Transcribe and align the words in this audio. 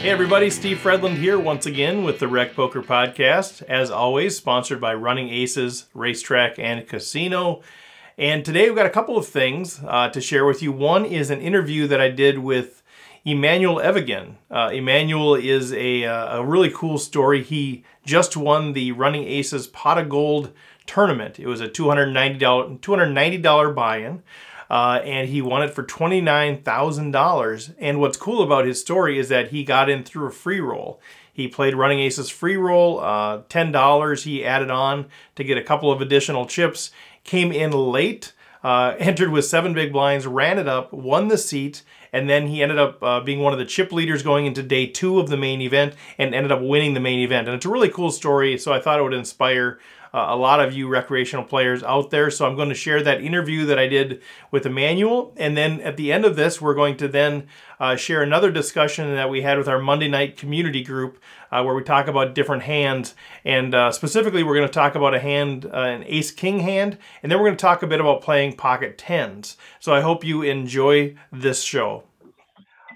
Hey 0.00 0.08
everybody, 0.08 0.48
Steve 0.48 0.78
Fredlund 0.78 1.18
here 1.18 1.38
once 1.38 1.66
again 1.66 2.04
with 2.04 2.20
the 2.20 2.26
Rec 2.26 2.54
Poker 2.54 2.80
Podcast. 2.80 3.60
As 3.64 3.90
always, 3.90 4.34
sponsored 4.34 4.80
by 4.80 4.94
Running 4.94 5.28
Aces, 5.28 5.88
Racetrack, 5.92 6.58
and 6.58 6.88
Casino. 6.88 7.60
And 8.16 8.42
today 8.42 8.64
we've 8.64 8.76
got 8.76 8.86
a 8.86 8.90
couple 8.90 9.18
of 9.18 9.26
things 9.26 9.78
uh, 9.86 10.08
to 10.08 10.22
share 10.22 10.46
with 10.46 10.62
you. 10.62 10.72
One 10.72 11.04
is 11.04 11.28
an 11.28 11.42
interview 11.42 11.86
that 11.86 12.00
I 12.00 12.08
did 12.08 12.38
with 12.38 12.82
Emmanuel 13.26 13.78
Evigan. 13.78 14.38
Uh, 14.50 14.70
Emmanuel 14.72 15.34
is 15.34 15.70
a, 15.74 16.06
uh, 16.06 16.38
a 16.38 16.46
really 16.46 16.70
cool 16.70 16.96
story. 16.96 17.42
He 17.42 17.84
just 18.02 18.38
won 18.38 18.72
the 18.72 18.92
Running 18.92 19.24
Aces 19.24 19.66
Pot 19.66 19.98
of 19.98 20.08
Gold 20.08 20.50
tournament. 20.86 21.38
It 21.38 21.46
was 21.46 21.60
a 21.60 21.68
$290, 21.68 22.80
$290 22.80 23.74
buy-in. 23.74 24.22
Uh, 24.70 25.00
and 25.04 25.28
he 25.28 25.42
won 25.42 25.62
it 25.62 25.74
for 25.74 25.82
$29,000. 25.82 27.74
And 27.78 28.00
what's 28.00 28.16
cool 28.16 28.42
about 28.42 28.64
his 28.64 28.80
story 28.80 29.18
is 29.18 29.28
that 29.28 29.48
he 29.48 29.64
got 29.64 29.90
in 29.90 30.04
through 30.04 30.28
a 30.28 30.30
free 30.30 30.60
roll. 30.60 31.00
He 31.32 31.48
played 31.48 31.74
Running 31.74 32.00
Aces 32.00 32.30
free 32.30 32.56
roll, 32.56 33.00
uh, 33.00 33.42
$10 33.48 34.22
he 34.22 34.44
added 34.44 34.70
on 34.70 35.06
to 35.36 35.44
get 35.44 35.58
a 35.58 35.62
couple 35.62 35.90
of 35.90 36.00
additional 36.00 36.46
chips, 36.46 36.90
came 37.24 37.50
in 37.50 37.72
late, 37.72 38.32
uh, 38.62 38.94
entered 38.98 39.30
with 39.30 39.46
seven 39.46 39.74
big 39.74 39.92
blinds, 39.92 40.26
ran 40.26 40.58
it 40.58 40.68
up, 40.68 40.92
won 40.92 41.28
the 41.28 41.38
seat, 41.38 41.82
and 42.12 42.28
then 42.28 42.48
he 42.48 42.62
ended 42.62 42.78
up 42.78 43.02
uh, 43.02 43.20
being 43.20 43.40
one 43.40 43.52
of 43.52 43.58
the 43.58 43.64
chip 43.64 43.92
leaders 43.92 44.22
going 44.22 44.46
into 44.46 44.62
day 44.62 44.86
two 44.86 45.18
of 45.18 45.28
the 45.28 45.36
main 45.36 45.60
event 45.60 45.94
and 46.18 46.34
ended 46.34 46.52
up 46.52 46.60
winning 46.60 46.94
the 46.94 47.00
main 47.00 47.20
event. 47.20 47.48
And 47.48 47.56
it's 47.56 47.66
a 47.66 47.70
really 47.70 47.88
cool 47.88 48.10
story, 48.10 48.58
so 48.58 48.72
I 48.72 48.80
thought 48.80 48.98
it 48.98 49.02
would 49.02 49.14
inspire 49.14 49.78
uh, 50.12 50.26
a 50.28 50.36
lot 50.36 50.60
of 50.60 50.72
you 50.72 50.88
recreational 50.88 51.44
players 51.44 51.82
out 51.82 52.10
there. 52.10 52.30
So 52.30 52.46
I'm 52.46 52.56
going 52.56 52.68
to 52.68 52.74
share 52.74 53.02
that 53.02 53.22
interview 53.22 53.64
that 53.66 53.78
I 53.78 53.86
did 53.86 54.22
with 54.50 54.66
Emmanuel. 54.66 55.32
And 55.36 55.56
then 55.56 55.80
at 55.80 55.96
the 55.96 56.12
end 56.12 56.24
of 56.24 56.36
this, 56.36 56.60
we're 56.60 56.74
going 56.74 56.96
to 56.98 57.08
then 57.08 57.46
uh, 57.78 57.96
share 57.96 58.22
another 58.22 58.50
discussion 58.50 59.14
that 59.14 59.30
we 59.30 59.42
had 59.42 59.58
with 59.58 59.68
our 59.68 59.78
Monday 59.78 60.08
night 60.08 60.36
community 60.36 60.82
group 60.82 61.18
uh, 61.52 61.62
where 61.62 61.74
we 61.74 61.82
talk 61.82 62.08
about 62.08 62.34
different 62.34 62.64
hands. 62.64 63.14
And 63.44 63.74
uh, 63.74 63.92
specifically, 63.92 64.42
we're 64.42 64.56
going 64.56 64.68
to 64.68 64.72
talk 64.72 64.94
about 64.94 65.14
a 65.14 65.20
hand, 65.20 65.66
uh, 65.66 65.78
an 65.78 66.04
ace 66.06 66.30
king 66.30 66.60
hand. 66.60 66.98
And 67.22 67.30
then 67.30 67.38
we're 67.38 67.46
going 67.46 67.56
to 67.56 67.62
talk 67.62 67.82
a 67.82 67.86
bit 67.86 68.00
about 68.00 68.22
playing 68.22 68.56
pocket 68.56 68.98
tens. 68.98 69.56
So 69.78 69.94
I 69.94 70.00
hope 70.00 70.24
you 70.24 70.42
enjoy 70.42 71.14
this 71.32 71.62
show. 71.62 72.04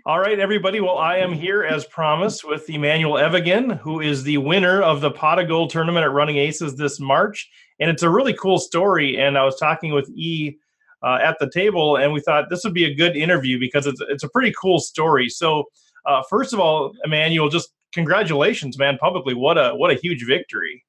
All 0.07 0.21
right, 0.21 0.39
everybody. 0.39 0.83
Well, 0.83 0.99
I 0.99 1.17
am 1.17 1.33
here 1.33 1.65
as 1.65 1.87
promised 1.87 2.45
with 2.45 2.69
Emmanuel 2.69 3.17
Evigan, 3.17 3.71
who 3.71 4.01
is 4.03 4.23
the 4.23 4.37
winner 4.37 4.83
of 4.83 5.01
the 5.01 5.11
Pot 5.11 5.39
of 5.39 5.49
Gold 5.49 5.71
tournament 5.71 6.05
at 6.05 6.13
Running 6.13 6.37
Aces 6.37 6.77
this 6.77 7.01
March. 7.01 7.51
And 7.81 7.89
it's 7.89 8.03
a 8.03 8.11
really 8.11 8.35
cool 8.35 8.59
story. 8.59 9.19
And 9.19 9.39
I 9.39 9.47
was 9.47 9.59
talking 9.59 9.95
with 9.95 10.07
E 10.11 10.59
uh, 11.03 11.21
at 11.23 11.39
the 11.41 11.49
table, 11.49 11.97
and 11.97 12.13
we 12.13 12.21
thought 12.21 12.51
this 12.51 12.65
would 12.65 12.75
be 12.75 12.85
a 12.85 12.95
good 12.95 13.17
interview 13.17 13.59
because 13.59 13.87
it's, 13.87 13.99
it's 14.11 14.23
a 14.23 14.29
pretty 14.29 14.53
cool 14.61 14.79
story. 14.79 15.31
So, 15.31 15.65
uh, 16.05 16.23
first 16.29 16.53
of 16.53 16.61
all, 16.61 16.93
Emmanuel, 17.07 17.49
just 17.49 17.71
congratulations, 17.95 18.79
man, 18.79 18.99
publicly. 18.99 19.33
What 19.33 19.57
a 19.57 19.71
what 19.75 19.91
a 19.91 19.95
huge 19.95 20.27
victory. 20.27 20.85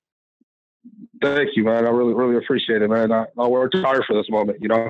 Thank 1.21 1.51
you, 1.55 1.63
man. 1.63 1.85
I 1.85 1.89
really, 1.89 2.13
really 2.13 2.35
appreciate 2.35 2.81
it, 2.81 2.89
man. 2.89 3.13
I, 3.13 3.27
I 3.39 3.47
worked 3.47 3.77
hard 3.77 4.03
for 4.05 4.13
this 4.13 4.29
moment, 4.29 4.57
you 4.61 4.67
know. 4.67 4.89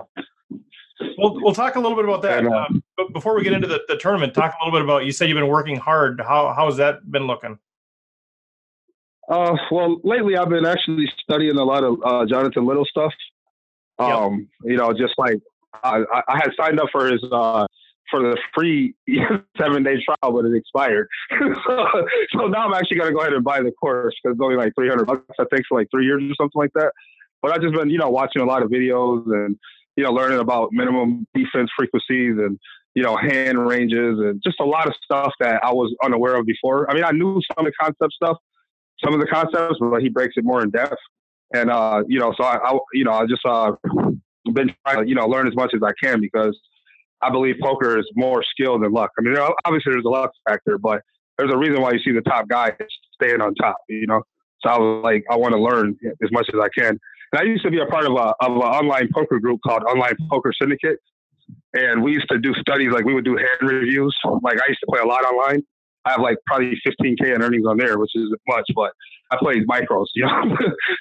We'll, 1.17 1.41
we'll 1.41 1.53
talk 1.53 1.75
a 1.75 1.79
little 1.79 1.95
bit 1.95 2.05
about 2.05 2.21
that. 2.21 2.45
Uh, 2.45 2.67
but 2.95 3.11
before 3.13 3.35
we 3.35 3.43
get 3.43 3.53
into 3.53 3.67
the, 3.67 3.81
the 3.88 3.97
tournament, 3.97 4.33
talk 4.33 4.53
a 4.61 4.65
little 4.65 4.79
bit 4.79 4.83
about 4.83 5.05
you 5.05 5.11
said 5.11 5.27
you've 5.27 5.35
been 5.35 5.47
working 5.47 5.75
hard. 5.75 6.21
How 6.21 6.53
how 6.53 6.65
has 6.67 6.77
that 6.77 7.11
been 7.11 7.27
looking? 7.27 7.59
Uh, 9.27 9.57
well, 9.71 9.99
lately 10.03 10.38
I've 10.38 10.49
been 10.49 10.66
actually 10.66 11.11
studying 11.21 11.57
a 11.57 11.63
lot 11.63 11.83
of 11.83 11.97
uh, 12.05 12.25
Jonathan 12.25 12.66
Little 12.66 12.85
stuff. 12.85 13.13
Um, 13.97 14.49
yep. 14.63 14.71
you 14.71 14.77
know, 14.77 14.93
just 14.93 15.13
like 15.17 15.39
I, 15.83 16.03
I 16.27 16.38
had 16.38 16.51
signed 16.57 16.79
up 16.79 16.88
for 16.91 17.07
his 17.11 17.23
uh, 17.31 17.66
for 18.09 18.19
the 18.19 18.38
free 18.53 18.93
seven 19.57 19.83
day 19.83 19.95
trial, 20.03 20.33
but 20.33 20.45
it 20.45 20.55
expired. 20.55 21.07
so, 21.67 21.85
so, 22.33 22.47
now 22.47 22.67
I'm 22.67 22.73
actually 22.73 22.97
gonna 22.97 23.13
go 23.13 23.21
ahead 23.21 23.33
and 23.33 23.43
buy 23.43 23.61
the 23.61 23.71
course 23.71 24.13
because 24.22 24.35
it's 24.35 24.44
only 24.44 24.55
like 24.55 24.73
300 24.75 25.05
bucks, 25.05 25.23
I 25.39 25.45
think, 25.50 25.63
for 25.67 25.79
like 25.79 25.88
three 25.91 26.05
years 26.05 26.23
or 26.23 26.35
something 26.35 26.59
like 26.59 26.72
that. 26.75 26.91
But 27.41 27.51
I've 27.51 27.61
just 27.61 27.73
been, 27.73 27.89
you 27.89 27.97
know, 27.97 28.09
watching 28.09 28.41
a 28.41 28.45
lot 28.45 28.63
of 28.63 28.69
videos 28.69 29.25
and 29.25 29.57
you 29.95 30.03
know, 30.03 30.11
learning 30.11 30.39
about 30.39 30.69
minimum 30.72 31.25
defense 31.33 31.69
frequencies 31.78 32.38
and, 32.38 32.59
you 32.95 33.03
know, 33.03 33.16
hand 33.16 33.67
ranges 33.67 34.19
and 34.19 34.41
just 34.44 34.59
a 34.59 34.66
lot 34.66 34.88
of 34.88 34.94
stuff 35.03 35.33
that 35.39 35.61
I 35.63 35.72
was 35.72 35.95
unaware 36.03 36.35
of 36.35 36.45
before. 36.45 36.89
I 36.89 36.94
mean, 36.94 37.03
I 37.03 37.11
knew 37.11 37.41
some 37.56 37.66
of 37.66 37.72
the 37.72 37.73
concept 37.79 38.13
stuff, 38.13 38.38
some 39.03 39.13
of 39.13 39.19
the 39.19 39.28
concepts, 39.28 39.78
but 39.79 40.01
he 40.01 40.09
breaks 40.09 40.34
it 40.38 40.44
more 40.44 40.61
in 40.61 40.69
depth. 40.69 40.95
And, 41.53 41.69
uh, 41.69 42.03
you 42.07 42.19
know, 42.19 42.34
so 42.38 42.44
I, 42.44 42.57
I 42.57 42.78
you 42.94 43.03
know, 43.03 43.11
I 43.11 43.25
just, 43.25 43.45
uh, 43.45 43.73
been 44.53 44.73
trying 44.85 45.03
to, 45.03 45.09
you 45.09 45.16
know, 45.16 45.25
learn 45.28 45.47
as 45.47 45.55
much 45.55 45.73
as 45.73 45.81
I 45.84 45.91
can 46.01 46.22
because 46.22 46.57
I 47.22 47.29
believe 47.29 47.55
poker 47.61 47.97
is 47.97 48.05
more 48.16 48.44
skill 48.44 48.78
than 48.79 48.91
luck. 48.91 49.11
I 49.17 49.22
mean, 49.22 49.35
obviously 49.66 49.94
there's 49.94 50.05
a 50.05 50.09
luck 50.09 50.31
factor, 50.47 50.78
but 50.78 51.01
there's 51.38 51.51
a 51.51 51.57
reason 51.57 51.81
why 51.81 51.91
you 51.91 52.00
see 52.00 52.11
the 52.11 52.22
top 52.22 52.47
guys 52.47 52.73
staying 53.13 53.41
on 53.41 53.55
top, 53.55 53.78
you 53.89 54.05
know? 54.07 54.22
So 54.61 54.69
I 54.69 54.78
was 54.78 55.03
like, 55.03 55.25
I 55.29 55.35
want 55.35 55.53
to 55.53 55.61
learn 55.61 55.97
as 56.23 56.31
much 56.31 56.47
as 56.53 56.59
I 56.59 56.69
can. 56.78 57.00
And 57.31 57.41
I 57.41 57.44
used 57.44 57.63
to 57.63 57.72
be 57.72 57.80
a 57.80 57.86
part 57.86 58.06
of 58.06 58.13
a 58.13 58.34
of 58.40 58.52
an 58.52 58.58
online 58.58 59.09
poker 59.13 59.40
group 59.40 59.59
called 59.66 59.84
Online 59.84 60.16
Poker 60.30 60.52
Syndicate, 60.59 61.00
and 61.74 62.03
we 62.03 62.13
used 62.13 62.30
to 62.30 62.38
do 62.38 62.53
studies 62.56 62.91
like 62.91 63.06
we 63.06 63.13
would 63.13 63.25
do 63.25 63.36
hand 63.36 63.62
reviews. 63.62 64.16
Like 64.41 64.58
I 64.62 64.68
used 64.68 64.80
to 64.81 64.88
play 64.90 65.02
a 65.02 65.08
lot 65.08 65.24
online. 65.24 65.64
I 66.06 66.12
have 66.12 66.22
like 66.22 66.38
probably 66.46 66.80
15k 66.85 67.35
in 67.35 67.41
earnings 67.41 67.66
on 67.68 67.78
there, 67.78 67.97
which 67.97 68.12
isn't 68.16 68.40
much, 68.47 68.66
but 68.75 68.91
I 69.31 69.38
played 69.38 69.66
micros, 69.68 70.06
you 70.16 70.25
know. 70.25 70.56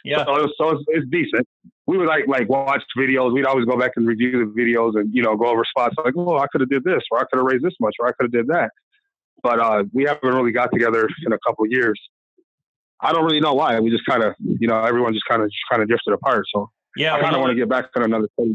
yeah. 0.05 0.25
so, 0.25 0.49
so 0.59 0.71
it's, 0.71 0.84
it's, 0.89 1.07
decent. 1.11 1.47
We 1.87 1.99
would 1.99 2.07
like 2.09 2.27
like 2.27 2.49
watch 2.49 2.83
videos. 2.99 3.34
We'd 3.34 3.45
always 3.45 3.67
go 3.67 3.77
back 3.77 3.93
and 3.97 4.07
review 4.07 4.47
the 4.47 4.61
videos 4.61 4.99
and 4.99 5.15
you 5.15 5.23
know 5.23 5.37
go 5.37 5.47
over 5.47 5.65
spots 5.69 5.95
like, 6.03 6.15
oh, 6.17 6.39
I 6.39 6.47
could 6.51 6.63
have 6.63 6.71
did 6.71 6.84
this, 6.84 7.03
or 7.11 7.19
I 7.19 7.25
could 7.25 7.39
have 7.39 7.45
raised 7.45 7.65
this 7.65 7.75
much, 7.81 7.95
or 8.01 8.07
I 8.07 8.13
could 8.13 8.25
have 8.25 8.33
did 8.33 8.47
that. 8.49 8.71
But 9.43 9.61
uh, 9.61 9.84
we 9.93 10.05
haven't 10.05 10.34
really 10.34 10.53
got 10.53 10.71
together 10.73 11.07
in 11.27 11.33
a 11.33 11.39
couple 11.47 11.67
years. 11.67 12.01
I 13.04 13.12
don't 13.12 13.25
really 13.25 13.41
know 13.41 13.54
why. 13.54 13.78
We 13.81 13.91
just 13.91 14.06
kind 14.06 14.22
of, 14.22 14.34
you 14.38 14.66
know, 14.66 14.82
everyone 14.82 15.12
just 15.12 15.26
kind 15.26 15.42
of 15.42 15.48
just 15.48 15.62
kind 15.70 15.82
of 15.82 15.88
drifted 15.88 16.15
apart. 16.15 16.47
So 16.54 16.70
yeah, 16.97 17.15
I 17.15 17.20
kind 17.20 17.34
of 17.34 17.41
want 17.41 17.50
to 17.50 17.56
get 17.56 17.69
back 17.69 17.92
to 17.92 18.03
another 18.03 18.28
study 18.32 18.54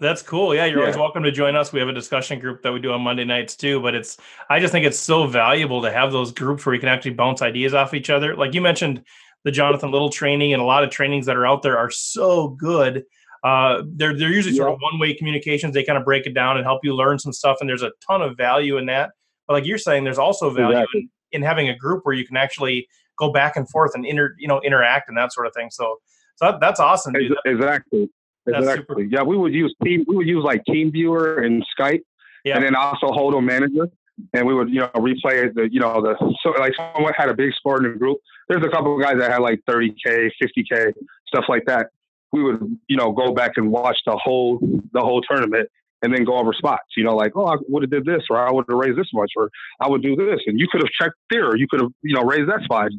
That's 0.00 0.22
cool. 0.22 0.54
Yeah, 0.54 0.64
you're 0.64 0.78
yeah. 0.78 0.84
always 0.84 0.96
welcome 0.96 1.22
to 1.24 1.30
join 1.30 1.54
us. 1.54 1.72
We 1.72 1.80
have 1.80 1.88
a 1.88 1.92
discussion 1.92 2.38
group 2.38 2.62
that 2.62 2.72
we 2.72 2.80
do 2.80 2.92
on 2.92 3.02
Monday 3.02 3.24
nights 3.24 3.56
too. 3.56 3.80
But 3.80 3.94
it's, 3.94 4.16
I 4.48 4.58
just 4.58 4.72
think 4.72 4.86
it's 4.86 4.98
so 4.98 5.26
valuable 5.26 5.82
to 5.82 5.92
have 5.92 6.12
those 6.12 6.32
groups 6.32 6.64
where 6.64 6.74
you 6.74 6.80
can 6.80 6.88
actually 6.88 7.14
bounce 7.14 7.42
ideas 7.42 7.74
off 7.74 7.94
each 7.94 8.10
other. 8.10 8.34
Like 8.34 8.54
you 8.54 8.60
mentioned, 8.60 9.02
the 9.44 9.50
Jonathan 9.50 9.90
Little 9.90 10.10
training 10.10 10.52
and 10.52 10.62
a 10.62 10.64
lot 10.64 10.82
of 10.82 10.90
trainings 10.90 11.26
that 11.26 11.36
are 11.36 11.46
out 11.46 11.62
there 11.62 11.78
are 11.78 11.90
so 11.90 12.48
good. 12.48 13.04
Uh, 13.44 13.82
they're 13.86 14.16
they're 14.16 14.32
usually 14.32 14.54
yeah. 14.54 14.62
sort 14.62 14.72
of 14.72 14.78
one 14.80 14.98
way 14.98 15.14
communications. 15.14 15.74
They 15.74 15.84
kind 15.84 15.98
of 15.98 16.04
break 16.04 16.26
it 16.26 16.34
down 16.34 16.56
and 16.56 16.64
help 16.64 16.80
you 16.84 16.94
learn 16.94 17.18
some 17.18 17.32
stuff, 17.32 17.58
and 17.60 17.68
there's 17.68 17.82
a 17.82 17.92
ton 18.06 18.22
of 18.22 18.36
value 18.36 18.78
in 18.78 18.86
that. 18.86 19.10
But 19.46 19.54
like 19.54 19.66
you're 19.66 19.78
saying, 19.78 20.04
there's 20.04 20.18
also 20.18 20.50
value 20.50 20.78
exactly. 20.78 21.10
in, 21.32 21.42
in 21.42 21.42
having 21.42 21.68
a 21.68 21.76
group 21.76 22.04
where 22.04 22.14
you 22.14 22.26
can 22.26 22.36
actually 22.36 22.88
go 23.18 23.32
back 23.32 23.56
and 23.56 23.68
forth 23.70 23.92
and 23.94 24.04
inter 24.06 24.34
you 24.38 24.48
know 24.48 24.60
interact 24.62 25.08
and 25.08 25.16
that 25.16 25.32
sort 25.32 25.46
of 25.46 25.52
thing. 25.54 25.68
So 25.70 25.96
so 26.36 26.46
that, 26.46 26.60
that's 26.60 26.80
awesome. 26.80 27.12
Dude. 27.12 27.34
Exactly. 27.44 28.08
Exactly. 28.46 29.08
Yeah, 29.10 29.22
we 29.22 29.36
would 29.36 29.52
use 29.52 29.74
team. 29.84 30.04
We 30.08 30.16
would 30.16 30.26
use 30.26 30.44
like 30.44 30.62
TeamViewer 30.64 31.44
and 31.44 31.64
Skype, 31.78 32.00
yeah. 32.44 32.56
and 32.56 32.64
then 32.64 32.74
also 32.74 33.08
Hold'em 33.08 33.44
Manager, 33.44 33.88
and 34.32 34.46
we 34.46 34.54
would 34.54 34.70
you 34.70 34.80
know 34.80 34.90
replay 34.96 35.52
the 35.54 35.68
you 35.70 35.80
know 35.80 36.00
the 36.00 36.16
so 36.42 36.50
like 36.58 36.72
someone 36.74 37.12
had 37.16 37.28
a 37.28 37.34
big 37.34 37.52
score 37.54 37.76
in 37.76 37.92
the 37.92 37.98
group. 37.98 38.18
There's 38.48 38.64
a 38.64 38.70
couple 38.70 38.94
of 38.94 39.02
guys 39.02 39.16
that 39.18 39.30
had 39.30 39.42
like 39.42 39.60
30k, 39.68 40.30
50k, 40.42 40.92
stuff 41.26 41.44
like 41.48 41.64
that. 41.66 41.88
We 42.32 42.42
would 42.42 42.78
you 42.88 42.96
know 42.96 43.12
go 43.12 43.32
back 43.32 43.52
and 43.56 43.70
watch 43.70 43.98
the 44.06 44.16
whole 44.16 44.58
the 44.92 45.00
whole 45.00 45.20
tournament 45.22 45.68
and 46.02 46.14
then 46.14 46.24
go 46.24 46.38
over 46.38 46.52
spots. 46.52 46.96
You 46.96 47.04
know, 47.04 47.16
like, 47.16 47.32
oh, 47.34 47.46
I 47.46 47.56
would 47.68 47.82
have 47.82 47.90
did 47.90 48.04
this, 48.04 48.22
or 48.30 48.38
I 48.38 48.50
would 48.50 48.66
have 48.68 48.78
raised 48.78 48.98
this 48.98 49.08
much, 49.12 49.32
or 49.36 49.50
I 49.80 49.88
would 49.88 50.02
do 50.02 50.16
this, 50.16 50.40
and 50.46 50.58
you 50.58 50.66
could 50.70 50.82
have 50.82 50.90
checked 50.90 51.16
there, 51.30 51.48
or 51.48 51.56
you 51.56 51.66
could 51.68 51.80
have, 51.80 51.90
you 52.02 52.14
know, 52.14 52.22
raised 52.22 52.48
that 52.48 52.62
spot. 52.64 52.90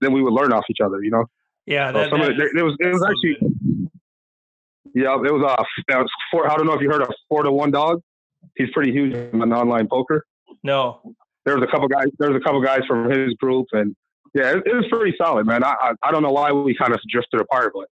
Then 0.00 0.12
we 0.12 0.22
would 0.22 0.32
learn 0.32 0.52
off 0.52 0.64
each 0.70 0.80
other. 0.84 1.02
You 1.02 1.10
know. 1.10 1.24
Yeah. 1.66 1.92
That, 1.92 2.10
so 2.10 2.16
that 2.16 2.30
it, 2.32 2.50
it 2.56 2.62
was 2.62 2.76
it 2.80 2.92
was 2.92 3.02
actually. 3.02 3.36
Yeah, 4.92 5.14
it 5.14 5.32
was 5.32 5.44
uh, 5.46 5.64
was 5.88 6.10
four, 6.32 6.50
I 6.50 6.56
don't 6.56 6.66
know 6.66 6.72
if 6.72 6.80
you 6.80 6.90
heard 6.90 7.02
of 7.02 7.14
four 7.28 7.44
to 7.44 7.52
one 7.52 7.70
dog. 7.70 8.00
He's 8.56 8.70
pretty 8.72 8.90
huge 8.90 9.14
in 9.14 9.52
online 9.52 9.86
poker. 9.86 10.24
No. 10.64 11.00
There 11.44 11.56
was 11.56 11.64
a 11.66 11.70
couple 11.70 11.86
guys. 11.86 12.06
There 12.18 12.30
was 12.30 12.40
a 12.40 12.44
couple 12.44 12.60
guys 12.62 12.80
from 12.88 13.08
his 13.08 13.34
group, 13.34 13.66
and 13.72 13.94
yeah, 14.34 14.50
it, 14.50 14.62
it 14.66 14.74
was 14.74 14.84
pretty 14.90 15.16
solid, 15.16 15.46
man. 15.46 15.62
I, 15.62 15.74
I 15.80 15.92
I 16.02 16.10
don't 16.10 16.22
know 16.22 16.32
why 16.32 16.52
we 16.52 16.74
kind 16.74 16.92
of 16.92 17.00
drifted 17.08 17.40
apart, 17.40 17.72
but 17.74 17.86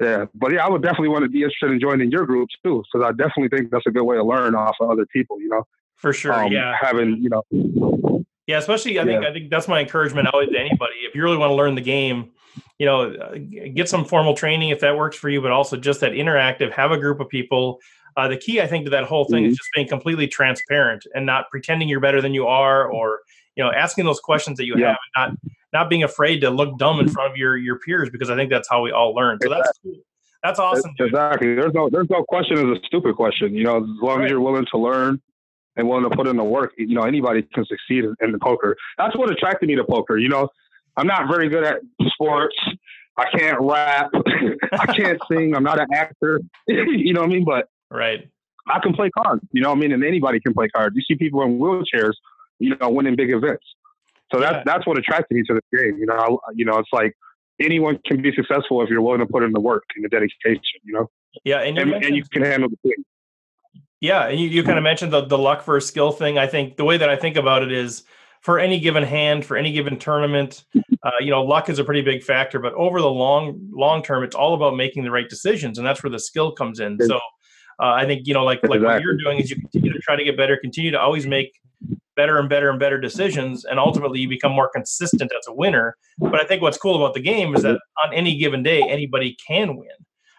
yeah, 0.00 0.26
but 0.34 0.52
yeah, 0.52 0.64
I 0.64 0.68
would 0.68 0.82
definitely 0.82 1.08
want 1.08 1.24
to 1.24 1.28
be 1.28 1.42
interested 1.42 1.70
in 1.70 1.80
joining 1.80 2.10
your 2.10 2.26
groups 2.26 2.54
too, 2.64 2.82
because 2.92 3.06
I 3.06 3.12
definitely 3.12 3.48
think 3.56 3.70
that's 3.70 3.86
a 3.86 3.90
good 3.90 4.04
way 4.04 4.16
to 4.16 4.24
learn 4.24 4.54
off 4.54 4.76
of 4.80 4.90
other 4.90 5.06
people. 5.06 5.40
You 5.40 5.48
know, 5.48 5.64
for 5.96 6.12
sure. 6.12 6.32
Um, 6.32 6.52
yeah, 6.52 6.74
having 6.80 7.16
you 7.22 7.30
know. 7.30 8.24
Yeah, 8.46 8.58
especially 8.58 8.98
I 8.98 9.04
think. 9.04 9.24
I 9.24 9.32
think 9.32 9.50
that's 9.50 9.68
my 9.68 9.80
encouragement 9.80 10.28
always 10.32 10.48
to 10.50 10.58
anybody. 10.58 10.94
If 11.02 11.14
you 11.14 11.22
really 11.22 11.36
want 11.36 11.50
to 11.50 11.54
learn 11.54 11.74
the 11.74 11.82
game, 11.82 12.30
you 12.78 12.86
know, 12.86 13.12
uh, 13.12 13.36
get 13.74 13.88
some 13.88 14.04
formal 14.04 14.34
training 14.34 14.70
if 14.70 14.80
that 14.80 14.96
works 14.96 15.16
for 15.16 15.28
you, 15.28 15.42
but 15.42 15.50
also 15.50 15.76
just 15.76 16.00
that 16.00 16.12
interactive. 16.12 16.72
Have 16.72 16.90
a 16.90 16.98
group 16.98 17.20
of 17.20 17.28
people. 17.28 17.80
Uh, 18.16 18.26
the 18.26 18.36
key, 18.36 18.60
I 18.60 18.66
think, 18.66 18.84
to 18.84 18.90
that 18.90 19.04
whole 19.04 19.26
thing 19.26 19.44
mm-hmm. 19.44 19.52
is 19.52 19.58
just 19.58 19.68
being 19.74 19.86
completely 19.86 20.26
transparent 20.26 21.06
and 21.14 21.24
not 21.24 21.48
pretending 21.50 21.88
you're 21.88 22.00
better 22.00 22.20
than 22.20 22.34
you 22.34 22.46
are, 22.46 22.88
or 22.88 23.20
you 23.58 23.64
know, 23.64 23.72
asking 23.72 24.06
those 24.06 24.20
questions 24.20 24.56
that 24.56 24.64
you 24.64 24.74
yeah. 24.78 24.88
have, 24.88 24.96
and 25.16 25.38
not 25.42 25.52
not 25.72 25.90
being 25.90 26.04
afraid 26.04 26.40
to 26.40 26.50
look 26.50 26.78
dumb 26.78 27.00
in 27.00 27.08
front 27.08 27.32
of 27.32 27.36
your 27.36 27.56
your 27.56 27.78
peers 27.80 28.08
because 28.08 28.30
I 28.30 28.36
think 28.36 28.50
that's 28.50 28.68
how 28.68 28.82
we 28.82 28.92
all 28.92 29.14
learn. 29.14 29.38
So 29.42 29.50
that's 29.50 29.70
cool. 29.82 29.94
That's 30.42 30.58
awesome. 30.58 30.94
Dude. 30.96 31.08
Exactly. 31.08 31.54
There's 31.54 31.74
no 31.74 31.90
there's 31.90 32.08
no 32.08 32.22
question 32.24 32.56
is 32.56 32.78
a 32.78 32.86
stupid 32.86 33.16
question. 33.16 33.54
You 33.54 33.64
know, 33.64 33.78
as 33.78 33.88
long 34.00 34.18
right. 34.18 34.26
as 34.26 34.30
you're 34.30 34.40
willing 34.40 34.66
to 34.70 34.78
learn 34.78 35.20
and 35.76 35.88
willing 35.88 36.08
to 36.08 36.16
put 36.16 36.26
in 36.26 36.36
the 36.36 36.44
work, 36.44 36.72
you 36.78 36.94
know, 36.94 37.02
anybody 37.02 37.42
can 37.42 37.64
succeed 37.66 38.04
in, 38.04 38.14
in 38.20 38.32
the 38.32 38.38
poker. 38.38 38.76
That's 38.96 39.16
what 39.16 39.30
attracted 39.30 39.68
me 39.68 39.76
to 39.76 39.84
poker. 39.84 40.16
You 40.16 40.28
know, 40.28 40.48
I'm 40.96 41.06
not 41.06 41.28
very 41.28 41.48
good 41.48 41.64
at 41.64 41.80
sports. 42.06 42.56
I 43.16 43.26
can't 43.36 43.58
rap. 43.60 44.10
I 44.72 44.86
can't 44.86 45.20
sing. 45.30 45.56
I'm 45.56 45.64
not 45.64 45.80
an 45.80 45.88
actor. 45.92 46.40
you 46.68 47.12
know 47.12 47.22
what 47.22 47.30
I 47.30 47.32
mean? 47.32 47.44
But 47.44 47.68
right, 47.90 48.28
I 48.68 48.78
can 48.78 48.92
play 48.94 49.10
cards. 49.10 49.42
You 49.50 49.60
know 49.60 49.70
what 49.70 49.78
I 49.78 49.80
mean? 49.80 49.92
And 49.92 50.04
anybody 50.04 50.38
can 50.38 50.54
play 50.54 50.68
cards. 50.68 50.94
You 50.94 51.02
see 51.02 51.16
people 51.16 51.42
in 51.42 51.58
wheelchairs, 51.58 52.12
you 52.58 52.76
know, 52.76 52.90
winning 52.90 53.16
big 53.16 53.30
events. 53.32 53.64
So 54.32 54.40
that's 54.40 54.56
yeah. 54.56 54.62
that's 54.64 54.86
what 54.86 54.98
attracted 54.98 55.34
me 55.34 55.42
to 55.44 55.54
the 55.54 55.76
game. 55.76 55.98
You 55.98 56.06
know, 56.06 56.40
I, 56.46 56.52
you 56.54 56.64
know, 56.64 56.78
it's 56.78 56.92
like 56.92 57.16
anyone 57.60 57.98
can 58.06 58.20
be 58.22 58.32
successful 58.34 58.82
if 58.82 58.90
you're 58.90 59.02
willing 59.02 59.20
to 59.20 59.26
put 59.26 59.42
in 59.42 59.52
the 59.52 59.60
work 59.60 59.84
and 59.96 60.04
the 60.04 60.08
dedication. 60.08 60.62
You 60.84 60.94
know. 60.94 61.10
Yeah, 61.44 61.60
and 61.60 61.76
you, 61.76 61.82
and, 61.82 62.04
and 62.04 62.16
you 62.16 62.24
can 62.24 62.42
handle 62.42 62.68
the 62.68 62.76
thing. 62.82 63.04
Yeah, 64.00 64.28
and 64.28 64.38
you, 64.38 64.48
you 64.48 64.62
kind 64.62 64.78
of 64.78 64.84
mentioned 64.84 65.12
the 65.12 65.24
the 65.24 65.38
luck 65.38 65.64
versus 65.64 65.88
skill 65.88 66.12
thing. 66.12 66.38
I 66.38 66.46
think 66.46 66.76
the 66.76 66.84
way 66.84 66.96
that 66.96 67.08
I 67.08 67.16
think 67.16 67.36
about 67.36 67.62
it 67.62 67.72
is 67.72 68.04
for 68.40 68.58
any 68.58 68.78
given 68.80 69.02
hand, 69.02 69.44
for 69.44 69.56
any 69.56 69.72
given 69.72 69.98
tournament, 69.98 70.64
uh, 71.02 71.10
you 71.20 71.30
know, 71.30 71.42
luck 71.42 71.68
is 71.68 71.78
a 71.78 71.84
pretty 71.84 72.02
big 72.02 72.22
factor. 72.22 72.58
But 72.58 72.74
over 72.74 73.00
the 73.00 73.10
long 73.10 73.58
long 73.72 74.02
term, 74.02 74.24
it's 74.24 74.34
all 74.34 74.54
about 74.54 74.76
making 74.76 75.04
the 75.04 75.10
right 75.10 75.28
decisions, 75.28 75.78
and 75.78 75.86
that's 75.86 76.02
where 76.02 76.10
the 76.10 76.20
skill 76.20 76.52
comes 76.52 76.80
in. 76.80 76.98
So. 77.00 77.18
Uh, 77.80 77.92
I 77.92 78.06
think 78.06 78.26
you 78.26 78.34
know, 78.34 78.42
like 78.42 78.58
like 78.64 78.80
what 78.80 79.00
you're 79.02 79.16
doing 79.16 79.38
is 79.38 79.50
you 79.50 79.54
continue 79.54 79.92
to 79.92 80.00
try 80.00 80.16
to 80.16 80.24
get 80.24 80.36
better, 80.36 80.56
continue 80.56 80.90
to 80.90 80.98
always 80.98 81.28
make 81.28 81.52
better 82.18 82.36
and 82.36 82.48
better 82.48 82.68
and 82.68 82.80
better 82.80 83.00
decisions, 83.00 83.64
and 83.64 83.78
ultimately 83.78 84.18
you 84.18 84.28
become 84.28 84.50
more 84.50 84.68
consistent 84.74 85.30
as 85.38 85.46
a 85.46 85.54
winner. 85.54 85.96
But 86.18 86.40
I 86.40 86.44
think 86.44 86.60
what's 86.60 86.76
cool 86.76 86.96
about 86.96 87.14
the 87.14 87.20
game 87.20 87.54
is 87.54 87.62
that 87.62 87.78
on 88.04 88.12
any 88.12 88.36
given 88.36 88.64
day, 88.64 88.82
anybody 88.82 89.36
can 89.46 89.76
win, 89.76 89.88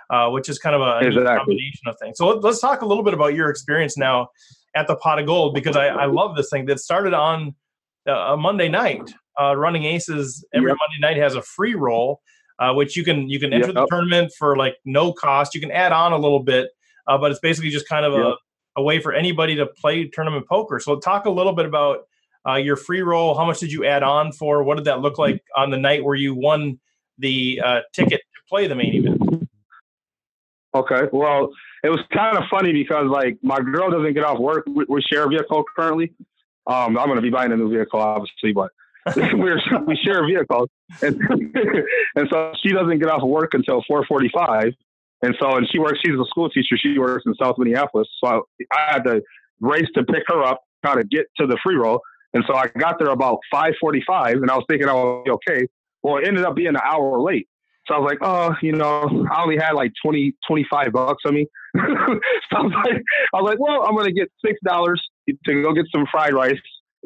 uh, 0.10 0.30
which 0.30 0.50
is 0.50 0.60
kind 0.60 0.76
of 0.76 0.82
a 0.82 1.08
exactly. 1.08 1.38
combination 1.38 1.88
of 1.88 1.96
things. 2.02 2.18
So 2.18 2.28
let's 2.28 2.60
talk 2.60 2.82
a 2.82 2.86
little 2.86 3.04
bit 3.04 3.14
about 3.14 3.34
your 3.34 3.50
experience 3.50 3.98
now 3.98 4.28
at 4.76 4.88
the 4.88 4.98
Pot 4.98 5.20
of 5.20 5.26
Gold 5.26 5.56
because 5.56 5.78
I, 5.78 5.88
I 5.88 6.06
love 6.06 6.36
this 6.36 6.50
thing 6.50 6.66
that 6.66 6.82
started 6.82 7.14
on 7.14 7.56
uh, 8.08 8.34
a 8.34 8.38
Monday 8.38 8.68
night. 8.68 9.14
Uh, 9.42 9.56
running 9.56 9.86
Aces 9.86 10.46
every 10.54 10.70
yep. 10.70 10.78
Monday 10.82 11.00
night 11.16 11.24
has 11.24 11.34
a 11.34 11.42
free 11.42 11.74
roll, 11.74 12.20
uh, 12.60 12.74
which 12.74 12.98
you 12.98 13.06
can 13.06 13.30
you 13.30 13.40
can 13.40 13.54
enter 13.54 13.68
yep. 13.68 13.76
the 13.76 13.88
tournament 13.90 14.34
for 14.38 14.58
like 14.58 14.76
no 14.84 15.14
cost. 15.14 15.56
You 15.56 15.62
can 15.62 15.72
add 15.72 15.94
on 15.94 16.12
a 16.12 16.18
little 16.18 16.44
bit, 16.44 16.72
uh, 17.08 17.18
but 17.18 17.32
it's 17.32 17.40
basically 17.40 17.70
just 17.70 17.88
kind 17.88 18.06
of 18.06 18.12
yep. 18.12 18.22
a 18.22 18.36
a 18.76 18.82
way 18.84 19.02
for 19.02 19.14
anybody 19.14 19.56
to 19.56 19.66
play 19.66 20.08
tournament 20.08 20.48
poker. 20.48 20.80
So 20.80 21.00
talk 21.00 21.26
a 21.26 21.30
little 21.30 21.54
bit 21.54 21.66
about 21.66 22.08
uh, 22.48 22.56
your 22.56 22.76
free 22.76 23.02
roll. 23.02 23.36
How 23.36 23.46
much 23.46 23.60
did 23.60 23.72
you 23.72 23.86
add 23.86 24.04
on 24.04 24.32
for? 24.32 24.64
What 24.64 24.78
did 24.78 24.86
that 24.86 25.02
look 25.02 25.18
like 25.18 25.44
on 25.56 25.70
the 25.70 25.78
night 25.78 26.04
where 26.04 26.16
you 26.16 26.34
won 26.34 26.80
the 27.18 27.62
uh, 27.64 27.80
ticket 27.94 28.22
to 28.22 28.42
play 28.48 28.68
the 28.68 28.76
main 28.76 28.96
event? 28.96 29.50
Okay, 30.74 31.10
well, 31.12 31.50
it 31.84 31.90
was 31.90 32.00
kind 32.14 32.38
of 32.38 32.44
funny 32.50 32.72
because 32.72 33.08
like 33.08 33.38
my 33.42 33.60
girl 33.60 33.90
doesn't 33.90 34.14
get 34.14 34.24
off 34.24 34.40
work. 34.40 34.66
We, 34.68 34.86
we 34.88 35.02
share 35.02 35.26
a 35.26 35.28
vehicle 35.28 35.64
currently. 35.76 36.14
Um, 36.68 36.98
I'm 36.98 37.08
going 37.08 37.16
to 37.16 37.22
be 37.22 37.32
buying 37.32 37.52
a 37.52 37.58
new 37.58 37.70
vehicle, 37.70 38.00
obviously, 38.00 38.54
but 38.54 38.72
we're, 39.16 39.60
we 39.88 39.96
share 39.96 40.24
a 40.24 40.28
vehicle, 40.28 40.70
and, 41.02 41.20
and 42.16 42.30
so 42.30 42.54
she 42.62 42.70
doesn't 42.72 43.00
get 43.00 43.10
off 43.10 43.24
of 43.24 43.30
work 43.30 43.54
until 43.54 43.84
4:45. 43.90 44.76
And 45.22 45.36
so, 45.40 45.58
and 45.58 45.68
she 45.70 45.80
works, 45.80 46.00
she's 46.04 46.16
a 46.16 46.26
school 46.30 46.50
teacher. 46.50 46.78
She 46.78 46.98
works 46.98 47.24
in 47.26 47.34
South 47.36 47.56
Minneapolis. 47.58 48.08
So 48.24 48.30
I, 48.30 48.40
I 48.72 48.94
had 48.94 49.04
to 49.04 49.22
race 49.60 49.88
to 49.96 50.04
pick 50.04 50.24
her 50.28 50.44
up, 50.44 50.62
kind 50.86 51.00
of 51.00 51.10
get 51.10 51.26
to 51.38 51.48
the 51.48 51.58
free 51.64 51.76
roll. 51.76 52.02
And 52.34 52.44
so 52.48 52.56
I 52.56 52.68
got 52.68 53.00
there 53.00 53.10
about 53.10 53.40
545 53.52 54.38
and 54.38 54.52
I 54.52 54.56
was 54.56 54.66
thinking 54.70 54.88
I 54.88 54.94
would 54.94 55.24
be 55.24 55.32
okay. 55.32 55.68
Well, 56.04 56.18
it 56.18 56.28
ended 56.28 56.46
up 56.46 56.56
being 56.56 56.70
an 56.70 56.78
hour 56.84 57.20
late. 57.22 57.48
So 57.88 57.96
I 57.96 58.00
was 58.00 58.08
like, 58.08 58.20
oh, 58.22 58.56
you 58.62 58.72
know, 58.74 59.26
I 59.32 59.42
only 59.42 59.58
had 59.58 59.72
like 59.72 59.92
20, 60.04 60.34
25 60.48 60.92
bucks 60.92 61.24
on 61.26 61.34
me. 61.34 61.48
so 61.76 61.82
I 61.82 62.62
was 62.62 62.74
like, 62.86 63.02
I 63.34 63.42
was 63.42 63.50
like, 63.50 63.60
well, 63.60 63.84
I'm 63.84 63.96
going 63.96 64.06
to 64.06 64.14
get 64.14 64.32
$6 64.46 64.96
to 65.48 65.64
go 65.64 65.74
get 65.74 65.86
some 65.94 66.06
fried 66.12 66.34
rice 66.34 66.60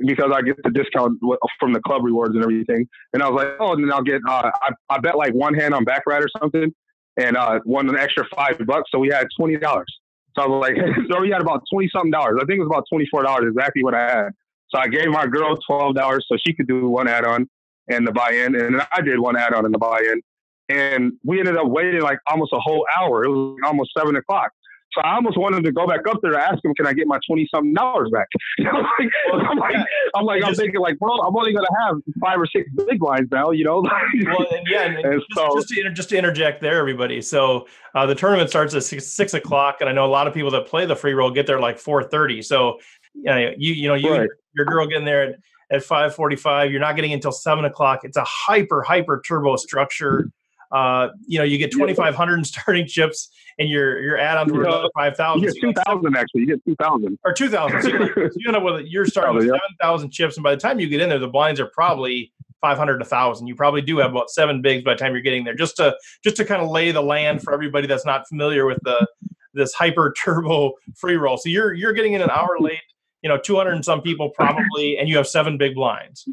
because 0.06 0.32
I 0.34 0.42
get 0.42 0.58
the 0.64 0.72
discount 0.72 1.20
from 1.60 1.72
the 1.72 1.80
club 1.80 2.04
rewards 2.04 2.36
and 2.36 2.44
everything. 2.44 2.88
And 3.14 3.24
I 3.24 3.30
was 3.30 3.44
like, 3.44 3.54
oh, 3.60 3.74
and 3.74 3.84
then 3.84 3.94
I'll 3.94 4.04
get, 4.04 4.22
uh, 4.28 4.52
I, 4.62 4.70
I 4.90 5.00
bet 5.00 5.18
like 5.18 5.34
one 5.34 5.54
hand 5.54 5.74
on 5.74 5.86
baccarat 5.86 6.20
or 6.20 6.28
something 6.40 6.74
and 7.18 7.38
uh, 7.38 7.60
won 7.66 7.90
an 7.90 7.98
extra 7.98 8.26
five 8.36 8.58
bucks. 8.66 8.90
So 8.92 9.00
we 9.00 9.10
had 9.10 9.28
twenty 9.38 9.58
dollars. 9.58 9.88
So 10.36 10.44
I 10.44 10.48
was 10.48 10.62
like, 10.62 10.76
so 11.12 11.22
we 11.22 11.30
had 11.30 11.42
about 11.42 11.64
twenty 11.72 11.90
something 11.90 12.12
dollars. 12.12 12.40
I 12.42 12.46
think 12.46 12.58
it 12.58 12.64
was 12.64 12.70
about 12.72 12.86
twenty 12.90 13.08
four 13.10 13.24
dollars 13.24 13.46
exactly 13.50 13.84
what 13.84 13.94
I 13.94 14.10
had. 14.10 14.30
So 14.70 14.80
I 14.80 14.88
gave 14.88 15.08
my 15.08 15.28
girl 15.28 15.58
twelve 15.68 15.96
dollars 15.96 16.26
so 16.28 16.38
she 16.46 16.54
could 16.54 16.68
do 16.68 16.90
one 16.90 17.08
add 17.08 17.26
on 17.26 17.48
and 17.88 18.08
the 18.08 18.12
buy 18.12 18.32
in, 18.32 18.56
and 18.56 18.82
I 18.92 19.02
did 19.02 19.20
one 19.20 19.36
add 19.36 19.54
on 19.54 19.66
and 19.66 19.74
the 19.74 19.80
buy 19.80 20.00
in. 20.00 20.22
And 20.70 21.14
we 21.24 21.40
ended 21.40 21.58
up 21.58 21.68
waiting 21.68 22.02
like 22.02 22.20
almost 22.28 22.54
a 22.54 22.60
whole 22.60 22.86
hour. 22.98 23.26
It 23.26 23.30
was 23.30 23.58
almost 23.66 23.92
seven 23.98 24.16
o'clock. 24.16 24.52
So 24.94 25.02
I 25.02 25.16
almost 25.16 25.38
wanted 25.38 25.64
to 25.64 25.72
go 25.72 25.88
back 25.88 26.02
up 26.08 26.20
there 26.22 26.32
to 26.32 26.40
ask 26.40 26.64
him, 26.64 26.74
can 26.76 26.86
I 26.86 26.94
get 26.94 27.08
my 27.08 27.20
twenty 27.28 27.48
something 27.54 27.74
dollars 27.74 28.10
back? 28.12 28.28
Like, 28.74 29.10
well, 29.32 29.42
I'm 29.50 29.58
like, 29.58 29.74
yeah. 29.74 29.84
I'm 30.16 30.26
like, 30.26 30.44
I'm 30.44 30.54
thinking 30.56 30.80
like, 30.80 30.98
well, 31.00 31.22
I'm 31.22 31.36
only 31.36 31.54
going 31.54 31.66
to 31.66 31.76
have 31.86 31.96
five 32.22 32.40
or 32.40 32.46
six 32.46 32.70
big 32.88 33.02
lines 33.02 33.28
now, 33.32 33.52
you 33.52 33.64
know. 33.64 33.82
well, 34.26 34.46
and 34.52 34.68
yeah, 34.70 34.84
and 34.84 34.98
and 34.98 35.22
just, 35.22 35.34
so, 35.34 35.56
just, 35.56 35.70
to 35.70 35.80
inter- 35.80 35.94
just 35.94 36.10
to 36.10 36.18
interject 36.18 36.62
there, 36.62 36.78
everybody. 36.80 37.22
So 37.22 37.68
uh, 37.96 38.06
the 38.06 38.16
tournament 38.16 38.50
starts 38.50 38.74
at 38.74 38.84
six, 38.84 39.08
six 39.08 39.34
o'clock, 39.34 39.78
and 39.80 39.90
I 39.90 39.94
know 39.94 40.06
a 40.06 40.08
lot 40.08 40.28
of 40.28 40.34
people 40.34 40.52
that 40.52 40.68
play 40.68 40.86
the 40.86 40.96
free 40.96 41.14
roll 41.14 41.32
get 41.32 41.48
there 41.48 41.60
like 41.60 41.78
four 41.78 42.04
thirty. 42.04 42.42
So 42.42 42.80
you 43.14 43.24
know, 43.24 43.54
you 43.58 43.74
you 43.74 43.88
know, 43.88 43.96
you 43.96 44.12
right. 44.12 44.30
your 44.56 44.66
girl 44.66 44.86
getting 44.88 45.06
there 45.06 45.24
at, 45.24 45.36
at 45.72 45.84
five 45.84 46.14
forty 46.14 46.36
five. 46.36 46.72
You're 46.72 46.82
not 46.82 46.96
getting 46.96 47.14
until 47.14 47.32
seven 47.32 47.66
o'clock. 47.66 48.02
It's 48.04 48.18
a 48.18 48.26
hyper 48.26 48.82
hyper 48.82 49.22
turbo 49.26 49.56
structure. 49.56 50.30
Uh, 50.74 51.10
you 51.28 51.38
know, 51.38 51.46
you 51.46 51.60
get 51.60 51.72
2,500 51.72 52.38
in 52.38 52.44
starting 52.44 52.88
chips 52.88 53.30
and 53.60 53.70
your 53.70 54.02
your 54.02 54.18
add-ons 54.18 54.52
were 54.52 54.64
another 54.64 54.90
5,000. 54.96 55.44
You 55.44 55.54
get 55.54 55.62
2,000 55.86 56.18
actually. 56.18 56.42
You 56.42 56.48
get 56.48 56.66
2,000. 56.66 57.20
Or 57.24 57.32
2,000. 57.32 57.82
So, 57.84 57.90
you 57.90 58.48
end 58.48 58.58
up 58.58 58.64
with, 58.64 58.88
you're 58.88 59.06
starting 59.06 59.36
with 59.36 59.46
7,000 59.46 60.10
chips. 60.10 60.36
And 60.36 60.44
by 60.44 60.56
the 60.56 60.60
time 60.60 60.80
you 60.80 60.88
get 60.90 61.00
in 61.00 61.10
there, 61.10 61.20
the 61.20 61.28
blinds 61.28 61.60
are 61.60 61.68
probably 61.68 62.34
500 62.62 62.94
to 62.94 63.04
1,000. 63.04 63.46
You 63.46 63.56
probably 63.56 63.82
do 63.82 63.98
have 64.00 64.12
about 64.12 64.32
seven 64.32 64.62
bigs 64.62 64.84
by 64.84 64.94
the 64.94 64.98
time 64.98 65.14
you're 65.14 65.22
getting 65.22 65.44
there. 65.44 65.54
Just 65.54 65.78
to, 65.78 65.96
just 66.24 66.38
to 66.38 66.46
kind 66.46 66.62
of 66.62 66.70
lay 66.70 66.92
the 66.92 67.02
land 67.02 67.44
for 67.44 67.54
everybody 67.54 67.86
that's 67.86 68.06
not 68.06 68.28
familiar 68.28 68.66
with 68.66 68.80
the, 68.84 69.06
this 69.54 69.74
hyper 69.74 70.14
turbo 70.18 70.74
free 70.96 71.18
roll. 71.18 71.38
So 71.38 71.50
you're, 71.50 71.74
you're 71.74 71.94
getting 71.94 72.14
in 72.14 72.22
an 72.22 72.32
hour 72.32 72.58
late, 72.60 72.82
you 73.22 73.30
know, 73.30 73.38
200 73.38 73.74
and 73.74 73.86
some 73.86 74.02
people 74.02 74.30
probably, 74.30 74.98
and 74.98 75.08
you 75.08 75.18
have 75.18 75.28
seven 75.28 75.58
big 75.58 75.76
blinds. 75.76 76.28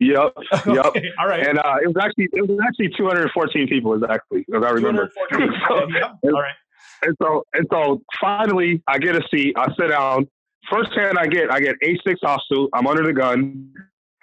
Yep. 0.00 0.32
Yep. 0.66 0.94
All 1.18 1.28
right. 1.28 1.46
And 1.46 1.58
uh, 1.58 1.76
it 1.82 1.86
was 1.86 1.96
actually 2.00 2.28
it 2.32 2.48
was 2.48 2.58
actually 2.66 2.90
214 2.96 3.68
people 3.68 3.94
exactly, 3.94 4.44
if 4.48 4.62
I 4.62 4.70
remember. 4.70 5.10
so, 5.32 5.88
yep. 5.88 6.18
All 6.24 6.32
right. 6.32 6.54
And 7.02 7.16
so 7.22 7.44
and 7.54 7.66
so 7.70 8.02
finally 8.20 8.82
I 8.88 8.98
get 8.98 9.16
a 9.16 9.22
seat, 9.30 9.54
I 9.56 9.66
sit 9.78 9.88
down. 9.88 10.28
First 10.70 10.90
hand 10.96 11.16
I 11.18 11.26
get, 11.26 11.52
I 11.52 11.60
get 11.60 11.76
A6 11.84 12.16
offsuit. 12.24 12.68
I'm 12.74 12.86
under 12.86 13.04
the 13.04 13.12
gun. 13.12 13.72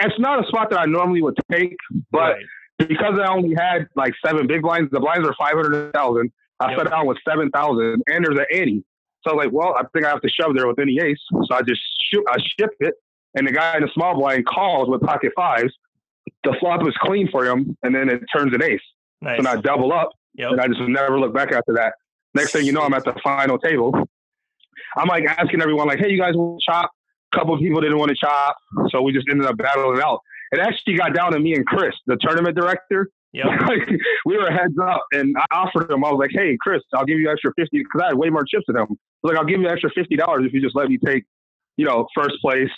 It's 0.01 0.19
not 0.19 0.43
a 0.43 0.47
spot 0.47 0.69
that 0.71 0.79
I 0.79 0.85
normally 0.85 1.21
would 1.21 1.37
take, 1.49 1.77
but 2.11 2.33
right. 2.33 2.45
because 2.77 3.17
I 3.17 3.31
only 3.31 3.55
had 3.55 3.87
like 3.95 4.13
seven 4.25 4.47
big 4.47 4.61
blinds, 4.61 4.91
the 4.91 4.99
blinds 4.99 5.25
are 5.25 5.35
500,000. 5.39 6.31
I 6.59 6.71
yep. 6.71 6.79
sat 6.79 6.89
down 6.89 7.07
with 7.07 7.17
7,000 7.27 8.03
and 8.07 8.25
there's 8.25 8.37
an 8.37 8.45
80. 8.51 8.83
So 9.25 9.31
I 9.31 9.35
was 9.35 9.45
like, 9.45 9.53
well, 9.53 9.75
I 9.79 9.83
think 9.93 10.05
I 10.05 10.09
have 10.09 10.21
to 10.21 10.29
shove 10.29 10.53
there 10.55 10.67
with 10.67 10.79
any 10.79 10.99
ace. 10.99 11.17
So 11.31 11.55
I 11.55 11.61
just 11.61 11.81
shoot, 12.11 12.25
I 12.29 12.37
shift 12.59 12.75
it 12.81 12.95
and 13.35 13.47
the 13.47 13.51
guy 13.51 13.75
in 13.75 13.81
the 13.81 13.89
small 13.93 14.15
blind 14.15 14.45
calls 14.45 14.89
with 14.89 15.01
pocket 15.01 15.31
fives. 15.35 15.73
The 16.43 16.55
flop 16.59 16.87
is 16.87 16.93
clean 16.99 17.29
for 17.31 17.45
him, 17.45 17.77
and 17.83 17.93
then 17.93 18.09
it 18.09 18.21
turns 18.35 18.53
an 18.53 18.63
ace. 18.63 18.79
Nice. 19.21 19.39
And 19.39 19.47
I 19.47 19.55
double 19.57 19.91
up, 19.91 20.09
yep. 20.35 20.51
and 20.51 20.61
I 20.61 20.67
just 20.67 20.81
never 20.81 21.19
look 21.19 21.33
back 21.33 21.51
after 21.51 21.73
that. 21.73 21.93
Next 22.33 22.51
thing 22.51 22.65
you 22.65 22.71
know, 22.71 22.81
I'm 22.81 22.93
at 22.93 23.03
the 23.03 23.13
final 23.23 23.57
table. 23.57 23.93
I'm 24.97 25.07
like 25.07 25.25
asking 25.25 25.61
everyone, 25.61 25.87
like, 25.87 25.99
"Hey, 25.99 26.09
you 26.09 26.19
guys 26.19 26.33
want 26.35 26.59
to 26.59 26.71
chop?" 26.71 26.91
A 27.33 27.37
couple 27.37 27.53
of 27.53 27.61
people 27.61 27.81
didn't 27.81 27.97
want 27.97 28.09
to 28.09 28.15
chop, 28.15 28.57
so 28.89 29.01
we 29.01 29.11
just 29.11 29.27
ended 29.29 29.47
up 29.47 29.57
battling 29.57 30.01
out. 30.01 30.19
It 30.51 30.59
actually 30.59 30.95
got 30.95 31.13
down 31.15 31.31
to 31.31 31.39
me 31.39 31.55
and 31.55 31.65
Chris, 31.65 31.93
the 32.05 32.17
tournament 32.17 32.55
director. 32.55 33.09
Yeah, 33.31 33.47
like, 33.67 33.89
we 34.25 34.37
were 34.37 34.51
heads 34.51 34.77
up, 34.81 35.03
and 35.11 35.35
I 35.37 35.45
offered 35.55 35.89
him. 35.89 36.03
I 36.03 36.11
was 36.11 36.19
like, 36.19 36.31
"Hey, 36.31 36.57
Chris, 36.59 36.81
I'll 36.93 37.05
give 37.05 37.19
you 37.19 37.31
extra 37.31 37.51
fifty 37.55 37.79
because 37.79 38.01
I 38.03 38.07
had 38.07 38.15
way 38.15 38.29
more 38.29 38.43
chips 38.43 38.65
than 38.67 38.77
him. 38.77 38.97
like, 39.23 39.37
I'll 39.37 39.45
give 39.45 39.61
you 39.61 39.67
extra 39.67 39.89
fifty 39.95 40.15
dollars 40.15 40.45
if 40.45 40.53
you 40.53 40.61
just 40.61 40.75
let 40.75 40.89
me 40.89 40.97
take, 40.97 41.23
you 41.77 41.85
know, 41.85 42.07
first 42.15 42.35
place 42.41 42.69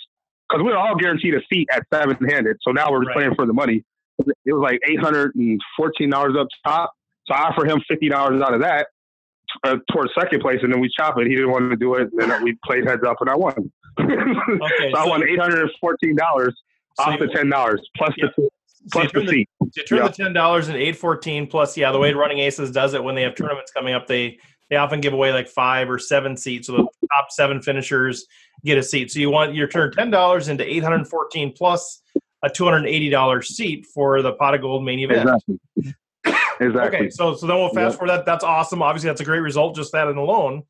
because 0.48 0.64
we 0.64 0.70
were 0.70 0.78
all 0.78 0.94
guaranteed 0.96 1.34
a 1.34 1.40
seat 1.52 1.68
at 1.72 1.84
seven 1.92 2.16
handed. 2.28 2.56
So 2.62 2.72
now 2.72 2.90
we're 2.90 3.00
right. 3.00 3.14
playing 3.14 3.34
for 3.34 3.46
the 3.46 3.52
money. 3.52 3.84
It 4.18 4.52
was 4.52 4.62
like 4.62 4.80
eight 4.88 5.00
hundred 5.00 5.34
and 5.34 5.60
fourteen 5.76 6.10
dollars 6.10 6.36
up 6.38 6.48
top. 6.64 6.92
So 7.26 7.34
I 7.34 7.48
offered 7.48 7.70
him 7.70 7.82
fifty 7.88 8.08
dollars 8.08 8.40
out 8.42 8.54
of 8.54 8.60
that 8.62 8.88
uh, 9.64 9.76
towards 9.92 10.12
second 10.18 10.40
place, 10.40 10.60
and 10.62 10.72
then 10.72 10.80
we 10.80 10.90
chop 10.96 11.18
it. 11.18 11.26
He 11.26 11.34
didn't 11.34 11.50
want 11.50 11.70
to 11.70 11.76
do 11.76 11.94
it, 11.94 12.08
and 12.18 12.30
then 12.30 12.42
we 12.42 12.56
played 12.64 12.86
heads 12.86 13.02
up, 13.06 13.16
and 13.20 13.30
I 13.30 13.36
won. 13.36 13.54
okay, 14.00 14.14
so, 14.14 14.90
so, 14.94 14.98
I 14.98 15.06
won 15.06 15.26
eight 15.28 15.38
hundred 15.38 15.60
and 15.62 15.70
fourteen 15.80 16.16
dollars 16.16 16.54
so 16.98 17.04
off 17.04 17.18
the 17.18 17.28
ten 17.28 17.50
dollars 17.50 17.86
plus 17.96 18.14
yeah. 18.16 18.28
the 18.36 18.48
plus 18.92 19.10
so 19.12 19.20
the 19.20 19.28
seat. 19.28 19.48
You 19.60 19.84
turn 19.84 19.98
yeah. 19.98 20.08
the 20.08 20.14
ten 20.14 20.32
dollars 20.32 20.68
and 20.68 20.76
eight 20.76 20.96
fourteen 20.96 21.46
plus. 21.46 21.76
Yeah, 21.76 21.92
the 21.92 21.98
way 21.98 22.12
Running 22.12 22.38
Aces 22.38 22.70
does 22.70 22.94
it 22.94 23.02
when 23.02 23.14
they 23.14 23.22
have 23.22 23.34
tournaments 23.34 23.72
coming 23.72 23.94
up, 23.94 24.06
they 24.06 24.38
they 24.70 24.76
often 24.76 25.00
give 25.00 25.12
away 25.12 25.32
like 25.32 25.48
five 25.48 25.90
or 25.90 25.98
seven 25.98 26.36
seats. 26.36 26.66
So 26.66 26.76
the 26.76 26.86
top 27.08 27.30
seven 27.30 27.62
finishers 27.62 28.26
get 28.64 28.78
a 28.78 28.82
seat. 28.82 29.10
So 29.10 29.20
you 29.20 29.30
want 29.30 29.54
your 29.54 29.68
turn 29.68 29.92
ten 29.92 30.10
dollars 30.10 30.48
into 30.48 30.64
eight 30.64 30.82
hundred 30.82 31.06
fourteen 31.08 31.52
plus 31.52 32.02
a 32.42 32.50
two 32.50 32.64
hundred 32.64 32.86
eighty 32.86 33.10
dollars 33.10 33.48
seat 33.56 33.86
for 33.86 34.22
the 34.22 34.32
pot 34.32 34.54
of 34.54 34.60
gold 34.60 34.84
main 34.84 35.00
event. 35.00 35.22
Exactly. 35.22 35.60
Exactly. 36.58 36.98
Okay, 37.00 37.10
so 37.10 37.34
so 37.34 37.46
then 37.46 37.56
we'll 37.56 37.68
fast 37.68 37.92
yep. 37.92 37.98
forward 37.98 38.10
that. 38.10 38.24
That's 38.24 38.42
awesome. 38.44 38.82
Obviously, 38.82 39.08
that's 39.08 39.20
a 39.20 39.24
great 39.24 39.40
result. 39.40 39.76
Just 39.76 39.92
that 39.92 40.08
in 40.08 40.16
alone. 40.16 40.62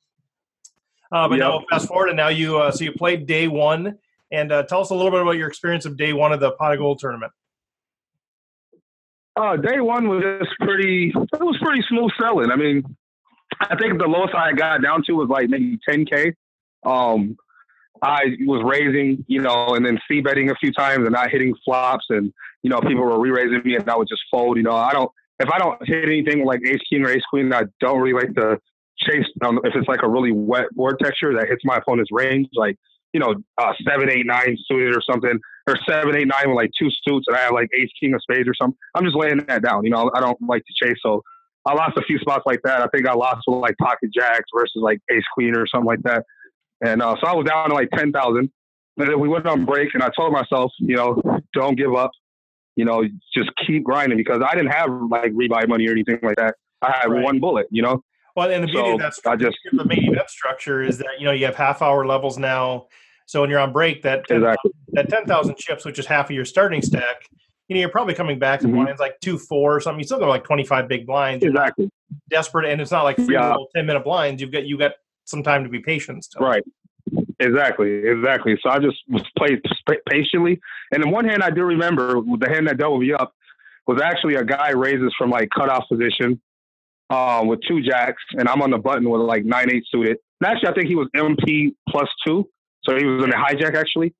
Uh, 1.12 1.28
but 1.28 1.38
yep. 1.38 1.48
now 1.48 1.64
fast 1.70 1.86
forward, 1.86 2.08
and 2.08 2.16
now 2.16 2.28
you 2.28 2.58
uh, 2.58 2.72
so 2.72 2.82
you 2.82 2.92
played 2.92 3.26
day 3.26 3.46
one, 3.46 3.96
and 4.32 4.50
uh, 4.50 4.64
tell 4.64 4.80
us 4.80 4.90
a 4.90 4.94
little 4.94 5.12
bit 5.12 5.22
about 5.22 5.36
your 5.36 5.46
experience 5.46 5.84
of 5.84 5.96
day 5.96 6.12
one 6.12 6.32
of 6.32 6.40
the 6.40 6.50
Pot 6.52 6.72
of 6.72 6.78
Gold 6.78 6.98
tournament. 6.98 7.30
Uh, 9.36 9.56
day 9.56 9.78
one 9.78 10.08
was 10.08 10.22
just 10.22 10.58
pretty. 10.58 11.12
It 11.14 11.40
was 11.40 11.56
pretty 11.62 11.82
smooth 11.88 12.10
selling. 12.20 12.50
I 12.50 12.56
mean, 12.56 12.96
I 13.60 13.76
think 13.76 13.98
the 13.98 14.06
lowest 14.06 14.34
I 14.34 14.52
got 14.52 14.82
down 14.82 15.02
to 15.04 15.12
was 15.12 15.28
like 15.28 15.48
maybe 15.48 15.78
10k. 15.88 16.34
Um, 16.84 17.36
I 18.02 18.36
was 18.40 18.62
raising, 18.64 19.24
you 19.26 19.40
know, 19.40 19.74
and 19.74 19.84
then 19.84 19.98
c 20.08 20.20
betting 20.20 20.50
a 20.50 20.54
few 20.56 20.72
times 20.72 21.04
and 21.04 21.12
not 21.12 21.30
hitting 21.30 21.54
flops, 21.64 22.06
and 22.10 22.32
you 22.62 22.70
know, 22.70 22.80
people 22.80 23.02
were 23.04 23.18
re-raising 23.18 23.62
me, 23.64 23.76
and 23.76 23.88
I 23.88 23.96
would 23.96 24.08
just 24.08 24.22
fold. 24.30 24.56
You 24.56 24.64
know, 24.64 24.76
I 24.76 24.92
don't. 24.92 25.10
If 25.38 25.50
I 25.50 25.58
don't 25.58 25.78
hit 25.86 26.04
anything 26.04 26.44
like 26.44 26.60
ace 26.66 26.80
king 26.90 27.04
or 27.04 27.10
ace 27.10 27.22
queen, 27.30 27.52
I 27.52 27.62
don't 27.80 28.00
really 28.00 28.18
like 28.18 28.34
to 28.34 28.58
chase. 28.98 29.26
Um, 29.44 29.60
if 29.64 29.74
it's 29.74 29.88
like 29.88 30.02
a 30.02 30.08
really 30.08 30.32
wet 30.32 30.66
board 30.74 30.98
texture 31.02 31.34
that 31.34 31.48
hits 31.48 31.62
my 31.64 31.76
opponent's 31.76 32.10
range, 32.12 32.48
like 32.54 32.76
you 33.12 33.20
know, 33.20 33.34
uh, 33.58 33.72
seven, 33.88 34.10
eight, 34.10 34.26
nine 34.26 34.56
suited 34.68 34.94
or 34.94 35.00
something, 35.10 35.38
or 35.66 35.76
seven, 35.88 36.16
eight, 36.16 36.26
nine 36.26 36.48
with 36.48 36.56
like 36.56 36.70
two 36.78 36.90
suits, 37.06 37.26
and 37.28 37.36
I 37.36 37.40
have 37.40 37.52
like 37.52 37.68
ace, 37.78 37.90
king 37.98 38.14
of 38.14 38.20
spades 38.22 38.48
or 38.48 38.54
something. 38.54 38.76
I'm 38.94 39.04
just 39.04 39.16
laying 39.16 39.38
that 39.48 39.62
down. 39.62 39.84
You 39.84 39.90
know, 39.90 40.10
I 40.14 40.20
don't 40.20 40.38
like 40.42 40.62
to 40.64 40.86
chase. 40.86 40.98
So 41.02 41.22
I 41.66 41.74
lost 41.74 41.96
a 41.96 42.02
few 42.02 42.18
spots 42.18 42.44
like 42.46 42.60
that. 42.64 42.80
I 42.80 42.86
think 42.94 43.08
I 43.08 43.14
lost 43.14 43.42
with 43.46 43.58
like 43.58 43.76
pocket 43.78 44.10
jacks 44.14 44.44
versus 44.54 44.76
like 44.76 45.00
ace, 45.10 45.24
queen 45.34 45.56
or 45.56 45.66
something 45.66 45.86
like 45.86 46.02
that. 46.04 46.24
And 46.84 47.02
uh, 47.02 47.16
so 47.20 47.26
I 47.26 47.34
was 47.34 47.46
down 47.46 47.70
to 47.70 47.74
like 47.74 47.90
10,000. 47.90 48.38
And 48.38 48.50
then 49.10 49.20
we 49.20 49.28
went 49.28 49.46
on 49.46 49.66
break, 49.66 49.92
and 49.92 50.02
I 50.02 50.08
told 50.16 50.32
myself, 50.32 50.72
you 50.78 50.96
know, 50.96 51.20
don't 51.52 51.76
give 51.76 51.94
up. 51.94 52.12
You 52.76 52.84
know, 52.84 53.04
just 53.34 53.50
keep 53.66 53.84
grinding 53.84 54.16
because 54.16 54.42
I 54.46 54.54
didn't 54.54 54.70
have 54.70 54.88
like 55.10 55.32
rebuy 55.32 55.68
money 55.68 55.86
or 55.86 55.92
anything 55.92 56.18
like 56.22 56.36
that. 56.36 56.54
I 56.82 56.94
had 57.02 57.10
right. 57.10 57.22
one 57.22 57.40
bullet, 57.40 57.66
you 57.70 57.82
know. 57.82 58.02
Well, 58.36 58.50
and 58.50 58.62
the 58.62 58.68
beauty 58.68 58.88
so 58.88 58.94
of 58.94 59.00
that 59.00 59.14
structure, 59.14 59.46
just, 59.46 59.58
the 59.72 59.84
main 59.84 60.12
event 60.12 60.28
structure 60.28 60.82
is 60.82 60.98
that 60.98 61.08
you 61.18 61.24
know 61.24 61.32
you 61.32 61.46
have 61.46 61.56
half 61.56 61.80
hour 61.80 62.06
levels 62.06 62.38
now 62.38 62.86
so 63.26 63.40
when 63.40 63.50
you're 63.50 63.58
on 63.58 63.72
break, 63.72 64.02
that 64.02 64.26
10, 64.28 64.38
exactly. 64.38 64.70
that 64.92 65.08
ten 65.08 65.26
thousand 65.26 65.56
chips, 65.56 65.84
which 65.84 65.98
is 65.98 66.06
half 66.06 66.26
of 66.26 66.30
your 66.30 66.44
starting 66.44 66.80
stack, 66.80 67.28
you 67.68 67.74
know, 67.74 67.80
you're 67.80 67.90
probably 67.90 68.14
coming 68.14 68.38
back 68.38 68.60
to 68.60 68.66
mm-hmm. 68.66 68.84
blinds 68.84 69.00
like 69.00 69.18
two, 69.20 69.38
four 69.38 69.76
or 69.76 69.80
something. 69.80 70.00
You 70.00 70.06
still 70.06 70.18
got 70.18 70.28
like 70.28 70.44
twenty 70.44 70.64
five 70.64 70.88
big 70.88 71.06
blinds. 71.06 71.44
Exactly. 71.44 71.90
Desperate, 72.30 72.70
and 72.70 72.80
it's 72.80 72.90
not 72.90 73.04
like 73.04 73.16
free 73.16 73.34
yeah. 73.34 73.48
little 73.48 73.68
ten 73.74 73.86
minute 73.86 74.04
blinds. 74.04 74.40
You've 74.40 74.52
got 74.52 74.66
you 74.66 74.78
got 74.78 74.92
some 75.24 75.42
time 75.42 75.64
to 75.64 75.70
be 75.70 75.80
patient. 75.80 76.24
Still. 76.24 76.42
Right. 76.42 76.62
Exactly. 77.40 78.06
Exactly. 78.06 78.58
So 78.62 78.70
I 78.70 78.78
just 78.78 78.96
was 79.08 79.22
played 79.36 79.60
patiently, 80.08 80.60
and 80.92 81.02
in 81.02 81.10
one 81.10 81.24
hand, 81.24 81.42
I 81.42 81.50
do 81.50 81.64
remember 81.64 82.20
the 82.38 82.48
hand 82.48 82.68
that 82.68 82.78
doubled 82.78 83.00
me 83.00 83.12
up 83.12 83.34
was 83.86 84.00
actually 84.00 84.34
a 84.34 84.44
guy 84.44 84.70
raises 84.70 85.14
from 85.16 85.30
like 85.30 85.48
cutoff 85.50 85.84
position 85.88 86.40
uh, 87.10 87.42
with 87.44 87.60
two 87.66 87.82
jacks, 87.82 88.22
and 88.32 88.48
I'm 88.48 88.62
on 88.62 88.70
the 88.70 88.78
button 88.78 89.08
with 89.08 89.20
like 89.22 89.44
nine 89.44 89.70
eight 89.70 89.84
suited. 89.90 90.18
And 90.40 90.50
actually, 90.50 90.68
I 90.68 90.74
think 90.74 90.88
he 90.88 90.94
was 90.94 91.08
MP 91.16 91.74
plus 91.88 92.08
two. 92.26 92.48
So 92.84 92.96
he 92.96 93.04
was 93.04 93.24
in 93.24 93.30
the 93.30 93.36
hijack 93.36 93.74
actually. 93.74 94.14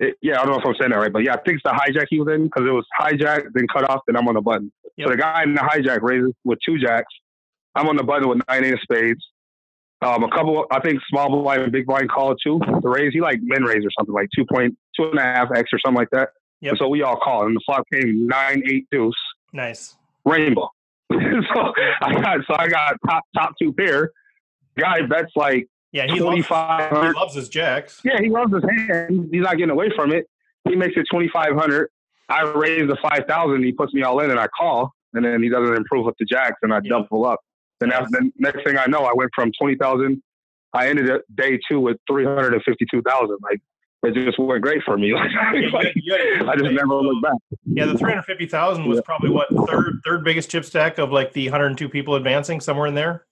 It, 0.00 0.16
yeah, 0.22 0.40
I 0.40 0.44
don't 0.44 0.52
know 0.52 0.58
if 0.58 0.66
I'm 0.66 0.74
saying 0.80 0.92
that 0.92 0.98
right, 0.98 1.12
but 1.12 1.22
yeah, 1.22 1.34
I 1.34 1.42
think 1.42 1.60
it's 1.60 1.62
the 1.62 1.70
hijack 1.70 2.06
he 2.08 2.20
was 2.20 2.34
in 2.34 2.44
because 2.44 2.66
it 2.66 2.72
was 2.72 2.86
hijack, 2.98 3.44
then 3.52 3.66
cut 3.72 3.88
off, 3.88 4.00
then 4.06 4.16
I'm 4.16 4.26
on 4.28 4.34
the 4.34 4.40
button. 4.40 4.72
Yep. 4.96 5.06
So 5.06 5.10
the 5.12 5.18
guy 5.18 5.42
in 5.42 5.54
the 5.54 5.60
hijack 5.60 6.00
raises 6.00 6.32
with 6.44 6.58
two 6.66 6.78
jacks. 6.78 7.12
I'm 7.74 7.86
on 7.86 7.96
the 7.96 8.02
button 8.02 8.28
with 8.28 8.40
nine 8.48 8.64
eight 8.64 8.72
of 8.72 8.80
spades. 8.82 9.22
Um, 10.02 10.24
a 10.24 10.30
couple, 10.30 10.64
I 10.70 10.80
think 10.80 11.00
small 11.10 11.28
blind 11.28 11.62
and 11.62 11.70
big 11.70 11.84
blind 11.84 12.10
call 12.10 12.34
too. 12.34 12.58
The 12.82 12.88
raise, 12.88 13.12
he 13.12 13.20
like 13.20 13.40
min 13.42 13.62
raise 13.62 13.84
or 13.84 13.90
something 13.98 14.14
like 14.14 14.28
two 14.34 14.46
point 14.50 14.76
two 14.98 15.10
and 15.10 15.18
a 15.18 15.22
half 15.22 15.48
x 15.54 15.68
or 15.72 15.78
something 15.84 15.98
like 15.98 16.10
that. 16.12 16.30
Yep. 16.62 16.76
so 16.78 16.88
we 16.88 17.02
all 17.02 17.16
call, 17.16 17.46
and 17.46 17.54
the 17.54 17.60
flop 17.66 17.84
came 17.92 18.26
nine 18.26 18.62
eight 18.66 18.86
deuce. 18.90 19.14
Nice 19.52 19.96
rainbow. 20.24 20.70
so 21.12 21.72
I 22.02 22.14
got 22.14 22.38
so 22.46 22.54
I 22.58 22.68
got 22.68 22.94
top 23.06 23.24
top 23.36 23.52
two 23.60 23.72
pair. 23.74 24.12
Guy 24.78 25.02
bets 25.02 25.32
like 25.36 25.68
yeah, 25.92 26.06
he 26.06 26.20
loves, 26.20 26.46
he 26.46 27.12
loves 27.18 27.34
his 27.34 27.48
jacks. 27.48 28.00
Yeah, 28.04 28.20
he 28.20 28.28
loves 28.28 28.52
his 28.54 28.62
hand. 28.62 29.28
He's 29.32 29.42
not 29.42 29.56
getting 29.56 29.70
away 29.70 29.90
from 29.94 30.12
it. 30.12 30.28
He 30.68 30.76
makes 30.76 30.96
it 30.96 31.06
twenty 31.10 31.28
five 31.28 31.54
hundred. 31.54 31.90
I 32.28 32.42
raise 32.42 32.88
the 32.88 32.96
five 33.02 33.26
thousand. 33.26 33.64
He 33.64 33.72
puts 33.72 33.92
me 33.92 34.02
all 34.02 34.20
in, 34.20 34.30
and 34.30 34.38
I 34.38 34.46
call, 34.48 34.92
and 35.14 35.24
then 35.24 35.42
he 35.42 35.48
doesn't 35.48 35.74
improve 35.74 36.06
with 36.06 36.14
the 36.18 36.26
jacks, 36.26 36.58
and 36.62 36.72
I 36.72 36.80
yeah. 36.82 36.90
double 36.90 37.26
up. 37.26 37.40
Then 37.80 37.90
yes. 37.90 38.08
the 38.10 38.30
next 38.38 38.62
thing 38.64 38.76
I 38.76 38.86
know, 38.86 39.04
I 39.04 39.12
went 39.14 39.30
from 39.34 39.50
twenty 39.58 39.76
thousand. 39.76 40.22
I 40.72 40.88
ended 40.88 41.10
at 41.10 41.22
day 41.34 41.58
two 41.68 41.80
with 41.80 41.96
three 42.08 42.24
hundred 42.24 42.54
and 42.54 42.62
fifty 42.62 42.86
two 42.90 43.02
thousand. 43.02 43.38
Like 43.42 43.60
it 44.02 44.14
just 44.14 44.38
went 44.38 44.62
great 44.62 44.82
for 44.84 44.96
me. 44.96 45.12
like, 45.72 45.94
I 46.46 46.56
just 46.56 46.72
never 46.72 46.94
looked 46.94 47.22
back. 47.22 47.32
Yeah, 47.66 47.86
the 47.86 47.98
three 47.98 48.12
hundred 48.12 48.24
fifty 48.24 48.46
thousand 48.46 48.86
was 48.88 49.00
probably 49.02 49.30
what 49.30 49.48
third 49.68 50.00
third 50.04 50.24
biggest 50.24 50.50
chip 50.50 50.64
stack 50.64 50.98
of 50.98 51.10
like 51.10 51.32
the 51.32 51.48
hundred 51.48 51.66
and 51.66 51.78
two 51.78 51.88
people 51.88 52.14
advancing 52.14 52.60
somewhere 52.60 52.86
in 52.86 52.94
there. 52.94 53.26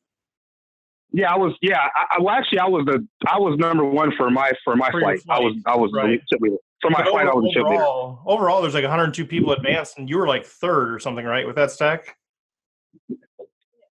Yeah, 1.13 1.33
I 1.33 1.37
was. 1.37 1.55
Yeah, 1.63 1.79
I, 1.79 2.21
well, 2.21 2.35
actually, 2.35 2.59
I 2.59 2.67
was 2.67 2.85
the 2.85 3.07
I 3.27 3.39
was 3.39 3.59
number 3.59 3.85
one 3.85 4.13
for 4.17 4.31
my 4.31 4.53
for 4.65 4.77
my 4.77 4.91
for 4.91 5.01
flight. 5.01 5.21
flight. 5.21 5.41
I 5.41 5.43
was 5.43 5.55
I 5.67 5.77
was 5.77 5.91
right. 5.95 6.21
chip 6.31 6.41
leader. 6.41 6.57
For 6.81 6.91
my 6.91 7.03
but 7.03 7.11
flight, 7.11 7.27
over, 7.27 7.33
I 7.33 7.35
was 7.35 7.51
a 7.51 7.59
chip 7.59 7.69
leader. 7.69 7.85
Overall, 8.27 8.63
there's 8.63 8.75
like 8.75 8.85
102 8.85 9.25
people 9.25 9.53
advanced, 9.53 9.99
and 9.99 10.09
you 10.09 10.19
were 10.19 10.29
like 10.29 10.45
third 10.45 10.93
or 10.93 10.99
something, 10.99 11.25
right, 11.25 11.47
with 11.47 11.57
that 11.57 11.71
stack? 11.71 12.17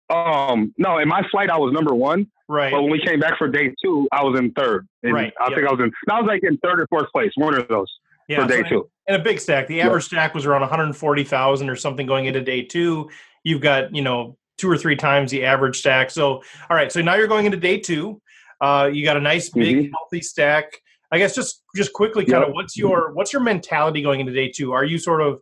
Um, 0.09 0.73
no, 0.77 0.99
in 0.99 1.07
my 1.07 1.21
flight, 1.29 1.49
I 1.49 1.57
was 1.57 1.73
number 1.73 1.93
one. 1.93 2.27
Right. 2.47 2.71
But 2.71 2.83
when 2.83 2.91
we 2.91 3.01
came 3.05 3.19
back 3.19 3.37
for 3.37 3.49
day 3.49 3.73
two, 3.83 4.07
I 4.11 4.23
was 4.23 4.39
in 4.39 4.51
third. 4.51 4.87
And 5.03 5.13
right. 5.13 5.33
I 5.39 5.49
yep. 5.49 5.55
think 5.57 5.67
I 5.67 5.71
was 5.71 5.81
in. 5.81 5.91
I 6.09 6.21
was 6.21 6.27
like 6.27 6.43
in 6.43 6.57
third 6.59 6.79
or 6.79 6.87
fourth 6.87 7.11
place, 7.11 7.31
one 7.35 7.53
of 7.53 7.67
those 7.67 7.91
yeah, 8.27 8.43
for 8.43 8.47
day 8.47 8.63
so 8.63 8.69
two. 8.69 8.89
And 9.07 9.19
a 9.19 9.23
big 9.23 9.39
stack. 9.39 9.67
The 9.67 9.81
average 9.81 10.03
yep. 10.05 10.09
stack 10.09 10.33
was 10.33 10.45
around 10.45 10.61
140,000 10.61 11.69
or 11.69 11.75
something 11.75 12.05
going 12.05 12.25
into 12.25 12.41
day 12.41 12.61
two. 12.61 13.09
You've 13.43 13.61
got 13.61 13.93
you 13.93 14.01
know 14.01 14.37
two 14.57 14.69
or 14.69 14.77
three 14.77 14.95
times 14.95 15.31
the 15.31 15.43
average 15.45 15.77
stack. 15.77 16.11
So, 16.11 16.41
all 16.69 16.75
right. 16.77 16.91
So 16.91 17.01
now 17.01 17.15
you're 17.15 17.27
going 17.27 17.45
into 17.45 17.57
day 17.57 17.79
two. 17.79 18.21
Uh, 18.59 18.89
you 18.91 19.03
got 19.03 19.17
a 19.17 19.21
nice 19.21 19.49
big 19.49 19.77
mm-hmm. 19.77 19.91
healthy 19.93 20.21
stack. 20.21 20.65
I 21.11 21.17
guess 21.17 21.35
just 21.35 21.63
just 21.75 21.93
quickly, 21.93 22.25
kind 22.25 22.41
yep. 22.41 22.49
of 22.49 22.53
what's 22.53 22.75
your 22.75 23.13
what's 23.13 23.31
your 23.31 23.41
mentality 23.41 24.01
going 24.01 24.19
into 24.19 24.33
day 24.33 24.51
two? 24.53 24.73
Are 24.73 24.83
you 24.83 24.97
sort 24.97 25.21
of 25.21 25.39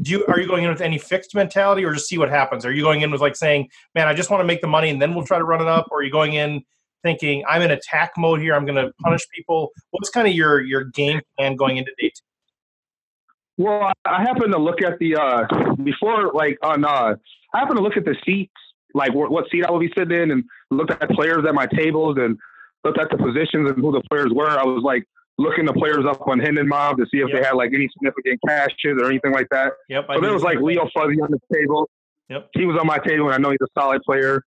do 0.00 0.10
you 0.10 0.26
are 0.26 0.40
you 0.40 0.46
going 0.46 0.64
in 0.64 0.70
with 0.70 0.80
any 0.80 0.98
fixed 0.98 1.34
mentality 1.34 1.84
or 1.84 1.92
just 1.92 2.08
see 2.08 2.18
what 2.18 2.30
happens? 2.30 2.64
Are 2.64 2.72
you 2.72 2.82
going 2.82 3.02
in 3.02 3.10
with 3.10 3.20
like 3.20 3.36
saying, 3.36 3.68
man, 3.94 4.08
I 4.08 4.14
just 4.14 4.30
want 4.30 4.40
to 4.40 4.46
make 4.46 4.62
the 4.62 4.68
money 4.68 4.88
and 4.88 5.02
then 5.02 5.14
we'll 5.14 5.26
try 5.26 5.38
to 5.38 5.44
run 5.44 5.60
it 5.60 5.68
up? 5.68 5.88
Or 5.90 5.98
are 5.98 6.02
you 6.02 6.10
going 6.10 6.34
in 6.34 6.62
thinking 7.02 7.44
I'm 7.48 7.62
in 7.62 7.72
attack 7.72 8.12
mode 8.16 8.40
here, 8.40 8.54
I'm 8.54 8.64
gonna 8.64 8.90
punish 9.02 9.22
people? 9.34 9.70
What's 9.90 10.08
kind 10.08 10.26
of 10.26 10.34
your 10.34 10.62
your 10.62 10.84
game 10.84 11.20
plan 11.36 11.56
going 11.56 11.76
into 11.76 11.92
day 12.00 12.08
two? 12.08 13.64
Well, 13.64 13.92
I 14.06 14.22
happen 14.22 14.50
to 14.50 14.58
look 14.58 14.80
at 14.82 14.98
the 14.98 15.16
uh 15.16 15.46
before 15.82 16.32
like 16.32 16.58
on 16.62 16.86
uh 16.86 17.16
I 17.54 17.58
happen 17.60 17.76
to 17.76 17.82
look 17.82 17.96
at 17.96 18.04
the 18.04 18.16
seats, 18.24 18.52
like 18.94 19.14
what, 19.14 19.30
what 19.30 19.50
seat 19.50 19.64
I 19.64 19.70
would 19.70 19.80
be 19.80 19.92
sitting 19.96 20.18
in, 20.18 20.30
and 20.30 20.44
looked 20.70 20.90
at 20.90 21.08
players 21.10 21.44
at 21.46 21.54
my 21.54 21.66
tables 21.66 22.16
and 22.18 22.38
looked 22.84 22.98
at 22.98 23.10
the 23.10 23.16
positions 23.16 23.70
and 23.70 23.78
who 23.78 23.92
the 23.92 24.02
players 24.10 24.30
were. 24.32 24.48
I 24.48 24.64
was 24.64 24.82
like 24.82 25.04
looking 25.38 25.64
the 25.64 25.72
players 25.72 26.04
up 26.06 26.26
on 26.26 26.38
Hendon 26.38 26.68
Mob 26.68 26.98
to 26.98 27.04
see 27.10 27.18
if 27.18 27.28
yep. 27.28 27.40
they 27.40 27.46
had 27.46 27.54
like 27.54 27.72
any 27.74 27.88
significant 27.92 28.40
cashes 28.46 28.98
or 29.00 29.06
anything 29.06 29.32
like 29.32 29.48
that. 29.50 29.72
Yep. 29.88 30.06
So 30.14 30.20
there 30.20 30.32
was 30.32 30.42
like 30.42 30.58
Leo 30.60 30.88
Fuzzy 30.94 31.20
on 31.20 31.30
the 31.30 31.40
table. 31.52 31.88
Yep. 32.28 32.50
He 32.54 32.64
was 32.64 32.78
on 32.78 32.86
my 32.86 32.98
table, 32.98 33.26
and 33.26 33.34
I 33.34 33.38
know 33.38 33.50
he's 33.50 33.58
a 33.62 33.80
solid 33.80 34.02
player. 34.02 34.42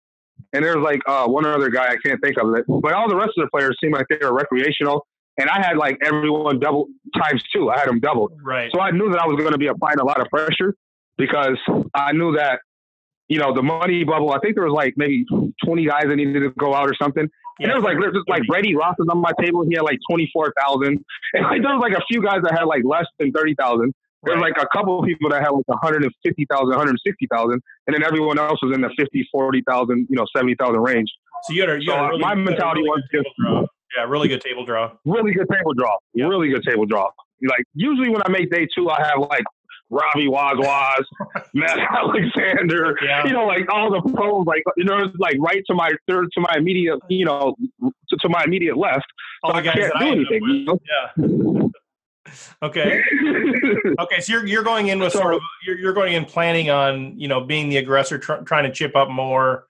And 0.53 0.65
there 0.65 0.77
was 0.77 0.85
like 0.85 1.01
uh, 1.07 1.27
one 1.27 1.47
other 1.47 1.71
guy 1.71 1.89
I 1.89 1.97
can't 2.05 2.21
think 2.23 2.37
of 2.37 2.55
it, 2.55 2.65
but 2.69 2.93
all 2.93 3.09
the 3.09 3.17
rest 3.17 3.31
of 3.37 3.45
the 3.45 3.51
players 3.51 3.77
seemed 3.83 3.95
like 3.95 4.07
they 4.09 4.19
were 4.21 4.35
recreational. 4.35 5.07
And 5.39 5.49
I 5.49 5.63
had 5.63 5.77
like 5.79 5.99
everyone 6.05 6.59
double 6.59 6.89
times 7.17 7.43
two. 7.55 7.71
I 7.71 7.79
had 7.79 7.89
them 7.89 8.01
doubled. 8.01 8.33
Right. 8.45 8.71
So 8.75 8.81
I 8.81 8.91
knew 8.91 9.11
that 9.11 9.21
I 9.21 9.27
was 9.27 9.37
going 9.39 9.53
to 9.53 9.59
be 9.59 9.69
applying 9.69 9.99
a 9.99 10.05
lot 10.05 10.21
of 10.21 10.29
pressure 10.29 10.75
because 11.17 11.59
I 11.95 12.13
knew 12.13 12.37
that 12.37 12.61
you 13.29 13.39
know, 13.39 13.55
the 13.55 13.63
money 13.63 14.05
bubble, 14.05 14.33
I 14.33 14.39
think 14.41 14.55
there 14.55 14.65
was 14.65 14.75
like 14.75 14.95
maybe 14.97 15.25
20 15.65 15.87
guys 15.87 16.05
that 16.09 16.17
needed 16.17 16.41
to 16.41 16.51
go 16.59 16.75
out 16.75 16.89
or 16.89 16.95
something. 17.01 17.29
Yeah. 17.59 17.65
And 17.65 17.71
there 17.71 17.77
was 17.77 17.85
like, 17.85 17.97
there's 18.01 18.15
just 18.15 18.29
like 18.29 18.43
Brady 18.47 18.75
Ross 18.75 18.95
was 18.99 19.09
on 19.11 19.19
my 19.19 19.33
table. 19.41 19.65
He 19.69 19.75
had 19.75 19.83
like 19.83 19.99
24,000. 20.11 21.05
And 21.35 21.45
like, 21.45 21.63
there 21.63 21.73
was 21.73 21.81
like 21.81 21.97
a 21.97 22.05
few 22.11 22.23
guys 22.23 22.41
that 22.43 22.53
had 22.53 22.65
like 22.65 22.83
less 22.85 23.07
than 23.19 23.33
30,000. 23.33 23.93
There 24.25 24.37
was 24.37 24.43
like 24.43 24.55
a 24.61 24.67
couple 24.77 25.01
of 25.01 25.07
people 25.07 25.31
that 25.31 25.43
had 25.43 25.51
like 25.51 25.67
150,000, 25.67 26.69
160,000. 26.69 27.63
And 27.87 27.95
then 27.95 28.05
everyone 28.05 28.39
else 28.39 28.63
was 28.63 28.75
in 28.75 28.83
the 28.83 28.91
50, 28.97 29.29
40,000, 29.33 30.07
you 30.09 30.17
know, 30.17 30.27
70,000 30.37 30.81
range. 30.81 31.11
So 31.45 31.55
you 31.55 31.63
had 31.63 31.71
a, 31.71 31.83
you 31.83 31.91
had 31.91 32.01
a 32.01 32.05
uh, 32.05 32.09
really, 32.09 32.21
my 32.21 32.35
mentality 32.35 32.83
really 32.83 32.91
was 32.91 33.03
just, 33.13 33.29
draw. 33.41 33.67
Yeah, 33.97 34.05
really 34.05 34.29
good 34.29 34.41
table 34.41 34.65
draw. 34.65 34.93
Really 35.05 35.33
good 35.33 35.49
table 35.51 35.75
draw. 35.75 35.97
Yeah. 36.15 36.27
Really 36.27 36.49
good 36.51 36.63
table 36.63 36.87
draw. 36.87 37.11
Like 37.43 37.65
usually 37.75 38.09
when 38.09 38.23
I 38.25 38.31
make 38.31 38.51
day 38.51 38.69
two, 38.73 38.89
I 38.89 39.03
have 39.03 39.19
like 39.19 39.45
Robbie 39.93 40.27
Wazwaz, 40.27 41.05
Matt 41.55 41.79
Alexander, 41.91 42.97
yeah. 43.05 43.27
you 43.27 43.33
know, 43.33 43.45
like 43.45 43.71
all 43.71 43.91
the 43.91 44.01
pros, 44.13 44.47
like 44.47 44.65
you 44.77 44.85
know, 44.85 45.13
like 45.19 45.37
right 45.39 45.63
to 45.67 45.75
my 45.75 45.93
third 46.09 46.31
to 46.33 46.41
my 46.41 46.55
immediate, 46.57 46.99
you 47.11 47.27
know, 47.27 47.55
to, 48.09 48.17
to 48.17 48.29
my 48.31 48.43
immediate 48.45 48.79
left. 48.79 49.05
All 49.43 49.53
so 49.53 49.59
I 49.59 49.63
can't 49.63 49.77
do 49.77 49.91
I 49.95 50.09
anything. 50.09 50.43
You 50.43 50.65
know? 50.65 50.81
Yeah. 52.27 52.35
okay. 52.63 53.03
okay. 54.01 54.21
So 54.21 54.33
you're 54.33 54.47
you're 54.47 54.63
going 54.63 54.89
in 54.89 54.99
with 54.99 55.13
so, 55.13 55.21
sort 55.21 55.35
of 55.35 55.43
you're 55.67 55.79
you're 55.79 55.93
going 55.93 56.15
in 56.15 56.25
planning 56.25 56.71
on 56.71 57.19
you 57.21 57.29
know 57.29 57.43
being 57.43 57.69
the 57.69 57.77
aggressor, 57.77 58.19
tr- 58.19 58.43
trying 58.47 58.65
to 58.65 58.73
chip 58.73 58.97
up 58.97 59.11
more. 59.11 59.67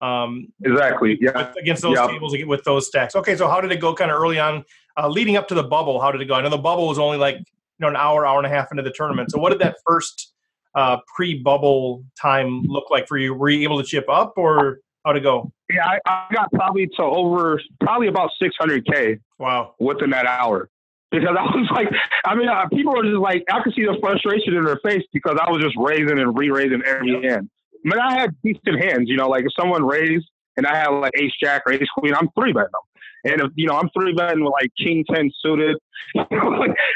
Um, 0.00 0.52
exactly. 0.62 1.18
Yeah. 1.20 1.48
With, 1.48 1.56
against 1.56 1.82
those 1.82 1.96
yep. 1.96 2.10
tables 2.10 2.36
with 2.46 2.62
those 2.62 2.86
stacks. 2.86 3.16
Okay. 3.16 3.34
So 3.34 3.48
how 3.48 3.60
did 3.60 3.72
it 3.72 3.80
go? 3.80 3.94
Kind 3.94 4.12
of 4.12 4.20
early 4.20 4.38
on, 4.38 4.64
uh, 4.96 5.08
leading 5.08 5.36
up 5.36 5.48
to 5.48 5.54
the 5.54 5.64
bubble. 5.64 6.00
How 6.00 6.12
did 6.12 6.20
it 6.20 6.26
go? 6.26 6.34
I 6.34 6.42
know 6.42 6.50
the 6.50 6.56
bubble 6.56 6.86
was 6.86 7.00
only 7.00 7.18
like 7.18 7.38
know 7.78 7.88
an 7.88 7.96
hour, 7.96 8.26
hour 8.26 8.38
and 8.38 8.46
a 8.46 8.50
half 8.50 8.68
into 8.70 8.82
the 8.82 8.92
tournament. 8.92 9.30
So 9.30 9.38
what 9.38 9.50
did 9.50 9.60
that 9.60 9.76
first 9.86 10.32
uh, 10.74 10.98
pre-bubble 11.14 12.04
time 12.20 12.62
look 12.62 12.90
like 12.90 13.08
for 13.08 13.18
you? 13.18 13.34
Were 13.34 13.48
you 13.48 13.62
able 13.62 13.78
to 13.78 13.86
chip 13.86 14.08
up, 14.08 14.34
or 14.36 14.78
How'd 15.06 15.16
it 15.16 15.20
go? 15.20 15.52
Yeah, 15.72 15.86
I, 15.86 15.98
I 16.04 16.34
got 16.34 16.50
probably 16.50 16.88
to 16.96 17.02
over 17.02 17.60
probably 17.80 18.08
about 18.08 18.30
600k. 18.42 19.20
Wow. 19.38 19.74
Within 19.78 20.10
that 20.10 20.26
hour, 20.26 20.68
because 21.12 21.28
I 21.38 21.44
was 21.44 21.68
like, 21.72 21.86
I 22.24 22.34
mean, 22.34 22.48
uh, 22.48 22.66
people 22.72 22.92
were 22.92 23.04
just 23.04 23.18
like, 23.18 23.44
I 23.48 23.62
could 23.62 23.72
see 23.74 23.84
the 23.84 23.96
frustration 24.00 24.54
in 24.54 24.64
their 24.64 24.80
face 24.84 25.04
because 25.12 25.38
I 25.40 25.48
was 25.48 25.62
just 25.62 25.76
raising 25.78 26.18
and 26.18 26.36
re-raising 26.36 26.82
every 26.84 27.12
yep. 27.12 27.22
hand. 27.22 27.50
I 27.86 27.88
mean, 27.88 28.00
I 28.00 28.18
had 28.18 28.34
decent 28.42 28.82
hands, 28.82 29.08
you 29.08 29.16
know, 29.16 29.28
like 29.28 29.44
if 29.44 29.52
someone 29.58 29.86
raised 29.86 30.26
and 30.56 30.66
I 30.66 30.74
had 30.74 30.88
like 30.88 31.12
ace 31.16 31.32
jack 31.40 31.62
or 31.66 31.72
ace 31.72 31.86
queen, 31.96 32.12
I'm 32.12 32.28
three 32.36 32.52
betting 32.52 32.70
them. 32.72 32.95
And 33.26 33.40
if 33.40 33.50
you 33.56 33.66
know, 33.66 33.74
I'm 33.74 33.90
three 33.90 34.14
betting 34.14 34.44
with 34.44 34.52
like 34.52 34.70
king 34.78 35.04
ten 35.12 35.30
suited, 35.42 35.76
ace 36.16 36.24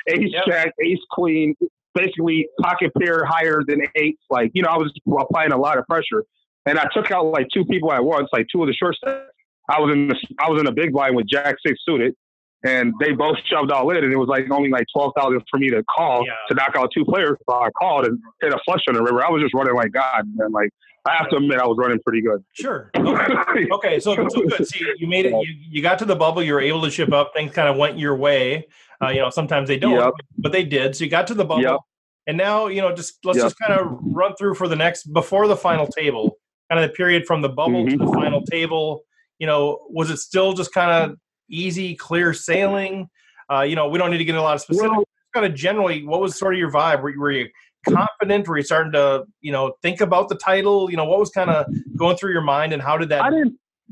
yep. 0.08 0.44
jack, 0.46 0.72
ace 0.84 0.98
queen, 1.10 1.54
basically 1.94 2.48
pocket 2.60 2.92
pair 3.00 3.24
higher 3.24 3.62
than 3.66 3.82
eight. 3.96 4.18
Like 4.30 4.50
you 4.54 4.62
know, 4.62 4.68
I 4.70 4.76
was 4.76 4.92
applying 5.06 5.52
a 5.52 5.58
lot 5.58 5.78
of 5.78 5.86
pressure, 5.86 6.24
and 6.66 6.78
I 6.78 6.86
took 6.94 7.10
out 7.10 7.26
like 7.26 7.48
two 7.52 7.64
people 7.64 7.92
at 7.92 8.04
once, 8.04 8.28
like 8.32 8.46
two 8.52 8.62
of 8.62 8.68
the 8.68 8.74
short 8.74 8.96
sets. 9.04 9.22
I 9.68 9.80
was 9.80 9.92
in 9.92 10.08
the 10.08 10.16
I 10.38 10.50
was 10.50 10.60
in 10.60 10.66
a 10.66 10.72
big 10.72 10.92
blind 10.92 11.16
with 11.16 11.26
jack 11.28 11.56
six 11.66 11.80
suited, 11.84 12.14
and 12.64 12.92
they 13.00 13.12
both 13.12 13.36
shoved 13.46 13.70
all 13.70 13.90
in, 13.90 14.04
and 14.04 14.12
it 14.12 14.16
was 14.16 14.28
like 14.28 14.50
only 14.50 14.70
like 14.70 14.86
twelve 14.94 15.12
thousand 15.16 15.42
for 15.50 15.58
me 15.58 15.70
to 15.70 15.82
call 15.84 16.24
yeah. 16.26 16.32
to 16.48 16.54
knock 16.54 16.72
out 16.76 16.90
two 16.92 17.04
players. 17.04 17.38
So 17.48 17.56
I 17.56 17.70
called 17.70 18.06
and 18.06 18.18
hit 18.40 18.52
a 18.52 18.58
flush 18.64 18.82
on 18.88 18.94
the 18.94 19.02
river. 19.02 19.24
I 19.24 19.30
was 19.30 19.42
just 19.42 19.54
running 19.54 19.74
like 19.74 19.92
God, 19.92 20.24
and 20.38 20.52
like 20.52 20.70
I 21.06 21.16
have 21.16 21.30
to 21.30 21.36
admit, 21.36 21.58
I 21.58 21.66
was 21.66 21.76
running 21.78 21.98
pretty 22.00 22.20
good. 22.20 22.44
Sure. 22.52 22.90
Okay. 22.96 23.68
okay. 23.72 24.00
So, 24.00 24.14
so 24.28 24.42
good. 24.42 24.66
See, 24.66 24.84
you 24.98 25.08
made 25.08 25.26
it. 25.26 25.32
You, 25.32 25.54
you 25.70 25.82
got 25.82 25.98
to 26.00 26.04
the 26.04 26.16
bubble. 26.16 26.42
You 26.42 26.54
were 26.54 26.60
able 26.60 26.82
to 26.82 26.90
ship 26.90 27.12
up. 27.12 27.32
Things 27.34 27.52
kind 27.52 27.68
of 27.68 27.76
went 27.76 27.98
your 27.98 28.16
way. 28.16 28.68
Uh, 29.02 29.08
you 29.08 29.20
know, 29.20 29.30
sometimes 29.30 29.68
they 29.68 29.78
don't, 29.78 29.94
yep. 29.94 30.12
but 30.36 30.52
they 30.52 30.62
did. 30.62 30.94
So 30.94 31.04
you 31.04 31.10
got 31.10 31.26
to 31.28 31.34
the 31.34 31.44
bubble, 31.44 31.62
yep. 31.62 31.78
and 32.26 32.36
now 32.36 32.66
you 32.66 32.82
know. 32.82 32.94
Just 32.94 33.18
let's 33.24 33.38
yep. 33.38 33.46
just 33.46 33.58
kind 33.58 33.72
of 33.72 33.98
run 34.02 34.34
through 34.36 34.54
for 34.54 34.68
the 34.68 34.76
next 34.76 35.04
before 35.04 35.48
the 35.48 35.56
final 35.56 35.86
table, 35.86 36.36
kind 36.70 36.84
of 36.84 36.90
the 36.90 36.94
period 36.94 37.24
from 37.26 37.40
the 37.40 37.48
bubble 37.48 37.84
mm-hmm. 37.84 37.98
to 37.98 38.04
the 38.04 38.12
final 38.12 38.42
table. 38.42 39.04
You 39.38 39.46
know, 39.46 39.78
was 39.88 40.10
it 40.10 40.18
still 40.18 40.52
just 40.52 40.74
kind 40.74 40.90
of 40.90 41.18
easy, 41.50 41.94
clear 41.94 42.32
sailing? 42.32 43.08
Uh, 43.52 43.62
you 43.62 43.76
know, 43.76 43.88
we 43.88 43.98
don't 43.98 44.10
need 44.10 44.18
to 44.18 44.24
get 44.24 44.32
into 44.32 44.42
a 44.42 44.44
lot 44.44 44.54
of 44.54 44.60
specifics. 44.60 44.90
Well, 44.90 45.04
kind 45.34 45.46
of 45.46 45.54
generally, 45.54 46.04
what 46.04 46.20
was 46.20 46.38
sort 46.38 46.54
of 46.54 46.58
your 46.58 46.70
vibe? 46.70 47.02
Were, 47.02 47.12
were 47.18 47.32
you 47.32 47.48
confident? 47.88 48.48
Were 48.48 48.58
you 48.58 48.62
starting 48.62 48.92
to, 48.92 49.24
you 49.40 49.52
know, 49.52 49.74
think 49.82 50.00
about 50.00 50.28
the 50.28 50.36
title? 50.36 50.90
You 50.90 50.96
know, 50.96 51.04
what 51.04 51.18
was 51.18 51.30
kind 51.30 51.50
of 51.50 51.66
going 51.96 52.16
through 52.16 52.32
your 52.32 52.42
mind, 52.42 52.72
and 52.72 52.82
how 52.82 52.96
did 52.96 53.08
that 53.10 53.32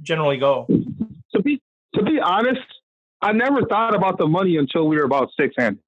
generally 0.02 0.38
go? 0.38 0.66
To 1.34 1.42
be 1.42 1.60
to 1.94 2.02
be 2.02 2.20
honest, 2.20 2.60
I 3.22 3.32
never 3.32 3.62
thought 3.66 3.94
about 3.94 4.18
the 4.18 4.26
money 4.26 4.56
until 4.56 4.88
we 4.88 4.96
were 4.96 5.04
about 5.04 5.30
six 5.38 5.54
handed. 5.58 5.82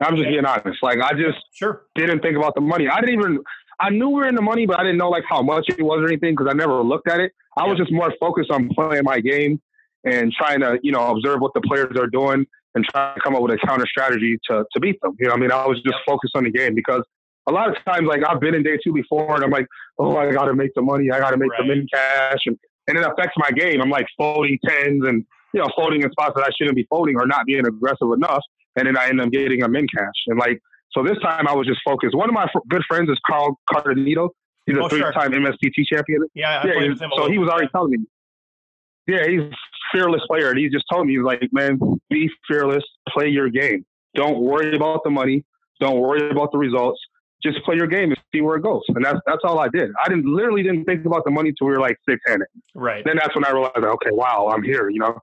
I'm 0.00 0.14
just 0.14 0.26
okay. 0.26 0.32
being 0.32 0.44
honest. 0.44 0.82
Like 0.82 0.98
I 1.00 1.12
just 1.12 1.38
sure 1.54 1.86
didn't 1.94 2.20
think 2.20 2.36
about 2.36 2.54
the 2.54 2.60
money. 2.60 2.88
I 2.88 3.00
didn't 3.00 3.14
even. 3.14 3.38
I 3.78 3.90
knew 3.90 4.08
we 4.08 4.14
were 4.14 4.28
in 4.28 4.34
the 4.34 4.42
money, 4.42 4.66
but 4.66 4.80
I 4.80 4.82
didn't 4.82 4.96
know 4.96 5.10
like 5.10 5.24
how 5.28 5.42
much 5.42 5.66
it 5.68 5.82
was 5.82 6.00
or 6.00 6.06
anything 6.06 6.34
because 6.34 6.48
I 6.50 6.54
never 6.54 6.82
looked 6.82 7.08
at 7.08 7.20
it. 7.20 7.32
I 7.58 7.64
yeah. 7.64 7.70
was 7.70 7.78
just 7.78 7.92
more 7.92 8.12
focused 8.18 8.50
on 8.50 8.70
playing 8.70 9.04
my 9.04 9.20
game 9.20 9.60
and 10.04 10.32
trying 10.32 10.60
to, 10.60 10.78
you 10.82 10.92
know, 10.92 11.06
observe 11.08 11.40
what 11.40 11.52
the 11.54 11.60
players 11.60 11.96
are 11.98 12.06
doing 12.06 12.46
and 12.74 12.84
try 12.84 13.14
to 13.14 13.20
come 13.20 13.34
up 13.34 13.42
with 13.42 13.52
a 13.52 13.66
counter 13.66 13.86
strategy 13.86 14.38
to 14.48 14.64
to 14.72 14.80
beat 14.80 15.00
them. 15.02 15.16
You 15.18 15.28
know, 15.28 15.34
I 15.34 15.36
mean, 15.36 15.50
I 15.50 15.66
was 15.66 15.82
just 15.82 15.98
focused 16.06 16.36
on 16.36 16.44
the 16.44 16.50
game 16.50 16.74
because 16.74 17.02
a 17.48 17.52
lot 17.52 17.68
of 17.68 17.76
times, 17.84 18.06
like 18.06 18.22
I've 18.28 18.40
been 18.40 18.54
in 18.54 18.62
day 18.62 18.78
two 18.82 18.92
before, 18.92 19.34
and 19.34 19.44
I'm 19.44 19.50
like, 19.50 19.66
oh, 19.98 20.16
I 20.16 20.30
got 20.32 20.46
to 20.46 20.54
make 20.54 20.72
the 20.74 20.82
money, 20.82 21.10
I 21.10 21.18
got 21.18 21.30
to 21.30 21.36
make 21.36 21.50
right. 21.50 21.60
the 21.62 21.74
min 21.74 21.86
cash, 21.92 22.40
and 22.46 22.58
and 22.88 22.98
it 22.98 23.04
affects 23.04 23.34
my 23.36 23.50
game. 23.50 23.80
I'm 23.80 23.90
like 23.90 24.06
folding 24.16 24.58
tens 24.64 25.04
and 25.06 25.24
you 25.54 25.60
know 25.60 25.68
folding 25.74 26.02
in 26.02 26.10
spots 26.12 26.34
that 26.36 26.44
I 26.44 26.50
shouldn't 26.56 26.76
be 26.76 26.86
folding 26.88 27.16
or 27.16 27.26
not 27.26 27.46
being 27.46 27.66
aggressive 27.66 28.08
enough, 28.14 28.42
and 28.76 28.86
then 28.86 28.96
I 28.96 29.08
end 29.08 29.20
up 29.20 29.30
getting 29.30 29.62
a 29.62 29.68
min 29.68 29.86
cash. 29.94 30.14
And 30.26 30.38
like 30.38 30.60
so, 30.92 31.02
this 31.02 31.18
time 31.22 31.48
I 31.48 31.54
was 31.54 31.66
just 31.66 31.80
focused. 31.84 32.14
One 32.14 32.28
of 32.28 32.34
my 32.34 32.44
f- 32.44 32.62
good 32.68 32.82
friends 32.88 33.10
is 33.10 33.18
Carl 33.28 33.58
Cardenito. 33.70 34.30
He's 34.66 34.76
a 34.76 34.80
oh, 34.80 34.88
three-time 34.88 35.32
sure. 35.32 35.40
MSPT 35.40 35.84
champion. 35.92 36.26
Yeah, 36.34 36.60
I 36.60 36.66
yeah. 36.66 36.94
so 37.16 37.30
he 37.30 37.38
was 37.38 37.48
already 37.48 37.68
telling 37.68 37.92
me. 37.92 37.98
Yeah, 39.06 39.26
he's 39.26 39.40
a 39.40 39.50
fearless 39.92 40.22
player, 40.26 40.50
and 40.50 40.58
he 40.58 40.68
just 40.68 40.84
told 40.92 41.06
me, 41.06 41.14
he's 41.14 41.22
like, 41.22 41.40
man, 41.52 41.78
be 42.10 42.28
fearless, 42.48 42.84
play 43.08 43.28
your 43.28 43.48
game. 43.48 43.84
Don't 44.14 44.40
worry 44.40 44.74
about 44.74 45.02
the 45.04 45.10
money. 45.10 45.44
Don't 45.80 46.00
worry 46.00 46.30
about 46.30 46.52
the 46.52 46.58
results 46.58 47.00
just 47.42 47.64
play 47.64 47.76
your 47.76 47.86
game 47.86 48.10
and 48.10 48.18
see 48.34 48.40
where 48.40 48.56
it 48.56 48.62
goes. 48.62 48.82
And 48.88 49.04
that's 49.04 49.18
that's 49.26 49.42
all 49.44 49.58
I 49.58 49.68
did. 49.68 49.90
I 50.04 50.08
didn't 50.08 50.26
literally 50.26 50.62
didn't 50.62 50.84
think 50.84 51.04
about 51.04 51.24
the 51.24 51.30
money 51.30 51.52
till 51.56 51.66
we 51.66 51.74
were 51.74 51.80
like 51.80 51.96
six 52.08 52.20
handed. 52.26 52.48
Right. 52.74 53.04
Then 53.04 53.16
that's 53.16 53.34
when 53.34 53.44
I 53.44 53.50
realized, 53.50 53.76
okay, 53.76 54.10
wow, 54.10 54.50
I'm 54.52 54.62
here. 54.62 54.88
You 54.90 55.00
know. 55.00 55.18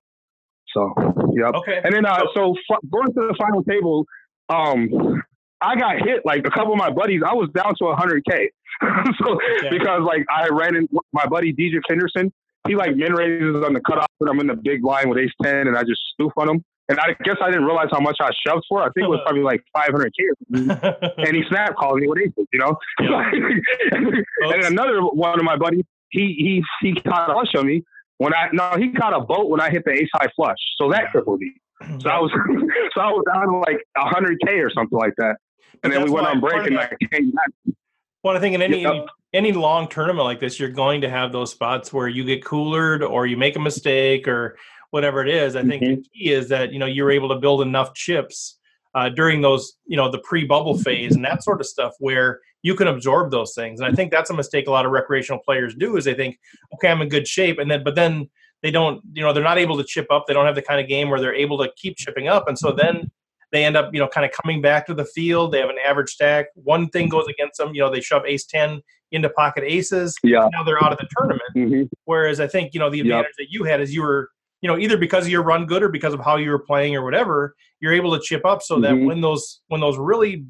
So 0.73 0.93
yeah. 1.35 1.51
Okay. 1.55 1.81
And 1.83 1.93
then 1.93 2.05
uh, 2.05 2.21
so 2.35 2.55
f- 2.71 2.79
going 2.91 3.07
to 3.07 3.13
the 3.13 3.35
final 3.37 3.63
table, 3.63 4.05
um, 4.49 5.21
I 5.61 5.75
got 5.75 5.97
hit 5.97 6.21
like 6.25 6.45
a 6.45 6.51
couple 6.51 6.73
of 6.73 6.77
my 6.77 6.89
buddies. 6.89 7.21
I 7.25 7.33
was 7.33 7.49
down 7.55 7.73
to 7.77 7.83
100k. 7.83 8.47
so 9.23 9.39
because 9.69 10.01
like 10.01 10.25
I 10.29 10.47
ran 10.49 10.75
in 10.75 10.87
my 11.11 11.25
buddy 11.27 11.53
DJ 11.53 11.79
Henderson. 11.87 12.31
He 12.67 12.75
like 12.75 12.95
min 12.95 13.13
raises 13.13 13.63
on 13.65 13.73
the 13.73 13.81
cutoff, 13.81 14.07
and 14.19 14.29
I'm 14.29 14.39
in 14.39 14.47
the 14.47 14.55
big 14.55 14.83
line 14.83 15.09
with 15.09 15.17
ace 15.17 15.31
ten, 15.41 15.67
and 15.67 15.77
I 15.77 15.83
just 15.83 16.01
spoof 16.13 16.31
on 16.37 16.49
him. 16.49 16.63
And 16.89 16.99
I 16.99 17.15
guess 17.23 17.37
I 17.41 17.47
didn't 17.47 17.65
realize 17.65 17.87
how 17.91 17.99
much 17.99 18.17
I 18.21 18.29
shoved 18.45 18.65
for. 18.67 18.81
I 18.81 18.89
think 18.91 19.05
it 19.05 19.09
was 19.09 19.21
probably 19.25 19.41
like 19.41 19.63
500 19.73 20.13
k. 20.13 20.23
and 21.17 21.35
he 21.35 21.43
snap 21.49 21.75
called 21.75 21.99
me 21.99 22.07
with 22.07 22.19
aces, 22.19 22.45
you 22.51 22.59
know. 22.59 22.77
and 22.99 24.63
another 24.63 25.01
one 25.01 25.39
of 25.39 25.45
my 25.45 25.55
buddies, 25.55 25.85
he 26.09 26.35
he 26.37 26.63
he 26.81 27.01
caught 27.01 27.29
a 27.29 27.33
flush 27.33 27.55
on 27.55 27.67
me 27.67 27.83
when 28.17 28.33
I 28.33 28.49
no 28.51 28.75
he 28.77 28.91
caught 28.91 29.13
a 29.13 29.21
boat 29.21 29.49
when 29.49 29.61
I 29.61 29.69
hit 29.69 29.83
the 29.85 29.91
ace 29.91 30.09
high 30.13 30.29
flush, 30.35 30.57
so 30.77 30.89
that 30.91 31.11
crippled 31.11 31.39
me. 31.39 31.53
So 31.99 32.09
I 32.09 32.19
was 32.19 32.31
so 32.93 33.01
I 33.01 33.11
was 33.11 33.23
down 33.33 33.61
like 33.61 33.83
100 33.95 34.39
k 34.45 34.59
or 34.59 34.69
something 34.69 34.97
like 34.97 35.13
that. 35.17 35.37
And 35.83 35.91
then 35.91 36.03
we 36.03 36.09
went 36.09 36.27
on 36.27 36.39
break 36.39 36.67
and 36.67 36.79
I 36.79 36.89
came 37.11 37.31
back. 37.31 37.75
Well, 38.23 38.37
I 38.37 38.39
think 38.39 38.55
in 38.55 38.61
any 38.61 38.83
yep. 38.83 39.07
Any 39.33 39.51
long 39.51 39.87
tournament 39.87 40.25
like 40.25 40.39
this, 40.39 40.59
you're 40.59 40.69
going 40.69 41.01
to 41.01 41.09
have 41.09 41.31
those 41.31 41.51
spots 41.51 41.91
where 41.91 42.07
you 42.07 42.23
get 42.23 42.43
coolered 42.43 43.07
or 43.07 43.25
you 43.25 43.35
make 43.35 43.55
a 43.55 43.59
mistake 43.59 44.27
or 44.27 44.57
whatever 44.91 45.25
it 45.25 45.29
is. 45.29 45.55
I 45.55 45.61
mm-hmm. 45.61 45.69
think 45.69 45.81
the 45.81 46.09
key 46.13 46.31
is 46.31 46.49
that 46.49 46.71
you 46.71 46.79
know 46.79 46.85
you're 46.85 47.11
able 47.11 47.29
to 47.29 47.35
build 47.35 47.61
enough 47.61 47.93
chips 47.95 48.59
uh, 48.93 49.09
during 49.09 49.41
those 49.41 49.73
you 49.85 49.97
know 49.97 50.09
the 50.09 50.19
pre-bubble 50.19 50.77
phase 50.77 51.15
and 51.15 51.25
that 51.25 51.43
sort 51.43 51.59
of 51.59 51.67
stuff 51.67 51.93
where 51.99 52.39
you 52.61 52.75
can 52.75 52.87
absorb 52.87 53.31
those 53.31 53.53
things. 53.53 53.79
And 53.79 53.91
I 53.91 53.93
think 53.93 54.11
that's 54.11 54.29
a 54.29 54.33
mistake 54.33 54.67
a 54.67 54.71
lot 54.71 54.85
of 54.85 54.91
recreational 54.91 55.41
players 55.43 55.75
do 55.75 55.97
is 55.97 56.05
they 56.05 56.13
think, 56.13 56.39
okay, 56.75 56.89
I'm 56.89 57.01
in 57.01 57.09
good 57.09 57.27
shape, 57.27 57.57
and 57.59 57.69
then 57.69 57.83
but 57.83 57.95
then 57.95 58.29
they 58.61 58.69
don't 58.69 59.01
you 59.13 59.23
know 59.23 59.33
they're 59.33 59.43
not 59.43 59.57
able 59.57 59.77
to 59.77 59.83
chip 59.83 60.07
up. 60.11 60.25
They 60.27 60.33
don't 60.33 60.45
have 60.45 60.55
the 60.55 60.61
kind 60.61 60.79
of 60.79 60.87
game 60.87 61.09
where 61.09 61.19
they're 61.19 61.33
able 61.33 61.57
to 61.57 61.71
keep 61.75 61.97
chipping 61.97 62.27
up, 62.27 62.47
and 62.47 62.57
so 62.57 62.71
then 62.71 63.09
they 63.53 63.63
end 63.63 63.77
up 63.77 63.93
you 63.93 63.99
know 64.01 64.09
kind 64.09 64.25
of 64.25 64.31
coming 64.31 64.61
back 64.61 64.85
to 64.87 64.93
the 64.93 65.05
field. 65.05 65.53
They 65.53 65.59
have 65.59 65.69
an 65.69 65.77
average 65.85 66.09
stack. 66.09 66.47
One 66.55 66.89
thing 66.89 67.07
goes 67.07 67.27
against 67.27 67.57
them. 67.57 67.73
You 67.73 67.81
know 67.81 67.89
they 67.89 68.01
shove 68.01 68.25
ace 68.25 68.45
ten 68.45 68.81
into 69.13 69.29
pocket 69.29 69.63
aces. 69.65 70.15
Yeah. 70.23 70.49
Now 70.51 70.63
they're 70.63 70.83
out 70.83 70.91
of 70.91 70.97
the 70.97 71.07
tournament. 71.17 71.49
Mm-hmm. 71.55 71.83
Whereas 72.03 72.41
I 72.41 72.47
think 72.47 72.73
you 72.73 72.81
know 72.81 72.89
the 72.89 72.99
advantage 72.99 73.35
yep. 73.37 73.47
that 73.47 73.53
you 73.53 73.63
had 73.63 73.79
is 73.79 73.93
you 73.93 74.01
were 74.01 74.29
you 74.63 74.67
know 74.67 74.77
either 74.77 74.97
because 74.97 75.25
of 75.25 75.31
your 75.31 75.43
run 75.43 75.67
good 75.67 75.83
or 75.83 75.89
because 75.89 76.15
of 76.15 76.21
how 76.21 76.37
you 76.37 76.49
were 76.49 76.57
playing 76.57 76.95
or 76.95 77.03
whatever 77.03 77.55
you're 77.79 77.93
able 77.93 78.17
to 78.17 78.23
chip 78.23 78.45
up 78.45 78.63
so 78.63 78.79
that 78.79 78.93
mm-hmm. 78.93 79.05
when 79.05 79.21
those 79.21 79.61
when 79.67 79.81
those 79.81 79.97
really 79.97 80.45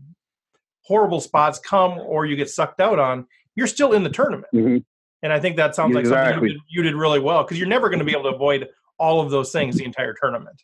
horrible 0.85 1.19
spots 1.19 1.59
come 1.59 1.93
or 1.97 2.25
you 2.25 2.37
get 2.37 2.49
sucked 2.49 2.79
out 2.79 2.99
on 2.99 3.25
you're 3.55 3.67
still 3.67 3.91
in 3.91 4.03
the 4.03 4.09
tournament 4.09 4.47
mm-hmm. 4.53 4.77
and 5.23 5.33
i 5.33 5.39
think 5.39 5.57
that 5.57 5.75
sounds 5.75 5.95
exactly. 5.95 6.11
like 6.11 6.33
something 6.35 6.49
you 6.49 6.53
did, 6.53 6.61
you 6.69 6.83
did 6.83 6.95
really 6.95 7.19
well 7.19 7.43
because 7.43 7.57
you're 7.57 7.67
never 7.67 7.89
going 7.89 7.99
to 7.99 8.05
be 8.05 8.11
able 8.11 8.23
to 8.23 8.29
avoid 8.29 8.69
all 8.99 9.19
of 9.19 9.31
those 9.31 9.51
things 9.51 9.75
the 9.75 9.83
entire 9.83 10.13
tournament 10.13 10.61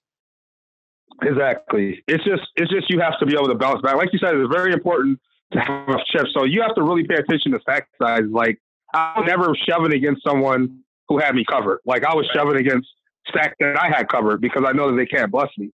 exactly 1.21 2.03
it's 2.07 2.23
just 2.23 2.43
it's 2.55 2.71
just 2.71 2.89
you 2.89 2.99
have 2.99 3.17
to 3.19 3.25
be 3.25 3.33
able 3.33 3.47
to 3.47 3.55
bounce 3.55 3.81
back 3.81 3.95
like 3.95 4.09
you 4.13 4.19
said 4.19 4.35
it's 4.35 4.53
very 4.53 4.73
important 4.73 5.19
to 5.51 5.59
have 5.59 5.89
a 5.89 5.97
chips 6.11 6.31
so 6.37 6.45
you 6.45 6.61
have 6.61 6.75
to 6.75 6.83
really 6.83 7.03
pay 7.03 7.15
attention 7.15 7.51
to 7.51 7.59
stack 7.61 7.87
size 8.01 8.23
like 8.31 8.57
i 8.93 9.13
was 9.17 9.25
never 9.27 9.55
shoving 9.67 9.93
against 9.93 10.23
someone 10.23 10.79
who 11.07 11.17
had 11.17 11.35
me 11.35 11.43
covered 11.49 11.79
like 11.85 12.03
i 12.03 12.13
was 12.13 12.27
right. 12.27 12.41
shoving 12.41 12.57
against 12.57 12.87
stack 13.29 13.55
that 13.59 13.77
I 13.77 13.87
had 13.87 14.09
covered 14.09 14.41
because 14.41 14.63
I 14.65 14.71
know 14.71 14.91
that 14.91 14.97
they 14.97 15.05
can't 15.05 15.31
bust 15.31 15.51
me. 15.57 15.71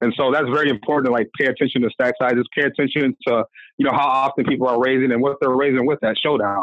And 0.00 0.12
so 0.16 0.30
that's 0.32 0.48
very 0.52 0.68
important 0.68 1.06
to 1.06 1.12
like 1.12 1.30
pay 1.38 1.46
attention 1.46 1.82
to 1.82 1.90
stack 1.90 2.14
sizes, 2.20 2.44
pay 2.54 2.64
attention 2.64 3.16
to, 3.26 3.44
you 3.78 3.86
know, 3.86 3.92
how 3.92 4.06
often 4.06 4.44
people 4.44 4.66
are 4.66 4.80
raising 4.80 5.12
and 5.12 5.22
what 5.22 5.36
they're 5.40 5.54
raising 5.54 5.86
with 5.86 6.00
that 6.00 6.16
showdown. 6.18 6.62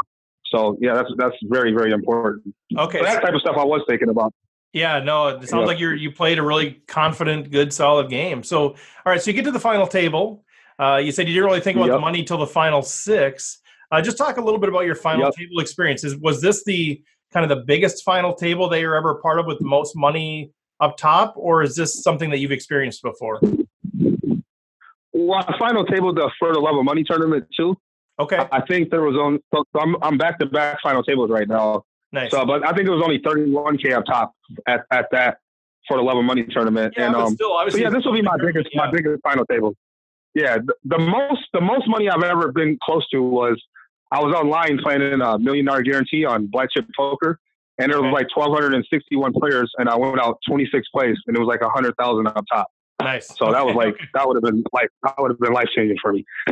So 0.53 0.77
yeah, 0.79 0.93
that's 0.93 1.09
that's 1.17 1.35
very, 1.43 1.71
very 1.71 1.91
important. 1.91 2.53
Okay. 2.77 2.99
So 2.99 3.03
that 3.05 3.21
type 3.23 3.33
of 3.33 3.41
stuff 3.41 3.55
I 3.57 3.63
was 3.63 3.83
thinking 3.87 4.09
about. 4.09 4.33
Yeah, 4.73 4.99
no, 4.99 5.27
it 5.27 5.49
sounds 5.49 5.51
yeah. 5.51 5.65
like 5.65 5.79
you're 5.79 5.93
you 5.93 6.11
played 6.11 6.39
a 6.39 6.43
really 6.43 6.81
confident, 6.87 7.51
good, 7.51 7.73
solid 7.73 8.09
game. 8.09 8.43
So 8.43 8.69
all 8.69 8.77
right, 9.05 9.21
so 9.21 9.29
you 9.29 9.35
get 9.35 9.45
to 9.45 9.51
the 9.51 9.59
final 9.59 9.85
table. 9.85 10.45
Uh, 10.79 10.97
you 10.97 11.11
said 11.11 11.27
you 11.27 11.33
didn't 11.33 11.47
really 11.47 11.59
think 11.59 11.75
about 11.75 11.87
yep. 11.87 11.95
the 11.97 11.99
money 11.99 12.23
till 12.23 12.37
the 12.37 12.47
final 12.47 12.81
six. 12.81 13.59
Uh, 13.91 14.01
just 14.01 14.17
talk 14.17 14.37
a 14.37 14.41
little 14.41 14.59
bit 14.59 14.69
about 14.69 14.85
your 14.85 14.95
final 14.95 15.25
yep. 15.25 15.33
table 15.35 15.59
experiences. 15.59 16.15
Was 16.17 16.41
this 16.41 16.63
the 16.63 17.01
kind 17.33 17.49
of 17.49 17.55
the 17.55 17.63
biggest 17.63 18.03
final 18.03 18.33
table 18.33 18.69
that 18.69 18.79
you're 18.79 18.95
ever 18.95 19.15
part 19.15 19.39
of 19.39 19.45
with 19.45 19.59
the 19.59 19.65
most 19.65 19.95
money 19.95 20.51
up 20.79 20.97
top, 20.97 21.33
or 21.35 21.61
is 21.61 21.75
this 21.75 22.01
something 22.01 22.29
that 22.29 22.39
you've 22.39 22.51
experienced 22.51 23.03
before? 23.03 23.39
Well, 25.13 25.45
final 25.59 25.85
table 25.85 26.13
the 26.13 26.31
for 26.39 26.53
the 26.53 26.59
level 26.59 26.83
money 26.83 27.03
tournament 27.03 27.45
too. 27.55 27.77
Okay. 28.19 28.39
I 28.51 28.61
think 28.61 28.89
there 28.89 29.01
was 29.01 29.15
on. 29.15 29.39
So 29.53 29.63
I'm 29.79 29.95
I'm 30.01 30.17
back 30.17 30.39
to 30.39 30.45
back 30.45 30.79
final 30.81 31.03
tables 31.03 31.29
right 31.29 31.47
now. 31.47 31.83
Nice. 32.13 32.31
So, 32.31 32.45
but 32.45 32.67
I 32.67 32.73
think 32.73 32.87
it 32.87 32.91
was 32.91 33.01
only 33.03 33.19
31k 33.19 33.93
up 33.93 34.05
top 34.05 34.33
at, 34.67 34.85
at 34.91 35.07
that 35.11 35.37
for 35.87 35.97
the 35.97 36.03
level 36.03 36.23
money 36.23 36.43
tournament. 36.43 36.93
Yeah, 36.97 37.07
and 37.07 37.15
um, 37.15 37.33
still, 37.33 37.57
so 37.69 37.77
yeah, 37.77 37.89
this 37.89 38.03
will 38.05 38.13
be 38.13 38.21
my 38.21 38.37
biggest 38.37 38.69
yeah. 38.73 38.85
my 38.85 38.91
biggest 38.91 39.21
final 39.23 39.45
table. 39.45 39.75
Yeah, 40.33 40.57
the, 40.57 40.73
the, 40.85 40.99
most 40.99 41.41
the 41.53 41.61
most 41.61 41.87
money 41.87 42.09
I've 42.09 42.23
ever 42.23 42.51
been 42.51 42.77
close 42.83 43.07
to 43.09 43.21
was 43.21 43.61
I 44.11 44.19
was 44.21 44.33
online 44.33 44.77
playing 44.79 45.01
in 45.01 45.21
a 45.21 45.39
million 45.39 45.65
dollar 45.65 45.81
guarantee 45.83 46.25
on 46.25 46.47
black 46.47 46.69
chip 46.71 46.85
poker, 46.97 47.39
and 47.77 47.91
there 47.91 48.01
was 48.01 48.09
Okay. 48.13 48.25
like 48.25 48.35
1,261 48.35 49.33
players, 49.33 49.71
and 49.77 49.89
I 49.89 49.95
went 49.95 50.19
out 50.19 50.39
26th 50.49 50.83
place, 50.93 51.17
and 51.27 51.35
it 51.35 51.39
was 51.39 51.47
like 51.47 51.61
100,000 51.61 52.27
up 52.27 52.45
top. 52.51 52.67
Nice. 53.03 53.27
So 53.37 53.51
that 53.51 53.65
was 53.65 53.75
like 53.75 53.95
that 54.13 54.27
would 54.27 54.35
have 54.35 54.43
been 54.43 54.63
like 54.73 54.89
that 55.03 55.15
would 55.17 55.31
have 55.31 55.39
been 55.39 55.53
life 55.53 55.67
changing 55.75 55.97
for 56.01 56.13
me. 56.13 56.25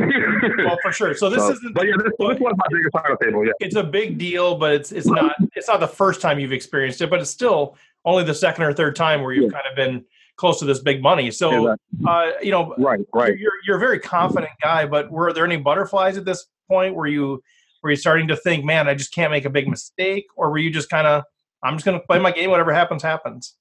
well 0.58 0.78
for 0.82 0.92
sure. 0.92 1.14
So 1.14 1.30
this 1.30 1.40
So- 1.42 1.52
isn't 1.52 1.74
but 1.74 1.86
yeah, 1.86 1.94
this, 1.96 2.12
this 2.18 2.38
was 2.40 2.54
my 2.56 2.66
biggest 2.70 2.92
final 2.92 3.16
table. 3.16 3.44
Yeah, 3.46 3.52
it's 3.60 3.76
a 3.76 3.82
big 3.84 4.18
deal, 4.18 4.56
but 4.56 4.72
it's 4.72 4.92
it's 4.92 5.06
not 5.06 5.34
it's 5.54 5.68
not 5.68 5.80
the 5.80 5.88
first 5.88 6.20
time 6.20 6.38
you've 6.38 6.52
experienced 6.52 7.00
it, 7.00 7.10
but 7.10 7.20
it's 7.20 7.30
still 7.30 7.76
only 8.04 8.24
the 8.24 8.34
second 8.34 8.64
or 8.64 8.72
third 8.72 8.96
time 8.96 9.22
where 9.22 9.32
you've 9.32 9.52
kind 9.52 9.64
of 9.68 9.76
been 9.76 10.04
close 10.36 10.58
to 10.58 10.64
this 10.64 10.78
big 10.78 11.02
money. 11.02 11.30
So 11.30 11.50
Exactly. 11.50 12.06
uh, 12.08 12.30
you 12.42 12.50
know, 12.50 12.74
right, 12.78 13.00
right. 13.12 13.38
you're 13.38 13.52
you're 13.66 13.76
a 13.76 13.80
very 13.80 13.98
confident 14.00 14.52
guy, 14.62 14.86
but 14.86 15.10
were 15.10 15.32
there 15.32 15.44
any 15.44 15.56
butterflies 15.58 16.16
at 16.16 16.24
this 16.24 16.46
point? 16.68 16.94
Were 16.94 17.06
you 17.06 17.42
were 17.82 17.90
you 17.90 17.96
starting 17.96 18.28
to 18.28 18.36
think, 18.36 18.64
man, 18.64 18.88
I 18.88 18.94
just 18.94 19.12
can't 19.14 19.30
make 19.30 19.44
a 19.44 19.50
big 19.50 19.68
mistake, 19.68 20.26
or 20.36 20.50
were 20.50 20.58
you 20.58 20.70
just 20.70 20.90
kind 20.90 21.06
of, 21.06 21.24
I'm 21.62 21.74
just 21.76 21.84
going 21.86 21.98
to 21.98 22.06
play 22.06 22.18
my 22.18 22.30
game, 22.30 22.50
whatever 22.50 22.74
happens, 22.74 23.02
happens? 23.02 23.54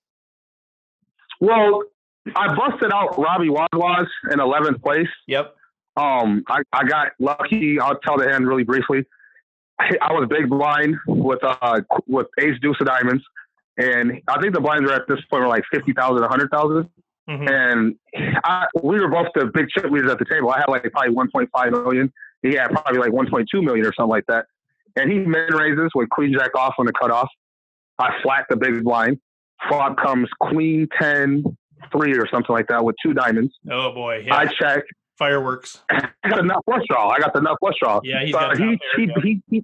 Well, 1.39 1.84
I 2.36 2.53
busted 2.55 2.91
out 2.93 3.17
Robbie 3.17 3.49
Wazwaz 3.49 4.08
in 4.32 4.39
11th 4.39 4.82
place. 4.82 5.08
Yep. 5.27 5.55
Um, 5.97 6.43
I, 6.47 6.62
I 6.71 6.84
got 6.86 7.12
lucky. 7.19 7.79
I'll 7.79 7.99
tell 7.99 8.17
the 8.17 8.29
hand 8.29 8.47
really 8.47 8.63
briefly. 8.63 9.05
I, 9.79 9.91
I 10.01 10.13
was 10.13 10.27
big 10.29 10.49
blind 10.49 10.95
with 11.08 11.39
uh 11.43 11.82
with 12.08 12.27
Ace 12.39 12.58
Deuce 12.62 12.77
of 12.79 12.88
Diamonds, 12.88 13.23
and 13.77 14.21
I 14.27 14.39
think 14.41 14.53
the 14.53 14.62
blinds 14.62 14.89
were 14.89 14.95
at 14.95 15.08
this 15.08 15.19
point 15.29 15.43
were 15.43 15.49
like 15.49 15.63
fifty 15.71 15.93
thousand, 15.93 16.23
a 16.23 16.27
hundred 16.27 16.51
thousand. 16.51 16.89
hmm 17.27 17.47
And 17.47 17.95
I, 18.43 18.67
we 18.84 18.99
were 18.99 19.10
both 19.10 19.27
the 19.36 19.45
big 19.47 19.69
chip 19.69 19.89
leaders 19.91 20.12
at 20.12 20.19
the 20.19 20.25
table. 20.25 20.51
I 20.51 20.60
had 20.60 20.69
like 20.69 20.84
probably 20.91 21.15
1.5 21.15 21.71
million. 21.71 22.13
He 22.41 22.53
had 22.53 22.67
probably 22.67 22.99
like 22.99 23.12
1.2 23.12 23.45
million 23.63 23.86
or 23.86 23.93
something 23.93 24.10
like 24.10 24.25
that. 24.27 24.45
And 24.95 25.12
he 25.12 25.19
min 25.19 25.53
raises 25.53 25.89
with 25.95 26.10
queen 26.10 26.34
jack 26.34 26.55
off 26.55 26.75
on 26.79 26.86
the 26.86 26.93
cutoff. 26.93 27.29
I 27.99 28.12
flat 28.23 28.45
the 28.49 28.55
big 28.55 28.84
blind. 28.84 29.19
Flop 29.67 29.97
comes 29.97 30.29
queen 30.39 30.88
10 30.99 31.43
3 31.92 32.18
or 32.18 32.28
something 32.28 32.54
like 32.54 32.68
that 32.68 32.84
with 32.84 32.96
two 33.04 33.13
diamonds. 33.13 33.54
Oh 33.70 33.92
boy, 33.94 34.24
yeah. 34.26 34.36
I 34.36 34.46
check. 34.46 34.84
Fireworks. 35.18 35.82
I 35.89 36.08
got 36.30 36.63
flush 36.65 36.84
draw. 36.89 37.10
I 37.10 37.20
got 37.20 37.34
the 37.34 37.42
nut 37.42 37.58
flush 37.60 37.76
draw. 37.82 38.00
Yeah, 38.04 38.24
he's 38.24 38.32
So 38.34 38.39
got 38.39 38.58
he, 38.58 38.80
he, 38.96 39.04
yeah. 39.06 39.13
he, 39.22 39.42
he, 39.50 39.63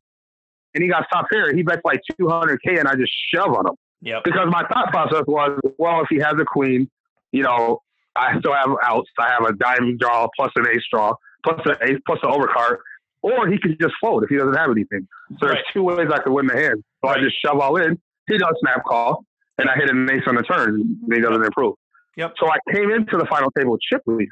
and 0.74 0.84
he 0.84 0.90
got 0.90 1.06
top 1.12 1.28
pair. 1.32 1.54
He 1.56 1.64
bets 1.64 1.82
like 1.86 2.02
200K 2.20 2.78
and 2.80 2.88
I 2.90 2.96
just 2.96 3.12
shove 3.34 3.54
on 3.56 3.68
him 3.68 3.76
Yeah. 4.02 4.20
because 4.26 4.48
my 4.52 4.64
thought 4.68 4.92
process 4.92 5.24
was, 5.28 5.58
well, 5.78 6.02
if 6.02 6.08
he 6.10 6.18
has 6.18 6.34
a 6.40 6.44
queen, 6.44 6.90
you 7.32 7.44
know, 7.44 7.80
I 8.18 8.38
still 8.40 8.54
have 8.54 8.70
outs. 8.84 9.10
I 9.18 9.30
have 9.30 9.44
a 9.50 9.54
diamond 9.54 10.00
draw 10.00 10.28
plus 10.36 10.52
an 10.58 10.66
ace 10.70 10.84
draw 10.92 11.14
plus 11.46 11.62
an 11.66 11.76
ace 11.84 12.00
plus 12.06 12.20
an 12.24 12.32
overcard, 12.32 12.78
or 13.22 13.48
he 13.48 13.58
could 13.58 13.78
just 13.80 13.94
fold 14.02 14.24
if 14.24 14.30
he 14.30 14.36
doesn't 14.36 14.56
have 14.56 14.72
anything. 14.72 15.08
So 15.40 15.48
Right. 15.48 15.54
there's 15.56 15.66
two 15.74 15.84
ways 15.84 16.10
I 16.14 16.20
could 16.20 16.34
win 16.34 16.48
the 16.48 16.56
hand. 16.56 16.84
So 17.04 17.10
Right. 17.12 17.20
I 17.20 17.24
just 17.24 17.36
shove 17.42 17.60
all 17.60 17.78
in. 17.78 17.98
He 18.28 18.38
does 18.38 18.56
snap 18.60 18.84
call, 18.86 19.24
and 19.58 19.70
I 19.70 19.76
hit 19.76 19.90
an 19.90 20.10
ace 20.12 20.24
on 20.28 20.36
the 20.36 20.44
turn. 20.44 20.82
And 21.04 21.14
he 21.14 21.22
doesn't 21.22 21.44
improve. 21.44 21.76
Yep. 22.18 22.34
So 22.40 22.48
I 22.50 22.58
came 22.72 22.92
into 22.92 23.18
the 23.18 23.26
final 23.26 23.52
table 23.52 23.78
chip 23.92 24.02
leader, 24.06 24.30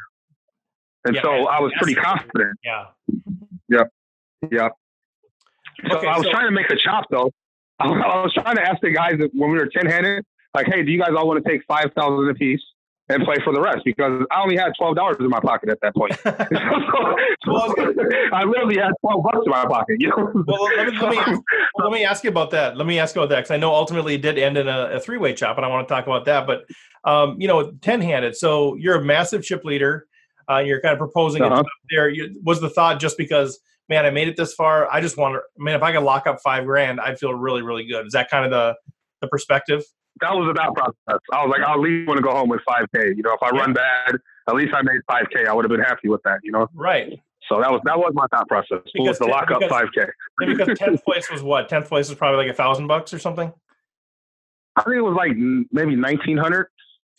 and 1.06 1.16
Yeah, 1.16 1.22
so 1.22 1.30
I 1.48 1.60
was 1.60 1.72
pretty 1.78 1.96
confident. 1.96 2.58
Yeah. 2.64 2.86
Yeah. 4.52 4.70
So 5.90 5.98
Okay, 5.98 6.08
I 6.08 6.18
was 6.18 6.26
so- 6.26 6.32
trying 6.32 6.46
to 6.48 6.52
make 6.52 6.70
a 6.70 6.76
chop 6.78 7.06
though. 7.10 7.32
I 7.80 7.88
was 8.22 8.34
trying 8.34 8.56
to 8.56 8.62
ask 8.62 8.80
the 8.82 8.92
guys 8.92 9.16
when 9.34 9.52
we 9.52 9.58
were 9.58 9.68
ten 9.68 9.86
handed, 9.86 10.24
like, 10.54 10.68
hey, 10.68 10.84
do 10.84 10.92
you 10.92 11.00
guys 11.00 11.12
all 11.18 11.28
want 11.28 11.44
to 11.44 11.50
take 11.50 11.62
five 11.68 11.92
thousand 11.96 12.30
apiece 12.30 12.62
and 13.10 13.24
play 13.24 13.36
for 13.44 13.54
the 13.54 13.62
rest? 13.62 13.82
Because 13.86 14.26
I 14.32 14.42
only 14.42 14.56
had 14.58 14.72
twelve 14.78 14.96
dollars 14.96 15.18
in 15.20 15.30
my 15.30 15.40
pocket 15.40 15.70
at 15.70 15.80
that 15.82 15.96
point. 15.96 16.14
Well, 17.46 17.74
I 18.32 18.46
literally 18.46 18.78
had 18.78 18.92
twelve 19.02 19.22
bucks 19.24 19.40
in 19.46 19.52
my 19.52 19.66
pocket. 19.66 19.98
You 20.00 20.10
know. 20.10 20.32
Well, 20.48 20.64
let 20.78 20.88
me- 20.94 20.98
let 20.98 21.12
me 21.12 21.18
ask- 21.18 21.42
Well, 21.76 21.90
let 21.90 21.92
me 21.92 22.06
ask 22.06 22.24
you 22.24 22.30
about 22.30 22.52
that. 22.52 22.78
Let 22.78 22.88
me 22.88 23.00
ask 23.00 23.16
you 23.16 23.22
about 23.22 23.30
that 23.32 23.38
because 23.42 23.52
I 23.52 23.58
know 23.58 23.74
ultimately 23.74 24.16
it 24.16 24.22
did 24.22 24.38
end 24.38 24.58
in 24.58 24.68
a, 24.70 24.92
a 24.94 25.00
three-way 25.00 25.34
chop, 25.34 25.58
and 25.58 25.66
I 25.66 25.70
want 25.70 25.86
to 25.88 25.94
talk 25.94 26.06
about 26.08 26.24
that. 26.26 26.48
But 26.48 26.64
um, 27.04 27.36
you 27.42 27.48
know, 27.50 27.72
ten-handed. 27.82 28.38
So 28.38 28.76
you're 28.76 28.96
a 28.96 29.04
massive 29.04 29.44
chip 29.44 29.66
leader. 29.66 30.08
Uh, 30.50 30.60
you're 30.60 30.80
kind 30.82 30.94
of 30.94 31.00
proposing 31.00 31.44
it 31.44 31.52
Uh-huh. 31.52 31.62
up 31.62 31.66
there. 31.90 32.10
You, 32.10 32.40
was 32.44 32.62
the 32.62 32.70
thought 32.70 33.00
just 33.00 33.18
because, 33.18 33.60
man, 33.90 34.06
I 34.06 34.10
made 34.10 34.28
it 34.30 34.38
this 34.38 34.54
far? 34.54 34.90
I 34.92 35.02
just 35.02 35.18
want 35.18 35.36
to. 35.36 35.42
Man, 35.62 35.76
if 35.76 35.84
I 35.84 35.92
could 35.92 36.04
lock 36.04 36.26
up 36.28 36.40
five 36.42 36.64
grand, 36.66 37.02
I'd 37.02 37.20
feel 37.20 37.34
really, 37.34 37.62
really 37.62 37.86
good. 37.86 38.06
Is 38.08 38.14
that 38.14 38.30
kind 38.30 38.46
of 38.46 38.52
the 38.52 38.76
the 39.22 39.28
perspective? 39.28 39.84
That 40.22 40.34
was 40.34 40.48
the 40.48 40.54
thought 40.54 40.76
process. 40.76 41.22
I 41.32 41.46
was 41.46 41.52
like, 41.58 41.68
I 41.68 41.74
at 41.74 41.80
least 41.80 42.08
want 42.08 42.18
to 42.18 42.24
go 42.24 42.32
home 42.32 42.50
with 42.50 42.62
five 42.66 42.86
k. 42.96 43.10
You 43.16 43.24
know, 43.24 43.34
if 43.34 43.42
I 43.44 43.50
run 43.50 43.74
bad, 43.74 44.16
at 44.48 44.56
least 44.56 44.74
I 44.74 44.82
made 44.82 45.02
five 45.08 45.26
k. 45.34 45.46
I 45.46 45.54
would 45.54 45.66
have 45.66 45.72
been 45.72 45.80
happy 45.82 46.10
with 46.10 46.22
that. 46.24 46.40
You 46.44 46.52
know. 46.52 46.68
Right. 46.74 47.20
So 47.50 47.60
that 47.60 47.72
was 47.72 47.82
that 47.86 47.98
was 47.98 48.12
my 48.14 48.26
thought 48.28 48.48
process. 48.48 48.80
Because 48.94 49.08
Was 49.08 49.20
the 49.20 49.26
ten- 49.26 49.34
lock 49.34 49.52
up 49.52 49.64
five 49.70 49.88
k. 49.96 50.04
Because 50.40 50.78
tenth 50.80 51.04
place 51.04 51.30
was 51.30 51.42
what? 51.44 51.68
Tenth 51.70 51.90
place 51.90 52.10
was 52.10 52.18
probably 52.18 52.46
like 52.46 52.52
a 52.52 52.56
thousand 52.56 52.88
bucks 52.88 53.14
or 53.14 53.20
something. 53.20 53.52
I 54.76 54.84
think 54.84 54.96
it 54.96 55.02
was 55.02 55.16
like 55.16 55.32
maybe 55.72 55.96
nineteen 55.96 56.38
hundred. 56.38 56.68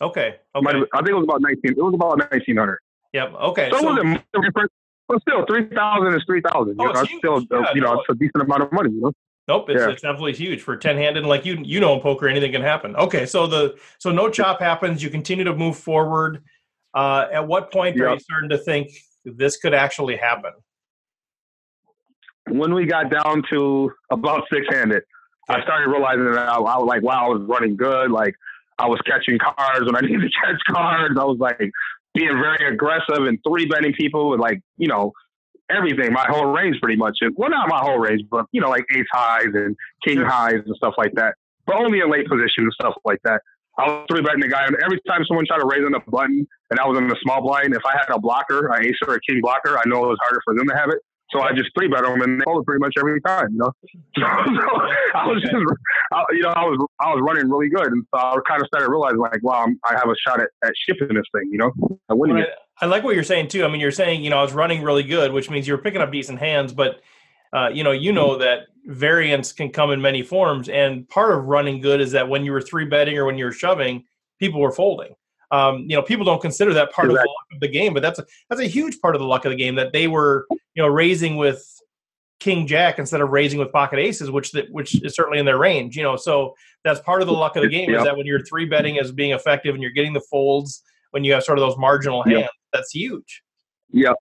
Okay. 0.01 0.35
Okay. 0.55 0.77
have- 0.77 0.87
I 0.93 0.97
think 0.97 1.09
it 1.09 1.13
was 1.15 1.23
about 1.23 1.41
nineteen. 1.41 1.71
It 1.77 1.77
was 1.83 1.93
about 1.93 2.17
nineteen 2.31 2.57
hundred. 2.57 2.79
Yep. 3.13 3.33
Okay. 3.33 3.69
So, 3.71 3.77
So, 3.79 3.83
it 3.83 3.89
wasn't 3.89 4.07
much 4.09 4.23
different, 4.43 4.71
but 5.07 5.21
still, 5.21 5.45
three 5.45 5.67
thousand 5.69 6.15
is 6.15 6.23
three 6.25 6.41
thousand. 6.41 6.75
Oh, 6.79 6.87
You 6.87 6.93
know, 6.93 6.99
it's 7.01 7.13
still, 7.17 7.41
Yeah, 7.51 7.73
you 7.73 7.81
know, 7.81 7.93
no. 7.93 7.99
it's 8.01 8.09
a 8.09 8.15
decent 8.15 8.43
amount 8.43 8.63
of 8.63 8.71
money. 8.73 8.91
You 8.91 9.01
know, 9.01 9.11
Nope, 9.47 9.69
it's, 9.69 9.81
Yeah. 9.81 9.89
it's 9.91 10.01
definitely 10.01 10.33
huge 10.33 10.61
for 10.61 10.75
ten 10.75 10.97
handed. 10.97 11.17
And 11.19 11.27
like 11.27 11.45
you, 11.45 11.57
you 11.63 11.79
know, 11.79 11.93
in 11.93 12.01
poker, 12.01 12.27
anything 12.27 12.51
can 12.51 12.61
happen. 12.61 12.95
Okay, 12.95 13.25
so 13.25 13.45
the 13.47 13.75
so 13.99 14.11
no 14.11 14.29
chop 14.29 14.59
happens. 14.59 15.03
You 15.03 15.09
continue 15.09 15.43
to 15.43 15.55
move 15.55 15.77
forward. 15.77 16.43
Uh, 16.93 17.27
at 17.31 17.45
what 17.45 17.71
point 17.71 17.99
are 17.99 18.13
you 18.13 18.19
starting 18.19 18.49
to 18.49 18.57
think 18.57 18.89
this 19.25 19.57
could 19.57 19.73
actually 19.73 20.15
happen? 20.15 20.51
when 22.49 22.73
we 22.73 22.85
got 22.85 23.09
down 23.09 23.43
to 23.49 23.91
about 24.11 24.43
six 24.51 24.67
handed, 24.69 25.03
I 25.49 25.61
started 25.63 25.89
realizing 25.89 26.25
that 26.31 26.49
I, 26.49 26.55
I 26.57 26.77
was 26.77 26.87
like, 26.87 27.01
wow, 27.01 27.25
I 27.25 27.29
was 27.29 27.41
running 27.43 27.75
good. 27.75 28.11
Like 28.11 28.35
I 28.77 28.87
was 28.87 28.99
catching 29.05 29.37
cards 29.39 29.85
when 29.85 29.95
I 29.95 30.01
needed 30.01 30.21
to 30.21 30.29
catch 30.29 30.61
cards. 30.67 31.17
I 31.19 31.23
was 31.23 31.37
like 31.39 31.59
being 32.13 32.33
very 32.33 32.71
aggressive 32.73 33.25
and 33.25 33.39
three 33.47 33.65
betting 33.65 33.93
people 33.93 34.29
with 34.29 34.39
like, 34.39 34.61
you 34.77 34.87
know, 34.87 35.11
everything, 35.69 36.13
my 36.13 36.25
whole 36.29 36.45
range 36.47 36.77
pretty 36.81 36.97
much. 36.97 37.17
And, 37.21 37.33
well, 37.37 37.49
not 37.49 37.69
my 37.69 37.79
whole 37.79 37.97
range, 37.99 38.21
but 38.29 38.45
you 38.51 38.61
know, 38.61 38.69
like 38.69 38.85
ace 38.95 39.05
highs 39.11 39.49
and 39.53 39.75
king 40.05 40.17
Sure. 40.17 40.27
highs 40.27 40.61
and 40.65 40.75
stuff 40.75 40.93
like 40.97 41.11
that. 41.15 41.35
But 41.65 41.77
only 41.77 41.99
in 41.99 42.09
late 42.11 42.27
position 42.27 42.63
and 42.63 42.73
stuff 42.73 42.93
like 43.05 43.19
that. 43.23 43.41
I 43.77 43.87
was 43.87 44.05
three 44.09 44.21
betting 44.21 44.39
the 44.39 44.47
guy, 44.47 44.63
and 44.65 44.77
every 44.85 45.01
time 45.05 45.25
someone 45.27 45.45
tried 45.45 45.59
to 45.59 45.65
raise 45.67 45.83
on 45.83 45.91
the 45.91 45.99
button, 46.07 46.47
and 46.71 46.79
I 46.79 46.87
was 46.87 46.97
in 46.97 47.09
the 47.09 47.17
small 47.21 47.41
blind, 47.41 47.75
if 47.75 47.81
I 47.85 47.91
had 47.91 48.07
a 48.09 48.17
blocker, 48.17 48.71
an 48.71 48.85
ace 48.85 48.95
or 49.05 49.15
a 49.15 49.19
king 49.19 49.41
blocker, 49.41 49.77
I 49.77 49.81
know 49.85 50.05
it 50.05 50.07
was 50.15 50.17
harder 50.23 50.39
for 50.45 50.55
them 50.55 50.65
to 50.69 50.75
have 50.75 50.89
it. 50.91 50.99
So 51.31 51.41
I 51.41 51.51
just 51.51 51.71
three 51.77 51.89
bet 51.89 52.03
them, 52.03 52.21
and 52.21 52.39
they 52.39 52.43
folded 52.45 52.65
pretty 52.65 52.79
much 52.79 52.93
every 52.97 53.19
time. 53.19 53.47
You 53.51 53.57
know, 53.57 53.71
so, 54.15 54.23
I 54.23 55.27
was 55.27 55.41
just, 55.41 55.53
I, 56.13 56.23
you 56.31 56.43
know, 56.43 56.53
I 56.55 56.63
was 56.63 56.77
I 57.01 57.11
was 57.13 57.19
running 57.27 57.49
really 57.51 57.67
good, 57.67 57.87
and 57.87 58.05
so 58.13 58.19
I 58.21 58.37
kind 58.47 58.61
of 58.61 58.67
started 58.67 58.89
realizing 58.89 59.17
like, 59.19 59.43
wow, 59.43 59.65
I'm, 59.65 59.77
I 59.83 59.93
have 59.99 60.07
a 60.07 60.15
shot 60.25 60.39
at, 60.39 60.47
at 60.63 60.71
shipping 60.87 61.13
this 61.15 61.25
thing. 61.33 61.49
You 61.51 61.57
know, 61.57 61.71
I'm 62.07 62.17
winning 62.19 62.37
Well, 62.37 62.45
it. 62.45 62.55
I, 62.81 62.85
like 62.87 63.03
what 63.03 63.15
you're 63.15 63.23
saying 63.23 63.47
too. 63.47 63.65
I 63.65 63.67
mean, 63.67 63.81
you're 63.81 63.91
saying 63.91 64.23
you 64.23 64.29
know 64.29 64.37
I 64.37 64.43
was 64.43 64.53
running 64.53 64.81
really 64.81 65.03
good, 65.03 65.31
which 65.31 65.49
means 65.49 65.67
you're 65.67 65.77
picking 65.77 66.01
up 66.01 66.11
decent 66.11 66.39
hands, 66.39 66.73
but 66.73 67.01
uh, 67.53 67.69
you 67.69 67.83
know 67.83 67.91
you 67.91 68.11
know 68.11 68.37
that 68.37 68.67
variance 68.85 69.51
can 69.51 69.69
come 69.69 69.91
in 69.91 70.01
many 70.01 70.23
forms, 70.23 70.69
and 70.69 71.07
part 71.09 71.33
of 71.33 71.45
running 71.45 71.81
good 71.81 72.01
is 72.01 72.11
that 72.11 72.27
when 72.27 72.43
you 72.43 72.51
were 72.51 72.61
three 72.61 72.85
betting 72.85 73.17
or 73.17 73.25
when 73.25 73.37
you 73.37 73.45
were 73.45 73.51
shoving, 73.51 74.03
people 74.39 74.59
were 74.59 74.71
folding. 74.71 75.15
Um, 75.51 75.85
you 75.87 75.95
know, 75.95 76.01
people 76.01 76.25
don't 76.25 76.41
consider 76.41 76.73
that 76.73 76.91
part 76.91 77.07
of 77.07 77.13
the 77.13 77.19
luck 77.19 77.47
of 77.53 77.59
the 77.59 77.67
game, 77.67 77.93
but 77.93 78.01
that's 78.01 78.19
a 78.19 78.25
that's 78.49 78.61
a 78.61 78.67
huge 78.67 78.99
part 78.99 79.15
of 79.15 79.21
the 79.21 79.27
luck 79.27 79.45
of 79.45 79.51
the 79.51 79.57
game 79.57 79.75
that 79.75 79.93
they 79.93 80.07
were 80.07 80.47
you 80.49 80.83
know 80.83 80.87
raising 80.87 81.37
with 81.37 81.71
king 82.39 82.67
jack 82.67 82.99
instead 82.99 83.21
of 83.21 83.29
raising 83.29 83.59
with 83.59 83.71
pocket 83.71 83.99
aces, 83.99 84.29
which 84.29 84.51
that 84.51 84.69
which 84.71 85.01
is 85.03 85.15
certainly 85.15 85.39
in 85.39 85.45
their 85.45 85.57
range. 85.57 85.95
You 85.95 86.03
know, 86.03 86.15
so 86.15 86.55
that's 86.83 86.99
part 86.99 87.21
of 87.21 87.27
the 87.27 87.33
luck 87.33 87.55
of 87.55 87.63
the 87.63 87.69
game 87.77 87.93
is 87.93 88.03
that 88.03 88.17
when 88.17 88.25
you're 88.25 88.43
three 88.43 88.65
betting 88.65 88.99
as 88.99 89.11
being 89.11 89.31
effective 89.31 89.73
and 89.73 89.81
you're 89.81 89.91
getting 89.91 90.13
the 90.13 90.21
folds 90.21 90.83
when 91.11 91.23
you 91.23 91.33
have 91.33 91.43
sort 91.43 91.57
of 91.57 91.61
those 91.61 91.77
marginal 91.77 92.23
hands, 92.23 92.49
that's 92.75 92.91
huge. 92.91 93.41
Yeah. 93.91 94.13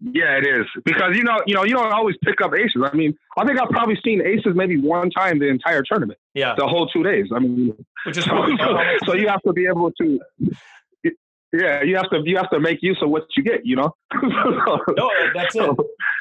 Yeah, 0.00 0.36
it 0.36 0.46
is 0.46 0.66
because 0.84 1.16
you 1.16 1.22
know, 1.22 1.40
you 1.46 1.54
know, 1.54 1.64
you 1.64 1.72
don't 1.74 1.92
always 1.92 2.16
pick 2.22 2.40
up 2.42 2.52
aces. 2.54 2.82
I 2.84 2.94
mean, 2.94 3.16
I 3.38 3.46
think 3.46 3.60
I've 3.60 3.70
probably 3.70 3.98
seen 4.04 4.20
aces 4.20 4.52
maybe 4.54 4.76
one 4.76 5.08
time 5.08 5.38
the 5.38 5.48
entire 5.48 5.82
tournament, 5.82 6.18
Yeah, 6.34 6.54
the 6.58 6.66
whole 6.66 6.86
two 6.88 7.02
days. 7.02 7.26
I 7.34 7.38
mean, 7.38 7.72
which 8.04 8.18
is 8.18 8.24
so, 8.24 8.46
so 9.06 9.14
you 9.14 9.28
have 9.28 9.40
to 9.42 9.52
be 9.52 9.66
able 9.66 9.92
to. 9.92 10.20
Yeah, 11.52 11.82
you 11.82 11.96
have 11.96 12.10
to 12.10 12.20
you 12.24 12.36
have 12.36 12.50
to 12.50 12.58
make 12.58 12.82
use 12.82 12.98
of 13.00 13.10
what 13.10 13.24
you 13.36 13.44
get. 13.44 13.64
You 13.64 13.76
know. 13.76 13.94
no, 14.22 15.10
that's 15.32 15.54
it. 15.54 15.70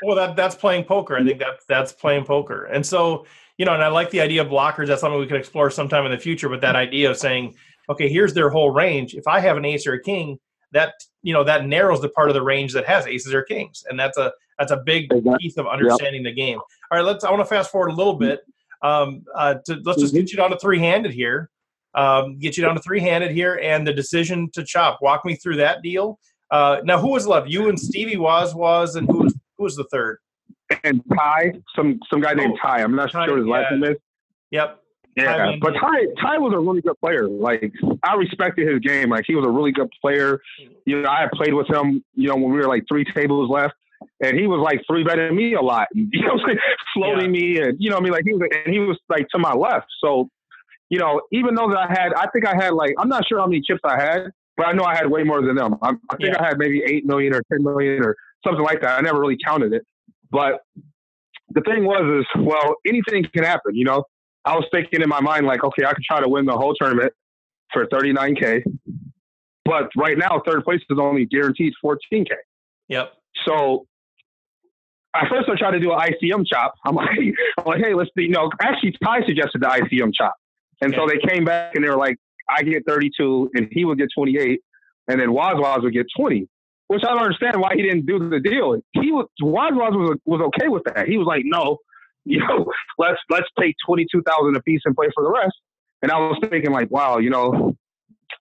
Well, 0.03 0.15
that 0.15 0.35
that's 0.35 0.55
playing 0.55 0.85
poker. 0.85 1.17
I 1.17 1.23
think 1.25 1.39
that's 1.39 1.65
that's 1.65 1.91
playing 1.91 2.25
poker. 2.25 2.65
And 2.65 2.85
so, 2.85 3.25
you 3.57 3.65
know, 3.65 3.73
and 3.73 3.83
I 3.83 3.87
like 3.87 4.11
the 4.11 4.21
idea 4.21 4.43
of 4.43 4.47
blockers. 4.47 4.87
That's 4.87 5.01
something 5.01 5.19
we 5.19 5.27
can 5.27 5.37
explore 5.37 5.71
sometime 5.71 6.05
in 6.05 6.11
the 6.11 6.19
future. 6.19 6.47
But 6.47 6.61
that 6.61 6.75
idea 6.75 7.09
of 7.09 7.17
saying, 7.17 7.55
okay, 7.89 8.07
here's 8.07 8.33
their 8.33 8.49
whole 8.49 8.69
range. 8.69 9.15
If 9.15 9.27
I 9.27 9.39
have 9.39 9.57
an 9.57 9.65
ace 9.65 9.87
or 9.87 9.93
a 9.93 10.01
king, 10.01 10.37
that 10.73 10.93
you 11.21 11.33
know 11.33 11.43
that 11.43 11.65
narrows 11.65 12.01
the 12.01 12.09
part 12.09 12.29
of 12.29 12.33
the 12.33 12.41
range 12.41 12.73
that 12.73 12.85
has 12.85 13.07
aces 13.07 13.33
or 13.33 13.43
kings, 13.43 13.83
and 13.89 13.99
that's 13.99 14.17
a 14.17 14.31
that's 14.59 14.71
a 14.71 14.77
big 14.77 15.09
piece 15.39 15.57
of 15.57 15.67
understanding 15.67 16.23
the 16.23 16.31
game. 16.33 16.59
All 16.91 16.97
right, 16.97 17.05
let's. 17.05 17.23
I 17.23 17.31
want 17.31 17.41
to 17.41 17.45
fast 17.45 17.71
forward 17.71 17.91
a 17.91 17.95
little 17.95 18.15
bit. 18.15 18.41
Um, 18.81 19.23
uh, 19.33 19.55
to, 19.65 19.79
let's 19.85 20.01
just 20.01 20.13
get 20.13 20.31
you 20.31 20.37
down 20.37 20.49
to 20.51 20.59
three 20.59 20.79
handed 20.79 21.13
here. 21.13 21.49
Um, 21.95 22.39
get 22.39 22.57
you 22.57 22.63
down 22.63 22.75
to 22.75 22.81
three 22.81 22.99
handed 22.99 23.31
here, 23.31 23.59
and 23.61 23.87
the 23.87 23.93
decision 23.93 24.49
to 24.53 24.63
chop. 24.63 24.99
Walk 25.01 25.23
me 25.25 25.35
through 25.35 25.57
that 25.57 25.81
deal. 25.81 26.19
Uh, 26.51 26.81
now, 26.83 26.99
who 26.99 27.09
was 27.09 27.25
left? 27.25 27.47
You 27.47 27.69
and 27.69 27.79
Stevie 27.79 28.17
Wazwaz, 28.17 28.95
and 28.95 29.07
who 29.07 29.19
was 29.19 29.35
who 29.57 29.63
was 29.63 29.75
the 29.75 29.85
third? 29.85 30.17
and 30.83 31.01
Ty, 31.17 31.53
some 31.75 31.99
some 32.09 32.21
guy 32.21 32.33
named 32.33 32.53
Oh, 32.55 32.61
Ty. 32.61 32.81
I'm 32.81 32.95
not 32.95 33.11
Ty, 33.11 33.25
sure 33.25 33.37
his 33.37 33.45
last 33.45 33.71
name 33.71 33.83
is. 33.83 33.97
Yep. 34.51 34.82
Yeah, 35.15 35.51
but 35.61 35.73
Ty 35.73 36.05
Ty 36.19 36.39
was 36.39 36.53
a 36.55 36.59
really 36.59 36.81
good 36.81 36.99
player. 36.99 37.27
Like 37.27 37.71
I 38.03 38.15
respected 38.15 38.67
his 38.67 38.79
game. 38.79 39.09
Like 39.09 39.25
he 39.27 39.35
was 39.35 39.45
a 39.45 39.49
really 39.49 39.71
good 39.71 39.89
player. 40.01 40.39
You 40.85 41.01
know, 41.01 41.09
I 41.09 41.21
had 41.21 41.31
played 41.31 41.53
with 41.53 41.69
him. 41.69 42.03
You 42.15 42.29
know, 42.29 42.35
when 42.35 42.51
we 42.51 42.57
were 42.57 42.67
like 42.67 42.83
three 42.89 43.05
tables 43.13 43.49
left, 43.49 43.75
and 44.21 44.37
he 44.37 44.47
was 44.47 44.59
like 44.59 44.81
three 44.89 45.03
betting 45.03 45.35
me 45.35 45.53
a 45.53 45.61
lot. 45.61 45.87
You 45.95 46.27
know, 46.27 46.35
like 46.35 46.57
floating 46.93 47.33
yeah. 47.33 47.41
me, 47.41 47.57
and 47.59 47.77
you 47.79 47.89
know, 47.89 47.97
I 47.97 47.99
mean, 47.99 48.11
like 48.11 48.23
he 48.25 48.33
was, 48.33 48.49
and 48.65 48.73
he 48.73 48.79
was 48.79 48.97
like 49.09 49.27
to 49.29 49.39
my 49.39 49.53
left. 49.53 49.87
So, 50.03 50.29
you 50.89 50.99
know, 50.99 51.21
even 51.31 51.55
though 51.55 51.69
that 51.69 51.77
I 51.77 51.87
had, 51.89 52.13
I 52.13 52.27
think 52.31 52.47
I 52.47 52.55
had 52.55 52.73
like 52.73 52.93
I'm 52.97 53.09
not 53.09 53.27
sure 53.27 53.39
how 53.39 53.45
many 53.45 53.61
chips 53.61 53.81
I 53.83 54.01
had, 54.01 54.31
but 54.57 54.67
I 54.67 54.73
know 54.73 54.83
I 54.83 54.95
had 54.95 55.09
way 55.09 55.23
more 55.23 55.41
than 55.41 55.55
them. 55.55 55.75
I, 55.81 55.89
I 56.09 56.15
think 56.17 56.33
yeah. 56.33 56.41
I 56.41 56.47
had 56.47 56.57
maybe 56.57 56.81
eight 56.85 57.05
million 57.05 57.33
or 57.33 57.41
ten 57.51 57.63
million 57.63 58.03
or 58.03 58.15
something 58.45 58.63
like 58.63 58.81
that. 58.81 58.97
I 58.97 59.01
never 59.01 59.19
really 59.19 59.37
counted 59.43 59.73
it, 59.73 59.85
but 60.31 60.61
the 61.49 61.61
thing 61.61 61.85
was 61.85 62.21
is 62.21 62.43
well, 62.43 62.75
anything 62.87 63.25
can 63.33 63.43
happen. 63.43 63.75
You 63.75 63.85
know, 63.85 64.03
I 64.45 64.55
was 64.55 64.65
thinking 64.71 65.01
in 65.01 65.09
my 65.09 65.21
mind 65.21 65.45
like, 65.45 65.63
okay, 65.63 65.85
I 65.85 65.93
could 65.93 66.03
try 66.03 66.21
to 66.21 66.27
win 66.27 66.45
the 66.45 66.53
whole 66.53 66.73
tournament 66.73 67.13
for 67.71 67.85
39k, 67.87 68.63
but 69.65 69.89
right 69.97 70.17
now 70.17 70.41
third 70.45 70.63
place 70.63 70.81
is 70.89 70.97
only 70.99 71.25
guaranteed 71.25 71.73
14k. 71.83 72.27
Yep. 72.89 73.13
So 73.45 73.87
at 75.15 75.29
first 75.29 75.49
I 75.49 75.55
tried 75.57 75.71
to 75.71 75.79
do 75.79 75.93
an 75.93 75.99
ICM 75.99 76.45
chop. 76.51 76.73
I'm 76.85 76.95
like, 76.95 77.09
I'm 77.57 77.65
like, 77.65 77.81
hey, 77.81 77.93
let's 77.93 78.09
you 78.15 78.29
know, 78.29 78.49
actually 78.61 78.95
Ty 79.03 79.25
suggested 79.25 79.61
the 79.61 79.67
ICM 79.67 80.11
chop. 80.13 80.35
And 80.81 80.93
okay. 80.93 81.01
so 81.01 81.07
they 81.07 81.33
came 81.33 81.45
back 81.45 81.75
and 81.75 81.83
they 81.83 81.89
were 81.89 81.97
like, 81.97 82.17
I 82.49 82.63
get 82.63 82.83
32 82.87 83.51
and 83.53 83.67
he 83.71 83.85
would 83.85 83.97
get 83.97 84.09
28 84.15 84.61
and 85.07 85.19
then 85.19 85.29
Wazwaz 85.29 85.83
would 85.83 85.93
get 85.93 86.07
20, 86.17 86.47
which 86.87 87.03
I 87.03 87.09
don't 87.09 87.23
understand 87.23 87.59
why 87.59 87.71
he 87.75 87.81
didn't 87.81 88.05
do 88.05 88.29
the 88.29 88.39
deal. 88.39 88.79
He 88.93 89.11
was, 89.11 89.27
Wazwaz 89.41 89.91
was, 89.91 90.17
was 90.25 90.41
okay 90.41 90.67
with 90.67 90.83
that. 90.85 91.07
He 91.07 91.17
was 91.17 91.27
like, 91.27 91.43
no, 91.45 91.77
you 92.25 92.39
know, 92.39 92.65
let's 92.97 93.19
let's 93.29 93.47
take 93.59 93.75
twenty 93.85 94.05
two 94.11 94.21
thousand 94.23 94.55
a 94.55 94.61
piece 94.61 94.81
and 94.85 94.95
play 94.95 95.07
for 95.13 95.23
the 95.23 95.31
rest. 95.31 95.55
And 96.01 96.11
I 96.11 96.17
was 96.19 96.37
thinking 96.49 96.71
like, 96.71 96.91
wow, 96.91 97.17
you 97.17 97.29
know, 97.29 97.75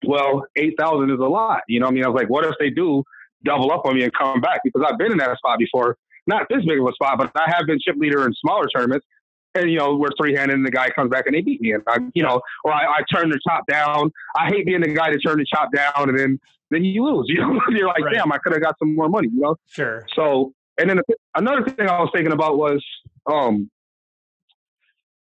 well, 0.04 0.44
eight 0.56 0.74
thousand 0.78 1.10
is 1.10 1.18
a 1.20 1.28
lot. 1.28 1.62
You 1.68 1.80
know, 1.80 1.86
I 1.86 1.90
mean, 1.90 2.04
I 2.04 2.08
was 2.08 2.18
like, 2.18 2.30
what 2.30 2.44
if 2.44 2.54
they 2.58 2.70
do 2.70 3.04
double 3.44 3.72
up 3.72 3.84
on 3.84 3.96
me 3.96 4.04
and 4.04 4.12
come 4.12 4.40
back? 4.40 4.60
Because 4.64 4.82
I've 4.88 4.98
been 4.98 5.12
in 5.12 5.18
that 5.18 5.36
spot 5.36 5.58
before, 5.58 5.96
not 6.26 6.46
this 6.48 6.64
big 6.64 6.80
of 6.80 6.86
a 6.86 6.92
spot, 6.92 7.18
but 7.18 7.30
I 7.34 7.50
have 7.50 7.66
been 7.66 7.78
chip 7.80 7.96
leader 7.98 8.26
in 8.26 8.32
smaller 8.34 8.66
tournaments. 8.74 9.06
And 9.54 9.70
you 9.70 9.78
know, 9.78 9.96
we're 9.96 10.08
three 10.18 10.34
handed 10.34 10.56
and 10.56 10.66
the 10.66 10.70
guy 10.70 10.88
comes 10.90 11.10
back 11.10 11.26
and 11.26 11.34
they 11.34 11.42
beat 11.42 11.60
me. 11.60 11.72
And 11.72 11.82
I, 11.86 11.98
you 12.14 12.22
know, 12.22 12.40
or 12.64 12.72
I, 12.72 12.84
I 12.84 13.00
turn 13.12 13.28
the 13.28 13.38
chop 13.46 13.66
down. 13.66 14.10
I 14.36 14.46
hate 14.48 14.64
being 14.64 14.80
the 14.80 14.94
guy 14.94 15.10
to 15.10 15.18
turn 15.18 15.38
the 15.38 15.44
chop 15.44 15.70
down 15.74 16.08
and 16.08 16.18
then 16.18 16.40
then 16.70 16.84
you 16.84 17.04
lose. 17.04 17.26
You 17.32 17.40
know, 17.40 17.60
you're 17.68 17.86
like, 17.86 18.04
right. 18.04 18.14
damn, 18.14 18.32
I 18.32 18.38
could 18.38 18.52
have 18.54 18.62
got 18.62 18.78
some 18.78 18.94
more 18.94 19.08
money. 19.08 19.28
You 19.32 19.40
know, 19.40 19.56
sure. 19.68 20.06
So, 20.16 20.52
and 20.78 20.88
then 20.88 21.00
another 21.36 21.68
thing 21.68 21.88
I 21.88 22.00
was 22.00 22.10
thinking 22.14 22.32
about 22.32 22.56
was, 22.56 22.82
um, 23.30 23.70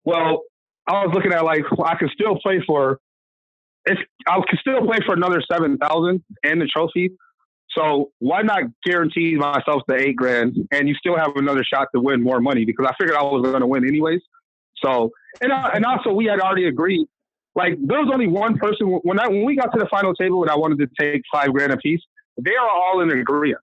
well, 0.07 0.43
I 0.87 1.05
was 1.05 1.13
looking 1.13 1.33
at 1.33 1.43
like 1.43 1.63
I 1.83 1.95
could 1.97 2.09
still 2.11 2.39
play 2.39 2.63
for 2.65 2.97
if 3.83 3.97
I 4.25 4.39
could 4.49 4.57
still 4.59 4.85
play 4.85 4.99
for 5.05 5.13
another 5.13 5.43
seven 5.51 5.77
thousand 5.77 6.23
and 6.45 6.61
the 6.61 6.65
trophy. 6.65 7.11
So 7.77 8.11
why 8.19 8.41
not 8.41 8.61
guarantee 8.85 9.35
myself 9.35 9.81
the 9.85 9.95
eight 9.95 10.15
grand 10.15 10.55
and 10.71 10.87
you 10.87 10.95
still 10.95 11.17
have 11.17 11.35
another 11.35 11.61
shot 11.61 11.89
to 11.93 11.99
win 11.99 12.23
more 12.23 12.39
money 12.39 12.63
because 12.63 12.85
I 12.85 12.93
figured 12.97 13.17
I 13.17 13.23
was 13.23 13.43
going 13.43 13.59
to 13.59 13.67
win 13.67 13.85
anyways. 13.85 14.21
So 14.81 15.11
and 15.41 15.51
and 15.51 15.83
also 15.83 16.13
we 16.13 16.23
had 16.23 16.39
already 16.39 16.67
agreed. 16.69 17.05
Like 17.53 17.73
there 17.85 17.99
was 17.99 18.09
only 18.09 18.27
one 18.27 18.57
person 18.57 18.87
when 18.87 19.19
I 19.19 19.27
when 19.27 19.43
we 19.43 19.57
got 19.57 19.73
to 19.73 19.79
the 19.79 19.89
final 19.91 20.15
table 20.15 20.41
and 20.41 20.49
I 20.49 20.55
wanted 20.55 20.79
to 20.79 20.87
take 20.97 21.21
five 21.29 21.51
grand 21.51 21.73
a 21.73 21.77
piece. 21.77 22.01
They 22.41 22.55
are 22.55 22.69
all 22.69 23.01
in 23.01 23.11
agreement. 23.11 23.59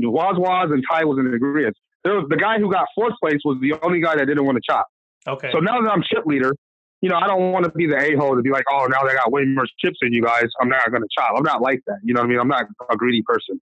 Wazwaz 0.00 0.72
and 0.72 0.84
Ty 0.88 1.06
was 1.06 1.18
in 1.18 1.34
agreement. 1.34 1.76
There 2.04 2.14
was 2.14 2.28
the 2.28 2.36
guy 2.36 2.60
who 2.60 2.70
got 2.70 2.86
fourth 2.94 3.14
place 3.20 3.40
was 3.44 3.58
the 3.60 3.74
only 3.82 4.00
guy 4.00 4.14
that 4.14 4.26
didn't 4.26 4.44
want 4.44 4.54
to 4.54 4.62
chop. 4.64 4.86
Okay. 5.28 5.50
So 5.52 5.58
now 5.58 5.80
that 5.80 5.90
I'm 5.90 6.02
chip 6.02 6.26
leader, 6.26 6.54
you 7.00 7.08
know, 7.08 7.16
I 7.16 7.26
don't 7.26 7.52
want 7.52 7.64
to 7.64 7.70
be 7.70 7.86
the 7.86 7.96
a 7.96 8.16
hole 8.16 8.34
to 8.34 8.42
be 8.42 8.50
like, 8.50 8.64
oh, 8.70 8.86
now 8.90 9.06
they 9.06 9.14
got 9.14 9.30
way 9.30 9.44
more 9.44 9.66
chips 9.78 9.98
than 10.02 10.12
you 10.12 10.22
guys. 10.22 10.46
I'm 10.60 10.68
not 10.68 10.90
going 10.90 11.02
to 11.02 11.08
chop. 11.16 11.34
I'm 11.36 11.44
not 11.44 11.60
like 11.62 11.80
that. 11.86 11.98
You 12.02 12.14
know 12.14 12.20
what 12.20 12.26
I 12.26 12.28
mean? 12.30 12.40
I'm 12.40 12.48
not 12.48 12.64
a 12.90 12.96
greedy 12.96 13.22
person. 13.22 13.60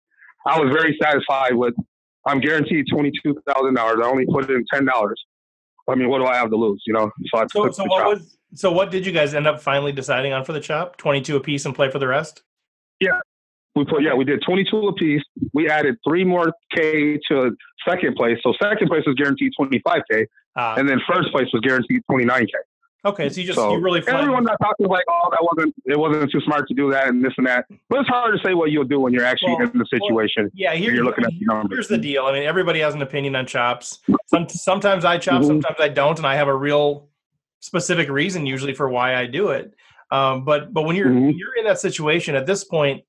I 0.47 0.61
was 0.61 0.73
very 0.73 0.97
satisfied 1.03 1.55
with. 1.55 1.75
I'm 2.27 2.41
guaranteed 2.41 2.87
twenty 2.91 3.13
two 3.23 3.37
thousand 3.47 3.75
dollars. 3.75 3.99
I 4.03 4.07
only 4.07 4.25
put 4.27 4.49
in 4.49 4.65
ten 4.73 4.85
dollars. 4.85 5.21
I 5.89 5.95
mean, 5.95 6.09
what 6.09 6.19
do 6.19 6.27
I 6.27 6.37
have 6.37 6.51
to 6.51 6.57
lose? 6.57 6.83
You 6.87 6.95
know. 6.95 7.11
So 7.35 7.41
I 7.41 7.47
so, 7.53 7.71
so 7.71 7.85
what 7.85 7.99
chop. 8.01 8.09
was 8.09 8.37
so 8.55 8.73
what 8.73 8.91
did 8.91 9.05
you 9.05 9.13
guys 9.13 9.35
end 9.35 9.47
up 9.47 9.61
finally 9.61 9.93
deciding 9.93 10.33
on 10.33 10.45
for 10.45 10.53
the 10.53 10.61
chop? 10.61 10.97
Twenty 10.97 11.21
two 11.21 11.37
a 11.37 11.41
piece 11.41 11.67
and 11.67 11.75
play 11.75 11.91
for 11.91 11.99
the 11.99 12.07
rest. 12.07 12.43
Yeah, 13.01 13.21
we 13.75 13.85
put 13.85 14.03
yeah 14.03 14.15
we 14.15 14.25
did 14.25 14.43
22 14.47 14.89
apiece. 14.89 15.23
We 15.53 15.69
added 15.69 15.97
three 16.07 16.25
more 16.25 16.53
k 16.75 17.19
to 17.29 17.57
second 17.87 18.17
place, 18.17 18.39
so 18.43 18.53
second 18.63 18.89
place 18.89 19.03
is 19.07 19.15
guaranteed 19.15 19.53
25k, 19.61 20.27
uh, 20.57 20.77
and 20.79 20.89
then 20.89 21.01
first 21.11 21.31
place 21.33 21.47
was 21.53 21.61
guaranteed 21.63 22.03
29k. 22.11 22.49
Okay, 23.07 23.29
so 23.29 23.39
you 23.39 23.47
just 23.47 23.59
so 23.59 23.75
you 23.75 23.83
really 23.83 24.03
everyone 24.07 24.45
that 24.45 24.57
talks 24.63 24.81
like 24.81 25.05
oh 25.11 25.29
that 25.31 25.43
wasn't 25.43 25.75
it 25.85 25.99
wasn't 25.99 26.31
too 26.33 26.41
smart 26.41 26.67
to 26.69 26.75
do 26.75 26.91
that 26.91 27.09
and 27.09 27.23
this 27.23 27.35
and 27.37 27.47
that, 27.47 27.67
but 27.91 28.01
it's 28.01 28.09
hard 28.09 28.35
to 28.35 28.43
say 28.43 28.55
what 28.55 28.71
you'll 28.71 28.85
do 28.85 28.99
when 28.99 29.13
you're 29.13 29.27
actually 29.27 29.53
well, 29.53 29.69
in 29.69 29.79
the 29.79 29.87
situation. 29.91 30.45
Well, 30.45 30.53
yeah, 30.55 30.75
here, 30.75 30.95
you're 30.95 31.05
looking 31.05 31.25
at 31.25 31.33
the 31.39 31.45
numbers. 31.45 31.77
Here's 31.77 31.89
the 31.89 31.99
deal. 31.99 32.25
I 32.25 32.33
mean, 32.33 32.45
everybody 32.45 32.81
has 32.81 32.95
an 32.95 33.03
opinion 33.03 33.37
on 33.37 33.45
chops. 33.47 33.99
Some, 34.29 34.49
sometimes 34.49 35.05
I 35.05 35.19
chop, 35.19 35.35
mm-hmm. 35.35 35.49
sometimes 35.49 35.77
I 35.79 35.89
don't, 35.89 36.17
and 36.17 36.27
I 36.27 36.37
have 36.37 36.49
a 36.49 36.57
real 36.57 37.11
specific 37.61 38.09
reason 38.09 38.47
usually 38.47 38.73
for 38.73 38.89
why 38.89 39.17
I 39.17 39.27
do 39.27 39.51
it. 39.51 39.75
Um, 40.11 40.47
but 40.47 40.73
but 40.73 40.83
when 40.83 40.97
you're 40.97 41.09
mm-hmm. 41.09 41.27
when 41.27 41.37
you're 41.37 41.57
in 41.57 41.65
that 41.65 41.81
situation 41.81 42.37
at 42.37 42.47
this 42.47 42.65
point, 42.65 43.05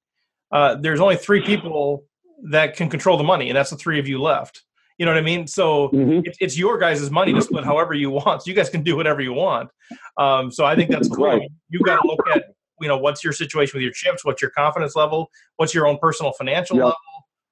uh, 0.51 0.75
there's 0.75 0.99
only 0.99 1.15
three 1.15 1.41
people 1.41 2.03
that 2.49 2.75
can 2.75 2.89
control 2.89 3.17
the 3.17 3.23
money, 3.23 3.49
and 3.49 3.55
that's 3.55 3.69
the 3.69 3.77
three 3.77 3.99
of 3.99 4.09
you 4.09 4.21
left. 4.21 4.63
You 4.97 5.05
know 5.05 5.11
what 5.11 5.17
I 5.17 5.23
mean? 5.23 5.45
So 5.47 5.89
mm-hmm. 5.89 6.21
it's, 6.23 6.37
it's 6.39 6.57
your 6.57 6.77
guys' 6.77 7.09
money 7.11 7.33
to 7.33 7.41
split 7.41 7.65
however 7.65 7.93
you 7.93 8.09
want. 8.09 8.43
So 8.43 8.49
you 8.49 8.55
guys 8.55 8.69
can 8.69 8.81
do 8.81 8.95
whatever 8.95 9.21
you 9.21 9.33
want. 9.33 9.69
Um, 10.17 10.51
so 10.51 10.65
I 10.65 10.75
think 10.75 10.89
that's 10.89 11.09
cool. 11.09 11.25
Right. 11.25 11.51
You 11.69 11.79
got 11.79 12.01
to 12.01 12.07
look 12.07 12.19
at 12.33 12.45
you 12.81 12.87
know 12.87 12.97
what's 12.97 13.23
your 13.23 13.33
situation 13.33 13.77
with 13.77 13.83
your 13.83 13.91
chips, 13.91 14.25
what's 14.25 14.41
your 14.41 14.51
confidence 14.51 14.95
level, 14.95 15.29
what's 15.57 15.73
your 15.73 15.87
own 15.87 15.97
personal 15.97 16.33
financial 16.33 16.75
yep. 16.75 16.85
level, 16.85 16.97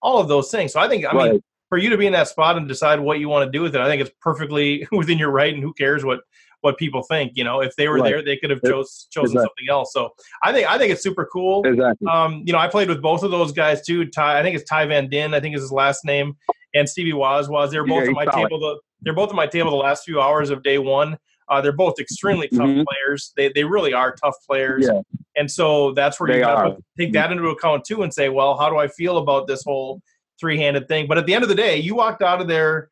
all 0.01 0.19
of 0.19 0.27
those 0.27 0.51
things. 0.51 0.73
So 0.73 0.79
I 0.79 0.87
think 0.87 1.05
I 1.05 1.15
right. 1.15 1.31
mean 1.33 1.41
for 1.69 1.77
you 1.77 1.89
to 1.89 1.97
be 1.97 2.05
in 2.05 2.13
that 2.13 2.27
spot 2.27 2.55
and 2.55 2.67
decide 2.67 2.99
what 2.99 3.19
you 3.19 3.27
want 3.27 3.45
to 3.47 3.51
do 3.51 3.63
with 3.63 3.73
it, 3.73 3.81
I 3.81 3.87
think 3.87 4.01
it's 4.01 4.11
perfectly 4.21 4.87
within 4.91 5.17
your 5.17 5.31
right. 5.31 5.53
And 5.53 5.63
who 5.63 5.73
cares 5.73 6.05
what 6.05 6.19
what 6.61 6.77
people 6.77 7.03
think. 7.03 7.33
You 7.35 7.43
know, 7.43 7.61
if 7.61 7.75
they 7.75 7.87
were 7.87 7.95
right. 7.95 8.03
there, 8.03 8.23
they 8.23 8.37
could 8.37 8.49
have 8.49 8.61
chose, 8.63 9.07
chosen 9.11 9.37
exactly. 9.37 9.41
something 9.41 9.69
else. 9.69 9.91
So 9.91 10.11
I 10.43 10.53
think 10.53 10.69
I 10.69 10.77
think 10.77 10.91
it's 10.91 11.03
super 11.03 11.27
cool. 11.31 11.65
Exactly. 11.65 12.07
Um, 12.07 12.43
you 12.45 12.53
know, 12.53 12.59
I 12.59 12.67
played 12.67 12.89
with 12.89 13.01
both 13.01 13.23
of 13.23 13.31
those 13.31 13.51
guys 13.51 13.85
too. 13.85 14.05
Ty, 14.05 14.39
I 14.39 14.43
think 14.43 14.55
it's 14.55 14.69
Ty 14.69 14.85
Van 14.85 15.09
Din. 15.09 15.33
I 15.33 15.39
think 15.39 15.55
is 15.55 15.61
his 15.61 15.71
last 15.71 16.05
name, 16.05 16.37
and 16.73 16.87
Stevie 16.87 17.11
Wazwaz. 17.11 17.71
They're 17.71 17.85
both 17.85 18.03
yeah, 18.03 18.09
at 18.09 18.15
my 18.15 18.25
solid. 18.25 18.43
table. 18.43 18.59
The, 18.59 18.79
they're 19.01 19.13
both 19.13 19.29
at 19.29 19.35
my 19.35 19.47
table 19.47 19.71
the 19.71 19.77
last 19.77 20.03
few 20.03 20.21
hours 20.21 20.49
of 20.49 20.63
day 20.63 20.77
one. 20.77 21.17
Uh, 21.49 21.61
they're 21.61 21.71
both 21.71 21.99
extremely 21.99 22.47
tough 22.47 22.61
mm-hmm. 22.61 22.83
players. 22.83 23.33
They 23.35 23.49
they 23.49 23.63
really 23.63 23.93
are 23.93 24.15
tough 24.15 24.35
players. 24.47 24.87
Yeah. 24.87 25.01
And 25.35 25.49
so 25.49 25.91
that's 25.93 26.19
where 26.19 26.27
they 26.27 26.37
you 26.37 26.43
got 26.43 26.63
to 26.63 26.77
take 26.97 27.11
that 27.13 27.31
into 27.31 27.47
account 27.49 27.85
too 27.85 28.03
and 28.03 28.13
say, 28.13 28.29
well, 28.29 28.57
how 28.57 28.69
do 28.69 28.77
I 28.77 28.87
feel 28.87 29.17
about 29.17 29.47
this 29.47 29.63
whole 29.63 30.01
three 30.39 30.57
handed 30.57 30.87
thing? 30.87 31.07
But 31.07 31.17
at 31.17 31.25
the 31.25 31.33
end 31.33 31.43
of 31.43 31.49
the 31.49 31.55
day, 31.55 31.77
you 31.77 31.95
walked 31.95 32.21
out 32.21 32.39
of 32.39 32.47
there 32.47 32.89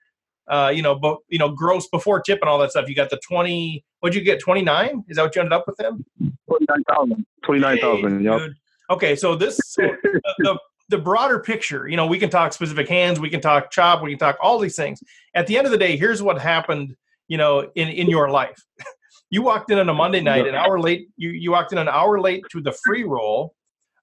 uh, 0.52 0.70
you 0.70 0.82
know, 0.82 0.96
but 0.96 1.18
you 1.30 1.40
know, 1.40 1.50
gross 1.50 1.88
before 1.88 2.20
tip 2.20 2.40
and 2.42 2.50
all 2.50 2.60
that 2.60 2.72
stuff. 2.72 2.90
You 2.90 2.96
got 2.96 3.10
the 3.10 3.20
twenty. 3.26 3.86
What'd 4.02 4.16
you 4.16 4.22
get? 4.22 4.40
Twenty 4.40 4.62
nine? 4.62 5.04
Is 5.08 5.16
that 5.16 5.24
what 5.24 5.36
you 5.36 5.42
ended 5.42 5.54
up 5.54 5.66
with 5.66 5.78
them? 5.78 6.06
Twenty 6.48 6.66
nine 6.68 6.84
thousand. 6.90 7.26
Twenty 7.44 7.62
nine 7.62 7.78
thousand. 7.78 8.24
Yep. 8.24 8.42
Okay, 8.90 9.16
so 9.16 9.36
this 9.36 9.58
so 9.64 9.84
the, 10.04 10.22
the, 10.40 10.60
the 10.92 10.98
broader 10.98 11.40
picture. 11.40 11.88
You 11.88 11.98
know, 11.98 12.06
we 12.06 12.20
can 12.20 12.30
talk 12.30 12.54
specific 12.54 12.88
hands, 12.88 13.20
we 13.20 13.30
can 13.30 13.42
talk 13.42 13.72
chop, 13.72 14.04
we 14.04 14.12
can 14.12 14.20
talk 14.20 14.38
all 14.42 14.60
these 14.60 14.76
things. 14.76 15.02
At 15.34 15.48
the 15.48 15.58
end 15.58 15.66
of 15.66 15.72
the 15.72 15.78
day, 15.78 15.98
here's 15.98 16.22
what 16.22 16.40
happened. 16.40 16.96
You 17.28 17.38
know, 17.38 17.72
in 17.76 17.88
in 17.88 18.08
your 18.10 18.30
life, 18.30 18.62
you 19.30 19.42
walked 19.42 19.72
in 19.72 19.80
on 19.80 19.90
a 19.90 19.94
Monday 19.94 20.22
night, 20.22 20.48
an 20.48 20.56
hour 20.56 20.80
late. 20.80 21.08
You 21.18 21.30
you 21.30 21.52
walked 21.52 21.72
in 21.72 21.80
an 21.80 21.88
hour 21.88 22.20
late 22.20 22.44
to 22.52 22.62
the 22.62 22.74
free 22.84 23.04
roll. 23.04 23.56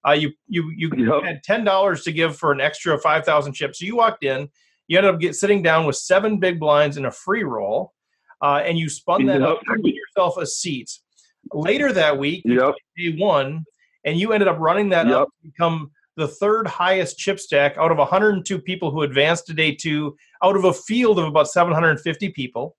Uh, 0.05 0.11
you 0.11 0.33
you 0.47 0.71
you 0.75 0.91
yep. 0.97 1.23
had 1.23 1.43
ten 1.43 1.63
dollars 1.63 2.03
to 2.03 2.11
give 2.11 2.35
for 2.35 2.51
an 2.51 2.59
extra 2.59 2.97
five 2.99 3.23
thousand 3.23 3.53
chips. 3.53 3.79
So 3.79 3.85
you 3.85 3.95
walked 3.95 4.23
in 4.25 4.49
you 4.89 4.97
ended 4.97 5.13
up 5.13 5.21
get, 5.21 5.35
sitting 5.35 5.61
down 5.61 5.85
with 5.85 5.95
seven 5.95 6.39
big 6.39 6.59
blinds 6.59 6.97
in 6.97 7.05
a 7.05 7.11
free 7.11 7.43
roll, 7.43 7.93
uh, 8.41 8.61
and 8.65 8.77
you 8.77 8.89
spun 8.89 9.25
that 9.27 9.39
yep. 9.39 9.49
up 9.49 9.61
yourself 9.83 10.37
a 10.37 10.45
seat. 10.45 10.91
Later 11.53 11.93
that 11.93 12.17
week, 12.17 12.41
yep. 12.43 12.73
day 12.97 13.15
one, 13.17 13.63
and 14.03 14.19
you 14.19 14.33
ended 14.33 14.47
up 14.47 14.57
running 14.59 14.89
that 14.89 15.07
up 15.07 15.29
to 15.29 15.47
become 15.47 15.91
the 16.19 16.27
third 16.27 16.67
highest 16.67 17.17
chip 17.17 17.39
stack 17.39 17.77
out 17.77 17.91
of 17.91 17.97
102 17.97 18.59
people 18.59 18.91
who 18.91 19.01
advanced 19.01 19.47
to 19.47 19.53
day 19.53 19.73
two, 19.73 20.15
out 20.43 20.55
of 20.55 20.65
a 20.65 20.73
field 20.73 21.17
of 21.17 21.25
about 21.25 21.49
750 21.49 22.29
people. 22.29 22.75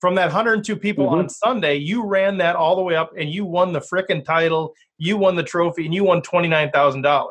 From 0.00 0.16
that 0.16 0.26
102 0.26 0.76
people 0.76 1.06
mm-hmm. 1.06 1.20
on 1.20 1.28
Sunday, 1.28 1.76
you 1.76 2.04
ran 2.04 2.36
that 2.38 2.56
all 2.56 2.76
the 2.76 2.82
way 2.82 2.96
up 2.96 3.12
and 3.16 3.30
you 3.30 3.44
won 3.44 3.72
the 3.72 3.80
frickin' 3.80 4.24
title, 4.24 4.74
you 4.98 5.16
won 5.16 5.36
the 5.36 5.44
trophy, 5.44 5.84
and 5.84 5.94
you 5.94 6.04
won 6.04 6.20
$29,000. 6.20 7.26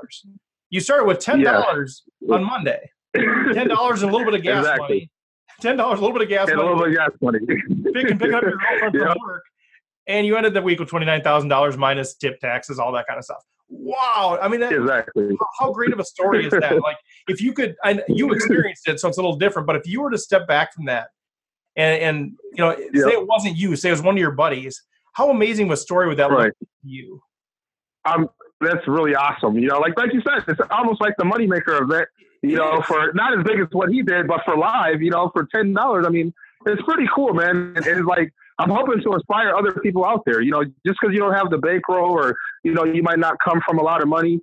You 0.69 0.79
started 0.79 1.05
with 1.05 1.19
$10 1.19 1.43
yeah. 1.43 2.33
on 2.33 2.43
Monday 2.45 2.89
ten 3.13 3.67
dollars 3.67 4.03
and 4.03 4.11
a 4.11 4.15
little 4.15 4.29
bit 4.29 4.39
of 4.39 4.43
gas 4.43 4.59
exactly. 4.59 4.87
money. 4.87 5.11
Ten 5.59 5.77
dollars, 5.77 5.99
a 5.99 6.01
little 6.01 6.17
bit 6.17 6.23
of 6.23 6.29
gas 6.29 6.49
and 6.49 6.57
money. 6.57 6.69
A 6.69 6.71
little 6.71 6.85
bit 6.85 6.97
of 6.97 7.11
gas 7.11 7.17
money. 7.21 7.39
Pick, 7.93 8.19
pick 8.19 8.33
up 8.33 8.43
your 8.43 8.57
girlfriend 8.57 8.95
yep. 8.95 9.13
from 9.13 9.17
work, 9.23 9.43
and 10.07 10.25
you 10.25 10.35
ended 10.35 10.53
the 10.53 10.61
week 10.61 10.79
with 10.79 10.89
twenty 10.89 11.05
nine 11.05 11.21
thousand 11.21 11.49
dollars 11.49 11.77
minus 11.77 12.15
tip 12.15 12.39
taxes, 12.39 12.79
all 12.79 12.91
that 12.93 13.07
kind 13.07 13.17
of 13.17 13.25
stuff. 13.25 13.43
Wow, 13.73 14.37
I 14.41 14.49
mean, 14.49 14.59
that, 14.59 14.73
exactly. 14.73 15.37
How 15.57 15.71
great 15.71 15.93
of 15.93 15.99
a 15.99 16.03
story 16.03 16.45
is 16.45 16.51
that? 16.51 16.79
like, 16.81 16.97
if 17.29 17.41
you 17.41 17.53
could, 17.53 17.75
and 17.85 18.03
you 18.09 18.31
experienced 18.33 18.87
it, 18.87 18.99
so 18.99 19.07
it's 19.07 19.17
a 19.17 19.21
little 19.21 19.37
different. 19.37 19.65
But 19.65 19.77
if 19.77 19.87
you 19.87 20.01
were 20.01 20.11
to 20.11 20.17
step 20.17 20.45
back 20.45 20.73
from 20.73 20.85
that, 20.85 21.07
and 21.77 22.01
and 22.01 22.31
you 22.53 22.63
know, 22.63 22.75
say 22.75 23.11
it 23.11 23.25
wasn't 23.25 23.55
you, 23.55 23.75
say 23.77 23.87
it 23.87 23.93
was 23.93 24.01
one 24.01 24.15
of 24.15 24.19
your 24.19 24.31
buddies, 24.31 24.83
how 25.13 25.29
amazing 25.29 25.67
of 25.67 25.71
a 25.71 25.77
story 25.77 26.07
would 26.09 26.17
that 26.17 26.29
Right. 26.29 26.47
look 26.47 26.59
to 26.59 26.67
you? 26.83 27.21
um, 28.05 28.29
that's 28.59 28.87
really 28.87 29.15
awesome. 29.15 29.57
You 29.57 29.69
know, 29.69 29.79
like 29.79 29.97
like 29.97 30.13
you 30.13 30.21
said, 30.21 30.43
it's 30.47 30.59
almost 30.69 31.01
like 31.01 31.15
the 31.17 31.23
moneymaker 31.23 31.81
event. 31.81 32.07
You 32.43 32.57
know, 32.57 32.81
for 32.81 33.13
not 33.13 33.37
as 33.37 33.45
big 33.45 33.59
as 33.59 33.67
what 33.71 33.89
he 33.89 34.01
did, 34.01 34.27
but 34.27 34.41
for 34.43 34.57
live, 34.57 35.01
you 35.01 35.11
know, 35.11 35.29
for 35.33 35.47
ten 35.53 35.73
dollars. 35.73 36.05
I 36.05 36.09
mean, 36.09 36.33
it's 36.65 36.81
pretty 36.83 37.07
cool, 37.13 37.33
man. 37.33 37.73
And 37.75 37.85
it's 37.85 38.05
like 38.05 38.33
I'm 38.61 38.69
hoping 38.69 39.01
to 39.01 39.13
inspire 39.13 39.55
other 39.55 39.71
people 39.83 40.05
out 40.05 40.23
there. 40.25 40.41
You 40.41 40.51
know, 40.51 40.63
just 40.63 40.97
because 41.01 41.13
you 41.13 41.19
don't 41.19 41.33
have 41.33 41.49
the 41.49 41.57
bankroll, 41.57 42.11
or 42.11 42.35
you 42.63 42.73
know, 42.73 42.83
you 42.83 43.03
might 43.03 43.19
not 43.19 43.35
come 43.43 43.61
from 43.65 43.79
a 43.79 43.83
lot 43.83 44.01
of 44.01 44.07
money. 44.07 44.39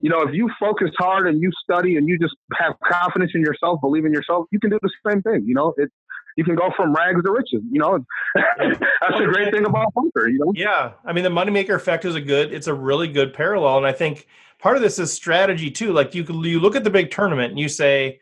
You 0.00 0.10
know, 0.10 0.22
if 0.22 0.32
you 0.34 0.48
focus 0.60 0.90
hard 0.98 1.26
and 1.26 1.40
you 1.42 1.50
study 1.62 1.96
and 1.96 2.08
you 2.08 2.18
just 2.18 2.36
have 2.56 2.74
confidence 2.88 3.32
in 3.34 3.40
yourself, 3.40 3.80
believe 3.80 4.04
in 4.04 4.12
yourself, 4.12 4.46
you 4.52 4.60
can 4.60 4.70
do 4.70 4.78
the 4.80 4.90
same 5.08 5.22
thing. 5.22 5.44
You 5.46 5.54
know, 5.54 5.74
it 5.76 5.90
you 6.36 6.44
can 6.44 6.54
go 6.54 6.70
from 6.76 6.94
rags 6.94 7.20
to 7.24 7.32
riches. 7.32 7.62
You 7.70 7.80
know, 7.80 7.98
that's 8.34 9.18
the 9.18 9.28
great 9.32 9.52
thing 9.52 9.66
about 9.66 9.92
poker. 9.92 10.28
You 10.28 10.38
know. 10.38 10.52
Yeah, 10.54 10.92
I 11.04 11.12
mean 11.12 11.24
the 11.24 11.30
Moneymaker 11.30 11.74
effect 11.74 12.04
is 12.04 12.14
a 12.14 12.20
good. 12.20 12.52
It's 12.52 12.68
a 12.68 12.74
really 12.74 13.08
good 13.08 13.34
parallel, 13.34 13.78
and 13.78 13.86
I 13.86 13.92
think 13.92 14.26
part 14.60 14.76
of 14.76 14.82
this 14.82 14.98
is 14.98 15.12
strategy 15.12 15.70
too. 15.70 15.92
Like 15.92 16.14
you 16.14 16.24
can- 16.24 16.42
you 16.44 16.60
look 16.60 16.76
at 16.76 16.84
the 16.84 16.90
big 16.90 17.10
tournament 17.10 17.50
and 17.50 17.58
you 17.58 17.68
say, 17.68 18.20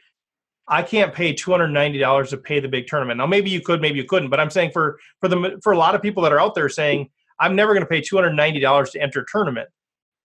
I 0.68 0.82
can't 0.82 1.14
pay 1.14 1.32
two 1.32 1.50
hundred 1.50 1.68
ninety 1.68 1.98
dollars 1.98 2.30
to 2.30 2.36
pay 2.36 2.60
the 2.60 2.68
big 2.68 2.86
tournament. 2.86 3.18
Now 3.18 3.26
maybe 3.26 3.50
you 3.50 3.60
could, 3.60 3.80
maybe 3.80 3.98
you 3.98 4.04
couldn't, 4.04 4.30
but 4.30 4.40
I'm 4.40 4.50
saying 4.50 4.70
for 4.72 4.98
for 5.20 5.28
the 5.28 5.58
for 5.62 5.72
a 5.72 5.78
lot 5.78 5.94
of 5.94 6.02
people 6.02 6.22
that 6.24 6.32
are 6.32 6.40
out 6.40 6.54
there 6.54 6.68
saying 6.68 7.08
I'm 7.38 7.54
never 7.54 7.72
going 7.72 7.82
to 7.82 7.88
pay 7.88 8.00
two 8.00 8.16
hundred 8.16 8.32
ninety 8.32 8.60
dollars 8.60 8.90
to 8.90 9.00
enter 9.00 9.20
a 9.20 9.24
tournament. 9.30 9.68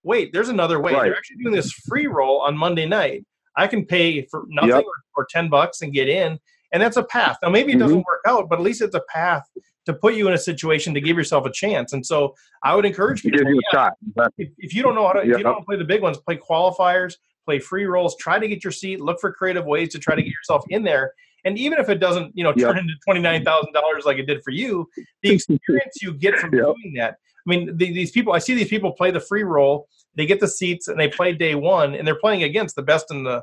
Wait, 0.02 0.32
there's 0.32 0.48
another 0.48 0.80
way. 0.80 0.92
Right. 0.94 1.04
They're 1.04 1.16
actually 1.16 1.36
doing 1.36 1.54
this 1.54 1.70
free 1.72 2.08
roll 2.08 2.40
on 2.40 2.56
Monday 2.56 2.86
night. 2.86 3.24
I 3.56 3.66
can 3.68 3.84
pay 3.86 4.22
for 4.30 4.44
nothing 4.48 4.70
Yep. 4.70 4.84
or, 4.84 5.22
or 5.22 5.26
ten 5.30 5.48
bucks 5.48 5.82
and 5.82 5.92
get 5.92 6.08
in, 6.08 6.38
and 6.72 6.82
that's 6.82 6.96
a 6.96 7.04
path. 7.04 7.36
Now 7.42 7.50
maybe 7.50 7.72
it 7.72 7.78
doesn't 7.78 7.98
Mm-hmm. 7.98 8.06
work 8.06 8.22
out, 8.26 8.48
but 8.48 8.58
at 8.58 8.62
least 8.64 8.80
it's 8.82 8.94
a 8.96 9.02
path 9.08 9.48
to 9.84 9.92
put 9.92 10.14
you 10.14 10.26
in 10.28 10.34
a 10.34 10.38
situation 10.38 10.94
to 10.94 11.00
give 11.00 11.16
yourself 11.16 11.44
a 11.44 11.52
chance. 11.52 11.92
And 11.92 12.04
so 12.04 12.34
I 12.62 12.74
would 12.74 12.84
encourage 12.84 13.22
people. 13.22 13.38
Give 13.38 13.48
you 13.48 13.58
a 13.58 13.60
yeah, 13.72 13.90
shot. 14.16 14.30
If, 14.38 14.48
if 14.58 14.74
you 14.74 14.82
don't 14.82 14.94
know 14.94 15.06
how 15.06 15.12
to, 15.14 15.20
if 15.20 15.38
you 15.38 15.42
don't 15.44 15.64
play 15.66 15.76
the 15.76 15.84
big 15.84 16.02
ones, 16.02 16.18
play 16.18 16.36
qualifiers, 16.36 17.14
play 17.44 17.58
free 17.58 17.84
rolls, 17.84 18.16
try 18.16 18.38
to 18.38 18.48
get 18.48 18.64
your 18.64 18.70
seat, 18.72 19.00
look 19.00 19.20
for 19.20 19.32
creative 19.32 19.64
ways 19.64 19.90
to 19.92 19.98
try 19.98 20.14
to 20.14 20.22
get 20.22 20.30
yourself 20.32 20.64
in 20.70 20.82
there. 20.82 21.12
And 21.44 21.58
even 21.58 21.78
if 21.78 21.88
it 21.88 21.96
doesn't, 21.96 22.36
you 22.36 22.44
know, 22.44 22.52
turn 22.52 22.78
into 22.78 22.94
twenty 23.04 23.20
nine 23.20 23.44
thousand 23.44 23.72
dollars 23.72 24.04
like 24.04 24.18
it 24.18 24.26
did 24.26 24.42
for 24.44 24.50
you, 24.52 24.88
the 25.22 25.30
experience 25.30 25.96
you 26.00 26.14
get 26.14 26.36
from 26.36 26.54
Yeah. 26.54 26.62
doing 26.62 26.94
that. 26.98 27.16
I 27.44 27.50
mean, 27.50 27.76
the, 27.76 27.92
these 27.92 28.12
people, 28.12 28.32
I 28.32 28.38
see 28.38 28.54
these 28.54 28.68
people 28.68 28.92
play 28.92 29.10
the 29.10 29.18
free 29.18 29.42
roll, 29.42 29.88
they 30.14 30.26
get 30.26 30.38
the 30.38 30.46
seats, 30.46 30.86
and 30.86 31.00
they 31.00 31.08
play 31.08 31.32
day 31.32 31.56
one, 31.56 31.96
and 31.96 32.06
they're 32.06 32.14
playing 32.20 32.44
against 32.44 32.76
the 32.76 32.82
best 32.82 33.10
in 33.10 33.24
the 33.24 33.42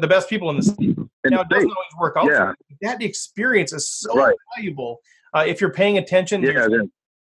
the 0.00 0.06
best 0.06 0.28
people 0.28 0.50
in 0.50 0.56
the 0.56 0.62
state. 0.62 0.98
In 0.98 1.08
Now, 1.24 1.38
the 1.38 1.42
it 1.42 1.48
doesn't 1.48 1.70
always 1.70 1.94
work 1.98 2.16
out. 2.18 2.26
Yeah. 2.26 2.52
That 2.82 3.02
experience 3.02 3.72
is 3.72 3.88
so 3.90 4.14
Right. 4.14 4.36
valuable 4.56 5.00
uh, 5.34 5.44
if 5.46 5.60
you're 5.62 5.72
paying 5.72 5.96
attention. 5.96 6.42
to 6.42 6.52
Yeah, 6.52 6.68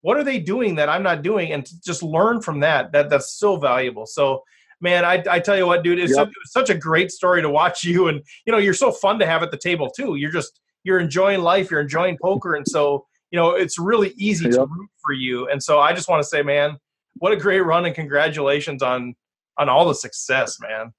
what 0.02 0.16
are 0.16 0.24
they 0.24 0.38
doing 0.40 0.74
that 0.76 0.88
I'm 0.88 1.02
not 1.04 1.22
doing, 1.22 1.52
and 1.52 1.64
to 1.64 1.80
just 1.82 2.02
learn 2.02 2.40
from 2.40 2.58
that. 2.60 2.90
That 2.90 3.10
that's 3.10 3.30
so 3.32 3.56
valuable. 3.56 4.06
So, 4.06 4.42
man, 4.80 5.04
I, 5.04 5.22
I 5.30 5.40
tell 5.40 5.56
you 5.56 5.66
what, 5.66 5.82
dude, 5.82 5.98
it's, 5.98 6.16
Yep. 6.16 6.28
such 6.46 6.70
a 6.70 6.74
great 6.74 7.10
story 7.10 7.42
to 7.42 7.50
watch 7.50 7.84
you, 7.90 8.08
and 8.08 8.22
you 8.44 8.52
know, 8.52 8.58
you're 8.58 8.74
so 8.74 8.92
fun 8.92 9.18
to 9.18 9.26
have 9.26 9.42
at 9.42 9.50
the 9.50 9.58
table 9.58 9.90
too. 9.90 10.16
You're 10.16 10.32
just 10.32 10.60
you're 10.84 10.98
enjoying 11.00 11.40
life, 11.40 11.70
you're 11.70 11.80
enjoying 11.80 12.16
poker, 12.22 12.54
and 12.54 12.66
so 12.66 13.06
you 13.32 13.36
know, 13.36 13.50
it's 13.50 13.78
really 13.78 14.14
easy 14.16 14.48
to 14.48 14.60
root 14.60 14.88
for 15.04 15.12
you. 15.12 15.48
And 15.48 15.60
so, 15.60 15.80
I 15.80 15.92
just 15.92 16.08
want 16.08 16.22
to 16.22 16.28
say, 16.28 16.42
man, 16.42 16.76
what 17.14 17.32
a 17.32 17.36
great 17.36 17.60
run, 17.60 17.84
and 17.84 17.94
congratulations 17.94 18.82
on 18.82 19.14
on 19.58 19.68
all 19.68 19.86
the 19.86 19.94
success, 19.94 20.58
man. 20.60 20.92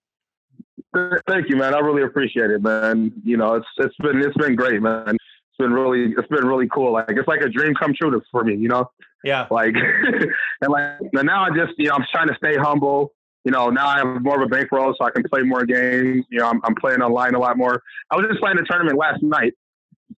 Thank 1.27 1.49
you, 1.49 1.55
man. 1.57 1.73
I 1.73 1.79
really 1.79 2.03
appreciate 2.03 2.49
it, 2.49 2.61
man. 2.61 3.11
You 3.23 3.37
know, 3.37 3.55
it's 3.55 3.67
it's 3.77 3.95
been 3.97 4.21
it's 4.21 4.35
been 4.37 4.55
great, 4.55 4.81
man. 4.81 5.09
It's 5.09 5.57
been 5.59 5.71
really 5.71 6.13
it's 6.17 6.27
been 6.27 6.45
really 6.45 6.67
cool. 6.69 6.91
Like 6.93 7.09
it's 7.09 7.27
like 7.27 7.41
a 7.41 7.49
dream 7.49 7.73
come 7.75 7.93
true 7.93 8.11
to, 8.11 8.21
for 8.31 8.43
me, 8.43 8.55
you 8.55 8.67
know. 8.67 8.89
Yeah, 9.23 9.47
Like 9.49 9.75
and 10.61 10.71
like 10.71 10.99
and 11.13 11.25
now 11.25 11.43
I 11.43 11.49
just 11.49 11.73
you 11.77 11.87
know 11.87 11.95
I'm 11.95 12.05
trying 12.11 12.27
to 12.27 12.35
stay 12.35 12.55
humble. 12.55 13.13
You 13.47 13.51
know, 13.51 13.69
now 13.69 13.87
I 13.87 13.99
have 13.99 14.21
more 14.23 14.35
of 14.35 14.41
a 14.41 14.53
bankroll, 14.53 14.93
so 14.97 15.05
I 15.05 15.09
can 15.09 15.23
play 15.23 15.41
more 15.41 15.65
games. 15.65 16.25
You 16.29 16.39
know, 16.39 16.49
I'm, 16.49 16.59
I'm 16.65 16.75
playing 16.75 17.01
online 17.01 17.33
a 17.33 17.39
lot 17.39 17.57
more. 17.57 17.81
I 18.11 18.17
was 18.17 18.25
just 18.27 18.41
playing 18.41 18.57
a 18.59 18.63
tournament 18.63 18.97
last 18.97 19.23
night. 19.23 19.53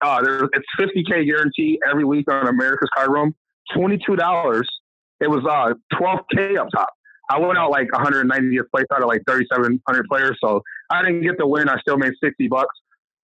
Uh, 0.02 0.22
there, 0.22 0.46
it's 0.54 0.66
50k 0.80 1.26
guarantee 1.26 1.78
every 1.86 2.06
week 2.06 2.32
on 2.32 2.48
America's 2.48 2.88
Card 2.96 3.12
Room. 3.12 3.36
Twenty 3.76 4.00
two 4.06 4.16
dollars. 4.16 4.66
It 5.20 5.30
was 5.30 5.44
uh 5.44 5.74
12k 6.00 6.58
up 6.58 6.70
top. 6.74 6.88
I 7.30 7.38
went 7.38 7.58
out 7.58 7.70
like 7.70 7.90
190th 7.90 8.70
place 8.74 8.86
out 8.94 9.02
of 9.02 9.10
like 9.10 9.24
3,700 9.28 10.06
players, 10.10 10.38
so 10.42 10.62
I 10.90 11.04
didn't 11.04 11.24
get 11.24 11.38
the 11.38 11.46
win. 11.46 11.68
I 11.68 11.78
still 11.82 11.98
made 11.98 12.14
60 12.24 12.48
bucks, 12.48 12.74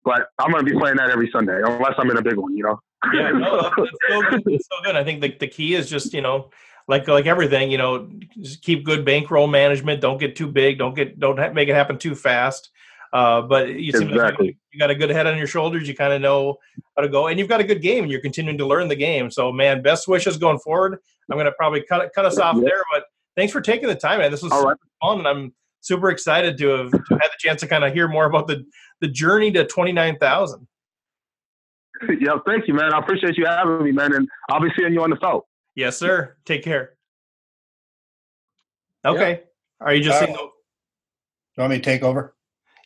but 0.03 0.29
I'm 0.39 0.49
gonna 0.49 0.63
be 0.63 0.73
playing 0.73 0.97
that 0.97 1.11
every 1.11 1.29
Sunday 1.31 1.61
unless 1.63 1.93
I'm 1.99 2.09
in 2.09 2.17
a 2.17 2.23
big 2.23 2.37
one, 2.37 2.57
you 2.57 2.63
know. 2.63 2.79
yeah, 3.13 3.29
no, 3.29 3.61
that's 3.61 3.75
so 4.09 4.21
good. 4.31 4.41
That's 4.47 4.67
so 4.67 4.81
good. 4.83 4.95
I 4.95 5.03
think 5.03 5.21
the, 5.21 5.37
the 5.39 5.47
key 5.47 5.75
is 5.75 5.87
just 5.87 6.11
you 6.11 6.21
know, 6.21 6.49
like 6.87 7.07
like 7.07 7.25
everything, 7.25 7.71
you 7.71 7.77
know, 7.77 8.09
just 8.41 8.61
keep 8.61 8.83
good 8.83 9.05
bankroll 9.05 9.47
management. 9.47 10.01
Don't 10.01 10.19
get 10.19 10.35
too 10.35 10.47
big. 10.47 10.77
Don't 10.77 10.95
get 10.95 11.19
don't 11.19 11.37
ha- 11.37 11.51
make 11.53 11.69
it 11.69 11.75
happen 11.75 11.97
too 11.97 12.15
fast. 12.15 12.69
Uh, 13.13 13.41
but 13.41 13.69
you 13.73 13.91
seem 13.91 14.07
like 14.07 14.15
Exactly. 14.15 14.47
you, 14.47 14.53
you 14.71 14.79
got 14.79 14.89
a 14.89 14.95
good 14.95 15.09
head 15.09 15.27
on 15.27 15.37
your 15.37 15.47
shoulders. 15.47 15.85
You 15.87 15.93
kind 15.95 16.13
of 16.13 16.21
know 16.21 16.55
how 16.95 17.01
to 17.03 17.09
go, 17.09 17.27
and 17.27 17.37
you've 17.37 17.49
got 17.49 17.59
a 17.59 17.63
good 17.65 17.81
game, 17.81 18.03
and 18.03 18.11
you're 18.11 18.21
continuing 18.21 18.57
to 18.57 18.65
learn 18.65 18.87
the 18.87 18.95
game. 18.95 19.29
So, 19.29 19.51
man, 19.51 19.81
best 19.81 20.07
wishes 20.07 20.37
going 20.37 20.59
forward. 20.59 20.97
I'm 21.29 21.35
going 21.37 21.45
to 21.45 21.51
probably 21.53 21.83
cut 21.83 22.09
cut 22.15 22.25
us 22.25 22.37
off 22.37 22.55
Yeah. 22.55 22.63
there, 22.65 22.83
but 22.93 23.03
thanks 23.35 23.51
for 23.51 23.59
taking 23.61 23.89
the 23.89 23.95
time, 23.95 24.19
man. 24.19 24.31
This 24.31 24.41
was 24.41 24.51
right. 24.53 24.77
fun, 25.01 25.19
and 25.19 25.27
I'm 25.27 25.53
super 25.81 26.09
excited 26.09 26.57
to 26.59 26.67
have, 26.69 26.91
to 26.91 26.97
have 27.09 27.19
had 27.21 27.29
the 27.31 27.37
chance 27.39 27.59
to 27.61 27.67
kind 27.67 27.83
of 27.83 27.93
hear 27.93 28.07
more 28.07 28.25
about 28.25 28.47
the 28.47 28.63
the 29.01 29.07
journey 29.09 29.51
to 29.51 29.65
twenty 29.65 29.91
nine 29.91 30.17
thousand. 30.17 30.65
yeah, 32.19 32.35
thank 32.45 32.67
you, 32.67 32.73
man. 32.73 32.93
I 32.93 32.99
appreciate 32.99 33.37
you 33.37 33.45
having 33.45 33.83
me, 33.83 33.91
man, 33.91 34.13
and 34.13 34.27
I'll 34.49 34.61
be 34.61 34.69
seeing 34.77 34.93
you 34.93 35.03
on 35.03 35.09
the 35.09 35.17
felt. 35.17 35.45
Yes, 35.75 35.97
sir. 35.97 36.37
Take 36.45 36.63
care. 36.63 36.93
Okay. 39.05 39.41
Are 39.79 39.93
you 39.93 40.03
just 40.03 40.21
Uh, 40.21 40.25
saying? 40.25 40.37
you 40.37 40.51
want 41.57 41.71
me 41.71 41.77
to 41.77 41.83
take 41.83 42.03
over? 42.03 42.35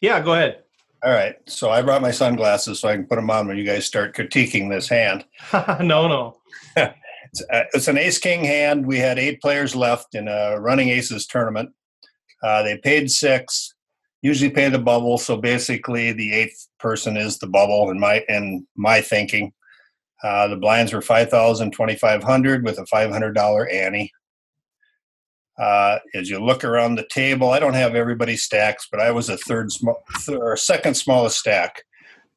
Yeah, 0.01 0.21
go 0.21 0.33
ahead. 0.33 0.63
All 1.03 1.11
right. 1.11 1.35
So 1.47 1.69
I 1.69 1.81
brought 1.81 2.01
my 2.01 2.11
sunglasses 2.11 2.79
so 2.79 2.87
I 2.87 2.93
can 2.95 3.05
put 3.05 3.15
them 3.15 3.29
on 3.29 3.47
when 3.47 3.57
you 3.57 3.65
guys 3.65 3.85
start 3.85 4.15
critiquing 4.15 4.69
this 4.69 4.87
hand. 4.87 5.25
no, 5.81 6.07
no. 6.07 6.37
It's, 7.31 7.41
uh, 7.51 7.63
it's 7.73 7.87
an 7.89 7.97
ace 7.97 8.19
king 8.19 8.45
hand. 8.45 8.85
We 8.85 8.97
had 8.99 9.17
eight 9.19 9.41
players 9.41 9.75
left 9.75 10.13
in 10.15 10.27
a 10.29 10.57
Running 10.59 10.89
Aces 10.89 11.25
tournament. 11.25 11.71
Uh, 12.41 12.61
they 12.63 12.77
paid 12.77 13.09
six. 13.11 13.73
Usually 14.21 14.49
pay 14.51 14.69
the 14.69 14.79
bubble. 14.79 15.17
So 15.17 15.35
basically, 15.35 16.13
the 16.13 16.31
eighth 16.33 16.67
person 16.79 17.17
is 17.17 17.39
the 17.39 17.47
bubble 17.47 17.89
in 17.89 17.99
my 17.99 18.23
in 18.29 18.65
my 18.77 19.01
thinking. 19.01 19.51
Uh, 20.23 20.47
the 20.47 20.55
blinds 20.55 20.93
were 20.93 21.01
5,000, 21.01 21.71
2,500 21.71 22.63
with 22.63 22.79
a 22.79 22.83
$500 22.83 23.73
ante. 23.73 24.11
Uh, 25.57 25.99
as 26.13 26.29
you 26.29 26.43
look 26.43 26.63
around 26.63 26.95
the 26.95 27.07
table, 27.09 27.51
I 27.51 27.59
don't 27.59 27.75
have 27.75 27.95
everybody's 27.95 28.43
stacks, 28.43 28.87
but 28.91 28.99
I 28.99 29.11
was 29.11 29.29
a 29.29 29.37
third, 29.37 29.71
sm- 29.71 29.89
th- 30.25 30.37
or 30.37 30.57
second 30.57 30.95
smallest 30.95 31.39
stack. 31.39 31.83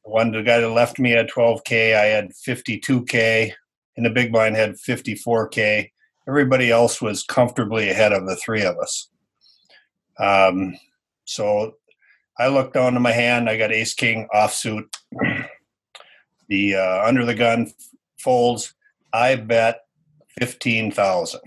The 0.04 0.10
one 0.10 0.30
the 0.30 0.42
guy 0.42 0.60
that 0.60 0.68
left 0.70 0.98
me 0.98 1.10
had 1.10 1.28
12k. 1.28 1.96
I 1.96 2.04
had 2.04 2.30
52k, 2.30 3.52
and 3.96 4.06
the 4.06 4.10
big 4.10 4.30
blind 4.32 4.54
had 4.56 4.76
54k. 4.76 5.90
Everybody 6.28 6.70
else 6.70 7.02
was 7.02 7.24
comfortably 7.24 7.88
ahead 7.88 8.12
of 8.12 8.26
the 8.26 8.36
three 8.36 8.62
of 8.62 8.76
us. 8.78 9.08
Um, 10.20 10.76
so 11.24 11.74
I 12.38 12.48
looked 12.48 12.74
down 12.74 12.94
to 12.94 13.00
my 13.00 13.12
hand. 13.12 13.48
I 13.48 13.56
got 13.56 13.72
Ace 13.72 13.94
King 13.94 14.28
offsuit. 14.32 14.84
The 16.48 16.76
uh, 16.76 17.06
under 17.06 17.24
the 17.24 17.34
gun 17.34 17.72
folds. 18.18 18.74
I 19.12 19.37
bet 19.37 19.80
fifteen 20.38 20.90
thousand. 20.90 21.40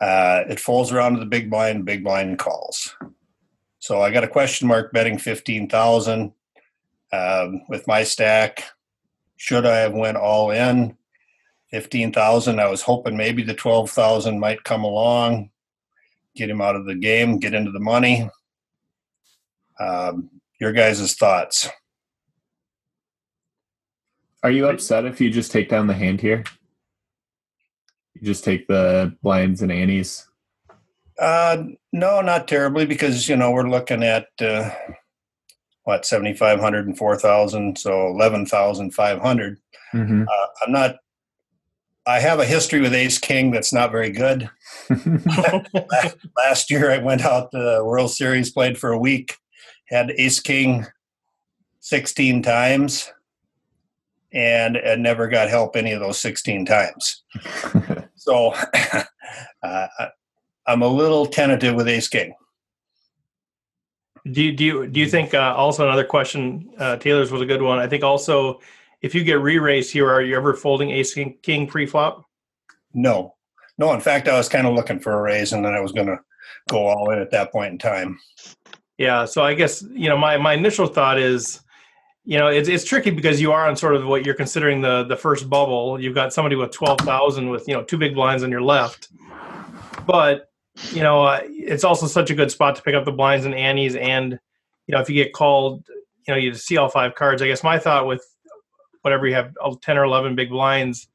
Uh, 0.00 0.44
it 0.48 0.60
folds 0.60 0.92
around 0.92 1.14
to 1.14 1.20
the 1.20 1.26
big 1.26 1.50
blind. 1.50 1.84
Big 1.84 2.04
blind 2.04 2.38
calls. 2.38 2.94
So 3.80 4.02
I 4.02 4.10
got 4.10 4.24
a 4.24 4.28
question 4.28 4.68
mark 4.68 4.92
betting 4.92 5.18
fifteen 5.18 5.68
thousand 5.68 6.32
um, 7.12 7.62
with 7.68 7.86
my 7.86 8.04
stack. 8.04 8.64
Should 9.36 9.66
I 9.66 9.78
have 9.78 9.94
went 9.94 10.16
all 10.16 10.50
in? 10.50 10.96
Fifteen 11.70 12.12
thousand. 12.12 12.60
I 12.60 12.68
was 12.68 12.82
hoping 12.82 13.16
maybe 13.16 13.42
the 13.42 13.54
twelve 13.54 13.90
thousand 13.90 14.38
might 14.38 14.64
come 14.64 14.84
along, 14.84 15.50
get 16.34 16.50
him 16.50 16.60
out 16.60 16.76
of 16.76 16.86
the 16.86 16.94
game, 16.94 17.38
get 17.38 17.54
into 17.54 17.70
the 17.70 17.80
money. 17.80 18.28
Um, 19.80 20.30
your 20.60 20.72
guys' 20.72 21.14
thoughts? 21.14 21.68
Are 24.42 24.50
you 24.50 24.68
upset 24.68 25.04
if 25.04 25.20
you 25.20 25.30
just 25.30 25.50
take 25.50 25.68
down 25.68 25.86
the 25.86 25.94
hand 25.94 26.20
here? 26.20 26.44
You 28.14 28.22
just 28.22 28.44
take 28.44 28.66
the 28.68 29.16
blinds 29.22 29.62
and 29.62 29.72
antes. 29.72 30.26
Uh, 31.18 31.64
no, 31.92 32.20
not 32.20 32.46
terribly, 32.46 32.86
because 32.86 33.28
you 33.28 33.36
know 33.36 33.50
we're 33.50 33.68
looking 33.68 34.04
at 34.04 34.28
uh, 34.40 34.70
what 35.82 36.06
seventy 36.06 36.34
five 36.34 36.60
hundred 36.60 36.86
and 36.86 36.96
four 36.96 37.16
thousand, 37.16 37.78
so 37.78 38.06
eleven 38.06 38.46
thousand 38.46 38.92
five 38.92 39.20
hundred. 39.20 39.58
Mm-hmm. 39.92 40.22
Uh, 40.22 40.46
I'm 40.64 40.72
not. 40.72 40.96
I 42.06 42.20
have 42.20 42.38
a 42.38 42.44
history 42.44 42.80
with 42.80 42.94
Ace 42.94 43.18
King 43.18 43.50
that's 43.50 43.72
not 43.72 43.90
very 43.90 44.10
good. 44.10 44.48
Last 46.36 46.70
year, 46.70 46.90
I 46.90 46.98
went 46.98 47.22
out 47.22 47.50
to 47.50 47.58
the 47.58 47.84
World 47.84 48.12
Series, 48.12 48.50
played 48.50 48.78
for 48.78 48.92
a 48.92 48.98
week, 48.98 49.36
had 49.88 50.12
Ace 50.12 50.38
King 50.38 50.86
sixteen 51.80 52.42
times. 52.42 53.12
And, 54.32 54.76
and 54.76 55.02
never 55.02 55.28
got 55.28 55.48
help 55.48 55.76
any 55.76 55.92
of 55.92 56.00
those 56.00 56.18
16 56.18 56.66
times. 56.66 57.24
so 58.14 58.54
uh, 59.62 59.86
I'm 60.66 60.82
a 60.82 60.88
little 60.88 61.26
tentative 61.26 61.74
with 61.74 61.88
ace 61.88 62.08
king. 62.08 62.34
Do 64.30 64.42
you, 64.42 64.52
do 64.52 64.64
you, 64.64 64.86
do 64.86 65.00
you 65.00 65.08
think 65.08 65.32
uh, 65.32 65.54
also 65.56 65.86
another 65.86 66.04
question, 66.04 66.70
uh, 66.78 66.96
Taylor's 66.96 67.32
was 67.32 67.40
a 67.40 67.46
good 67.46 67.62
one. 67.62 67.78
I 67.78 67.86
think 67.86 68.04
also 68.04 68.60
if 69.00 69.14
you 69.14 69.24
get 69.24 69.40
re-raised 69.40 69.92
here, 69.92 70.10
are 70.10 70.22
you 70.22 70.36
ever 70.36 70.54
folding 70.54 70.90
ace 70.90 71.14
king, 71.14 71.38
king 71.42 71.66
pre-flop? 71.66 72.24
No, 72.92 73.34
no. 73.78 73.92
In 73.94 74.00
fact, 74.00 74.28
I 74.28 74.36
was 74.36 74.48
kind 74.48 74.66
of 74.66 74.74
looking 74.74 75.00
for 75.00 75.14
a 75.14 75.22
raise 75.22 75.52
and 75.52 75.64
then 75.64 75.72
I 75.72 75.80
was 75.80 75.92
going 75.92 76.08
to 76.08 76.18
go 76.68 76.86
all 76.86 77.10
in 77.10 77.18
at 77.18 77.30
that 77.30 77.52
point 77.52 77.72
in 77.72 77.78
time. 77.78 78.18
Yeah. 78.98 79.24
So 79.24 79.42
I 79.42 79.54
guess, 79.54 79.82
you 79.92 80.08
know, 80.08 80.18
my, 80.18 80.36
my 80.36 80.54
initial 80.54 80.86
thought 80.86 81.18
is, 81.18 81.60
you 82.28 82.36
know, 82.36 82.48
it's, 82.48 82.68
it's 82.68 82.84
tricky 82.84 83.08
because 83.08 83.40
you 83.40 83.52
are 83.52 83.66
on 83.66 83.74
sort 83.74 83.94
of 83.94 84.06
what 84.06 84.26
you're 84.26 84.34
considering 84.34 84.82
the, 84.82 85.02
the 85.04 85.16
first 85.16 85.48
bubble. 85.48 85.98
You've 85.98 86.14
got 86.14 86.30
somebody 86.30 86.56
with 86.56 86.72
12,000 86.72 87.48
with, 87.48 87.66
you 87.66 87.72
know, 87.72 87.82
two 87.82 87.96
big 87.96 88.14
blinds 88.14 88.42
on 88.42 88.50
your 88.50 88.60
left, 88.60 89.08
but 90.06 90.50
you 90.92 91.02
know, 91.02 91.24
uh, 91.24 91.40
it's 91.44 91.84
also 91.84 92.06
such 92.06 92.28
a 92.28 92.34
good 92.34 92.50
spot 92.50 92.76
to 92.76 92.82
pick 92.82 92.94
up 92.94 93.06
the 93.06 93.12
blinds 93.12 93.46
and 93.46 93.54
antes 93.54 93.94
And, 93.94 94.38
you 94.86 94.94
know, 94.94 95.00
if 95.00 95.08
you 95.08 95.14
get 95.14 95.32
called, 95.32 95.82
you 96.26 96.34
know, 96.34 96.36
you 96.36 96.52
see 96.52 96.76
all 96.76 96.90
five 96.90 97.14
cards. 97.14 97.40
I 97.40 97.46
guess 97.46 97.64
my 97.64 97.78
thought 97.78 98.06
with 98.06 98.22
whatever 99.00 99.26
you 99.26 99.34
have, 99.34 99.54
10 99.80 99.96
or 99.96 100.04
11 100.04 100.36
big 100.36 100.50
blinds, 100.50 101.08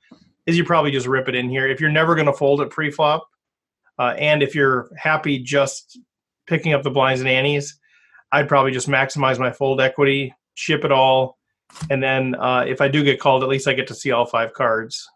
is 0.47 0.57
you 0.57 0.66
probably 0.66 0.89
just 0.89 1.05
rip 1.05 1.30
it 1.30 1.36
in 1.36 1.47
here. 1.47 1.68
If 1.68 1.80
you're 1.80 1.91
never 1.91 2.16
going 2.16 2.26
to 2.26 2.34
fold 2.34 2.59
it 2.59 2.72
pre-flop, 2.72 3.30
uh, 3.99 4.16
and 4.18 4.41
if 4.41 4.55
you're 4.55 4.89
happy 4.97 5.38
just 5.38 5.99
picking 6.47 6.74
up 6.74 6.82
the 6.82 6.89
blinds 6.89 7.22
and 7.22 7.30
antes 7.30 7.78
I'd 8.32 8.47
probably 8.47 8.72
just 8.72 8.89
maximize 8.89 9.38
my 9.38 9.51
fold 9.51 9.80
equity, 9.80 10.34
ship 10.56 10.84
it 10.84 10.91
all, 10.91 11.38
and 11.89 12.01
then 12.01 12.36
uh, 12.36 12.66
if 12.68 12.82
I 12.82 12.88
do 12.88 13.04
get 13.04 13.20
called, 13.20 13.43
at 13.43 13.49
least 13.49 13.68
I 13.68 13.74
get 13.74 13.88
to 13.88 13.95
see 13.95 14.12
all 14.12 14.26
five 14.26 14.54
cards. 14.54 15.10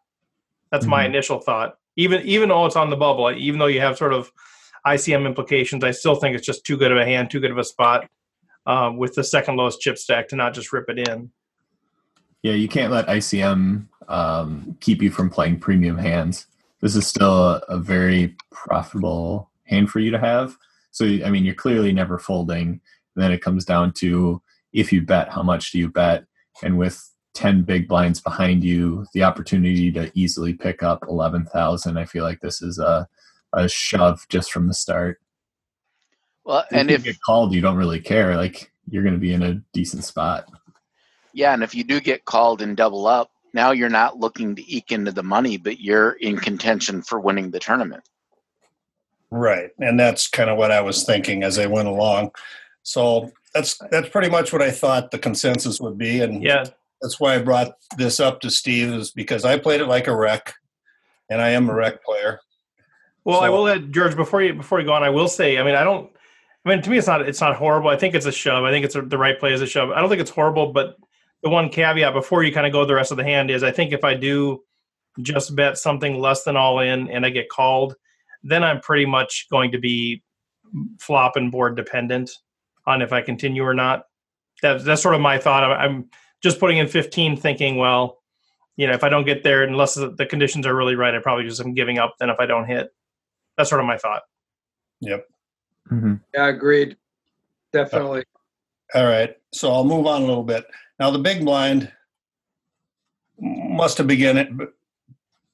That's 0.71 0.83
mm-hmm. 0.83 0.91
my 0.91 1.05
initial 1.05 1.39
thought 1.39 1.77
even 1.97 2.21
even 2.21 2.49
though 2.49 2.65
it's 2.65 2.75
on 2.75 2.89
the 2.89 2.95
bubble, 2.95 3.31
even 3.31 3.59
though 3.59 3.65
you 3.65 3.81
have 3.81 3.97
sort 3.97 4.13
of 4.13 4.31
ICM 4.85 5.25
implications, 5.25 5.83
I 5.83 5.91
still 5.91 6.15
think 6.15 6.35
it's 6.35 6.45
just 6.45 6.63
too 6.63 6.77
good 6.77 6.91
of 6.91 6.97
a 6.97 7.03
hand, 7.03 7.29
too 7.29 7.41
good 7.41 7.51
of 7.51 7.57
a 7.57 7.63
spot 7.63 8.07
um, 8.65 8.97
with 8.97 9.15
the 9.15 9.23
second 9.23 9.57
lowest 9.57 9.81
chip 9.81 9.97
stack 9.97 10.29
to 10.29 10.35
not 10.35 10.53
just 10.53 10.71
rip 10.71 10.89
it 10.89 11.09
in. 11.09 11.31
Yeah, 12.43 12.53
you 12.53 12.67
can't 12.67 12.93
let 12.93 13.07
ICM 13.07 13.87
um, 14.07 14.77
keep 14.79 15.01
you 15.01 15.09
from 15.09 15.29
playing 15.29 15.59
premium 15.59 15.97
hands. 15.97 16.45
This 16.79 16.95
is 16.95 17.07
still 17.07 17.49
a, 17.49 17.61
a, 17.67 17.77
very 17.79 18.35
profitable 18.51 19.49
hand 19.63 19.89
for 19.89 19.99
you 19.99 20.11
to 20.11 20.19
have. 20.19 20.55
So, 20.91 21.05
I 21.05 21.31
mean, 21.31 21.43
you're 21.43 21.55
clearly 21.55 21.91
never 21.91 22.19
folding. 22.19 22.79
And 23.15 23.23
then 23.23 23.31
it 23.31 23.41
comes 23.41 23.65
down 23.65 23.93
to 23.93 24.41
if 24.73 24.91
you 24.91 25.01
bet, 25.01 25.31
how 25.31 25.43
much 25.43 25.71
do 25.71 25.79
you 25.79 25.89
bet? 25.89 26.25
And 26.63 26.77
with 26.77 27.01
10 27.33 27.63
big 27.63 27.87
blinds 27.87 28.19
behind 28.19 28.63
you, 28.63 29.05
the 29.13 29.23
opportunity 29.23 29.91
to 29.91 30.11
easily 30.15 30.53
pick 30.53 30.81
up 30.81 31.03
11,000. 31.07 31.97
I 31.97 32.05
feel 32.05 32.23
like 32.23 32.39
this 32.39 32.61
is 32.61 32.79
a, 32.79 33.07
a 33.53 33.69
shove 33.69 34.25
just 34.29 34.51
from 34.51 34.67
the 34.67 34.73
start. 34.73 35.19
Well, 36.43 36.65
if 36.71 36.77
and 36.77 36.89
if 36.89 37.05
you 37.05 37.11
get 37.11 37.21
called, 37.21 37.53
you 37.53 37.61
don't 37.61 37.75
really 37.75 37.99
care. 37.99 38.35
Like 38.35 38.71
you're 38.89 39.03
going 39.03 39.13
to 39.13 39.19
be 39.19 39.33
in 39.33 39.43
a 39.43 39.61
decent 39.73 40.03
spot. 40.03 40.49
Yeah, 41.33 41.53
and 41.53 41.61
if 41.61 41.75
you 41.75 41.83
do 41.83 41.99
get 41.99 42.25
called 42.25 42.61
and 42.61 42.75
double 42.75 43.05
up, 43.05 43.29
now 43.53 43.71
you're 43.71 43.89
not 43.89 44.17
looking 44.17 44.55
to 44.55 44.73
eke 44.73 44.91
into 44.91 45.11
the 45.11 45.23
money, 45.23 45.57
but 45.57 45.79
you're 45.79 46.13
in 46.13 46.37
contention 46.37 47.01
for 47.01 47.19
winning 47.19 47.51
the 47.51 47.59
tournament. 47.59 48.03
Right, 49.29 49.71
and 49.79 49.99
that's 49.99 50.27
kind 50.27 50.49
of 50.49 50.57
what 50.57 50.71
I 50.71 50.81
was 50.81 51.03
thinking 51.03 51.43
as 51.43 51.59
I 51.59 51.65
went 51.67 51.87
along. 51.87 52.31
So 52.83 53.31
that's 53.57 53.77
that's 53.91 54.09
pretty 54.09 54.29
much 54.29 54.53
what 54.53 54.61
I 54.61 54.71
thought 54.71 55.11
the 55.11 55.19
consensus 55.19 55.79
would 55.81 55.97
be. 55.97 56.21
And 56.21 56.43
yeah, 56.43 56.65
that's 57.01 57.19
why 57.19 57.35
I 57.35 57.39
brought 57.39 57.73
this 57.97 58.19
up 58.19 58.41
to 58.41 58.49
Steve 58.49 58.93
is 58.93 59.11
because 59.11 59.45
I 59.45 59.57
played 59.57 59.81
it 59.81 59.87
like 59.87 60.07
a 60.07 60.15
rec, 60.15 60.53
and 61.29 61.41
I 61.41 61.49
am 61.49 61.69
a 61.69 61.73
rec 61.73 62.03
player. 62.03 62.39
Well, 63.25 63.39
so, 63.39 63.45
I 63.45 63.49
will 63.49 63.67
add 63.67 63.91
George 63.91 64.15
before 64.15 64.41
you 64.41 64.53
before 64.53 64.79
you 64.79 64.85
go 64.85 64.93
on. 64.93 65.03
I 65.03 65.09
will 65.09 65.27
say, 65.27 65.57
I 65.57 65.63
mean, 65.63 65.75
I 65.75 65.83
don't. 65.83 66.09
I 66.65 66.69
mean, 66.69 66.81
to 66.81 66.89
me, 66.89 66.97
it's 66.97 67.07
not 67.07 67.27
it's 67.27 67.41
not 67.41 67.55
horrible. 67.55 67.89
I 67.89 67.97
think 67.97 68.13
it's 68.13 68.25
a 68.25 68.31
shove. 68.31 68.63
I 68.63 68.71
think 68.71 68.85
it's 68.85 68.95
a, 68.95 69.01
the 69.01 69.17
right 69.17 69.39
play 69.39 69.53
as 69.53 69.61
a 69.61 69.67
shove. 69.67 69.89
I 69.91 69.99
don't 69.99 70.09
think 70.09 70.21
it's 70.21 70.31
horrible, 70.31 70.71
but 70.71 70.97
the 71.43 71.49
one 71.49 71.69
caveat 71.69 72.13
before 72.13 72.43
you 72.43 72.53
kind 72.53 72.67
of 72.67 72.73
go 72.73 72.85
the 72.85 72.95
rest 72.95 73.11
of 73.11 73.17
the 73.17 73.23
hand 73.23 73.51
is 73.51 73.63
I 73.63 73.71
think 73.71 73.93
if 73.93 74.03
I 74.03 74.13
do 74.13 74.63
just 75.21 75.55
bet 75.55 75.77
something 75.77 76.19
less 76.19 76.43
than 76.43 76.57
all 76.57 76.79
in 76.79 77.09
and 77.09 77.25
I 77.25 77.29
get 77.29 77.49
called, 77.49 77.95
then 78.43 78.63
I'm 78.63 78.81
pretty 78.81 79.05
much 79.05 79.47
going 79.49 79.71
to 79.71 79.79
be 79.79 80.23
flop 80.99 81.35
and 81.37 81.51
board 81.51 81.75
dependent 81.75 82.31
on 82.87 83.01
if 83.01 83.13
I 83.13 83.21
continue 83.21 83.63
or 83.63 83.75
not. 83.75 84.05
That's 84.63 84.83
that's 84.83 85.03
sort 85.03 85.13
of 85.13 85.21
my 85.21 85.37
thought. 85.37 85.63
I'm 85.63 86.09
just 86.41 86.59
putting 86.59 86.77
in 86.77 86.87
15 86.87 87.37
thinking, 87.37 87.77
well, 87.77 88.23
you 88.75 88.87
know, 88.87 88.93
if 88.93 89.03
I 89.03 89.09
don't 89.09 89.25
get 89.25 89.43
there, 89.43 89.63
unless 89.63 89.95
the 89.95 90.27
conditions 90.27 90.65
are 90.65 90.75
really 90.75 90.95
right, 90.95 91.13
I 91.13 91.19
probably 91.19 91.45
just 91.45 91.61
am 91.61 91.73
giving 91.73 91.99
up 91.99 92.15
then 92.19 92.29
if 92.29 92.39
I 92.39 92.45
don't 92.45 92.65
hit. 92.65 92.93
That's 93.57 93.69
sort 93.69 93.81
of 93.81 93.87
my 93.87 93.97
thought. 93.97 94.23
Yep. 95.01 95.27
Mm-hmm. 95.91 96.15
Yeah, 96.33 96.47
agreed. 96.47 96.97
Definitely. 97.73 98.23
All 98.93 99.05
right. 99.05 99.35
So 99.51 99.71
I'll 99.71 99.83
move 99.83 100.07
on 100.07 100.21
a 100.21 100.25
little 100.25 100.43
bit. 100.43 100.65
Now, 100.99 101.11
the 101.11 101.19
big 101.19 101.43
blind 101.43 101.91
must 103.39 103.97
have 103.97 104.07
begin, 104.07 104.67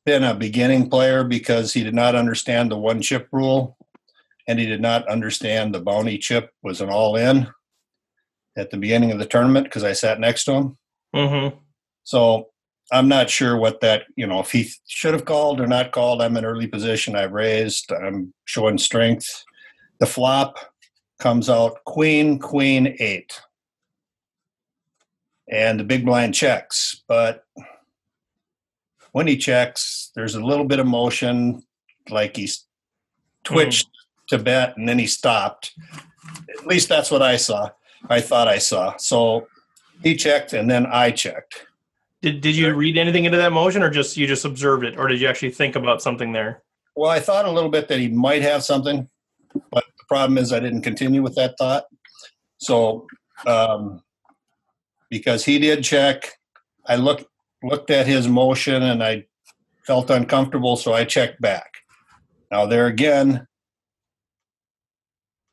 been 0.05 0.23
a 0.23 0.34
beginning 0.34 0.89
player 0.89 1.23
because 1.23 1.73
he 1.73 1.84
did 1.84 1.95
not 1.95 2.15
understand 2.15 2.71
the 2.71 2.77
one 2.77 3.01
chip 3.01 3.27
rule 3.31 3.77
and 4.47 4.59
he 4.59 4.65
did 4.65 4.81
not 4.81 5.07
understand 5.07 5.73
the 5.73 5.81
bounty 5.81 6.17
chip 6.17 6.51
was 6.61 6.81
an 6.81 6.89
all 6.89 7.15
in 7.15 7.47
at 8.57 8.69
the 8.71 8.77
beginning 8.77 9.11
of 9.11 9.19
the 9.19 9.25
tournament 9.25 9.65
because 9.65 9.83
I 9.83 9.93
sat 9.93 10.19
next 10.19 10.45
to 10.45 10.53
him. 10.53 10.77
Mm-hmm. 11.15 11.57
So 12.03 12.49
I'm 12.91 13.07
not 13.07 13.29
sure 13.29 13.57
what 13.57 13.79
that, 13.81 14.03
you 14.15 14.27
know, 14.27 14.39
if 14.39 14.51
he 14.51 14.69
should 14.87 15.13
have 15.13 15.25
called 15.25 15.61
or 15.61 15.67
not 15.67 15.91
called. 15.91 16.21
I'm 16.21 16.37
in 16.37 16.45
early 16.45 16.67
position. 16.67 17.15
I've 17.15 17.31
raised. 17.31 17.91
I'm 17.91 18.33
showing 18.45 18.77
strength. 18.77 19.43
The 19.99 20.05
flop 20.05 20.57
comes 21.19 21.49
out 21.49 21.83
queen, 21.85 22.39
queen, 22.39 22.95
eight. 22.99 23.39
And 25.49 25.79
the 25.79 25.83
big 25.83 26.05
blind 26.05 26.33
checks. 26.33 27.03
But 27.07 27.43
when 29.11 29.27
he 29.27 29.37
checks, 29.37 30.11
there's 30.15 30.35
a 30.35 30.43
little 30.43 30.65
bit 30.65 30.79
of 30.79 30.87
motion, 30.87 31.63
like 32.09 32.35
he's 32.35 32.65
twitched 33.43 33.89
mm. 34.34 34.38
to 34.38 34.43
bet 34.43 34.77
and 34.77 34.88
then 34.88 34.99
he 34.99 35.07
stopped. 35.07 35.73
At 36.49 36.67
least 36.67 36.89
that's 36.89 37.11
what 37.11 37.21
I 37.21 37.38
saw. 37.38 37.69
I 38.09 38.21
thought 38.21 38.47
I 38.47 38.57
saw. 38.57 38.95
So 38.97 39.47
he 40.01 40.15
checked 40.15 40.53
and 40.53 40.69
then 40.69 40.86
I 40.86 41.11
checked. 41.11 41.65
Did 42.23 42.39
Did 42.41 42.55
you 42.55 42.73
read 42.73 42.97
anything 42.97 43.25
into 43.25 43.38
that 43.38 43.51
motion, 43.51 43.84
or 43.84 43.89
just 43.89 44.15
you 44.15 44.25
just 44.27 44.45
observed 44.45 44.86
it, 44.86 44.97
or 44.97 45.09
did 45.09 45.19
you 45.19 45.27
actually 45.27 45.51
think 45.51 45.75
about 45.75 46.01
something 46.01 46.31
there? 46.31 46.63
Well, 46.95 47.11
I 47.11 47.19
thought 47.19 47.45
a 47.45 47.51
little 47.51 47.69
bit 47.69 47.89
that 47.89 47.99
he 47.99 48.07
might 48.07 48.41
have 48.41 48.63
something, 48.63 49.09
but 49.53 49.84
the 49.97 50.05
problem 50.07 50.38
is 50.38 50.53
I 50.53 50.61
didn't 50.61 50.84
continue 50.84 51.21
with 51.21 51.36
that 51.36 51.55
thought. 51.57 51.84
So, 52.59 53.07
um, 53.45 54.01
because 55.09 55.43
he 55.43 55.59
did 55.59 55.84
check, 55.84 56.31
I 56.88 56.95
looked 56.95 57.25
looked 57.61 57.91
at 57.91 58.07
his 58.07 58.27
motion 58.27 58.84
and 58.84 59.03
I 59.03 59.25
felt 59.86 60.09
uncomfortable, 60.09 60.77
so 60.77 60.93
I 60.93 61.03
checked 61.03 61.41
back. 61.41 61.73
Now 62.51 62.65
there 62.65 62.88
again, 62.88 63.47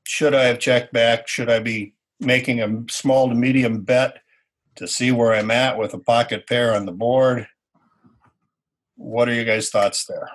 should 0.05 0.35
I 0.35 0.45
have 0.45 0.59
checked 0.59 0.93
back? 0.93 1.29
Should 1.29 1.51
I 1.51 1.61
be 1.61 1.95
making 2.21 2.61
a 2.61 2.85
small 2.91 3.29
to 3.29 3.35
medium 3.35 3.83
bet 3.83 4.19
to 4.77 4.87
see 4.87 5.11
where 5.13 5.33
I'm 5.33 5.51
at 5.51 5.79
with 5.79 5.95
a 5.95 5.99
pocket 5.99 6.47
pair 6.47 6.75
on 6.75 6.87
the 6.87 6.93
board. 6.93 7.47
What 8.97 9.29
are 9.29 9.35
you 9.35 9.45
guys' 9.45 9.71
thoughts 9.71 10.05
there? 10.07 10.29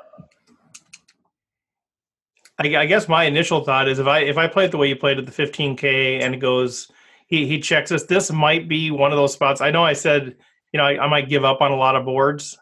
I, 2.58 2.76
I, 2.76 2.86
guess 2.86 3.08
my 3.08 3.26
initial 3.26 3.64
thought 3.64 3.88
is 3.88 4.00
if 4.00 4.08
I 4.08 4.20
if 4.20 4.38
I 4.38 4.48
play 4.48 4.66
it 4.66 4.72
the 4.72 4.78
way 4.78 4.88
you 4.88 4.96
played 4.96 5.20
at 5.20 5.26
the 5.26 5.32
15k 5.32 6.22
and 6.22 6.34
it 6.34 6.40
goes, 6.40 6.92
he 7.28 7.48
he 7.48 7.60
checks 7.60 7.92
us. 7.92 8.04
This 8.04 8.32
might 8.32 8.68
be 8.68 8.92
one 8.92 9.12
of 9.12 9.18
those 9.18 9.34
spots. 9.34 9.62
I 9.62 9.72
know 9.72 9.84
I 9.84 9.94
said 9.94 10.36
you 10.72 10.78
know 10.78 10.86
I, 10.86 11.04
I 11.04 11.08
might 11.08 11.30
give 11.30 11.44
up 11.44 11.62
on 11.62 11.72
a 11.72 11.76
lot 11.76 11.96
of 11.96 12.06
boards. 12.06 12.58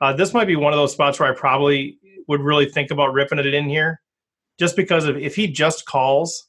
Uh, 0.00 0.12
this 0.12 0.34
might 0.34 0.46
be 0.46 0.56
one 0.56 0.72
of 0.72 0.78
those 0.78 0.92
spots 0.92 1.18
where 1.18 1.30
I 1.30 1.34
probably 1.34 1.98
would 2.28 2.40
really 2.40 2.66
think 2.66 2.90
about 2.90 3.12
ripping 3.12 3.38
it 3.38 3.46
in 3.46 3.68
here, 3.68 4.00
just 4.58 4.76
because 4.76 5.06
of 5.06 5.16
if 5.16 5.34
he 5.34 5.46
just 5.46 5.86
calls, 5.86 6.48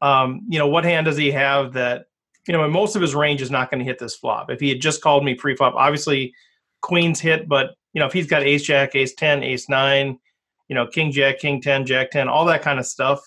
um, 0.00 0.42
you 0.48 0.58
know, 0.58 0.66
what 0.66 0.84
hand 0.84 1.06
does 1.06 1.16
he 1.16 1.30
have 1.30 1.72
that, 1.74 2.06
you 2.46 2.52
know, 2.52 2.68
most 2.68 2.96
of 2.96 3.02
his 3.02 3.14
range 3.14 3.40
is 3.40 3.50
not 3.50 3.70
going 3.70 3.78
to 3.78 3.84
hit 3.84 3.98
this 3.98 4.16
flop. 4.16 4.50
If 4.50 4.60
he 4.60 4.68
had 4.68 4.80
just 4.80 5.00
called 5.00 5.24
me 5.24 5.34
pre-flop, 5.34 5.74
obviously 5.74 6.34
queens 6.80 7.20
hit, 7.20 7.48
but 7.48 7.74
you 7.92 8.00
know, 8.00 8.06
if 8.06 8.12
he's 8.12 8.26
got 8.26 8.42
ace 8.42 8.62
jack, 8.62 8.94
ace 8.94 9.14
10, 9.14 9.42
ace 9.42 9.68
9, 9.68 10.18
you 10.68 10.74
know, 10.74 10.86
king 10.86 11.12
jack, 11.12 11.38
king 11.38 11.60
10, 11.60 11.86
jack 11.86 12.10
10, 12.10 12.28
all 12.28 12.44
that 12.46 12.62
kind 12.62 12.78
of 12.78 12.86
stuff. 12.86 13.20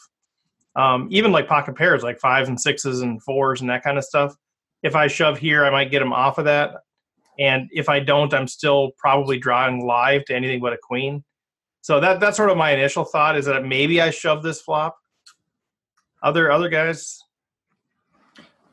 Um, 0.75 1.07
even 1.11 1.31
like 1.31 1.47
pocket 1.47 1.75
pairs, 1.75 2.03
like 2.03 2.19
fives 2.19 2.49
and 2.49 2.59
sixes 2.59 3.01
and 3.01 3.21
fours 3.21 3.61
and 3.61 3.69
that 3.69 3.83
kind 3.83 3.97
of 3.97 4.03
stuff. 4.03 4.35
If 4.83 4.95
I 4.95 5.07
shove 5.07 5.37
here, 5.37 5.65
I 5.65 5.69
might 5.69 5.91
get 5.91 6.01
him 6.01 6.11
off 6.13 6.37
of 6.37 6.45
that. 6.45 6.75
And 7.39 7.69
if 7.71 7.89
I 7.89 7.99
don't, 7.99 8.33
I'm 8.33 8.47
still 8.47 8.91
probably 8.97 9.37
drawing 9.37 9.85
live 9.85 10.25
to 10.25 10.35
anything 10.35 10.61
but 10.61 10.73
a 10.73 10.77
queen. 10.77 11.23
So 11.86 11.99
that 11.99 12.19
that's 12.19 12.36
sort 12.36 12.49
of 12.49 12.57
my 12.57 12.71
initial 12.71 13.05
thought 13.05 13.38
is 13.38 13.45
that 13.45 13.63
maybe 13.63 14.01
I 14.01 14.09
shove 14.09 14.41
this 14.41 14.59
flop 14.59 14.97
other 16.23 16.51
other 16.51 16.67
guys? 16.67 17.21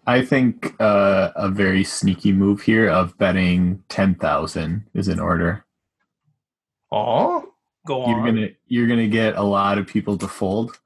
I 0.07 0.25
think 0.25 0.75
uh, 0.81 1.31
a 1.37 1.51
very 1.51 1.85
sneaky 1.85 2.33
move 2.33 2.63
here 2.63 2.89
of 2.89 3.19
betting 3.19 3.85
ten 3.91 4.15
thousand 4.15 4.87
is 4.95 5.09
in 5.09 5.21
order. 5.21 5.67
Oh, 6.91 7.53
go 7.87 8.01
on. 8.01 8.09
You're 8.09 8.25
gonna 8.25 8.49
you're 8.69 8.87
gonna 8.87 9.09
get 9.09 9.37
a 9.37 9.43
lot 9.43 9.77
of 9.77 9.87
people 9.87 10.17
to 10.17 10.27
fold. 10.27 10.81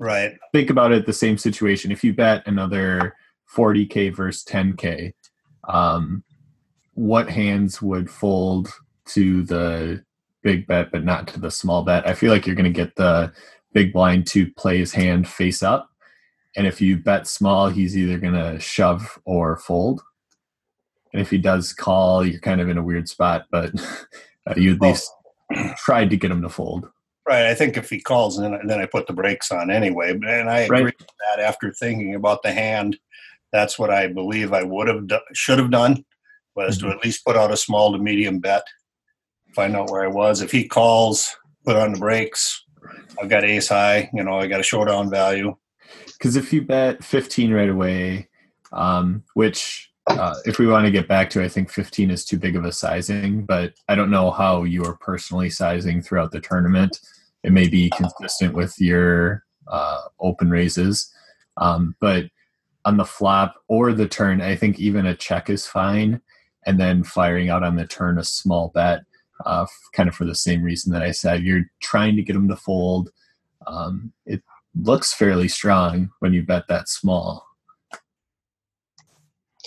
Right. 0.00 0.36
Think 0.52 0.70
about 0.70 0.90
it. 0.90 1.06
The 1.06 1.12
same 1.12 1.38
situation. 1.38 1.92
If 1.92 2.02
you 2.02 2.12
bet 2.12 2.44
another 2.48 3.14
forty 3.44 3.86
k 3.86 4.08
versus 4.08 4.42
ten 4.42 4.72
k, 4.72 5.14
um, 5.68 6.24
what 6.94 7.30
hands 7.30 7.80
would 7.80 8.10
fold 8.10 8.68
to 9.10 9.44
the 9.44 10.04
big 10.46 10.66
bet 10.66 10.92
but 10.92 11.04
not 11.04 11.26
to 11.28 11.40
the 11.40 11.50
small 11.50 11.82
bet? 11.82 12.08
I 12.08 12.14
feel 12.14 12.30
like 12.30 12.46
you're 12.46 12.56
gonna 12.56 12.70
get 12.70 12.96
the 12.96 13.32
big 13.72 13.92
blind 13.92 14.26
to 14.28 14.50
play 14.52 14.78
his 14.78 14.92
hand 14.92 15.28
face 15.28 15.62
up 15.62 15.90
and 16.56 16.66
if 16.66 16.80
you 16.80 16.96
bet 16.96 17.26
small, 17.26 17.68
he's 17.68 17.96
either 17.96 18.18
going 18.18 18.34
to 18.34 18.58
shove 18.58 19.18
or 19.26 19.58
fold. 19.58 20.00
And 21.12 21.20
if 21.20 21.30
he 21.30 21.38
does 21.38 21.72
call, 21.72 22.26
you're 22.26 22.40
kind 22.40 22.60
of 22.60 22.68
in 22.68 22.78
a 22.78 22.82
weird 22.82 23.08
spot, 23.08 23.44
but 23.50 23.72
uh, 24.46 24.54
you 24.56 24.74
at 24.74 24.80
least 24.80 25.12
tried 25.76 26.10
to 26.10 26.16
get 26.16 26.30
him 26.30 26.42
to 26.42 26.48
fold. 26.48 26.88
Right. 27.28 27.46
I 27.46 27.54
think 27.54 27.76
if 27.76 27.90
he 27.90 28.00
calls, 28.00 28.38
then, 28.38 28.58
then 28.66 28.80
I 28.80 28.86
put 28.86 29.06
the 29.06 29.12
brakes 29.12 29.52
on 29.52 29.70
anyway. 29.70 30.12
And 30.12 30.48
I 30.48 30.60
agree 30.60 30.82
right. 30.82 30.84
with 30.98 31.08
that 31.28 31.42
after 31.42 31.72
thinking 31.72 32.14
about 32.14 32.42
the 32.42 32.52
hand. 32.52 32.96
That's 33.52 33.78
what 33.78 33.90
I 33.90 34.06
believe 34.06 34.52
I 34.52 34.62
would 34.62 34.88
have 34.88 35.06
do- 35.06 35.18
should 35.34 35.58
have 35.58 35.70
done 35.70 36.04
was 36.54 36.78
mm-hmm. 36.78 36.88
to 36.88 36.94
at 36.94 37.04
least 37.04 37.24
put 37.24 37.36
out 37.36 37.52
a 37.52 37.56
small 37.56 37.92
to 37.92 37.98
medium 37.98 38.38
bet, 38.38 38.64
find 39.56 39.74
out 39.74 39.90
where 39.90 40.04
I 40.04 40.08
was. 40.08 40.42
If 40.42 40.52
he 40.52 40.68
calls, 40.68 41.34
put 41.64 41.76
on 41.76 41.94
the 41.94 41.98
brakes. 41.98 42.62
I've 43.20 43.30
got 43.30 43.42
ace 43.42 43.68
high. 43.68 44.10
You 44.12 44.22
know, 44.22 44.38
I 44.38 44.46
got 44.46 44.60
a 44.60 44.62
showdown 44.62 45.10
value 45.10 45.56
because 46.12 46.36
if 46.36 46.52
you 46.52 46.62
bet 46.62 47.02
15 47.02 47.52
right 47.52 47.70
away, 47.70 48.28
um, 48.72 49.24
which 49.32 49.90
uh, 50.08 50.34
if 50.44 50.58
we 50.58 50.66
want 50.66 50.84
to 50.84 50.92
get 50.92 51.08
back 51.08 51.30
to, 51.30 51.42
I 51.42 51.48
think 51.48 51.70
15 51.70 52.10
is 52.10 52.24
too 52.24 52.38
big 52.38 52.54
of 52.54 52.66
a 52.66 52.72
sizing, 52.72 53.46
but 53.46 53.72
I 53.88 53.94
don't 53.94 54.10
know 54.10 54.30
how 54.30 54.64
you 54.64 54.84
are 54.84 54.98
personally 54.98 55.48
sizing 55.48 56.02
throughout 56.02 56.32
the 56.32 56.40
tournament. 56.40 57.00
It 57.42 57.52
may 57.52 57.66
be 57.66 57.90
consistent 57.96 58.54
with 58.54 58.74
your 58.78 59.42
uh, 59.66 60.02
open 60.20 60.50
raises, 60.50 61.10
um, 61.56 61.96
but 61.98 62.26
on 62.84 62.98
the 62.98 63.04
flop 63.04 63.56
or 63.68 63.92
the 63.92 64.06
turn, 64.06 64.42
I 64.42 64.54
think 64.54 64.78
even 64.78 65.06
a 65.06 65.16
check 65.16 65.48
is 65.48 65.66
fine, 65.66 66.20
and 66.66 66.78
then 66.78 67.02
firing 67.02 67.48
out 67.48 67.62
on 67.62 67.76
the 67.76 67.86
turn 67.86 68.18
a 68.18 68.24
small 68.24 68.68
bet, 68.74 69.00
uh, 69.44 69.66
kind 69.92 70.08
of 70.08 70.14
for 70.14 70.24
the 70.24 70.34
same 70.34 70.62
reason 70.62 70.92
that 70.92 71.02
I 71.02 71.10
said. 71.10 71.42
You're 71.42 71.70
trying 71.80 72.16
to 72.16 72.22
get 72.22 72.32
them 72.32 72.48
to 72.48 72.56
fold. 72.56 73.10
Um, 73.66 74.12
it 74.24 74.42
looks 74.74 75.12
fairly 75.12 75.48
strong 75.48 76.10
when 76.20 76.32
you 76.32 76.42
bet 76.42 76.68
that 76.68 76.88
small. 76.88 77.44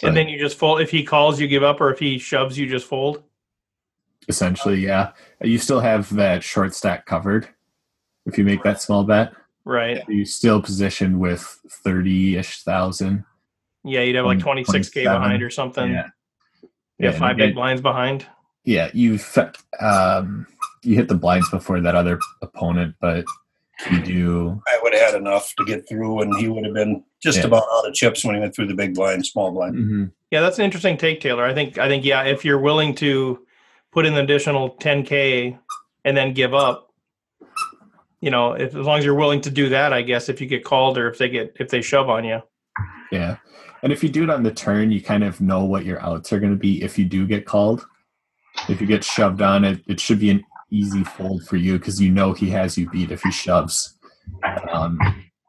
And 0.01 0.15
then 0.15 0.29
you 0.29 0.39
just 0.39 0.57
fold. 0.57 0.79
If 0.79 0.91
he 0.91 1.03
calls, 1.03 1.41
you 1.41 1.47
give 1.47 1.63
up, 1.63 1.81
or 1.81 1.91
if 1.91 1.99
he 1.99 2.17
shoves, 2.17 2.57
you 2.57 2.67
just 2.67 2.87
fold. 2.87 3.23
Essentially, 4.29 4.79
yeah. 4.79 5.11
You 5.41 5.57
still 5.57 5.81
have 5.81 6.13
that 6.15 6.41
short 6.43 6.73
stack 6.73 7.05
covered. 7.05 7.49
If 8.25 8.37
you 8.37 8.43
make 8.43 8.63
that 8.63 8.81
small 8.81 9.03
bet, 9.03 9.33
right? 9.65 10.03
You 10.07 10.23
still 10.23 10.61
position 10.61 11.19
with 11.19 11.41
thirty 11.83 12.37
ish 12.37 12.61
thousand. 12.63 13.25
Yeah, 13.83 14.01
you'd 14.01 14.15
have 14.15 14.25
like 14.25 14.39
twenty 14.39 14.63
six 14.63 14.89
k 14.89 15.03
behind 15.03 15.41
or 15.41 15.49
something. 15.49 15.91
Yeah, 15.91 16.07
you 16.61 16.69
yeah, 17.09 17.11
five 17.11 17.37
big 17.37 17.55
blinds 17.55 17.81
behind. 17.81 18.27
Yeah, 18.69 18.91
you 18.93 19.17
um, 19.79 20.45
you 20.83 20.95
hit 20.95 21.07
the 21.07 21.15
blinds 21.15 21.49
before 21.49 21.81
that 21.81 21.95
other 21.95 22.19
opponent, 22.43 22.93
but 23.01 23.25
you 23.89 23.99
do. 23.99 24.61
I 24.67 24.79
would 24.83 24.93
have 24.93 25.13
had 25.13 25.15
enough 25.19 25.55
to 25.57 25.65
get 25.65 25.89
through, 25.89 26.21
and 26.21 26.35
he 26.35 26.49
would 26.49 26.63
have 26.65 26.75
been 26.75 27.03
just 27.19 27.39
yeah. 27.39 27.47
about 27.47 27.63
out 27.73 27.87
of 27.87 27.95
chips 27.95 28.23
when 28.23 28.35
he 28.35 28.41
went 28.41 28.53
through 28.53 28.67
the 28.67 28.75
big 28.75 28.93
blind, 28.93 29.25
small 29.25 29.49
blind. 29.49 29.73
Mm-hmm. 29.73 30.05
Yeah, 30.29 30.41
that's 30.41 30.59
an 30.59 30.65
interesting 30.65 30.97
take, 30.97 31.19
Taylor. 31.19 31.45
I 31.45 31.53
think 31.55 31.79
I 31.79 31.87
think 31.87 32.05
yeah, 32.05 32.21
if 32.25 32.45
you're 32.45 32.59
willing 32.59 32.93
to 32.95 33.43
put 33.91 34.05
in 34.05 34.13
an 34.13 34.23
additional 34.23 34.75
10k 34.75 35.57
and 36.05 36.15
then 36.15 36.35
give 36.35 36.53
up, 36.53 36.93
you 38.21 38.29
know, 38.29 38.53
if 38.53 38.75
as 38.75 38.85
long 38.85 38.99
as 38.99 39.03
you're 39.03 39.15
willing 39.15 39.41
to 39.41 39.49
do 39.49 39.69
that, 39.69 39.93
I 39.93 40.03
guess 40.03 40.29
if 40.29 40.39
you 40.39 40.45
get 40.45 40.63
called 40.63 40.95
or 40.95 41.09
if 41.09 41.17
they 41.17 41.27
get 41.27 41.55
if 41.59 41.69
they 41.69 41.81
shove 41.81 42.07
on 42.07 42.23
you. 42.23 42.43
Yeah, 43.11 43.37
and 43.81 43.91
if 43.91 44.03
you 44.03 44.09
do 44.09 44.25
it 44.25 44.29
on 44.29 44.43
the 44.43 44.53
turn, 44.53 44.91
you 44.91 45.01
kind 45.01 45.23
of 45.23 45.41
know 45.41 45.63
what 45.63 45.85
your 45.85 45.99
outs 46.03 46.31
are 46.31 46.39
going 46.39 46.53
to 46.53 46.59
be 46.59 46.83
if 46.83 46.99
you 46.99 47.05
do 47.05 47.25
get 47.25 47.47
called. 47.47 47.83
If 48.67 48.81
you 48.81 48.87
get 48.87 49.03
shoved 49.03 49.41
on, 49.41 49.63
it 49.63 49.81
it 49.87 49.99
should 49.99 50.19
be 50.19 50.29
an 50.29 50.43
easy 50.71 51.03
fold 51.03 51.47
for 51.47 51.55
you 51.55 51.77
because 51.77 52.01
you 52.01 52.11
know 52.11 52.33
he 52.33 52.49
has 52.51 52.77
you 52.77 52.89
beat 52.89 53.11
if 53.11 53.21
he 53.21 53.31
shoves. 53.31 53.97
Um, 54.71 54.99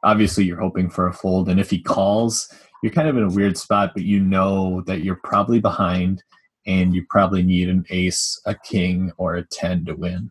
obviously, 0.03 0.45
you're 0.45 0.61
hoping 0.61 0.91
for 0.91 1.09
a 1.09 1.13
fold, 1.13 1.49
and 1.49 1.61
if 1.61 1.71
he 1.71 1.83
calls, 1.83 2.53
you're 2.83 2.93
kind 2.93 3.09
of 3.09 3.17
in 3.17 3.25
a 3.25 3.35
weird 3.35 3.59
spot, 3.59 3.93
but 3.95 4.05
you 4.05 4.21
know 4.21 4.83
that 4.87 5.03
you're 5.03 5.21
probably 5.25 5.61
behind, 5.61 6.23
and 6.67 6.95
you 6.95 7.05
probably 7.11 7.43
need 7.43 7.69
an 7.69 7.85
ace, 7.91 8.41
a 8.47 8.55
king, 8.55 9.13
or 9.17 9.35
a 9.35 9.47
ten 9.47 9.85
to 9.87 9.95
win. 9.95 10.31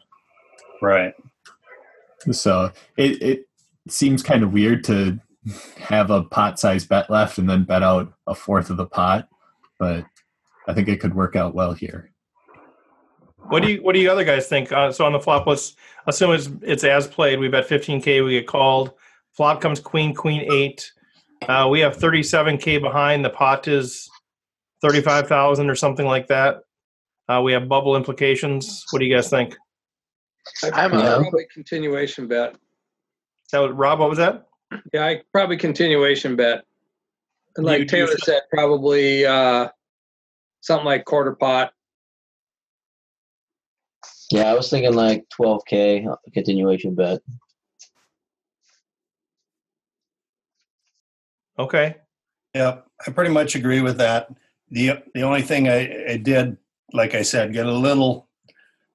Right. 0.82 1.14
So 2.32 2.72
it 2.98 3.22
it 3.22 3.50
seems 3.88 4.24
kind 4.24 4.44
of 4.44 4.54
weird 4.54 4.84
to 4.86 5.20
have 5.78 6.12
a 6.12 6.24
pot 6.24 6.60
size 6.60 6.86
bet 6.86 7.10
left 7.10 7.38
and 7.38 7.50
then 7.50 7.64
bet 7.64 7.84
out 7.84 8.14
a 8.28 8.36
fourth 8.36 8.70
of 8.70 8.78
the 8.78 8.86
pot, 8.86 9.28
but 9.78 10.06
I 10.68 10.74
think 10.74 10.88
it 10.88 11.00
could 11.00 11.16
work 11.16 11.36
out 11.36 11.56
well 11.56 11.74
here. 11.74 12.12
What 13.50 13.64
do 13.64 13.72
you 13.72 13.82
What 13.82 13.94
do 13.94 14.00
you 14.00 14.12
other 14.12 14.24
guys 14.24 14.48
think? 14.48 14.72
Uh, 14.72 14.92
so 14.92 15.06
on 15.06 15.14
the 15.14 15.20
flop, 15.20 15.48
let's 15.48 15.76
assume 16.08 16.32
it's 16.32 16.50
it's 16.62 16.84
as 16.84 17.08
played. 17.08 17.40
We 17.40 17.48
bet 17.48 17.68
15k. 17.68 18.24
We 18.24 18.32
get 18.32 18.48
called. 18.48 18.94
Flop 19.34 19.62
comes 19.62 19.80
queen, 19.80 20.14
queen 20.14 20.52
eight. 20.52 20.92
Uh, 21.48 21.68
we 21.70 21.80
have 21.80 21.98
37k 21.98 22.82
behind. 22.82 23.24
The 23.24 23.30
pot 23.30 23.68
is 23.68 24.10
35,000 24.82 25.70
or 25.70 25.76
something 25.76 26.06
like 26.06 26.28
that. 26.28 26.62
Uh, 27.28 27.42
we 27.42 27.54
have 27.54 27.70
bubble 27.70 27.96
implications. 27.96 28.86
What 28.92 29.00
do 29.00 29.06
you 29.06 29.16
guys 29.16 29.30
think? 29.30 29.56
I'm 30.74 30.94
a 30.94 31.00
probably 31.00 31.46
continuation 31.54 32.28
bet. 32.28 32.56
So 33.48 33.70
Rob, 33.70 34.00
what 34.00 34.10
was 34.10 34.18
that? 34.18 34.48
Yeah, 34.94 35.06
I 35.06 35.22
probably 35.32 35.58
continuation 35.58 36.36
bet. 36.36 36.66
And 37.56 37.66
like 37.66 37.80
you, 37.80 37.86
Taylor 37.86 38.18
said, 38.24 38.42
probably 38.52 39.26
uh, 39.26 39.70
something 40.62 40.86
like 40.86 41.06
quarter 41.06 41.36
pot 41.36 41.74
yeah, 44.32 44.50
I 44.50 44.54
was 44.54 44.70
thinking 44.70 44.94
like 44.94 45.26
12k 45.40 46.16
continuation 46.34 46.96
bet. 46.96 47.20
Okay. 51.58 51.96
Yeah, 52.54 52.80
I 53.06 53.12
pretty 53.12 53.32
much 53.32 53.56
agree 53.56 53.82
with 53.82 53.98
that. 53.98 54.30
the 54.72 55.00
The 55.14 55.24
only 55.24 55.42
thing 55.42 55.68
I, 55.68 56.12
I 56.12 56.18
did, 56.18 56.58
like 56.94 57.16
I 57.16 57.22
said, 57.22 57.54
get 57.54 57.66
a 57.66 57.72
little 57.72 58.30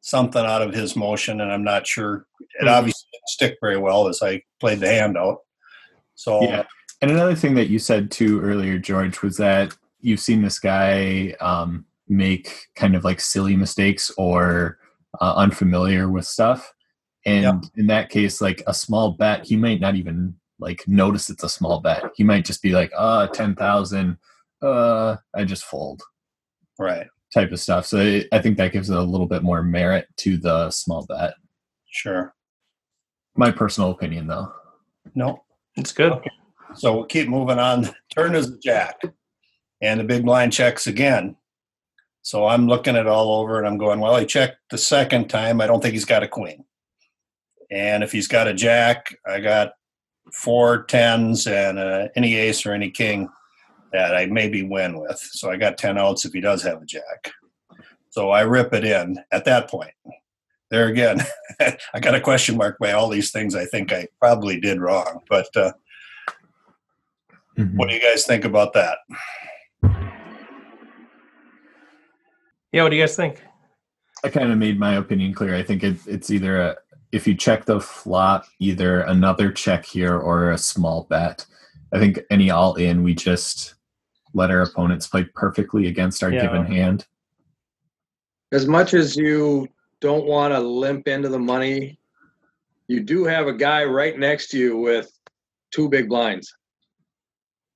something 0.00 0.44
out 0.44 0.62
of 0.62 0.74
his 0.74 0.96
motion, 0.96 1.40
and 1.40 1.52
I'm 1.52 1.64
not 1.64 1.86
sure 1.86 2.26
it 2.40 2.64
mm-hmm. 2.64 2.68
obviously 2.68 3.08
didn't 3.12 3.28
stick 3.28 3.56
very 3.60 3.76
well 3.76 4.08
as 4.08 4.22
I 4.22 4.42
played 4.60 4.80
the 4.80 4.88
hand 4.88 5.16
out. 5.16 5.38
So 6.14 6.42
yeah. 6.42 6.64
And 7.02 7.10
another 7.10 7.34
thing 7.34 7.54
that 7.56 7.68
you 7.68 7.78
said 7.78 8.10
too 8.10 8.40
earlier, 8.40 8.78
George, 8.78 9.20
was 9.20 9.36
that 9.36 9.76
you've 10.00 10.20
seen 10.20 10.42
this 10.42 10.58
guy 10.58 11.34
um, 11.40 11.84
make 12.08 12.66
kind 12.76 12.94
of 12.94 13.04
like 13.04 13.20
silly 13.20 13.56
mistakes 13.56 14.10
or 14.16 14.78
uh, 15.20 15.34
unfamiliar 15.36 16.08
with 16.10 16.26
stuff. 16.26 16.72
And 17.26 17.42
yep. 17.42 17.72
in 17.76 17.86
that 17.86 18.10
case 18.10 18.40
like 18.40 18.62
a 18.66 18.74
small 18.74 19.12
bet 19.12 19.46
he 19.46 19.56
might 19.56 19.80
not 19.80 19.94
even 19.94 20.34
like 20.58 20.86
notice 20.86 21.30
it's 21.30 21.44
a 21.44 21.48
small 21.48 21.80
bet. 21.80 22.04
He 22.14 22.24
might 22.24 22.44
just 22.44 22.62
be 22.62 22.72
like 22.72 22.92
uh 22.96 23.28
10,000 23.28 24.18
uh 24.62 25.16
I 25.34 25.44
just 25.44 25.64
fold. 25.64 26.02
Right. 26.78 27.06
Type 27.32 27.52
of 27.52 27.60
stuff. 27.60 27.86
So 27.86 27.98
it, 27.98 28.28
I 28.30 28.40
think 28.40 28.58
that 28.58 28.72
gives 28.72 28.90
it 28.90 28.96
a 28.96 29.02
little 29.02 29.26
bit 29.26 29.42
more 29.42 29.62
merit 29.62 30.06
to 30.18 30.36
the 30.36 30.70
small 30.70 31.06
bet. 31.06 31.34
Sure. 31.90 32.34
My 33.36 33.50
personal 33.50 33.90
opinion 33.90 34.26
though. 34.26 34.52
No 35.14 35.44
it's 35.76 35.92
good. 35.92 36.12
Okay. 36.12 36.30
so 36.74 36.94
we'll 36.94 37.04
keep 37.04 37.28
moving 37.28 37.58
on. 37.58 37.88
Turn 38.14 38.34
is 38.34 38.50
the 38.50 38.58
jack. 38.58 39.00
And 39.80 40.00
the 40.00 40.04
big 40.04 40.24
blind 40.24 40.52
checks 40.52 40.86
again 40.86 41.36
so 42.24 42.46
I'm 42.46 42.66
looking 42.66 42.96
it 42.96 43.06
all 43.06 43.38
over 43.38 43.58
and 43.58 43.66
I'm 43.66 43.76
going, 43.76 44.00
well, 44.00 44.16
he 44.16 44.24
checked 44.24 44.56
the 44.70 44.78
second 44.78 45.28
time. 45.28 45.60
I 45.60 45.66
don't 45.66 45.82
think 45.82 45.92
he's 45.92 46.06
got 46.06 46.22
a 46.22 46.28
queen. 46.28 46.64
And 47.70 48.02
if 48.02 48.12
he's 48.12 48.28
got 48.28 48.48
a 48.48 48.54
jack, 48.54 49.14
I 49.26 49.40
got 49.40 49.72
four 50.32 50.84
tens 50.84 51.46
and 51.46 51.78
uh, 51.78 52.08
any 52.16 52.36
ace 52.36 52.64
or 52.64 52.72
any 52.72 52.90
king 52.90 53.28
that 53.92 54.16
I 54.16 54.24
maybe 54.24 54.62
win 54.62 54.98
with. 54.98 55.18
So 55.18 55.50
I 55.50 55.58
got 55.58 55.76
10 55.76 55.98
outs 55.98 56.24
if 56.24 56.32
he 56.32 56.40
does 56.40 56.62
have 56.62 56.80
a 56.80 56.86
jack. 56.86 57.30
So 58.08 58.30
I 58.30 58.40
rip 58.40 58.72
it 58.72 58.86
in 58.86 59.18
at 59.30 59.44
that 59.44 59.68
point. 59.68 59.92
There 60.70 60.88
again, 60.88 61.20
I 61.60 62.00
got 62.00 62.14
a 62.14 62.22
question 62.22 62.56
mark 62.56 62.78
by 62.80 62.92
all 62.92 63.10
these 63.10 63.32
things 63.32 63.54
I 63.54 63.66
think 63.66 63.92
I 63.92 64.08
probably 64.18 64.58
did 64.58 64.80
wrong. 64.80 65.20
But 65.28 65.54
uh, 65.54 65.72
mm-hmm. 67.58 67.76
what 67.76 67.90
do 67.90 67.94
you 67.94 68.00
guys 68.00 68.24
think 68.24 68.46
about 68.46 68.72
that? 68.72 68.96
Yeah, 72.74 72.82
what 72.82 72.88
do 72.88 72.96
you 72.96 73.02
guys 73.02 73.14
think? 73.14 73.40
I 74.24 74.28
kind 74.30 74.50
of 74.50 74.58
made 74.58 74.80
my 74.80 74.94
opinion 74.94 75.32
clear. 75.32 75.54
I 75.54 75.62
think 75.62 75.84
it, 75.84 75.96
it's 76.08 76.28
either 76.32 76.60
a, 76.60 76.76
if 77.12 77.24
you 77.24 77.36
check 77.36 77.66
the 77.66 77.78
flop, 77.78 78.46
either 78.58 79.02
another 79.02 79.52
check 79.52 79.84
here 79.84 80.18
or 80.18 80.50
a 80.50 80.58
small 80.58 81.06
bet. 81.08 81.46
I 81.92 82.00
think 82.00 82.18
any 82.32 82.50
all 82.50 82.74
in, 82.74 83.04
we 83.04 83.14
just 83.14 83.74
let 84.32 84.50
our 84.50 84.62
opponents 84.62 85.06
play 85.06 85.22
perfectly 85.36 85.86
against 85.86 86.24
our 86.24 86.32
Yeah. 86.32 86.42
given 86.42 86.66
hand. 86.66 87.06
As 88.50 88.66
much 88.66 88.92
as 88.92 89.16
you 89.16 89.68
don't 90.00 90.26
want 90.26 90.52
to 90.52 90.58
limp 90.58 91.06
into 91.06 91.28
the 91.28 91.38
money, 91.38 92.00
you 92.88 93.04
do 93.04 93.24
have 93.24 93.46
a 93.46 93.54
guy 93.54 93.84
right 93.84 94.18
next 94.18 94.48
to 94.48 94.58
you 94.58 94.78
with 94.78 95.12
two 95.70 95.88
big 95.88 96.08
blinds. 96.08 96.52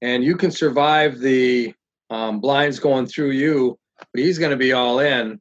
And 0.03 0.25
you 0.25 0.37
can 0.37 0.51
survive 0.51 1.21
the 1.21 1.73
um, 2.11 2.41
blinds 2.41 2.81
going 2.81 3.07
through 3.07 3.31
you, 3.31 3.79
but 3.99 4.23
he's 4.23 4.39
going 4.39 4.51
to 4.51 4.57
be 4.57 4.73
all 4.73 5.01
in. 5.01 5.41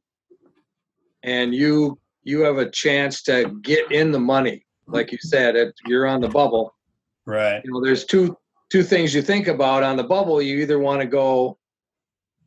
And 1.22 1.54
you 1.54 1.98
you 2.22 2.40
have 2.40 2.58
a 2.58 2.70
chance 2.70 3.22
to 3.22 3.56
get 3.62 3.90
in 3.90 4.10
the 4.10 4.18
money. 4.18 4.64
Like 4.86 5.12
you 5.12 5.18
said, 5.20 5.56
it, 5.56 5.74
you're 5.86 6.06
on 6.06 6.20
the 6.20 6.28
bubble. 6.28 6.74
Right. 7.26 7.60
you 7.62 7.70
know 7.70 7.82
there's 7.82 8.06
two 8.06 8.34
two 8.70 8.82
things 8.82 9.14
you 9.14 9.20
think 9.20 9.48
about 9.48 9.82
on 9.82 9.98
the 9.98 10.04
bubble 10.04 10.40
you 10.40 10.60
either 10.60 10.78
want 10.78 11.02
to 11.02 11.06
go 11.06 11.58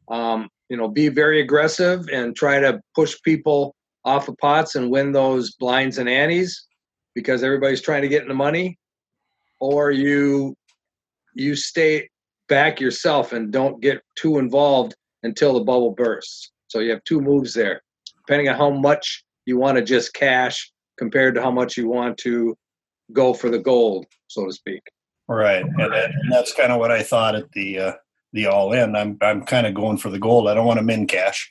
um, 0.09 0.49
you 0.69 0.77
know 0.77 0.87
be 0.87 1.07
very 1.07 1.39
aggressive 1.39 2.07
and 2.11 2.35
try 2.35 2.59
to 2.59 2.81
push 2.95 3.15
people 3.23 3.75
off 4.05 4.27
of 4.27 4.35
pots 4.39 4.73
and 4.73 4.89
win 4.89 5.11
those 5.11 5.53
blinds 5.55 5.99
and 5.99 6.09
antes 6.09 6.65
because 7.13 7.43
everybody's 7.43 7.81
trying 7.81 8.01
to 8.01 8.07
get 8.07 8.23
in 8.23 8.27
the 8.27 8.33
money 8.33 8.75
or 9.59 9.91
you 9.91 10.55
you 11.35 11.55
stay 11.55 12.09
back 12.49 12.81
yourself 12.81 13.33
and 13.33 13.51
don't 13.51 13.81
get 13.81 14.01
too 14.15 14.39
involved 14.39 14.95
until 15.23 15.53
the 15.53 15.59
bubble 15.63 15.91
bursts 15.91 16.51
so 16.67 16.79
you 16.79 16.89
have 16.91 17.03
two 17.03 17.21
moves 17.21 17.53
there 17.53 17.81
depending 18.17 18.49
on 18.49 18.55
how 18.55 18.69
much 18.69 19.23
you 19.45 19.57
want 19.57 19.77
to 19.77 19.83
just 19.83 20.13
cash 20.13 20.71
compared 20.97 21.35
to 21.35 21.41
how 21.41 21.51
much 21.51 21.77
you 21.77 21.87
want 21.87 22.17
to 22.17 22.55
go 23.13 23.33
for 23.33 23.49
the 23.49 23.59
gold 23.59 24.05
so 24.27 24.45
to 24.45 24.53
speak 24.53 24.81
Right, 25.27 25.63
and, 25.63 25.79
that, 25.93 26.11
and 26.11 26.29
that's 26.29 26.53
kind 26.53 26.73
of 26.73 26.79
what 26.79 26.91
I 26.91 27.03
thought 27.03 27.35
at 27.35 27.49
the 27.53 27.79
uh, 27.79 27.93
the 28.33 28.47
all 28.47 28.73
in. 28.73 28.97
I'm 28.97 29.17
I'm 29.21 29.45
kind 29.45 29.65
of 29.65 29.73
going 29.73 29.95
for 29.95 30.09
the 30.09 30.19
gold. 30.19 30.49
I 30.49 30.53
don't 30.53 30.65
want 30.65 30.79
to 30.79 30.83
min 30.83 31.07
cash. 31.07 31.49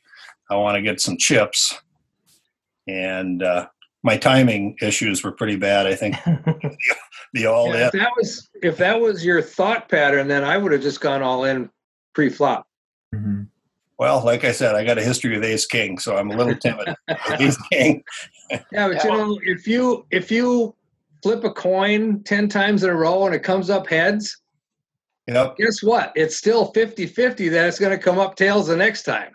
I 0.51 0.57
want 0.57 0.75
to 0.77 0.83
get 0.83 1.01
some 1.01 1.17
chips, 1.17 1.75
and 2.87 3.43
uh, 3.43 3.69
my 4.03 4.19
timing 4.19 4.77
issues 4.83 5.25
were 5.25 5.33
pretty 5.33 5.57
bad. 5.57 5.87
I 5.87 5.95
think 5.95 6.17
the 7.33 7.47
all 7.47 7.69
Yeah, 7.69 7.75
in. 7.75 7.87
if 7.87 7.93
that 7.93 8.13
was 8.19 8.51
if 8.63 8.77
that 8.77 9.01
was 9.01 9.25
your 9.25 9.41
thought 9.41 9.89
pattern, 9.89 10.29
then 10.29 10.45
I 10.45 10.59
would 10.59 10.73
have 10.73 10.83
just 10.83 11.01
gone 11.01 11.23
all 11.23 11.45
in 11.45 11.71
pre-flop. 12.15 12.67
Mhm. 13.15 13.47
Well, 14.01 14.25
like 14.25 14.45
I 14.45 14.53
said, 14.53 14.75
I 14.75 14.83
got 14.83 14.97
a 14.97 15.03
history 15.03 15.35
with 15.35 15.45
Ace 15.45 15.67
King, 15.67 15.99
so 15.99 16.17
I'm 16.17 16.31
a 16.31 16.35
little 16.35 16.57
timid. 16.57 16.89
Ace 17.39 17.59
King. 17.71 18.03
Yeah, 18.51 18.89
but 18.89 19.05
you 19.05 19.11
know, 19.11 19.39
if 19.43 19.69
you 19.69 20.07
if 20.11 20.31
you 20.31 20.75
flip 21.23 21.45
a 21.45 21.53
coin 21.53 22.23
ten 22.25 22.49
times 22.49 22.83
in 22.83 22.89
a 22.89 22.97
row 22.97 23.27
and 23.27 23.35
it 23.35 23.43
comes 23.43 23.69
up 23.69 23.87
heads, 23.87 24.41
Yep. 25.27 25.59
guess 25.59 25.83
what? 25.83 26.13
It's 26.17 26.35
still 26.35 26.73
50-50 26.73 27.51
that 27.51 27.69
it's 27.69 27.79
going 27.79 27.97
to 27.97 28.03
come 28.03 28.19
up 28.19 28.37
tails 28.37 28.69
the 28.69 28.77
next 28.77 29.03
time. 29.03 29.33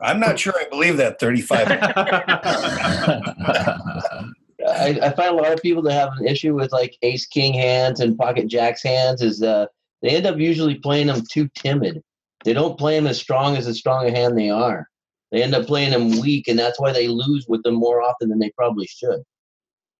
I'm 0.00 0.18
not 0.18 0.40
sure 0.40 0.54
I 0.56 0.66
believe 0.68 0.96
that 0.96 1.20
35. 1.20 1.66
I, 1.70 1.76
I 4.66 5.10
find 5.10 5.28
a 5.28 5.34
lot 5.34 5.52
of 5.52 5.60
people 5.62 5.82
that 5.82 5.92
have 5.92 6.08
an 6.18 6.26
issue 6.26 6.54
with 6.54 6.72
like 6.72 6.96
ace 7.02 7.26
king 7.26 7.52
hands 7.52 8.00
and 8.00 8.18
pocket 8.18 8.48
jacks 8.48 8.82
hands 8.82 9.22
is 9.22 9.42
uh, 9.42 9.66
they 10.02 10.08
end 10.08 10.26
up 10.26 10.38
usually 10.38 10.76
playing 10.76 11.06
them 11.06 11.22
too 11.30 11.48
timid. 11.54 12.02
They 12.46 12.52
don't 12.52 12.78
play 12.78 12.94
them 12.94 13.08
as 13.08 13.18
strong 13.18 13.56
as 13.56 13.66
the 13.66 13.74
strong 13.74 14.06
a 14.06 14.10
hand 14.12 14.38
they 14.38 14.50
are. 14.50 14.88
They 15.32 15.42
end 15.42 15.54
up 15.54 15.66
playing 15.66 15.90
them 15.90 16.20
weak, 16.20 16.46
and 16.46 16.56
that's 16.56 16.78
why 16.78 16.92
they 16.92 17.08
lose 17.08 17.44
with 17.48 17.64
them 17.64 17.74
more 17.74 18.00
often 18.00 18.28
than 18.28 18.38
they 18.38 18.52
probably 18.56 18.86
should. 18.86 19.20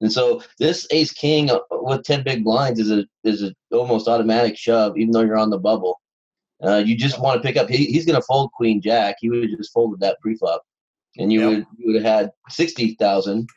And 0.01 0.13
so 0.13 0.43
this 0.61 0.87
ace 0.93 1.11
king 1.11 1.51
uh, 1.51 1.59
with 1.73 2.05
ten 2.05 2.23
big 2.23 2.45
blinds 2.45 2.79
is 2.79 2.93
a 2.93 3.05
is 3.25 3.43
a 3.43 3.53
almost 3.73 4.07
automatic 4.07 4.57
shove, 4.57 4.97
even 4.97 5.11
though 5.11 5.23
you're 5.23 5.37
on 5.37 5.51
the 5.51 5.59
bubble. 5.59 6.01
Uh, 6.63 6.83
you 6.87 6.97
just 6.97 7.21
want 7.21 7.43
to 7.43 7.47
pick 7.47 7.57
up. 7.57 7.69
He, 7.69 7.87
he's 7.87 8.07
going 8.07 8.19
to 8.19 8.27
fold 8.27 8.53
queen 8.53 8.81
jack. 8.81 9.17
He 9.21 9.29
would 9.29 9.43
have 9.51 9.59
just 9.59 9.73
folded 9.73 9.99
that 10.01 10.21
pre-flop, 10.21 10.63
and 11.19 11.33
you 11.33 11.41
Yep. 11.41 11.49
would 11.51 11.67
you 11.79 11.93
would 11.93 12.03
have 12.03 12.05
had 12.05 12.31
sixty 12.49 12.95
thousand, 12.95 13.49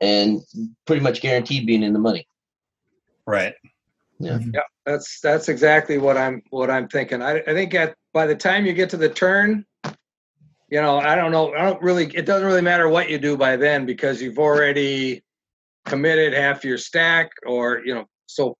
and 0.00 0.40
pretty 0.86 1.02
much 1.02 1.20
guaranteed 1.20 1.66
being 1.66 1.82
in 1.82 1.92
the 1.92 1.98
money. 1.98 2.26
right. 3.26 3.54
That's 4.86 5.20
that's 5.20 5.48
exactly 5.48 5.98
what 5.98 6.16
I'm 6.16 6.42
what 6.50 6.70
I'm 6.70 6.86
thinking. 6.88 7.20
I, 7.20 7.40
I 7.40 7.52
think 7.52 7.74
at 7.74 7.96
by 8.14 8.26
the 8.26 8.36
time 8.36 8.64
you 8.64 8.72
get 8.72 8.88
to 8.90 8.96
the 8.96 9.08
turn, 9.08 9.66
you 10.70 10.80
know, 10.80 10.98
I 10.98 11.16
don't 11.16 11.32
know. 11.32 11.52
I 11.54 11.64
don't 11.64 11.82
really. 11.82 12.06
It 12.14 12.24
doesn't 12.24 12.46
really 12.46 12.62
matter 12.62 12.88
what 12.88 13.10
you 13.10 13.18
do 13.18 13.36
by 13.36 13.56
then 13.56 13.84
because 13.84 14.22
you've 14.22 14.38
already 14.38 15.22
committed 15.86 16.32
half 16.32 16.64
your 16.64 16.78
stack, 16.78 17.30
or 17.44 17.82
you 17.84 17.94
know, 17.94 18.06
so 18.26 18.56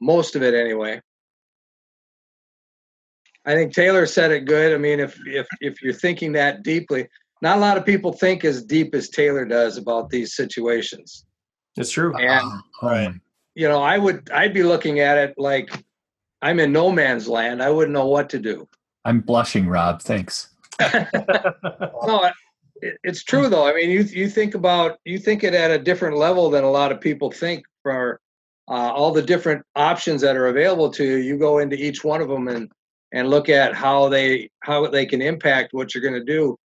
most 0.00 0.36
of 0.36 0.42
it 0.42 0.54
anyway. 0.54 1.00
I 3.44 3.54
think 3.54 3.72
Taylor 3.72 4.06
said 4.06 4.30
it 4.30 4.44
good. 4.44 4.74
I 4.74 4.78
mean, 4.78 5.00
if 5.00 5.18
if 5.26 5.46
if 5.60 5.82
you're 5.82 5.94
thinking 5.94 6.32
that 6.32 6.62
deeply, 6.62 7.08
not 7.40 7.56
a 7.56 7.60
lot 7.60 7.78
of 7.78 7.86
people 7.86 8.12
think 8.12 8.44
as 8.44 8.62
deep 8.62 8.94
as 8.94 9.08
Taylor 9.08 9.46
does 9.46 9.78
about 9.78 10.10
these 10.10 10.36
situations. 10.36 11.24
it's 11.76 11.90
true. 11.90 12.14
And 12.16 12.42
Oh, 12.44 12.60
Right. 12.82 13.14
You 13.54 13.68
know, 13.68 13.82
I 13.82 13.98
would 13.98 14.30
I'd 14.32 14.54
be 14.54 14.62
looking 14.62 15.00
at 15.00 15.18
it 15.18 15.34
like 15.36 15.70
I'm 16.40 16.58
in 16.60 16.72
no 16.72 16.90
man's 16.90 17.28
land. 17.28 17.62
I 17.62 17.70
wouldn't 17.70 17.92
know 17.92 18.06
what 18.06 18.28
to 18.30 18.38
do. 18.38 18.68
I'm 19.04 19.20
blushing, 19.20 19.66
Rob. 19.68 20.02
Thanks. 20.02 20.48
No, 22.04 22.28
it, 22.82 22.98
it's 23.04 23.22
true 23.22 23.48
though. 23.48 23.66
I 23.66 23.74
mean, 23.74 23.90
you 23.90 24.02
you 24.02 24.28
think 24.28 24.54
about 24.54 24.98
you 25.04 25.18
think 25.18 25.44
it 25.44 25.54
at 25.54 25.70
a 25.70 25.78
different 25.78 26.16
level 26.16 26.50
than 26.50 26.64
a 26.64 26.70
lot 26.70 26.90
of 26.90 27.00
people 27.00 27.30
think 27.30 27.64
for 27.82 28.20
uh, 28.68 28.90
all 28.92 29.12
the 29.12 29.22
different 29.22 29.64
options 29.76 30.20
that 30.22 30.36
are 30.36 30.46
available 30.48 30.90
to 30.90 31.04
you. 31.04 31.16
You 31.16 31.38
go 31.38 31.58
into 31.58 31.76
each 31.76 32.02
one 32.04 32.20
of 32.20 32.28
them 32.28 32.48
and 32.48 32.70
and 33.12 33.28
look 33.28 33.48
at 33.48 33.74
how 33.74 34.08
they 34.08 34.50
how 34.60 34.86
they 34.88 35.06
can 35.06 35.22
impact 35.22 35.72
what 35.72 35.94
you're 35.94 36.02
going 36.02 36.14
to 36.14 36.24
do. 36.24 36.58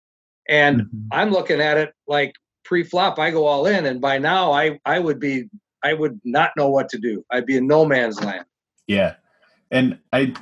And 0.49 0.83
Mhm. 0.83 1.09
I'm 1.11 1.31
looking 1.31 1.61
at 1.61 1.79
it 1.79 1.93
like 2.07 2.35
pre-flop. 2.65 3.19
I 3.19 3.31
go 3.31 3.47
all 3.47 3.67
in, 3.67 3.87
and 3.87 4.01
by 4.01 4.19
now 4.19 4.53
I 4.53 4.79
I 4.85 4.99
would 5.01 5.19
be 5.19 5.49
I 5.85 5.93
would 5.93 6.21
not 6.25 6.51
know 6.57 6.69
what 6.69 6.89
to 6.91 6.99
do. 6.99 7.25
I'd 7.31 7.47
be 7.47 7.57
in 7.57 7.67
no 7.67 7.85
man's 7.85 8.21
land. 8.23 8.47
Yeah, 8.87 9.15
and 9.71 9.99
I, 10.13 10.35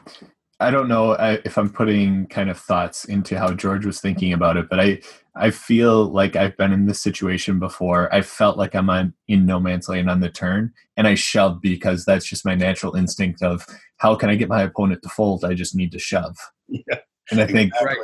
I 0.61 0.71
don't 0.71 0.89
know 0.89 1.13
if 1.13 1.59
I'm 1.59 1.71
putting 1.71 2.27
kind 2.27 2.49
of 2.49 2.59
thoughts 2.59 3.05
into 3.05 3.39
how 3.39 3.53
George 3.53 3.85
was 3.85 4.01
thinking 4.01 4.33
about 4.33 4.57
it, 4.57 4.69
but 4.71 4.81
I, 4.81 5.01
I 5.35 5.51
feel 5.51 6.05
like 6.07 6.37
I've 6.37 6.57
been 6.57 6.73
in 6.73 6.87
this 6.87 7.01
situation 7.03 7.59
before. 7.59 8.13
I 8.15 8.23
felt 8.23 8.57
like 8.57 8.75
I'm 8.75 8.89
on 8.89 9.15
in 9.29 9.45
no 9.45 9.59
man's 9.59 9.89
land 9.89 10.09
on 10.09 10.21
the 10.21 10.31
turn, 10.31 10.73
and 10.97 11.07
I 11.07 11.15
shoved 11.15 11.61
because 11.61 12.05
that's 12.05 12.25
just 12.27 12.45
my 12.45 12.55
natural 12.55 12.95
instinct 12.95 13.43
of 13.43 13.67
how 13.99 14.15
can 14.15 14.31
I 14.31 14.37
get 14.37 14.49
my 14.49 14.63
opponent 14.63 15.03
to 15.03 15.09
fold? 15.09 15.45
I 15.45 15.55
just 15.55 15.75
need 15.75 15.93
to 15.93 15.99
shove. 15.99 16.37
Yeah. 16.69 16.99
And 17.31 17.41
I 17.41 17.47
think 17.47 17.73
Right. 17.83 17.97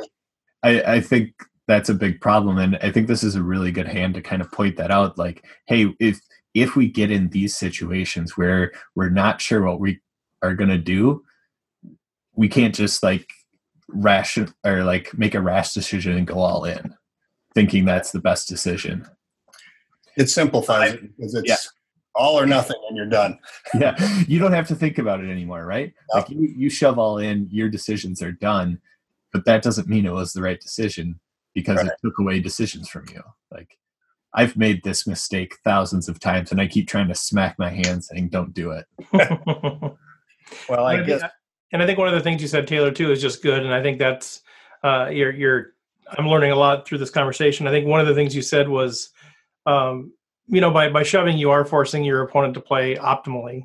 I, 0.63 0.95
I 0.95 1.01
think 1.01 1.33
that's 1.69 1.87
a 1.87 1.93
big 1.93 2.19
problem 2.19 2.57
and 2.57 2.77
i 2.81 2.91
think 2.91 3.07
this 3.07 3.23
is 3.23 3.35
a 3.35 3.43
really 3.43 3.71
good 3.71 3.87
hand 3.87 4.15
to 4.15 4.21
kind 4.21 4.41
of 4.41 4.51
point 4.51 4.75
that 4.75 4.89
out 4.89 5.17
like 5.19 5.45
hey 5.67 5.93
if 5.99 6.19
if 6.61 6.75
we 6.75 6.87
get 6.87 7.11
in 7.11 7.29
these 7.29 7.55
situations 7.55 8.37
where 8.37 8.71
we're 8.95 9.09
not 9.09 9.41
sure 9.41 9.61
what 9.63 9.79
we 9.79 9.99
are 10.41 10.53
going 10.55 10.69
to 10.69 10.77
do 10.77 11.23
we 12.35 12.47
can't 12.47 12.73
just 12.75 13.03
like 13.03 13.27
rash 13.89 14.37
or 14.65 14.83
like 14.83 15.17
make 15.17 15.35
a 15.35 15.41
rash 15.41 15.73
decision 15.73 16.15
and 16.17 16.27
go 16.27 16.39
all 16.39 16.63
in 16.65 16.93
thinking 17.55 17.85
that's 17.85 18.11
the 18.11 18.19
best 18.19 18.47
decision 18.47 19.05
It 20.17 20.29
simplifies 20.29 20.93
it 20.93 21.01
because 21.17 21.33
it's 21.35 21.47
Yeah. 21.49 21.55
all 22.15 22.39
or 22.39 22.45
nothing 22.45 22.77
and 22.87 22.95
you're 22.97 23.05
done. 23.07 23.37
yeah 23.79 23.95
you 24.27 24.39
don't 24.39 24.53
have 24.53 24.67
to 24.67 24.75
think 24.75 24.97
about 24.99 25.21
it 25.23 25.29
anymore 25.29 25.65
right 25.65 25.93
No. 26.13 26.19
like 26.19 26.29
you, 26.29 26.41
you 26.55 26.69
shove 26.69 26.97
all 26.99 27.17
in 27.17 27.47
your 27.51 27.69
decisions 27.69 28.21
are 28.21 28.31
done 28.31 28.79
but 29.33 29.45
that 29.45 29.61
doesn't 29.61 29.87
mean 29.87 30.05
it 30.05 30.13
was 30.13 30.33
the 30.33 30.41
right 30.41 30.59
decision 30.59 31.19
because 31.55 31.81
it 31.85 31.93
took 32.03 32.17
away 32.19 32.39
decisions 32.39 32.87
from 32.89 33.05
you 33.13 33.21
like 33.51 33.77
i've 34.33 34.55
made 34.57 34.83
this 34.83 35.05
mistake 35.07 35.55
thousands 35.63 36.07
of 36.09 36.19
times 36.19 36.51
and 36.51 36.59
i 36.61 36.67
keep 36.67 36.87
trying 36.87 37.07
to 37.07 37.15
smack 37.15 37.57
my 37.59 37.69
hand 37.69 38.03
saying 38.03 38.29
don't 38.29 38.53
do 38.53 38.71
it 38.71 38.85
Well, 40.67 40.85
I 40.85 40.95
And 40.95 41.05
guess 41.05 41.21
think- 41.21 41.31
and 41.73 41.83
I 41.83 41.85
think 41.85 41.99
one 41.99 42.07
of 42.07 42.15
the 42.15 42.21
things 42.21 42.41
you 42.41 42.47
said, 42.47 42.67
Taylor, 42.67 42.89
too, 42.91 43.11
is 43.11 43.21
just 43.21 43.43
good. 43.43 43.63
And 43.63 43.71
I 43.71 43.83
think 43.83 43.99
that's 43.99 44.41
uh, 44.83 45.09
you're 45.11 45.31
you're. 45.31 45.65
I'm 46.17 46.27
learning 46.27 46.51
a 46.51 46.55
lot 46.55 46.87
through 46.87 46.97
this 46.97 47.11
conversation. 47.11 47.67
I 47.67 47.71
think 47.71 47.85
one 47.85 47.99
of 47.99 48.07
the 48.07 48.15
things 48.15 48.35
you 48.35 48.41
said 48.41 48.67
was, 48.67 49.11
um, 49.67 50.11
you 50.47 50.59
know, 50.61 50.71
by 50.71 50.89
by 50.89 51.03
shoving, 51.03 51.37
you 51.37 51.51
are 51.51 51.63
forcing 51.65 52.03
your 52.03 52.23
opponent 52.23 52.55
to 52.55 52.61
play 52.61 52.95
optimally, 52.95 53.61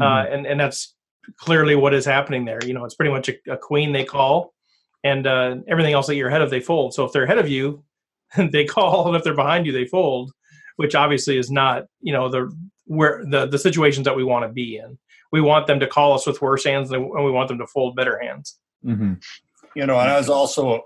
uh, 0.00 0.04
Mhm. 0.24 0.32
and 0.32 0.46
and 0.46 0.58
that's 0.60 0.94
clearly 1.36 1.74
what 1.74 1.92
is 1.92 2.06
happening 2.06 2.46
there. 2.46 2.60
You 2.64 2.72
know, 2.72 2.86
it's 2.86 2.94
pretty 2.94 3.12
much 3.12 3.28
a, 3.28 3.34
a 3.52 3.58
queen 3.58 3.92
they 3.92 4.04
call, 4.04 4.54
and 5.04 5.26
uh, 5.26 5.56
everything 5.68 5.92
else 5.92 6.06
that 6.06 6.14
you're 6.16 6.28
ahead 6.30 6.40
of 6.40 6.48
they 6.48 6.60
fold. 6.60 6.94
So 6.94 7.04
if 7.04 7.12
they're 7.12 7.24
ahead 7.24 7.36
of 7.36 7.50
you, 7.50 7.84
they 8.52 8.64
call, 8.64 9.06
and 9.06 9.16
if 9.16 9.24
they're 9.24 9.34
behind 9.34 9.66
you, 9.66 9.72
they 9.72 9.86
fold, 9.86 10.32
which 10.76 10.94
obviously 10.94 11.38
is 11.38 11.50
not 11.50 11.84
you 12.00 12.12
know 12.12 12.28
the 12.28 12.50
where 12.86 13.24
the 13.24 13.46
the 13.46 13.58
situations 13.58 14.04
that 14.04 14.16
we 14.16 14.24
want 14.24 14.44
to 14.44 14.52
be 14.52 14.76
in. 14.76 14.98
We 15.30 15.42
want 15.42 15.66
them 15.66 15.78
to 15.80 15.86
call 15.86 16.14
us 16.14 16.26
with 16.26 16.40
worse 16.40 16.64
hands, 16.64 16.90
and 16.90 17.04
we 17.10 17.30
want 17.30 17.48
them 17.48 17.58
to 17.58 17.66
fold 17.66 17.96
better 17.96 18.18
hands. 18.18 18.58
Mhm. 18.84 19.20
you 19.74 19.86
know, 19.86 19.98
and 19.98 20.08
I 20.08 20.16
was 20.16 20.28
also 20.28 20.84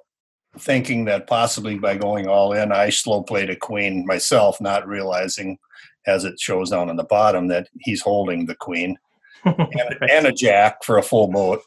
thinking 0.59 1.05
that 1.05 1.27
possibly 1.27 1.79
by 1.79 1.97
going 1.97 2.27
all 2.27 2.53
in, 2.53 2.73
I 2.73 2.91
slow 2.91 3.23
played 3.23 3.51
a 3.51 3.57
queen 3.57 4.07
myself, 4.07 4.61
not 4.61 4.87
realizing 4.87 5.59
as 6.07 6.25
it 6.25 6.41
shows 6.41 6.71
down 6.71 6.91
on 6.91 6.97
the 6.97 7.05
bottom 7.05 7.49
that 7.49 7.69
he's 7.81 8.01
holding 8.03 8.47
the 8.47 8.55
queen 8.57 8.99
and, 9.45 9.99
and 10.11 10.27
a 10.27 10.33
jack 10.33 10.83
for 10.85 10.99
a 10.99 11.03
full 11.03 11.29
boat. 11.29 11.63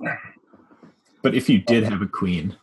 But 1.21 1.35
if 1.35 1.49
you 1.49 1.59
did 1.59 1.83
have 1.83 2.01
a 2.01 2.07
queen, 2.07 2.55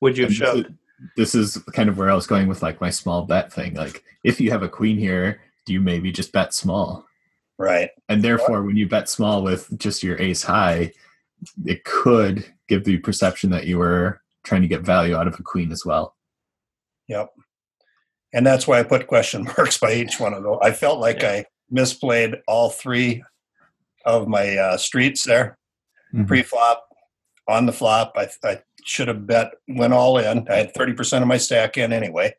Would 0.00 0.16
you 0.16 0.24
have 0.24 0.30
and 0.30 0.36
shoved? 0.36 0.74
This 1.16 1.34
is 1.34 1.58
kind 1.72 1.88
of 1.88 1.96
where 1.98 2.10
I 2.10 2.14
was 2.14 2.26
going 2.26 2.48
with 2.48 2.62
like 2.62 2.80
my 2.80 2.90
small 2.90 3.22
bet 3.24 3.52
thing. 3.52 3.74
Like, 3.74 4.02
if 4.24 4.40
you 4.40 4.50
have 4.50 4.62
a 4.62 4.68
queen 4.68 4.98
here, 4.98 5.40
do 5.66 5.72
you 5.72 5.80
maybe 5.80 6.10
just 6.10 6.32
bet 6.32 6.52
small? 6.54 7.06
Right. 7.58 7.90
And 8.08 8.22
therefore, 8.22 8.62
when 8.62 8.76
you 8.76 8.88
bet 8.88 9.08
small 9.08 9.42
with 9.42 9.76
just 9.78 10.02
your 10.02 10.20
ace 10.20 10.42
high, 10.42 10.92
it 11.66 11.84
could 11.84 12.44
give 12.68 12.84
the 12.84 12.98
perception 12.98 13.50
that 13.50 13.66
you 13.66 13.78
were 13.78 14.20
trying 14.44 14.62
to 14.62 14.68
get 14.68 14.82
value 14.82 15.16
out 15.16 15.26
of 15.28 15.38
a 15.38 15.42
queen 15.42 15.70
as 15.72 15.84
well. 15.84 16.14
Yep. 17.08 17.30
And 18.32 18.46
that's 18.46 18.66
why 18.66 18.78
I 18.78 18.82
put 18.82 19.06
question 19.06 19.44
marks 19.56 19.78
by 19.78 19.92
each 19.94 20.20
one 20.20 20.34
of 20.34 20.42
those. 20.42 20.58
I 20.62 20.72
felt 20.72 21.00
like 21.00 21.22
Yeah. 21.22 21.30
I 21.30 21.44
misplayed 21.72 22.40
all 22.46 22.70
three 22.70 23.22
of 24.04 24.28
my 24.28 24.56
uh, 24.56 24.76
streets 24.76 25.24
there. 25.24 25.58
Mhm. 26.14 26.26
Pre-flop, 26.26 26.84
on 27.48 27.66
the 27.66 27.72
flop, 27.72 28.12
I, 28.16 28.28
I 28.44 28.60
should 28.88 29.08
have 29.08 29.26
bet 29.26 29.52
went 29.68 29.92
all 29.92 30.18
in. 30.18 30.46
I 30.48 30.56
had 30.56 30.74
thirty 30.74 30.92
percent 30.92 31.22
of 31.22 31.28
my 31.28 31.36
stack 31.36 31.76
in 31.76 31.92
anyway. 31.92 32.34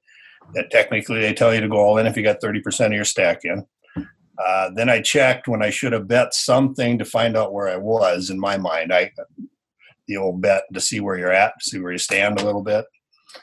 That 0.55 0.71
technically 0.71 1.19
they 1.21 1.33
tell 1.33 1.53
you 1.53 1.61
to 1.61 1.69
go 1.69 1.77
all 1.77 1.97
in 1.97 2.07
if 2.07 2.17
you 2.17 2.23
got 2.23 2.41
thirty 2.41 2.59
percent 2.59 2.93
of 2.93 2.95
your 2.95 3.05
stack 3.05 3.41
in. 3.43 3.65
Uh, 4.43 4.69
then 4.73 4.89
I 4.89 5.01
checked 5.01 5.47
when 5.47 5.61
I 5.61 5.69
should 5.69 5.91
have 5.91 6.07
bet 6.07 6.33
something 6.33 6.97
to 6.97 7.05
find 7.05 7.35
out 7.35 7.53
where 7.53 7.67
I 7.67 7.77
was 7.77 8.29
in 8.29 8.39
my 8.39 8.57
mind. 8.57 8.93
I 8.93 9.11
the 10.07 10.17
old 10.17 10.41
bet 10.41 10.63
to 10.73 10.81
see 10.81 10.99
where 10.99 11.17
you're 11.17 11.31
at, 11.31 11.53
see 11.61 11.79
where 11.79 11.91
you 11.91 11.97
stand 11.99 12.39
a 12.39 12.45
little 12.45 12.63
bit. 12.63 12.85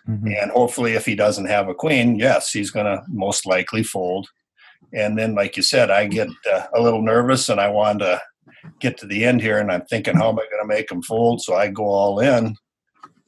Mhm. 0.08 0.42
And 0.42 0.50
hopefully, 0.50 0.94
if 0.94 1.06
he 1.06 1.14
doesn't 1.14 1.46
have 1.46 1.68
a 1.68 1.74
queen, 1.74 2.18
yes, 2.18 2.50
he's 2.50 2.72
going 2.72 2.86
to 2.86 3.04
most 3.08 3.46
likely 3.46 3.84
fold. 3.84 4.26
And 4.92 5.16
then, 5.16 5.34
like 5.34 5.56
you 5.56 5.62
said, 5.62 5.90
I 5.90 6.06
get 6.06 6.28
uh, 6.52 6.62
a 6.74 6.80
little 6.80 7.02
nervous 7.02 7.48
and 7.48 7.60
I 7.60 7.68
want 7.68 8.00
to 8.00 8.20
get 8.80 8.98
to 8.98 9.06
the 9.06 9.24
end 9.24 9.42
here. 9.42 9.58
And 9.58 9.70
I'm 9.70 9.84
thinking, 9.86 10.16
how 10.16 10.30
am 10.30 10.38
I 10.38 10.46
going 10.50 10.62
to 10.62 10.66
make 10.66 10.90
him 10.90 11.02
fold? 11.02 11.40
So 11.42 11.54
I 11.54 11.68
go 11.68 11.84
all 11.84 12.18
in, 12.20 12.56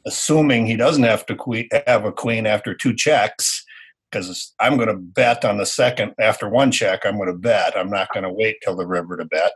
assuming 0.06 0.66
he 0.66 0.76
doesn't 0.76 1.02
have 1.02 1.26
to 1.26 1.36
que- 1.36 1.68
have 1.86 2.04
a 2.04 2.12
queen 2.12 2.46
after 2.46 2.74
two 2.74 2.94
checks, 2.94 3.64
because 4.10 4.54
I'm 4.60 4.76
going 4.76 4.88
to 4.88 4.96
bet 4.96 5.44
on 5.44 5.58
the 5.58 5.66
second. 5.66 6.14
After 6.18 6.48
one 6.48 6.70
check, 6.70 7.00
I'm 7.04 7.16
going 7.16 7.28
to 7.28 7.38
bet. 7.38 7.76
I'm 7.76 7.90
not 7.90 8.12
going 8.12 8.24
to 8.24 8.32
wait 8.32 8.56
till 8.62 8.76
the 8.76 8.86
river 8.86 9.16
to 9.16 9.24
bet. 9.24 9.52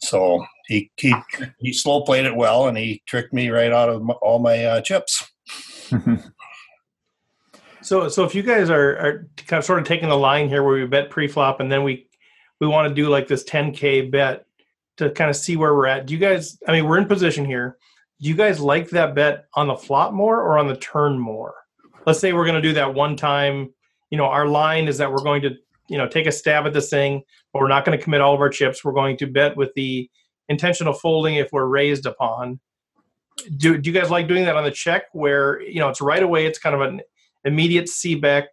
So 0.00 0.44
he 0.66 0.90
he 0.96 1.14
he 1.58 1.72
slow 1.72 2.02
played 2.02 2.26
it 2.26 2.36
well, 2.36 2.68
and 2.68 2.78
he 2.78 3.02
tricked 3.06 3.32
me 3.32 3.48
right 3.50 3.72
out 3.72 3.88
of 3.88 4.02
my, 4.02 4.14
all 4.14 4.38
my 4.38 4.64
uh, 4.64 4.80
chips. 4.80 5.28
So, 7.88 8.10
so 8.10 8.22
if 8.24 8.34
you 8.34 8.42
guys 8.42 8.68
are, 8.68 8.98
are 8.98 9.28
kind 9.46 9.58
of 9.58 9.64
sort 9.64 9.78
of 9.78 9.86
taking 9.86 10.10
the 10.10 10.16
line 10.16 10.50
here 10.50 10.62
where 10.62 10.74
we 10.74 10.86
bet 10.86 11.08
pre-flop 11.08 11.60
and 11.60 11.72
then 11.72 11.84
we 11.84 12.06
we 12.60 12.66
want 12.66 12.86
to 12.86 12.94
do 12.94 13.08
like 13.08 13.28
this 13.28 13.44
10k 13.44 14.10
bet 14.10 14.44
to 14.98 15.08
kind 15.10 15.30
of 15.30 15.36
see 15.36 15.56
where 15.56 15.74
we're 15.74 15.86
at. 15.86 16.04
Do 16.04 16.12
you 16.12 16.20
guys? 16.20 16.58
I 16.66 16.72
mean, 16.72 16.86
we're 16.86 16.98
in 16.98 17.06
position 17.06 17.46
here. 17.46 17.78
Do 18.20 18.28
you 18.28 18.34
guys 18.34 18.60
like 18.60 18.90
that 18.90 19.14
bet 19.14 19.46
on 19.54 19.68
the 19.68 19.76
flop 19.76 20.12
more 20.12 20.40
or 20.40 20.58
on 20.58 20.66
the 20.66 20.76
turn 20.76 21.18
more? 21.18 21.54
Let's 22.06 22.18
say 22.18 22.32
we're 22.32 22.44
going 22.44 22.60
to 22.60 22.68
do 22.68 22.74
that 22.74 22.94
one 22.94 23.16
time. 23.16 23.72
You 24.10 24.18
know, 24.18 24.24
our 24.24 24.46
line 24.46 24.88
is 24.88 24.98
that 24.98 25.10
we're 25.10 25.22
going 25.22 25.42
to 25.42 25.50
you 25.88 25.98
know 25.98 26.08
take 26.08 26.26
a 26.26 26.32
stab 26.32 26.66
at 26.66 26.72
this 26.72 26.90
thing, 26.90 27.22
but 27.52 27.60
we're 27.60 27.68
not 27.68 27.84
going 27.84 27.96
to 27.96 28.02
commit 28.02 28.20
all 28.20 28.34
of 28.34 28.40
our 28.40 28.48
chips. 28.48 28.84
We're 28.84 28.92
going 28.92 29.16
to 29.18 29.26
bet 29.26 29.56
with 29.56 29.72
the 29.74 30.10
intentional 30.48 30.94
folding 30.94 31.36
if 31.36 31.52
we're 31.52 31.66
raised 31.66 32.06
upon. 32.06 32.60
Do, 33.56 33.78
do 33.78 33.90
you 33.90 33.98
guys 33.98 34.10
like 34.10 34.26
doing 34.26 34.44
that 34.46 34.56
on 34.56 34.64
the 34.64 34.70
check 34.70 35.04
where 35.12 35.62
you 35.62 35.78
know 35.78 35.88
it's 35.88 36.00
right 36.00 36.22
away? 36.22 36.46
It's 36.46 36.58
kind 36.58 36.74
of 36.74 36.80
an 36.80 37.00
immediate 37.44 37.88
C 37.88 38.14
bet. 38.14 38.48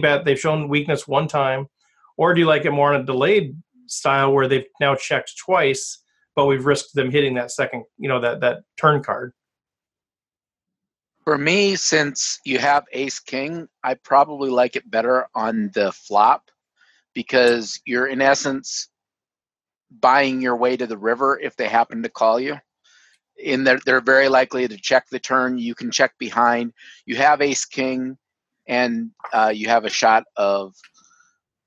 Bet. 0.00 0.24
They've 0.24 0.38
shown 0.38 0.68
weakness 0.68 1.08
one 1.08 1.26
time, 1.26 1.66
or 2.16 2.34
do 2.34 2.40
you 2.40 2.46
like 2.46 2.64
it 2.64 2.70
more 2.70 2.94
on 2.94 3.00
a 3.00 3.04
delayed 3.04 3.56
style 3.86 4.32
where 4.32 4.48
they've 4.48 4.66
now 4.80 4.94
checked 4.94 5.36
twice, 5.38 5.98
but 6.34 6.46
we've 6.46 6.66
risked 6.66 6.94
them 6.94 7.10
hitting 7.10 7.34
that 7.34 7.50
second, 7.50 7.84
you 7.98 8.08
know, 8.08 8.20
that 8.20 8.40
that 8.40 8.60
turn 8.78 9.02
card? 9.02 9.32
For 11.24 11.38
me, 11.38 11.76
since 11.76 12.40
you 12.44 12.58
have 12.58 12.84
ace 12.92 13.20
king, 13.20 13.68
I 13.84 13.94
probably 13.94 14.50
like 14.50 14.74
it 14.74 14.90
better 14.90 15.28
on 15.34 15.70
the 15.72 15.92
flop 15.92 16.50
because 17.14 17.80
you're 17.84 18.06
in 18.06 18.20
essence 18.20 18.88
buying 19.90 20.40
your 20.40 20.56
way 20.56 20.76
to 20.76 20.86
the 20.86 20.98
river 20.98 21.38
if 21.40 21.54
they 21.56 21.68
happen 21.68 22.02
to 22.02 22.08
call 22.08 22.40
you. 22.40 22.58
In 23.38 23.64
that 23.64 23.84
they're 23.84 24.00
very 24.00 24.28
likely 24.28 24.66
to 24.68 24.76
check 24.76 25.06
the 25.10 25.18
turn. 25.18 25.58
You 25.58 25.74
can 25.74 25.90
check 25.90 26.12
behind. 26.18 26.72
You 27.06 27.16
have 27.16 27.40
ace 27.40 27.64
king, 27.64 28.16
and 28.66 29.10
uh, 29.32 29.52
you 29.54 29.68
have 29.68 29.84
a 29.84 29.90
shot 29.90 30.24
of 30.36 30.74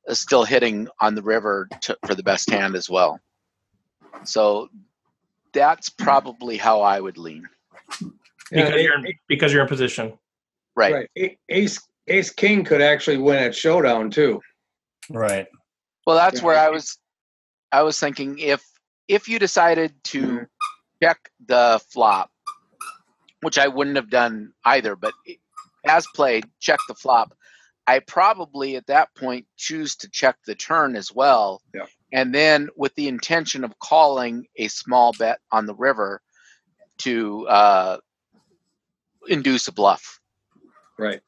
uh, 0.08 0.14
still 0.14 0.44
hitting 0.44 0.88
on 1.02 1.16
the 1.16 1.24
river 1.24 1.68
to, 1.82 1.98
for 2.06 2.16
the 2.16 2.24
best 2.24 2.50
hand 2.50 2.76
as 2.76 2.90
well. 2.90 3.20
So 4.24 4.70
that's 5.54 5.90
probably 5.90 6.58
how 6.58 6.82
I 6.82 7.00
would 7.00 7.18
lean. 7.18 7.48
Yeah, 8.52 8.66
Because 8.66 8.82
you're 8.84 8.96
in, 8.96 9.14
because 9.28 9.54
you're 9.54 9.62
in 9.64 9.68
position. 9.68 10.18
Right. 10.76 11.08
right. 11.18 11.38
Ace 11.50 11.80
Ace 12.08 12.30
King 12.32 12.64
could 12.64 12.82
actually 12.82 13.18
win 13.18 13.38
at 13.44 13.56
showdown 13.56 14.12
too. 14.12 14.42
Right. 15.10 15.48
Well, 16.06 16.16
that's 16.16 16.40
Yeah. 16.42 16.46
where 16.46 16.60
I 16.60 16.70
was. 16.70 16.98
I 17.72 17.82
was 17.84 18.00
thinking 18.00 18.38
if 18.40 18.64
if 19.08 19.28
you 19.28 19.40
decided 19.40 19.94
to 20.06 20.22
Mhm. 20.22 20.48
check 21.02 21.32
the 21.48 21.80
flop, 21.92 22.32
which 23.42 23.58
I 23.58 23.68
wouldn't 23.68 23.96
have 23.96 24.10
done 24.10 24.54
either, 24.66 24.96
but 24.96 25.14
as 25.86 26.06
played, 26.16 26.46
check 26.60 26.80
the 26.88 26.96
flop. 26.96 27.34
I 27.88 28.00
probably 28.00 28.76
at 28.76 28.88
that 28.88 29.14
point 29.16 29.48
choose 29.58 29.96
to 29.98 30.10
check 30.10 30.38
the 30.46 30.56
turn 30.56 30.96
as 30.96 31.12
well, 31.12 31.62
Yeah. 31.74 31.86
And 32.16 32.34
then 32.34 32.70
with 32.78 32.96
the 32.96 33.10
intention 33.10 33.66
of 33.66 33.78
calling 33.80 34.48
a 34.56 34.70
small 34.70 35.12
bet 35.20 35.40
on 35.52 35.66
the 35.66 35.76
river 35.76 36.22
to 37.00 37.46
uh, 37.50 37.98
induce 39.28 39.68
a 39.68 39.74
bluff. 39.74 40.22
Right. 40.98 41.20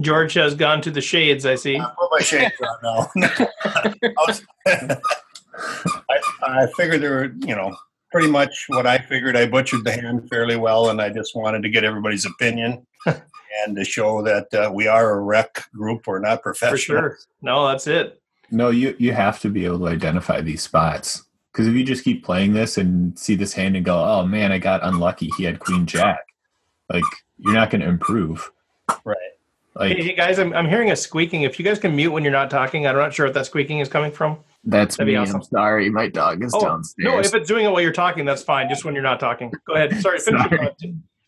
George 0.00 0.32
has 0.32 0.54
gone 0.54 0.80
to 0.80 0.90
the 0.90 1.02
shades. 1.02 1.44
I 1.44 1.56
see. 1.56 1.76
I 1.76 1.92
put 1.98 2.08
my 2.10 2.20
shades 2.20 2.54
on 2.62 2.76
now. 2.82 3.46
I, 3.64 3.94
was, 4.26 4.42
I, 4.66 6.18
I 6.42 6.66
figured 6.74 7.02
there 7.02 7.16
were, 7.16 7.34
you 7.46 7.54
know, 7.54 7.76
pretty 8.16 8.32
much 8.32 8.64
what 8.68 8.86
I 8.86 8.96
figured. 8.96 9.36
I 9.36 9.46
butchered 9.46 9.84
the 9.84 9.92
hand 9.92 10.28
fairly 10.30 10.56
well, 10.56 10.88
and 10.88 11.02
I 11.02 11.10
just 11.10 11.36
wanted 11.36 11.62
to 11.64 11.68
get 11.68 11.84
everybody's 11.84 12.24
opinion 12.24 12.86
and 13.06 13.76
to 13.76 13.84
show 13.84 14.22
that 14.22 14.52
uh, 14.54 14.70
we 14.72 14.86
are 14.86 15.18
a 15.18 15.20
rec 15.20 15.70
group. 15.72 16.06
We're 16.06 16.20
not 16.20 16.38
For 16.42 16.54
professional. 16.54 17.00
sure. 17.00 17.18
No, 17.42 17.68
that's 17.68 17.86
it. 17.86 18.20
No, 18.50 18.70
you 18.70 18.96
you 18.98 19.12
have 19.12 19.38
to 19.40 19.50
be 19.50 19.66
able 19.66 19.80
to 19.80 19.86
identify 19.88 20.40
these 20.40 20.62
spots 20.62 21.24
because 21.52 21.66
if 21.66 21.74
you 21.74 21.84
just 21.84 22.04
keep 22.04 22.24
playing 22.24 22.54
this 22.54 22.78
and 22.78 23.18
see 23.18 23.34
this 23.34 23.52
hand 23.52 23.76
and 23.76 23.84
go, 23.84 24.02
"Oh 24.02 24.24
man, 24.24 24.50
I 24.50 24.58
got 24.58 24.82
unlucky. 24.82 25.30
He 25.36 25.44
had 25.44 25.58
Queen 25.58 25.84
Jack," 25.84 26.20
like 26.88 27.04
you're 27.38 27.52
not 27.52 27.70
going 27.70 27.82
to 27.82 27.88
improve. 27.88 28.50
Right. 29.04 29.16
Like 29.78 29.96
Hey, 29.96 30.02
hey, 30.04 30.14
guys, 30.14 30.38
I'm, 30.38 30.52
I'm 30.54 30.68
hearing 30.68 30.90
a 30.90 30.96
squeaking. 30.96 31.42
If 31.42 31.58
you 31.58 31.64
guys 31.64 31.78
can 31.78 31.94
mute 31.94 32.10
when 32.10 32.22
you're 32.22 32.32
not 32.32 32.50
talking, 32.50 32.86
I'm 32.86 32.96
not 32.96 33.12
sure 33.12 33.26
if 33.26 33.34
that 33.34 33.46
squeaking 33.46 33.80
is 33.80 33.88
coming 33.88 34.10
from. 34.10 34.38
that's 34.64 34.96
That'd 34.96 35.06
be 35.06 35.12
me. 35.12 35.18
awesome. 35.18 35.36
I'm 35.36 35.42
sorry, 35.42 35.90
my 35.90 36.08
dog 36.08 36.42
is 36.42 36.52
Oh, 36.54 36.60
downstairs. 36.60 37.04
No, 37.04 37.18
if 37.18 37.34
it's 37.34 37.46
doing 37.48 37.66
it 37.66 37.68
while 37.70 37.82
you're 37.82 37.92
talking, 37.92 38.24
that's 38.24 38.42
fine. 38.42 38.68
Just 38.68 38.84
when 38.84 38.94
you're 38.94 39.02
not 39.02 39.20
talking. 39.20 39.52
Go 39.66 39.74
ahead. 39.74 39.94
Sorry. 40.00 40.18
Finish 40.18 40.40
your 40.50 40.58
thought. 40.58 40.76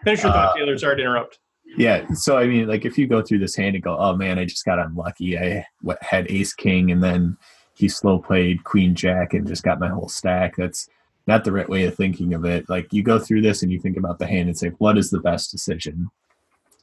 Finish 0.05 0.22
your 0.22 0.32
thought, 0.32 0.55
Uh, 0.55 0.55
Taylor. 0.57 0.78
Sorry 0.78 0.96
to 0.96 1.03
interrupt. 1.03 1.38
Yeah. 1.76 2.07
So 2.14 2.38
I 2.38 2.46
mean, 2.46 2.66
like 2.66 2.86
if 2.86 2.96
you 2.96 3.07
go 3.07 3.20
through 3.20 3.40
this 3.40 3.55
hand 3.55 3.74
and 3.74 3.84
go, 3.84 3.94
"Oh 3.99 4.16
man, 4.16 4.38
I 4.38 4.46
just 4.46 4.64
got 4.64 4.78
unlucky. 4.78 5.38
I 5.38 5.66
what, 5.82 6.03
had 6.03 6.30
Ace 6.30 6.55
King, 6.55 6.90
and 6.90 7.03
then 7.05 7.36
he 7.74 7.88
slow 7.88 8.18
played 8.18 8.64
Queen 8.64 8.94
Jack 8.94 9.34
and 9.34 9.46
just 9.46 9.62
got 9.62 9.78
my 9.78 9.88
whole 9.88 10.09
stack." 10.09 10.57
That's 10.57 10.88
not 11.26 11.44
the 11.44 11.53
right 11.53 11.68
way 11.68 11.84
of 11.84 11.94
thinking 11.94 12.32
of 12.32 12.46
it. 12.46 12.70
Like 12.70 12.90
you 12.94 13.03
go 13.03 13.18
through 13.18 13.42
this 13.42 13.62
and 13.62 13.70
you 13.70 13.78
think 13.78 13.99
about 13.99 14.18
the 14.18 14.26
hand 14.26 14.49
and 14.49 14.57
say, 14.57 14.68
"What 14.78 14.96
is 14.96 15.11
the 15.11 15.20
best 15.20 15.51
decision?" 15.51 16.09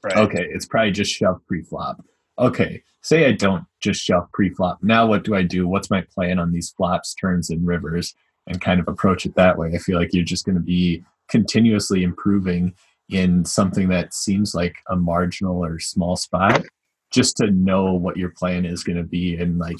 Right. 0.05 0.17
Okay, 0.17 0.47
it's 0.49 0.65
probably 0.65 0.91
just 0.91 1.11
shove 1.11 1.45
pre-flop. 1.47 2.03
Okay, 2.39 2.83
say 3.01 3.25
I 3.25 3.31
don't 3.33 3.65
just 3.81 4.01
shove 4.01 4.31
pre-flop. 4.31 4.79
Now 4.81 5.05
what 5.05 5.23
do 5.23 5.35
I 5.35 5.41
do? 5.41 5.67
What's 5.67 5.89
my 5.89 6.01
plan 6.01 6.39
on 6.39 6.51
these 6.51 6.69
flops, 6.69 7.13
turns, 7.13 7.49
and 7.49 7.67
rivers? 7.67 8.15
And 8.47 8.61
kind 8.61 8.79
of 8.79 8.87
approach 8.87 9.25
it 9.25 9.33
that 9.37 9.57
way. 9.57 9.71
I 9.73 9.79
feel 9.79 9.97
like 9.97 10.13
you're 10.13 10.23
just 10.23 10.45
going 10.45 10.53
to 10.53 10.61
be 10.61 11.03
continuously 11.29 12.03
improving 12.03 12.75
in 13.09 13.43
something 13.43 13.87
that 13.89 14.13
seems 14.13 14.53
like 14.53 14.75
a 14.87 14.95
marginal 14.95 15.65
or 15.65 15.79
small 15.79 16.15
spot, 16.15 16.63
just 17.09 17.37
to 17.37 17.49
know 17.49 17.93
what 17.93 18.17
your 18.17 18.29
plan 18.29 18.63
is 18.63 18.83
going 18.83 18.97
to 18.97 19.03
be 19.03 19.35
and 19.35 19.57
like 19.57 19.79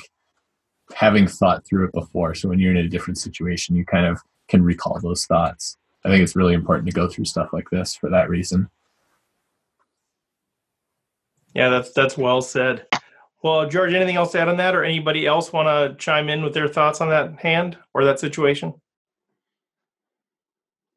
having 0.95 1.27
thought 1.27 1.63
through 1.63 1.85
it 1.85 1.93
before. 1.93 2.33
So 2.33 2.49
when 2.49 2.57
you're 2.57 2.71
in 2.71 2.77
a 2.77 2.89
different 2.89 3.19
situation, 3.19 3.75
you 3.75 3.85
kind 3.85 4.07
of 4.07 4.19
can 4.47 4.63
recall 4.63 4.99
those 4.99 5.25
thoughts. 5.25 5.77
I 6.03 6.09
think 6.09 6.23
it's 6.23 6.35
really 6.35 6.55
important 6.55 6.87
to 6.87 6.93
go 6.93 7.07
through 7.07 7.25
stuff 7.25 7.49
like 7.53 7.69
this 7.69 7.95
for 7.95 8.09
that 8.09 8.29
reason. 8.29 8.67
Yeah, 11.55 11.69
that's 11.69 11.91
that's 11.93 12.17
well 12.17 12.41
said. 12.41 12.85
Well, 13.41 13.67
George, 13.67 13.93
anything 13.93 14.15
else 14.17 14.33
to 14.33 14.39
add 14.39 14.49
on 14.49 14.57
that, 14.57 14.75
or 14.75 14.83
anybody 14.83 15.25
else 15.25 15.53
want 15.53 15.67
to 15.67 15.95
chime 16.03 16.29
in 16.29 16.43
with 16.43 16.53
their 16.53 16.67
thoughts 16.67 16.99
on 16.99 17.09
that 17.09 17.39
hand 17.39 17.77
or 17.93 18.03
that 18.03 18.19
situation? 18.19 18.73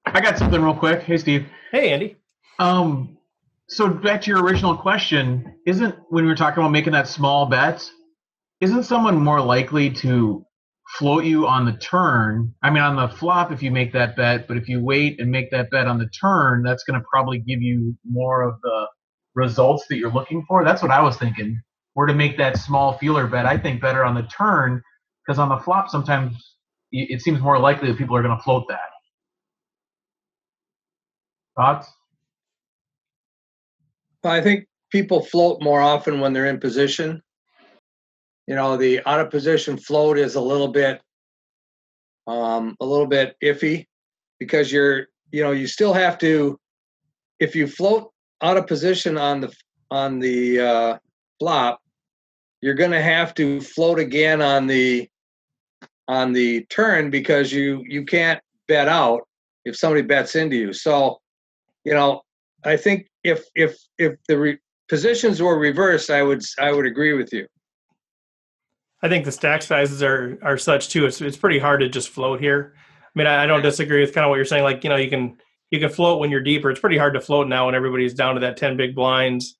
I 0.06 0.20
got 0.20 0.38
something 0.38 0.60
real 0.60 0.74
quick. 0.74 1.02
Hey, 1.02 1.18
Steve. 1.18 1.46
Hey, 1.70 1.92
Andy. 1.92 2.16
Um, 2.58 3.18
so 3.68 3.88
back 3.88 4.22
to 4.22 4.30
your 4.30 4.42
original 4.42 4.76
question, 4.76 5.54
isn't 5.66 5.94
when 6.08 6.24
we 6.24 6.30
were 6.30 6.36
talking 6.36 6.62
about 6.62 6.72
making 6.72 6.94
that 6.94 7.06
small 7.06 7.46
bet, 7.46 7.88
isn't 8.60 8.84
someone 8.84 9.22
more 9.22 9.40
likely 9.40 9.90
to 9.90 10.44
float 10.88 11.24
you 11.24 11.46
on 11.46 11.66
the 11.66 11.74
turn. 11.74 12.54
I 12.62 12.70
mean, 12.70 12.82
on 12.82 12.96
the 12.96 13.14
flop 13.14 13.52
if 13.52 13.62
you 13.62 13.70
make 13.70 13.92
that 13.92 14.16
bet, 14.16 14.48
but 14.48 14.56
if 14.56 14.68
you 14.68 14.82
wait 14.82 15.20
and 15.20 15.30
make 15.30 15.50
that 15.50 15.70
bet 15.70 15.86
on 15.86 15.98
the 15.98 16.08
turn, 16.08 16.62
that's 16.62 16.82
going 16.84 16.98
to 16.98 17.06
probably 17.12 17.38
give 17.38 17.60
you 17.60 17.94
more 18.10 18.42
of 18.42 18.58
the 18.62 18.86
results 19.38 19.86
that 19.88 19.96
you're 19.96 20.12
looking 20.12 20.44
for. 20.46 20.64
That's 20.64 20.82
what 20.82 20.90
I 20.90 21.00
was 21.00 21.16
thinking. 21.16 21.60
Where 21.94 22.06
to 22.06 22.14
make 22.14 22.36
that 22.38 22.58
small 22.58 22.98
feeler 22.98 23.26
bet, 23.26 23.46
I 23.46 23.56
think 23.56 23.80
better 23.80 24.04
on 24.04 24.14
the 24.14 24.24
turn 24.24 24.82
because 25.24 25.38
on 25.38 25.48
the 25.48 25.58
flop 25.58 25.88
sometimes 25.88 26.54
it 26.90 27.20
seems 27.20 27.40
more 27.40 27.58
likely 27.58 27.88
that 27.88 27.98
people 27.98 28.16
are 28.16 28.22
going 28.22 28.36
to 28.36 28.42
float 28.42 28.64
that. 28.68 28.88
Thoughts? 31.56 31.92
I 34.24 34.40
think 34.40 34.66
people 34.90 35.22
float 35.22 35.62
more 35.62 35.80
often 35.80 36.20
when 36.20 36.32
they're 36.32 36.46
in 36.46 36.58
position. 36.58 37.22
You 38.46 38.54
know, 38.54 38.76
the 38.76 39.00
out 39.06 39.20
of 39.20 39.30
position 39.30 39.76
float 39.76 40.18
is 40.18 40.34
a 40.34 40.40
little 40.40 40.68
bit 40.68 41.00
um, 42.26 42.76
a 42.80 42.84
little 42.84 43.06
bit 43.06 43.36
iffy 43.42 43.86
because 44.38 44.72
you're 44.72 45.06
you 45.30 45.42
know 45.42 45.50
you 45.50 45.66
still 45.66 45.92
have 45.92 46.18
to 46.18 46.58
if 47.38 47.54
you 47.54 47.66
float 47.66 48.12
out 48.42 48.56
of 48.56 48.66
position 48.66 49.18
on 49.18 49.40
the 49.40 49.54
on 49.90 50.18
the 50.18 50.60
uh, 50.60 50.98
flop, 51.38 51.80
you're 52.60 52.74
going 52.74 52.90
to 52.90 53.02
have 53.02 53.34
to 53.34 53.60
float 53.60 53.98
again 53.98 54.42
on 54.42 54.66
the 54.66 55.08
on 56.06 56.32
the 56.32 56.64
turn 56.66 57.10
because 57.10 57.52
you 57.52 57.82
you 57.86 58.04
can't 58.04 58.40
bet 58.66 58.88
out 58.88 59.26
if 59.64 59.76
somebody 59.76 60.02
bets 60.02 60.34
into 60.34 60.56
you. 60.56 60.72
So, 60.72 61.20
you 61.84 61.92
know, 61.92 62.22
I 62.64 62.76
think 62.76 63.08
if 63.24 63.44
if 63.54 63.76
if 63.98 64.14
the 64.28 64.38
re- 64.38 64.58
positions 64.88 65.40
were 65.42 65.58
reversed, 65.58 66.10
I 66.10 66.22
would 66.22 66.42
I 66.58 66.72
would 66.72 66.86
agree 66.86 67.12
with 67.12 67.32
you. 67.32 67.46
I 69.02 69.08
think 69.08 69.24
the 69.24 69.32
stack 69.32 69.62
sizes 69.62 70.02
are 70.02 70.38
are 70.42 70.58
such 70.58 70.88
too. 70.88 71.06
It's 71.06 71.20
it's 71.20 71.36
pretty 71.36 71.58
hard 71.58 71.80
to 71.80 71.88
just 71.88 72.08
float 72.08 72.40
here. 72.40 72.74
I 72.76 73.10
mean, 73.14 73.26
I, 73.26 73.44
I 73.44 73.46
don't 73.46 73.62
disagree 73.62 74.00
with 74.00 74.14
kind 74.14 74.24
of 74.24 74.30
what 74.30 74.36
you're 74.36 74.44
saying. 74.44 74.64
Like 74.64 74.82
you 74.82 74.90
know, 74.90 74.96
you 74.96 75.10
can 75.10 75.38
you 75.70 75.80
can 75.80 75.90
float 75.90 76.20
when 76.20 76.30
you're 76.30 76.40
deeper. 76.40 76.70
It's 76.70 76.80
pretty 76.80 76.98
hard 76.98 77.14
to 77.14 77.20
float 77.20 77.48
now 77.48 77.66
when 77.66 77.74
everybody's 77.74 78.14
down 78.14 78.34
to 78.34 78.40
that 78.40 78.56
ten 78.56 78.76
big 78.76 78.94
blinds 78.94 79.56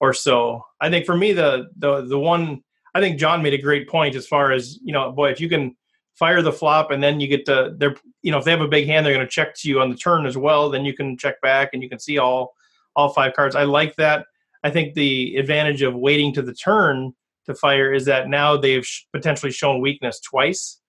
or 0.00 0.12
so. 0.12 0.64
I 0.80 0.90
think 0.90 1.06
for 1.06 1.16
me, 1.16 1.32
the 1.32 1.68
the 1.76 2.02
the 2.02 2.18
one 2.18 2.62
I 2.94 3.00
think 3.00 3.18
John 3.18 3.42
made 3.42 3.54
a 3.54 3.58
great 3.58 3.88
point 3.88 4.14
as 4.14 4.26
far 4.26 4.52
as 4.52 4.78
you 4.82 4.92
know, 4.92 5.10
boy, 5.12 5.30
if 5.30 5.40
you 5.40 5.48
can 5.48 5.76
fire 6.14 6.42
the 6.42 6.52
flop 6.52 6.90
and 6.90 7.02
then 7.02 7.20
you 7.20 7.26
get 7.26 7.46
to 7.46 7.74
they're 7.78 7.96
you 8.22 8.30
know 8.30 8.38
if 8.38 8.44
they 8.44 8.50
have 8.50 8.60
a 8.60 8.68
big 8.68 8.86
hand, 8.86 9.04
they're 9.04 9.14
going 9.14 9.26
to 9.26 9.30
check 9.30 9.54
to 9.56 9.68
you 9.68 9.80
on 9.80 9.90
the 9.90 9.96
turn 9.96 10.26
as 10.26 10.36
well. 10.36 10.70
Then 10.70 10.84
you 10.84 10.94
can 10.94 11.16
check 11.16 11.40
back 11.40 11.70
and 11.72 11.82
you 11.82 11.88
can 11.88 11.98
see 11.98 12.18
all 12.18 12.54
all 12.94 13.08
five 13.10 13.34
cards. 13.34 13.56
I 13.56 13.64
like 13.64 13.96
that. 13.96 14.26
I 14.64 14.70
think 14.70 14.94
the 14.94 15.36
advantage 15.36 15.82
of 15.82 15.94
waiting 15.94 16.32
to 16.34 16.42
the 16.42 16.54
turn 16.54 17.14
to 17.46 17.54
fire 17.54 17.92
is 17.92 18.04
that 18.04 18.28
now 18.28 18.56
they've 18.56 18.88
potentially 19.12 19.50
shown 19.50 19.80
weakness 19.80 20.20
twice, 20.20 20.80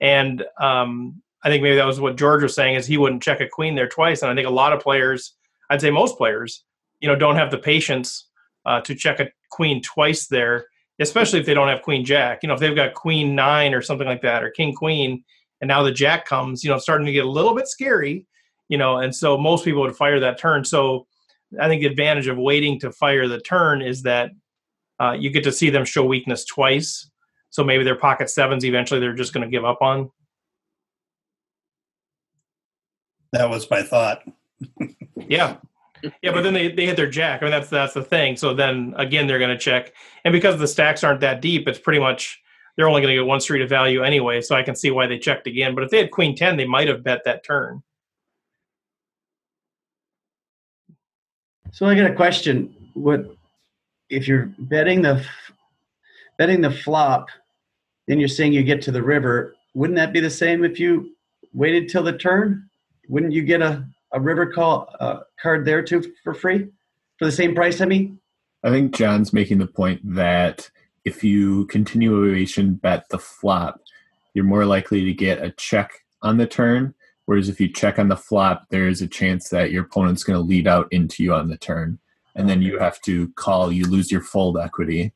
and 0.00 0.44
um, 0.60 1.22
I 1.44 1.48
think 1.48 1.62
maybe 1.62 1.76
that 1.76 1.86
was 1.86 2.00
what 2.00 2.16
George 2.16 2.42
was 2.42 2.54
saying 2.54 2.74
is 2.74 2.86
he 2.86 2.98
wouldn't 2.98 3.22
check 3.22 3.40
a 3.40 3.48
queen 3.48 3.74
there 3.74 3.88
twice, 3.88 4.22
and 4.22 4.30
I 4.30 4.34
think 4.34 4.46
a 4.46 4.50
lot 4.50 4.72
of 4.72 4.80
players, 4.80 5.34
I'd 5.70 5.80
say 5.80 5.90
most 5.90 6.16
players, 6.16 6.64
you 7.00 7.08
know, 7.08 7.16
don't 7.16 7.36
have 7.36 7.50
the 7.50 7.58
patience 7.58 8.28
uh, 8.66 8.80
to 8.82 8.94
check 8.94 9.20
a 9.20 9.28
queen 9.50 9.80
twice 9.82 10.26
there, 10.26 10.66
especially 10.98 11.38
if 11.38 11.46
they 11.46 11.54
don't 11.54 11.68
have 11.68 11.82
queen 11.82 12.04
jack. 12.04 12.40
You 12.42 12.48
know, 12.48 12.54
if 12.54 12.60
they've 12.60 12.74
got 12.74 12.94
queen 12.94 13.34
nine 13.34 13.72
or 13.72 13.82
something 13.82 14.06
like 14.06 14.22
that, 14.22 14.42
or 14.42 14.50
king 14.50 14.74
queen, 14.74 15.22
and 15.60 15.68
now 15.68 15.82
the 15.82 15.92
jack 15.92 16.26
comes, 16.26 16.64
you 16.64 16.70
know, 16.70 16.78
starting 16.78 17.06
to 17.06 17.12
get 17.12 17.24
a 17.24 17.30
little 17.30 17.54
bit 17.54 17.68
scary, 17.68 18.26
you 18.68 18.78
know, 18.78 18.98
and 18.98 19.14
so 19.14 19.38
most 19.38 19.64
people 19.64 19.82
would 19.82 19.96
fire 19.96 20.20
that 20.20 20.38
turn. 20.38 20.64
So 20.64 21.06
I 21.60 21.68
think 21.68 21.80
the 21.80 21.86
advantage 21.86 22.26
of 22.26 22.36
waiting 22.36 22.78
to 22.80 22.92
fire 22.92 23.28
the 23.28 23.40
turn 23.40 23.80
is 23.80 24.02
that 24.02 24.30
uh, 25.00 25.12
you 25.12 25.30
get 25.30 25.44
to 25.44 25.52
see 25.52 25.70
them 25.70 25.84
show 25.84 26.04
weakness 26.04 26.44
twice. 26.44 27.10
So 27.50 27.64
maybe 27.64 27.84
their 27.84 27.96
pocket 27.96 28.28
sevens 28.28 28.64
eventually 28.64 29.00
they're 29.00 29.14
just 29.14 29.32
going 29.32 29.48
to 29.48 29.50
give 29.50 29.64
up 29.64 29.78
on. 29.80 30.10
That 33.32 33.48
was 33.50 33.68
my 33.70 33.82
thought. 33.82 34.22
yeah. 35.16 35.56
Yeah, 36.22 36.32
but 36.32 36.42
then 36.42 36.54
they, 36.54 36.70
they 36.70 36.86
hit 36.86 36.96
their 36.96 37.10
jack. 37.10 37.42
I 37.42 37.46
mean, 37.46 37.50
that's 37.50 37.68
that's 37.68 37.94
the 37.94 38.04
thing. 38.04 38.36
So 38.36 38.54
then 38.54 38.94
again, 38.96 39.26
they're 39.26 39.40
going 39.40 39.50
to 39.50 39.58
check, 39.58 39.92
and 40.24 40.32
because 40.32 40.58
the 40.58 40.68
stacks 40.68 41.02
aren't 41.02 41.20
that 41.20 41.40
deep, 41.40 41.66
it's 41.66 41.78
pretty 41.78 41.98
much 41.98 42.40
they're 42.76 42.88
only 42.88 43.00
going 43.00 43.10
to 43.12 43.20
get 43.20 43.26
one 43.26 43.40
street 43.40 43.62
of 43.62 43.68
value 43.68 44.04
anyway. 44.04 44.40
So 44.40 44.54
I 44.54 44.62
can 44.62 44.76
see 44.76 44.92
why 44.92 45.08
they 45.08 45.18
checked 45.18 45.48
again. 45.48 45.74
But 45.74 45.82
if 45.82 45.90
they 45.90 45.98
had 45.98 46.12
queen 46.12 46.36
ten, 46.36 46.56
they 46.56 46.66
might 46.66 46.86
have 46.86 47.02
bet 47.02 47.24
that 47.24 47.44
turn. 47.44 47.82
So 51.72 51.86
I 51.86 51.94
got 51.94 52.10
a 52.10 52.14
question. 52.14 52.74
What 52.94 53.34
if 54.08 54.28
you're 54.28 54.52
betting 54.58 55.02
the 55.02 55.24
betting 56.38 56.60
the 56.60 56.70
flop, 56.70 57.28
then 58.06 58.20
you're 58.20 58.28
saying 58.28 58.52
you 58.52 58.62
get 58.62 58.82
to 58.82 58.92
the 58.92 59.02
river? 59.02 59.56
Wouldn't 59.74 59.96
that 59.96 60.12
be 60.12 60.20
the 60.20 60.30
same 60.30 60.64
if 60.64 60.78
you 60.78 61.16
waited 61.52 61.88
till 61.88 62.04
the 62.04 62.16
turn? 62.16 62.67
Wouldn't 63.08 63.32
you 63.32 63.42
get 63.42 63.62
a, 63.62 63.86
a 64.12 64.20
river 64.20 64.46
call 64.46 64.94
uh, 65.00 65.20
card 65.40 65.64
there 65.64 65.82
too 65.82 66.04
for 66.22 66.34
free 66.34 66.68
for 67.18 67.24
the 67.24 67.32
same 67.32 67.54
price? 67.54 67.80
I 67.80 67.86
mean, 67.86 68.20
I 68.62 68.70
think 68.70 68.94
John's 68.94 69.32
making 69.32 69.58
the 69.58 69.66
point 69.66 70.00
that 70.14 70.70
if 71.04 71.24
you 71.24 71.66
continuation 71.66 72.74
bet 72.74 73.08
the 73.08 73.18
flop, 73.18 73.80
you're 74.34 74.44
more 74.44 74.66
likely 74.66 75.04
to 75.04 75.12
get 75.12 75.42
a 75.42 75.50
check 75.52 75.90
on 76.22 76.36
the 76.36 76.46
turn. 76.46 76.94
Whereas 77.26 77.48
if 77.48 77.60
you 77.60 77.68
check 77.68 77.98
on 77.98 78.08
the 78.08 78.16
flop, 78.16 78.66
there 78.70 78.88
is 78.88 79.02
a 79.02 79.08
chance 79.08 79.48
that 79.50 79.70
your 79.70 79.84
opponent's 79.84 80.24
going 80.24 80.38
to 80.38 80.44
lead 80.44 80.66
out 80.66 80.88
into 80.90 81.22
you 81.22 81.34
on 81.34 81.48
the 81.48 81.58
turn. 81.58 81.98
And 82.34 82.48
then 82.48 82.62
you 82.62 82.78
have 82.78 83.00
to 83.02 83.28
call, 83.36 83.72
you 83.72 83.84
lose 83.84 84.10
your 84.10 84.22
fold 84.22 84.58
equity. 84.58 85.12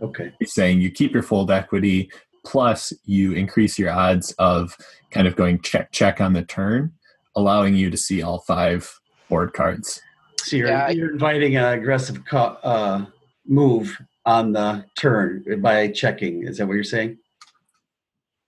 Okay. 0.00 0.32
You're 0.40 0.46
saying 0.46 0.80
you 0.80 0.90
keep 0.90 1.12
your 1.12 1.22
fold 1.22 1.50
equity, 1.50 2.10
plus 2.44 2.92
you 3.04 3.32
increase 3.32 3.78
your 3.78 3.90
odds 3.90 4.32
of 4.32 4.76
kind 5.10 5.26
of 5.26 5.36
going 5.36 5.60
check, 5.60 5.92
check 5.92 6.20
on 6.20 6.32
the 6.32 6.42
turn 6.42 6.92
allowing 7.40 7.74
you 7.74 7.90
to 7.90 7.96
see 7.96 8.22
all 8.22 8.40
five 8.40 8.90
board 9.28 9.52
cards. 9.52 10.00
So 10.38 10.56
you're, 10.56 10.68
yeah, 10.68 10.90
you're 10.90 11.12
inviting 11.12 11.56
an 11.56 11.64
aggressive 11.64 12.24
co- 12.24 12.58
uh, 12.62 13.06
move 13.46 13.96
on 14.24 14.52
the 14.52 14.84
turn 14.98 15.44
by 15.60 15.88
checking. 15.88 16.46
Is 16.46 16.58
that 16.58 16.66
what 16.66 16.74
you're 16.74 16.84
saying? 16.84 17.18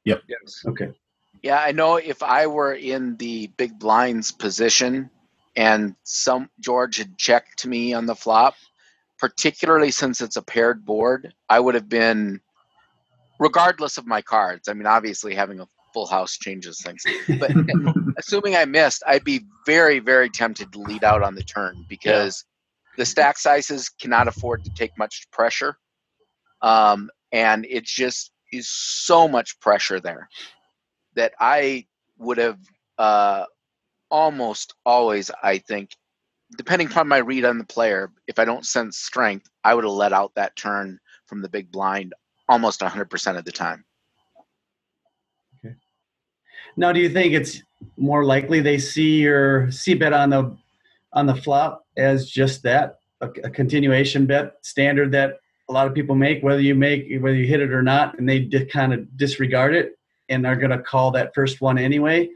Yep. 0.05 0.22
Yes. 0.28 0.62
Okay. 0.66 0.90
Yeah, 1.43 1.59
I 1.59 1.72
know 1.72 1.97
if 1.97 2.22
I 2.22 2.47
were 2.47 2.74
in 2.74 3.16
the 3.16 3.49
big 3.57 3.78
blinds 3.78 4.30
position 4.30 5.11
and 5.57 5.95
some 6.05 6.49
George 6.61 6.99
had 6.99 7.18
checked 7.18 7.66
me 7.66 7.93
on 7.93 8.07
the 8.07 8.14
flop, 8.14 8.55
particularly 9.18 9.90
since 9.90 10.20
it's 10.20 10.36
a 10.36 10.43
paired 10.43 10.84
board, 10.84 11.34
I 11.49 11.61
would 11.61 11.74
have 11.74 11.88
been 11.88 12.40
regardless 13.38 13.99
of 13.99 14.07
my 14.07 14.22
cards. 14.22 14.68
I 14.68 14.72
mean, 14.72 14.86
obviously 14.86 15.34
having 15.34 15.61
a 15.61 15.68
full 15.93 16.07
house 16.07 16.36
changes 16.36 16.80
things. 16.82 17.05
But 17.38 17.53
assuming 18.18 18.57
I 18.57 18.64
missed, 18.64 19.03
I'd 19.07 19.24
be 19.24 19.45
very, 19.66 19.99
very 19.99 20.30
tempted 20.30 20.72
to 20.72 20.78
lead 20.78 21.05
out 21.05 21.22
on 21.22 21.34
the 21.34 21.43
turn 21.43 21.84
because 21.88 22.45
yeah. 22.97 23.03
the 23.03 23.07
stack 23.07 23.38
sizes 23.38 23.88
cannot 23.88 24.28
afford 24.28 24.64
to 24.64 24.70
take 24.74 24.97
much 24.99 25.26
pressure. 25.30 25.76
Um, 26.61 27.11
and 27.32 27.66
it 27.68 27.84
just 27.84 28.32
is 28.53 28.68
so 28.68 29.26
much 29.26 29.59
pressure 29.61 30.01
there 30.01 30.28
that 31.14 31.32
I 31.40 31.86
would 32.18 32.38
have 32.38 32.59
uh, 32.99 33.45
almost 34.11 34.74
always, 34.84 35.30
I 35.43 35.59
think, 35.59 35.90
depending 36.57 36.88
upon 36.88 37.09
my 37.09 37.18
read 37.18 37.45
on 37.45 37.59
the 37.59 37.64
player, 37.64 38.11
if 38.26 38.38
I 38.38 38.45
don't 38.45 38.66
sense 38.66 38.99
strength, 38.99 39.49
I 39.64 39.74
would 39.74 39.84
have 39.84 39.93
let 39.93 40.12
out 40.12 40.32
that 40.34 40.55
turn 40.57 40.99
from 41.26 41.40
the 41.40 41.49
big 41.49 41.72
blind 41.72 42.14
almost 42.49 42.80
100% 42.80 43.38
of 43.38 43.45
the 43.45 43.53
time. 43.53 43.84
Now, 46.77 46.93
do 46.93 47.01
you 47.01 47.09
think 47.09 47.35
it's 47.35 47.62
more 47.97 48.25
likely 48.25 48.61
they 48.61 48.79
see 48.79 49.20
your 49.20 49.70
C 49.70 49.95
bet 49.95 50.12
on 50.12 50.31
the 50.31 50.57
on 51.12 51.27
the 51.27 51.35
flop 51.35 51.85
as 51.97 52.31
just 52.31 52.62
that 52.62 52.99
a, 53.20 53.29
a, 53.45 53.51
continuation 53.51 54.27
bet 54.27 54.55
standard 54.62 55.12
that 55.12 55.41
a 55.68 55.73
lot 55.73 55.87
of 55.87 55.95
people 55.95 56.14
make, 56.14 56.43
whether 56.43 56.61
you 56.61 56.75
make 56.75 57.07
whether 57.20 57.37
you 57.37 57.47
hit 57.47 57.61
it 57.61 57.73
or 57.73 57.83
not, 57.83 58.18
and 58.18 58.29
they 58.29 58.41
di- 58.41 58.64
kind 58.64 58.93
of 58.93 59.16
disregard 59.16 59.75
it 59.75 59.99
and 60.29 60.47
are 60.47 60.57
going 60.57 60.70
to 60.70 60.79
call 60.79 61.11
that 61.12 61.35
first 61.35 61.61
one 61.61 61.79
anyway? 61.79 62.29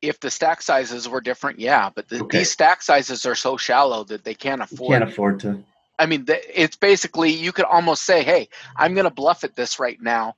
If 0.00 0.20
the 0.20 0.30
stack 0.30 0.62
sizes 0.62 1.08
were 1.08 1.20
different, 1.20 1.58
yeah, 1.58 1.90
but 1.94 2.08
the, 2.08 2.22
okay. 2.22 2.38
these 2.38 2.50
stack 2.50 2.82
sizes 2.82 3.24
are 3.24 3.36
so 3.36 3.56
shallow 3.56 4.04
that 4.04 4.24
they 4.24 4.34
can't 4.34 4.60
afford. 4.60 4.98
Can't 4.98 5.10
afford 5.10 5.40
to. 5.40 5.62
I 5.98 6.06
mean, 6.06 6.24
it's 6.28 6.76
basically 6.76 7.30
you 7.30 7.52
could 7.52 7.66
almost 7.66 8.02
say, 8.02 8.24
"Hey, 8.24 8.48
I'm 8.76 8.94
going 8.94 9.04
to 9.04 9.14
bluff 9.14 9.44
at 9.44 9.54
this 9.54 9.78
right 9.78 10.00
now," 10.00 10.34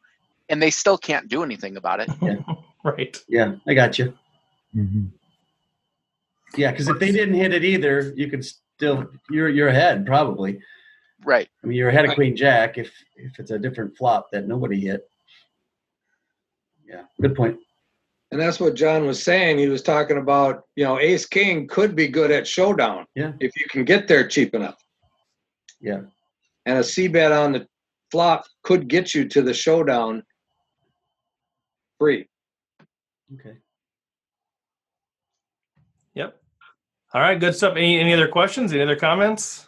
and 0.48 0.60
they 0.60 0.70
still 0.70 0.98
can't 0.98 1.28
do 1.28 1.42
anything 1.42 1.76
about 1.76 2.00
it. 2.00 2.10
Yeah. 2.22 2.36
Right. 2.84 3.16
Yeah, 3.28 3.54
I 3.66 3.74
got 3.74 3.98
you. 3.98 4.14
Mm-hmm. 4.76 5.06
Yeah, 6.56 6.70
because 6.70 6.88
if 6.88 6.98
they 6.98 7.10
didn't 7.10 7.34
hit 7.34 7.54
it 7.54 7.64
either, 7.64 8.12
you 8.14 8.28
could 8.28 8.44
still 8.44 9.08
you're 9.30 9.48
you're 9.48 9.68
ahead 9.68 10.06
probably. 10.06 10.60
Right. 11.24 11.48
I 11.62 11.66
mean, 11.66 11.78
you're 11.78 11.88
ahead 11.88 12.04
of 12.04 12.14
Queen 12.14 12.36
Jack 12.36 12.76
if 12.76 12.92
if 13.16 13.38
it's 13.38 13.50
a 13.50 13.58
different 13.58 13.96
flop 13.96 14.28
that 14.32 14.46
nobody 14.46 14.78
hit. 14.80 15.08
Yeah, 16.86 17.02
good 17.20 17.34
point. 17.34 17.58
And 18.30 18.40
that's 18.40 18.60
what 18.60 18.74
John 18.74 19.06
was 19.06 19.22
saying. 19.22 19.58
He 19.58 19.68
was 19.68 19.82
talking 19.82 20.18
about, 20.18 20.64
you 20.76 20.84
know, 20.84 20.98
Ace 20.98 21.24
King 21.24 21.68
could 21.68 21.94
be 21.94 22.08
good 22.08 22.30
at 22.30 22.46
showdown. 22.46 23.06
Yeah. 23.14 23.32
If 23.40 23.52
you 23.56 23.66
can 23.70 23.84
get 23.84 24.08
there 24.08 24.26
cheap 24.26 24.54
enough. 24.54 24.76
Yeah. 25.80 26.00
And 26.66 26.78
a 26.78 26.84
C 26.84 27.06
bet 27.06 27.30
on 27.30 27.52
the 27.52 27.66
flop 28.10 28.44
could 28.64 28.88
get 28.88 29.14
you 29.14 29.28
to 29.28 29.40
the 29.40 29.54
showdown 29.54 30.22
free. 31.98 32.26
Okay. 33.34 33.56
Yep. 36.14 36.40
All 37.12 37.20
right, 37.20 37.38
good 37.38 37.54
stuff. 37.54 37.76
Any 37.76 37.98
any 37.98 38.12
other 38.12 38.28
questions? 38.28 38.72
Any 38.72 38.82
other 38.82 38.96
comments? 38.96 39.66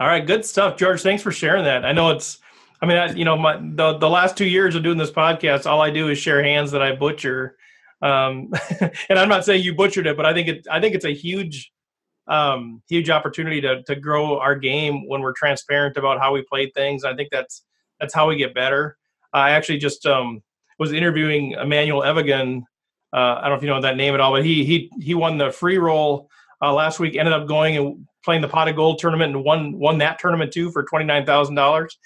All 0.00 0.06
right, 0.06 0.26
good 0.26 0.44
stuff, 0.44 0.76
George. 0.76 1.02
Thanks 1.02 1.22
for 1.22 1.30
sharing 1.30 1.64
that. 1.64 1.84
I 1.84 1.92
know 1.92 2.10
it's, 2.10 2.38
I 2.80 2.86
mean, 2.86 2.96
I, 2.96 3.12
you 3.12 3.24
know, 3.24 3.36
my 3.36 3.56
the 3.56 3.98
the 3.98 4.08
last 4.10 4.36
two 4.36 4.46
years 4.46 4.74
of 4.74 4.82
doing 4.82 4.98
this 4.98 5.10
podcast, 5.10 5.66
all 5.66 5.80
I 5.80 5.90
do 5.90 6.08
is 6.08 6.18
share 6.18 6.42
hands 6.42 6.72
that 6.72 6.82
I 6.82 6.94
butcher, 6.94 7.56
um, 8.00 8.52
and 9.08 9.18
I'm 9.18 9.28
not 9.28 9.44
saying 9.44 9.62
you 9.62 9.74
butchered 9.74 10.06
it, 10.06 10.16
but 10.16 10.26
I 10.26 10.32
think 10.32 10.48
it, 10.48 10.66
I 10.70 10.80
think 10.80 10.94
it's 10.96 11.04
a 11.04 11.14
huge, 11.14 11.70
um, 12.26 12.82
huge 12.88 13.10
opportunity 13.10 13.60
to 13.60 13.82
to 13.84 13.94
grow 13.94 14.40
our 14.40 14.56
game 14.56 15.06
when 15.08 15.20
we're 15.20 15.34
transparent 15.34 15.96
about 15.96 16.18
how 16.18 16.32
we 16.32 16.42
played 16.42 16.74
things. 16.74 17.04
I 17.04 17.14
think 17.14 17.28
that's 17.30 17.64
that's 18.00 18.14
how 18.14 18.28
we 18.28 18.36
get 18.36 18.54
better. 18.54 18.96
I 19.32 19.50
actually 19.50 19.78
just 19.78 20.04
um, 20.06 20.42
was 20.78 20.92
interviewing 20.92 21.52
Emmanuel 21.52 22.02
Evigan. 22.02 22.64
Uh, 23.12 23.16
I 23.16 23.40
don't 23.42 23.50
know 23.50 23.56
if 23.56 23.62
you 23.62 23.68
know 23.68 23.80
that 23.80 23.96
name 23.96 24.14
at 24.14 24.20
all, 24.20 24.32
but 24.32 24.44
he 24.44 24.64
he 24.64 24.90
he 25.00 25.14
won 25.14 25.38
the 25.38 25.50
free 25.50 25.78
roll 25.78 26.28
uh, 26.62 26.72
last 26.72 26.98
week. 26.98 27.16
Ended 27.16 27.34
up 27.34 27.46
going 27.46 27.76
and 27.76 28.06
playing 28.24 28.40
the 28.40 28.48
pot 28.48 28.68
of 28.68 28.76
gold 28.76 28.98
tournament 28.98 29.34
and 29.34 29.44
won 29.44 29.78
won 29.78 29.98
that 29.98 30.18
tournament 30.18 30.52
too 30.52 30.70
for 30.70 30.84
twenty 30.84 31.04
nine 31.04 31.26
thousand 31.26 31.58
uh, 31.58 31.62
dollars. 31.62 31.98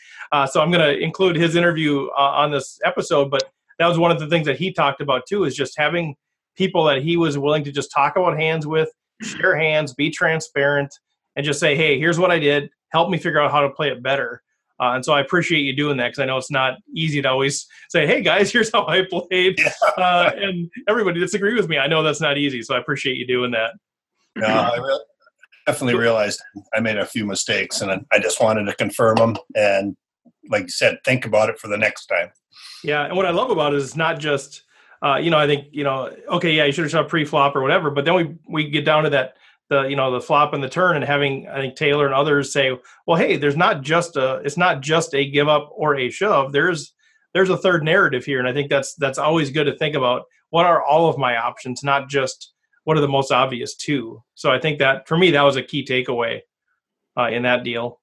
So 0.50 0.60
I'm 0.60 0.70
going 0.70 0.84
to 0.84 0.98
include 0.98 1.36
his 1.36 1.56
interview 1.56 2.06
uh, 2.08 2.32
on 2.34 2.50
this 2.50 2.78
episode. 2.84 3.30
But 3.30 3.44
that 3.78 3.86
was 3.86 3.98
one 3.98 4.10
of 4.10 4.18
the 4.18 4.26
things 4.26 4.46
that 4.46 4.58
he 4.58 4.72
talked 4.72 5.00
about 5.00 5.22
too 5.28 5.44
is 5.44 5.54
just 5.54 5.78
having 5.78 6.16
people 6.56 6.84
that 6.84 7.02
he 7.02 7.16
was 7.16 7.38
willing 7.38 7.64
to 7.64 7.72
just 7.72 7.90
talk 7.92 8.16
about 8.16 8.38
hands 8.38 8.66
with, 8.66 8.88
share 9.22 9.56
hands, 9.56 9.94
be 9.94 10.10
transparent, 10.10 10.92
and 11.36 11.44
just 11.44 11.60
say, 11.60 11.76
hey, 11.76 11.98
here's 11.98 12.18
what 12.18 12.30
I 12.30 12.38
did. 12.38 12.70
Help 12.90 13.10
me 13.10 13.18
figure 13.18 13.40
out 13.40 13.50
how 13.50 13.60
to 13.60 13.70
play 13.70 13.90
it 13.90 14.02
better. 14.02 14.42
Uh, 14.78 14.92
and 14.92 15.04
so 15.04 15.12
I 15.12 15.20
appreciate 15.20 15.60
you 15.60 15.74
doing 15.74 15.96
that 15.96 16.08
because 16.08 16.18
I 16.18 16.26
know 16.26 16.36
it's 16.36 16.50
not 16.50 16.74
easy 16.94 17.22
to 17.22 17.30
always 17.30 17.66
say, 17.88 18.06
"Hey 18.06 18.22
guys, 18.22 18.52
here's 18.52 18.70
how 18.72 18.86
I 18.86 19.02
played," 19.08 19.58
uh, 19.96 20.30
and 20.36 20.70
everybody 20.88 21.20
disagree 21.20 21.54
with 21.54 21.68
me. 21.68 21.78
I 21.78 21.86
know 21.86 22.02
that's 22.02 22.20
not 22.20 22.36
easy, 22.36 22.62
so 22.62 22.74
I 22.74 22.78
appreciate 22.78 23.16
you 23.16 23.26
doing 23.26 23.52
that. 23.52 23.74
No, 24.36 24.46
I 24.46 24.76
re- 24.76 25.00
definitely 25.66 25.98
realized 25.98 26.40
I 26.74 26.80
made 26.80 26.98
a 26.98 27.06
few 27.06 27.24
mistakes, 27.24 27.80
and 27.80 28.04
I 28.12 28.18
just 28.18 28.40
wanted 28.40 28.64
to 28.64 28.74
confirm 28.74 29.16
them. 29.16 29.36
And 29.54 29.96
like 30.50 30.64
you 30.64 30.68
said, 30.68 30.98
think 31.04 31.24
about 31.24 31.48
it 31.48 31.58
for 31.58 31.68
the 31.68 31.78
next 31.78 32.06
time. 32.06 32.30
Yeah, 32.84 33.06
and 33.06 33.16
what 33.16 33.26
I 33.26 33.30
love 33.30 33.50
about 33.50 33.72
it 33.72 33.78
is 33.78 33.96
not 33.96 34.18
just, 34.18 34.62
uh, 35.02 35.16
you 35.16 35.30
know, 35.30 35.38
I 35.38 35.46
think 35.46 35.68
you 35.72 35.84
know, 35.84 36.14
okay, 36.28 36.52
yeah, 36.52 36.64
you 36.66 36.72
should 36.72 36.84
have 36.84 36.90
shot 36.90 37.08
pre-flop 37.08 37.56
or 37.56 37.62
whatever, 37.62 37.90
but 37.90 38.04
then 38.04 38.14
we 38.14 38.34
we 38.46 38.70
get 38.70 38.84
down 38.84 39.04
to 39.04 39.10
that 39.10 39.36
the 39.68 39.82
you 39.82 39.96
know 39.96 40.10
the 40.10 40.20
flop 40.20 40.54
and 40.54 40.62
the 40.62 40.68
turn 40.68 40.96
and 40.96 41.04
having 41.04 41.48
I 41.48 41.60
think 41.60 41.76
Taylor 41.76 42.06
and 42.06 42.14
others 42.14 42.52
say, 42.52 42.76
well, 43.06 43.16
hey, 43.16 43.36
there's 43.36 43.56
not 43.56 43.82
just 43.82 44.16
a 44.16 44.36
it's 44.44 44.56
not 44.56 44.80
just 44.80 45.14
a 45.14 45.28
give 45.30 45.48
up 45.48 45.70
or 45.72 45.96
a 45.96 46.10
shove. 46.10 46.52
There's 46.52 46.94
there's 47.34 47.50
a 47.50 47.56
third 47.56 47.84
narrative 47.84 48.24
here, 48.24 48.38
and 48.38 48.48
I 48.48 48.52
think 48.52 48.70
that's 48.70 48.94
that's 48.94 49.18
always 49.18 49.50
good 49.50 49.64
to 49.64 49.76
think 49.76 49.94
about. 49.94 50.22
What 50.50 50.66
are 50.66 50.82
all 50.82 51.08
of 51.08 51.18
my 51.18 51.36
options, 51.36 51.82
not 51.82 52.08
just 52.08 52.52
what 52.84 52.96
are 52.96 53.00
the 53.00 53.08
most 53.08 53.32
obvious 53.32 53.74
two. 53.74 54.22
So 54.34 54.52
I 54.52 54.60
think 54.60 54.78
that 54.78 55.08
for 55.08 55.18
me 55.18 55.32
that 55.32 55.42
was 55.42 55.56
a 55.56 55.62
key 55.62 55.84
takeaway 55.84 56.40
uh, 57.18 57.28
in 57.28 57.42
that 57.42 57.64
deal. 57.64 58.00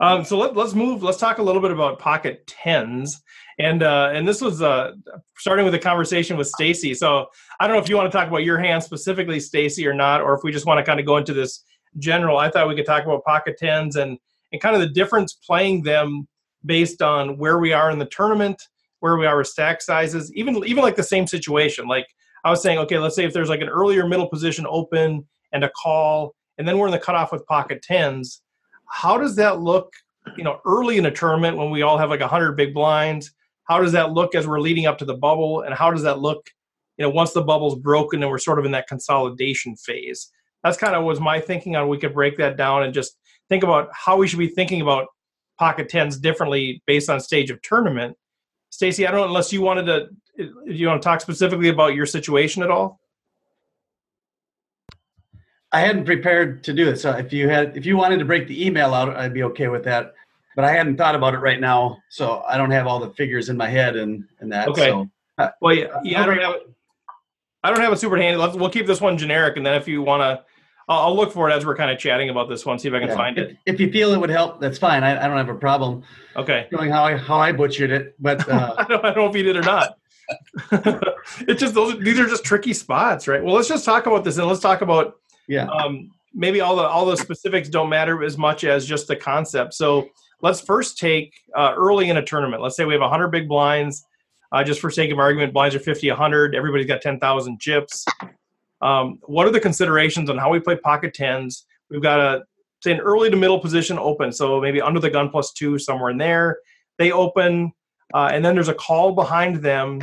Um, 0.00 0.24
so 0.24 0.36
let, 0.36 0.56
us 0.56 0.74
move. 0.74 1.02
Let's 1.02 1.18
talk 1.18 1.38
a 1.38 1.42
little 1.42 1.62
bit 1.62 1.70
about 1.70 1.98
pocket 1.98 2.46
tens, 2.46 3.22
and 3.58 3.82
uh, 3.82 4.10
and 4.12 4.26
this 4.26 4.40
was 4.40 4.62
uh, 4.62 4.92
starting 5.36 5.64
with 5.64 5.74
a 5.74 5.78
conversation 5.78 6.36
with 6.36 6.48
Stacy. 6.48 6.94
So 6.94 7.26
I 7.60 7.66
don't 7.66 7.76
know 7.76 7.82
if 7.82 7.88
you 7.88 7.96
want 7.96 8.10
to 8.10 8.16
talk 8.16 8.28
about 8.28 8.44
your 8.44 8.58
hand 8.58 8.82
specifically, 8.82 9.40
Stacy, 9.40 9.86
or 9.86 9.94
not, 9.94 10.20
or 10.20 10.34
if 10.34 10.40
we 10.42 10.52
just 10.52 10.66
want 10.66 10.78
to 10.78 10.84
kind 10.84 11.00
of 11.00 11.06
go 11.06 11.16
into 11.16 11.32
this 11.32 11.64
general. 11.98 12.38
I 12.38 12.50
thought 12.50 12.68
we 12.68 12.74
could 12.74 12.86
talk 12.86 13.04
about 13.04 13.24
pocket 13.24 13.56
tens 13.58 13.96
and 13.96 14.18
and 14.52 14.60
kind 14.60 14.74
of 14.74 14.82
the 14.82 14.88
difference 14.88 15.34
playing 15.34 15.82
them 15.82 16.26
based 16.64 17.02
on 17.02 17.38
where 17.38 17.58
we 17.58 17.72
are 17.72 17.90
in 17.90 17.98
the 17.98 18.06
tournament, 18.06 18.60
where 19.00 19.16
we 19.16 19.26
are 19.26 19.36
with 19.36 19.48
stack 19.48 19.82
sizes, 19.82 20.32
even 20.34 20.56
even 20.66 20.82
like 20.82 20.96
the 20.96 21.02
same 21.02 21.26
situation. 21.26 21.86
Like 21.86 22.06
I 22.44 22.50
was 22.50 22.62
saying, 22.62 22.78
okay, 22.80 22.98
let's 22.98 23.16
say 23.16 23.24
if 23.24 23.32
there's 23.32 23.48
like 23.48 23.60
an 23.60 23.68
earlier 23.68 24.06
middle 24.06 24.28
position 24.28 24.66
open 24.68 25.26
and 25.52 25.64
a 25.64 25.70
call, 25.70 26.34
and 26.58 26.66
then 26.66 26.78
we're 26.78 26.86
in 26.86 26.92
the 26.92 26.98
cutoff 26.98 27.32
with 27.32 27.44
pocket 27.46 27.82
tens 27.82 28.42
how 28.92 29.16
does 29.16 29.34
that 29.36 29.60
look 29.60 29.92
you 30.36 30.44
know 30.44 30.60
early 30.66 30.98
in 30.98 31.06
a 31.06 31.10
tournament 31.10 31.56
when 31.56 31.70
we 31.70 31.82
all 31.82 31.98
have 31.98 32.10
like 32.10 32.20
100 32.20 32.52
big 32.52 32.74
blinds 32.74 33.32
how 33.72 33.80
does 33.80 33.92
that 33.92 34.12
look 34.12 34.34
as 34.34 34.46
we're 34.46 34.60
leading 34.60 34.84
up 34.84 34.98
to 34.98 35.06
the 35.06 35.14
bubble 35.14 35.62
and 35.62 35.74
how 35.74 35.90
does 35.90 36.02
that 36.02 36.18
look 36.18 36.50
you 36.98 37.02
know 37.02 37.08
once 37.10 37.32
the 37.32 37.40
bubble's 37.40 37.74
broken 37.74 38.22
and 38.22 38.30
we're 38.30 38.38
sort 38.38 38.58
of 38.58 38.66
in 38.66 38.72
that 38.72 38.86
consolidation 38.86 39.74
phase 39.76 40.30
that's 40.62 40.76
kind 40.76 40.94
of 40.94 41.04
was 41.04 41.20
my 41.20 41.40
thinking 41.40 41.74
on 41.74 41.88
we 41.88 41.96
could 41.96 42.12
break 42.12 42.36
that 42.36 42.58
down 42.58 42.82
and 42.82 42.92
just 42.92 43.16
think 43.48 43.64
about 43.64 43.88
how 43.92 44.16
we 44.16 44.28
should 44.28 44.38
be 44.38 44.48
thinking 44.48 44.82
about 44.82 45.06
pocket 45.58 45.88
tens 45.88 46.18
differently 46.18 46.82
based 46.86 47.08
on 47.08 47.18
stage 47.18 47.50
of 47.50 47.60
tournament 47.62 48.14
stacy 48.68 49.06
i 49.06 49.10
don't 49.10 49.20
know 49.20 49.26
unless 49.26 49.52
you 49.52 49.62
wanted 49.62 49.86
to 49.86 50.08
you 50.66 50.86
want 50.86 51.00
to 51.00 51.04
talk 51.04 51.20
specifically 51.22 51.68
about 51.68 51.94
your 51.94 52.06
situation 52.06 52.62
at 52.62 52.70
all 52.70 53.00
I 55.74 55.80
hadn't 55.80 56.04
prepared 56.04 56.62
to 56.64 56.74
do 56.74 56.90
it. 56.90 56.98
So 56.98 57.12
if 57.12 57.32
you 57.32 57.48
had, 57.48 57.78
if 57.78 57.86
you 57.86 57.96
wanted 57.96 58.18
to 58.18 58.26
break 58.26 58.46
the 58.46 58.66
email 58.66 58.92
out, 58.92 59.16
I'd 59.16 59.32
be 59.32 59.42
okay 59.44 59.68
with 59.68 59.84
that. 59.84 60.12
But 60.54 60.64
I 60.64 60.72
hadn't 60.72 60.96
thought 60.96 61.14
about 61.14 61.34
it 61.34 61.38
right 61.38 61.60
now, 61.60 61.98
so 62.10 62.42
I 62.46 62.56
don't 62.56 62.70
have 62.70 62.86
all 62.86 63.00
the 63.00 63.10
figures 63.10 63.48
in 63.48 63.56
my 63.56 63.68
head 63.68 63.96
and 63.96 64.24
and 64.40 64.52
that. 64.52 64.68
Okay. 64.68 64.88
So, 64.88 65.08
uh, 65.38 65.48
well, 65.60 65.74
yeah, 65.74 65.86
yeah 66.02 66.22
I 66.22 66.26
don't 66.26 66.38
have. 66.38 66.54
I 67.64 67.70
don't 67.70 67.80
have 67.80 67.92
a 67.92 67.96
super 67.96 68.16
handy. 68.16 68.36
Let's, 68.36 68.56
we'll 68.56 68.70
keep 68.70 68.86
this 68.86 69.00
one 69.00 69.16
generic, 69.16 69.56
and 69.56 69.64
then 69.64 69.74
if 69.74 69.86
you 69.86 70.02
want 70.02 70.20
to, 70.20 70.44
I'll, 70.88 71.06
I'll, 71.06 71.16
look 71.16 71.32
for 71.32 71.48
it 71.48 71.52
as 71.52 71.64
we're 71.64 71.76
kind 71.76 71.90
of 71.90 71.98
chatting 71.98 72.28
about 72.28 72.48
this 72.48 72.66
one. 72.66 72.78
See 72.78 72.88
if 72.88 72.94
I 72.94 72.98
can 72.98 73.08
yeah. 73.08 73.14
find 73.14 73.38
if, 73.38 73.50
it. 73.50 73.56
If 73.66 73.80
you 73.80 73.90
feel 73.90 74.12
it 74.12 74.18
would 74.18 74.30
help, 74.30 74.60
that's 74.60 74.78
fine. 74.78 75.04
I, 75.04 75.24
I 75.24 75.28
don't 75.28 75.36
have 75.36 75.48
a 75.48 75.54
problem. 75.54 76.02
Okay. 76.36 76.66
Showing 76.72 76.90
how 76.90 77.04
I 77.04 77.16
how 77.16 77.38
I 77.38 77.52
butchered 77.52 77.90
it, 77.90 78.14
but 78.18 78.46
uh, 78.50 78.74
I, 78.76 78.84
don't, 78.84 79.04
I 79.04 79.14
don't 79.14 79.24
know 79.24 79.30
if 79.30 79.36
you 79.36 79.44
did 79.44 79.56
or 79.56 79.62
not. 79.62 79.96
it's 81.48 81.60
just 81.60 81.74
those. 81.74 81.98
These 82.00 82.18
are 82.18 82.26
just 82.26 82.44
tricky 82.44 82.72
spots, 82.74 83.28
right? 83.28 83.42
Well, 83.42 83.54
let's 83.54 83.68
just 83.68 83.84
talk 83.84 84.06
about 84.06 84.24
this, 84.24 84.38
and 84.38 84.46
let's 84.46 84.60
talk 84.60 84.82
about 84.82 85.16
yeah. 85.48 85.66
Um, 85.66 86.10
maybe 86.34 86.60
all 86.60 86.76
the 86.76 86.82
all 86.82 87.06
the 87.06 87.16
specifics 87.16 87.68
don't 87.68 87.88
matter 87.88 88.22
as 88.24 88.38
much 88.38 88.64
as 88.64 88.86
just 88.86 89.08
the 89.08 89.16
concept. 89.16 89.74
So 89.74 90.08
let's 90.42 90.60
first 90.60 90.98
take 90.98 91.34
uh, 91.56 91.72
early 91.76 92.10
in 92.10 92.16
a 92.18 92.24
tournament. 92.24 92.62
Let's 92.62 92.76
say 92.76 92.84
we 92.84 92.94
have 92.94 93.00
100 93.00 93.28
big 93.28 93.48
blinds. 93.48 94.04
Uh, 94.50 94.62
just 94.62 94.80
for 94.80 94.90
sake 94.90 95.10
of 95.10 95.18
argument, 95.18 95.54
blinds 95.54 95.74
are 95.74 95.80
50, 95.80 96.08
100. 96.10 96.54
Everybody's 96.54 96.86
got 96.86 97.00
10,000 97.00 97.58
chips. 97.58 98.04
Um, 98.82 99.18
what 99.22 99.46
are 99.46 99.50
the 99.50 99.60
considerations 99.60 100.28
on 100.28 100.36
how 100.36 100.50
we 100.50 100.60
play 100.60 100.76
pocket 100.76 101.14
tens? 101.14 101.64
We've 101.88 102.02
got 102.02 102.20
a 102.20 102.42
say 102.82 102.92
an 102.92 103.00
early 103.00 103.30
to 103.30 103.36
middle 103.36 103.60
position 103.60 103.98
open, 103.98 104.32
so 104.32 104.60
maybe 104.60 104.82
under 104.82 104.98
the 104.98 105.08
gun 105.08 105.30
plus 105.30 105.52
two 105.52 105.78
somewhere 105.78 106.10
in 106.10 106.18
there. 106.18 106.58
They 106.98 107.12
open, 107.12 107.72
uh, 108.12 108.30
and 108.32 108.44
then 108.44 108.54
there's 108.54 108.68
a 108.68 108.74
call 108.74 109.12
behind 109.12 109.56
them, 109.56 110.02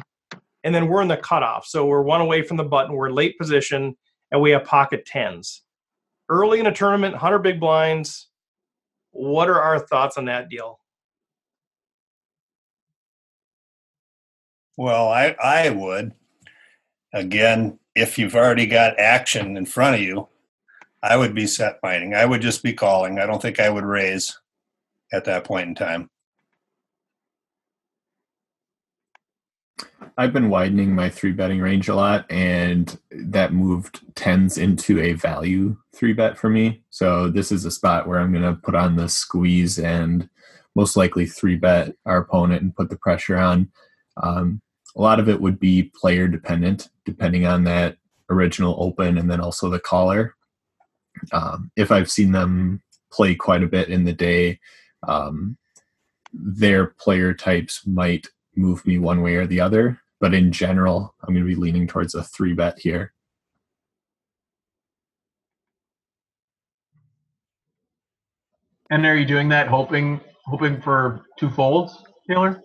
and 0.63 0.73
then 0.73 0.87
we're 0.87 1.01
in 1.01 1.09
the 1.09 1.17
cutoff. 1.17 1.65
So 1.67 1.85
we're 1.85 2.01
one 2.01 2.21
away 2.21 2.41
from 2.41 2.55
the 2.57 2.63
button. 2.63 2.95
We're 2.95 3.11
late 3.11 3.37
position, 3.37 3.97
and 4.31 4.41
we 4.41 4.51
have 4.51 4.63
pocket 4.63 5.05
tens 5.05 5.63
early 6.29 6.59
in 6.59 6.67
a 6.67 6.73
tournament, 6.73 7.13
100 7.13 7.39
big 7.39 7.59
blinds. 7.59 8.28
What 9.12 9.49
are 9.49 9.62
our 9.62 9.80
thoughts 9.80 10.18
on 10.18 10.26
that 10.26 10.49
deal? 10.49 10.80
Well, 14.78 15.10
I, 15.10 15.36
I 15.43 15.70
would. 15.72 16.14
Again, 17.14 17.80
if 17.95 18.18
you've 18.18 18.36
already 18.36 18.66
got 18.66 18.99
action 18.99 19.57
in 19.57 19.66
front 19.66 19.95
of 19.95 20.01
you, 20.01 20.28
I 21.01 21.18
would 21.18 21.34
be 21.34 21.47
set 21.47 21.80
mining. 21.84 22.14
I 22.14 22.26
would 22.26 22.41
just 22.41 22.64
be 22.64 22.74
calling. 22.74 23.20
I 23.20 23.26
don't 23.26 23.41
think 23.41 23.60
I 23.60 23.70
would 23.70 23.84
raise 23.84 24.39
at 25.12 25.26
that 25.26 25.43
point 25.43 25.68
in 25.70 25.76
time. 25.76 26.10
I've 30.20 30.34
been 30.34 30.49
widening 30.49 30.93
my 30.93 31.09
three 31.09 31.32
betting 31.32 31.61
range 31.61 31.88
a 31.88 31.95
lot, 31.95 32.30
and 32.30 32.99
that 33.09 33.53
moved 33.53 34.01
tens 34.15 34.57
into 34.57 34.99
a 34.99 35.13
value 35.13 35.78
three 35.95 36.11
bet 36.11 36.38
for 36.38 36.49
me. 36.49 36.84
So 36.89 37.30
this 37.30 37.53
is 37.53 37.63
a 37.63 37.72
spot 37.72 38.05
where 38.05 38.20
I'm 38.20 38.34
going 38.34 38.43
to 38.43 38.59
put 38.61 38.76
on 38.76 38.97
the 38.97 39.07
squeeze 39.07 39.80
and 39.80 40.30
most 40.76 40.97
likely 40.97 41.26
three 41.26 41.55
bet 41.55 41.95
our 42.05 42.17
opponent 42.17 42.61
and 42.61 42.76
put 42.76 42.89
the 42.89 42.97
pressure 42.97 43.38
on. 43.38 43.72
Um, 44.22 44.61
a 44.97 45.01
lot 45.01 45.22
of 45.22 45.30
it 45.30 45.39
would 45.39 45.57
be 45.57 45.89
player 45.95 46.28
dependent, 46.28 46.89
depending 47.05 47.45
on 47.45 47.63
that 47.63 47.95
original 48.30 48.76
open 48.78 49.17
and 49.17 49.32
then 49.32 49.39
also 49.39 49.70
the 49.70 49.80
caller. 49.80 50.36
Um, 51.32 51.72
if 51.78 51.93
I've 51.93 52.11
seen 52.11 52.34
them 52.34 52.82
play 53.09 53.36
quite 53.36 53.63
a 53.63 53.67
bit 53.67 53.88
in 53.88 54.03
the 54.03 54.11
day, 54.11 54.59
um, 55.07 55.57
their 56.34 56.88
player 56.88 57.34
types 57.34 57.88
might 57.88 58.28
move 58.57 58.86
me 58.86 58.99
one 58.99 59.22
way 59.22 59.36
or 59.36 59.47
the 59.47 59.61
other. 59.61 60.01
But 60.20 60.34
in 60.34 60.51
general, 60.51 61.15
I'm 61.22 61.34
going 61.34 61.45
to 61.45 61.49
be 61.49 61.55
leaning 61.55 61.88
towards 61.88 62.13
a 62.13 62.24
three 62.24 62.53
bet 62.53 62.80
here. 62.80 63.13
And 68.91 69.05
are 69.05 69.15
you 69.15 69.26
doing 69.26 69.49
that 69.49 69.67
hoping 69.67 70.20
hoping 70.45 70.82
for 70.82 71.26
two 71.38 71.49
folds, 71.51 72.03
Taylor? 72.28 72.61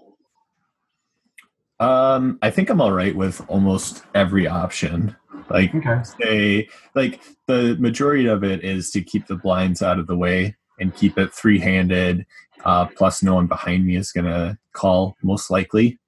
Um, 1.80 2.38
I 2.40 2.50
think 2.50 2.70
I'm 2.70 2.80
all 2.80 2.92
right 2.92 3.14
with 3.14 3.42
almost 3.48 4.04
every 4.14 4.46
option. 4.46 5.14
Like 5.50 5.74
okay. 5.74 6.00
say 6.18 6.68
like 6.94 7.20
the 7.46 7.76
majority 7.78 8.26
of 8.26 8.42
it 8.42 8.64
is 8.64 8.90
to 8.92 9.02
keep 9.02 9.26
the 9.26 9.36
blinds 9.36 9.82
out 9.82 9.98
of 9.98 10.06
the 10.06 10.16
way 10.16 10.56
and 10.80 10.94
keep 10.94 11.18
it 11.18 11.34
three 11.34 11.58
handed. 11.58 12.24
Uh, 12.64 12.86
plus, 12.86 13.22
no 13.22 13.34
one 13.34 13.46
behind 13.46 13.86
me 13.86 13.96
is 13.96 14.10
going 14.10 14.24
to 14.24 14.56
call 14.72 15.16
most 15.22 15.50
likely. 15.50 15.98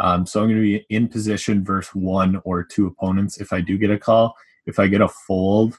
Um, 0.00 0.24
so 0.26 0.40
I'm 0.40 0.48
going 0.48 0.56
to 0.56 0.62
be 0.62 0.86
in 0.88 1.08
position 1.08 1.62
versus 1.62 1.94
one 1.94 2.40
or 2.44 2.64
two 2.64 2.86
opponents 2.86 3.38
if 3.38 3.52
I 3.52 3.60
do 3.60 3.76
get 3.76 3.90
a 3.90 3.98
call. 3.98 4.34
If 4.66 4.78
I 4.78 4.86
get 4.86 5.02
a 5.02 5.08
fold, 5.08 5.78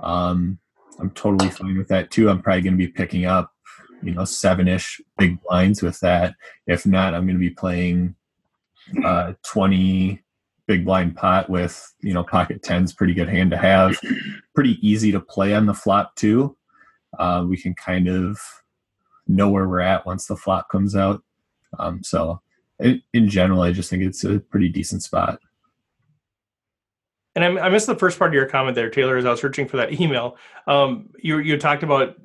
um, 0.00 0.58
I'm 0.98 1.10
totally 1.10 1.50
fine 1.50 1.78
with 1.78 1.88
that 1.88 2.10
too. 2.10 2.28
I'm 2.28 2.42
probably 2.42 2.62
going 2.62 2.74
to 2.74 2.86
be 2.86 2.88
picking 2.88 3.26
up, 3.26 3.52
you 4.02 4.12
know, 4.12 4.24
seven 4.24 4.66
ish 4.66 5.00
big 5.18 5.40
blinds 5.42 5.82
with 5.82 6.00
that. 6.00 6.34
If 6.66 6.84
not, 6.84 7.14
I'm 7.14 7.26
going 7.26 7.36
to 7.36 7.40
be 7.40 7.50
playing 7.50 8.16
uh, 9.04 9.34
20 9.46 10.20
big 10.66 10.84
blind 10.84 11.16
pot 11.16 11.48
with, 11.48 11.94
you 12.00 12.12
know, 12.12 12.24
pocket 12.24 12.62
tens, 12.62 12.92
pretty 12.92 13.14
good 13.14 13.28
hand 13.28 13.50
to 13.52 13.56
have. 13.56 13.98
Pretty 14.54 14.78
easy 14.86 15.12
to 15.12 15.20
play 15.20 15.54
on 15.54 15.66
the 15.66 15.74
flop 15.74 16.14
too. 16.16 16.56
Uh, 17.18 17.44
we 17.48 17.56
can 17.56 17.74
kind 17.74 18.08
of 18.08 18.40
know 19.26 19.48
where 19.48 19.68
we're 19.68 19.80
at 19.80 20.06
once 20.06 20.26
the 20.26 20.36
flop 20.36 20.68
comes 20.70 20.96
out. 20.96 21.22
Um, 21.78 22.02
so 22.02 22.40
in, 22.80 23.02
in 23.12 23.28
general, 23.28 23.62
I 23.62 23.72
just 23.72 23.90
think 23.90 24.02
it's 24.02 24.24
a 24.24 24.40
pretty 24.40 24.68
decent 24.68 25.02
spot. 25.02 25.40
And 27.34 27.44
I, 27.44 27.66
I 27.66 27.68
missed 27.68 27.86
the 27.86 27.94
first 27.94 28.18
part 28.18 28.30
of 28.30 28.34
your 28.34 28.46
comment 28.46 28.74
there, 28.74 28.90
Taylor, 28.90 29.16
as 29.16 29.24
I 29.24 29.30
was 29.30 29.40
searching 29.40 29.68
for 29.68 29.76
that 29.76 29.92
email. 30.00 30.36
Um, 30.66 31.10
you 31.18 31.38
you 31.38 31.56
talked 31.58 31.82
about 31.82 32.16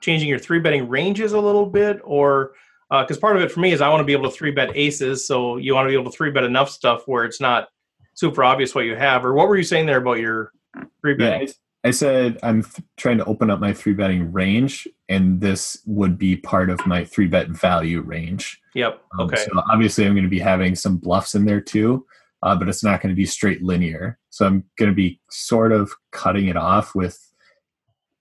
changing 0.00 0.28
your 0.28 0.38
three 0.38 0.60
betting 0.60 0.88
ranges 0.88 1.32
a 1.32 1.40
little 1.40 1.66
bit, 1.66 2.00
or 2.04 2.52
because 2.90 3.16
uh, 3.16 3.20
part 3.20 3.36
of 3.36 3.42
it 3.42 3.50
for 3.50 3.60
me 3.60 3.72
is 3.72 3.80
I 3.80 3.88
want 3.88 4.00
to 4.00 4.04
be 4.04 4.12
able 4.12 4.30
to 4.30 4.36
three 4.36 4.50
bet 4.50 4.70
aces, 4.74 5.26
so 5.26 5.56
you 5.56 5.74
want 5.74 5.86
to 5.86 5.90
be 5.90 5.94
able 5.94 6.10
to 6.10 6.16
three 6.16 6.30
bet 6.30 6.44
enough 6.44 6.70
stuff 6.70 7.02
where 7.06 7.24
it's 7.24 7.40
not 7.40 7.68
super 8.14 8.44
obvious 8.44 8.74
what 8.74 8.84
you 8.84 8.96
have. 8.96 9.24
Or 9.24 9.34
what 9.34 9.48
were 9.48 9.56
you 9.56 9.64
saying 9.64 9.86
there 9.86 9.98
about 9.98 10.18
your 10.18 10.52
three 11.00 11.14
betting? 11.14 11.48
Yeah, 11.48 11.54
I 11.84 11.90
said 11.90 12.38
I'm 12.42 12.62
th- 12.62 12.86
trying 12.96 13.18
to 13.18 13.24
open 13.26 13.50
up 13.50 13.60
my 13.60 13.72
three 13.74 13.92
betting 13.92 14.32
range, 14.32 14.88
and 15.08 15.40
this 15.40 15.80
would 15.86 16.16
be 16.16 16.36
part 16.36 16.70
of 16.70 16.84
my 16.86 17.04
three 17.04 17.26
bet 17.26 17.48
value 17.50 18.00
range. 18.00 18.60
Yep. 18.74 19.02
Um, 19.18 19.26
Okay. 19.26 19.44
so 19.44 19.62
obviously, 19.70 20.06
I'm 20.06 20.14
going 20.14 20.24
to 20.24 20.30
be 20.30 20.38
having 20.40 20.74
some 20.74 20.96
bluffs 20.96 21.34
in 21.34 21.44
there 21.44 21.60
too, 21.60 22.06
uh, 22.42 22.56
but 22.56 22.68
it's 22.68 22.82
not 22.82 23.02
going 23.02 23.14
to 23.14 23.16
be 23.16 23.26
straight 23.26 23.62
linear. 23.62 24.18
So 24.30 24.46
I'm 24.46 24.64
going 24.78 24.90
to 24.90 24.94
be 24.94 25.20
sort 25.30 25.72
of 25.72 25.92
cutting 26.10 26.48
it 26.48 26.56
off 26.56 26.94
with 26.94 27.18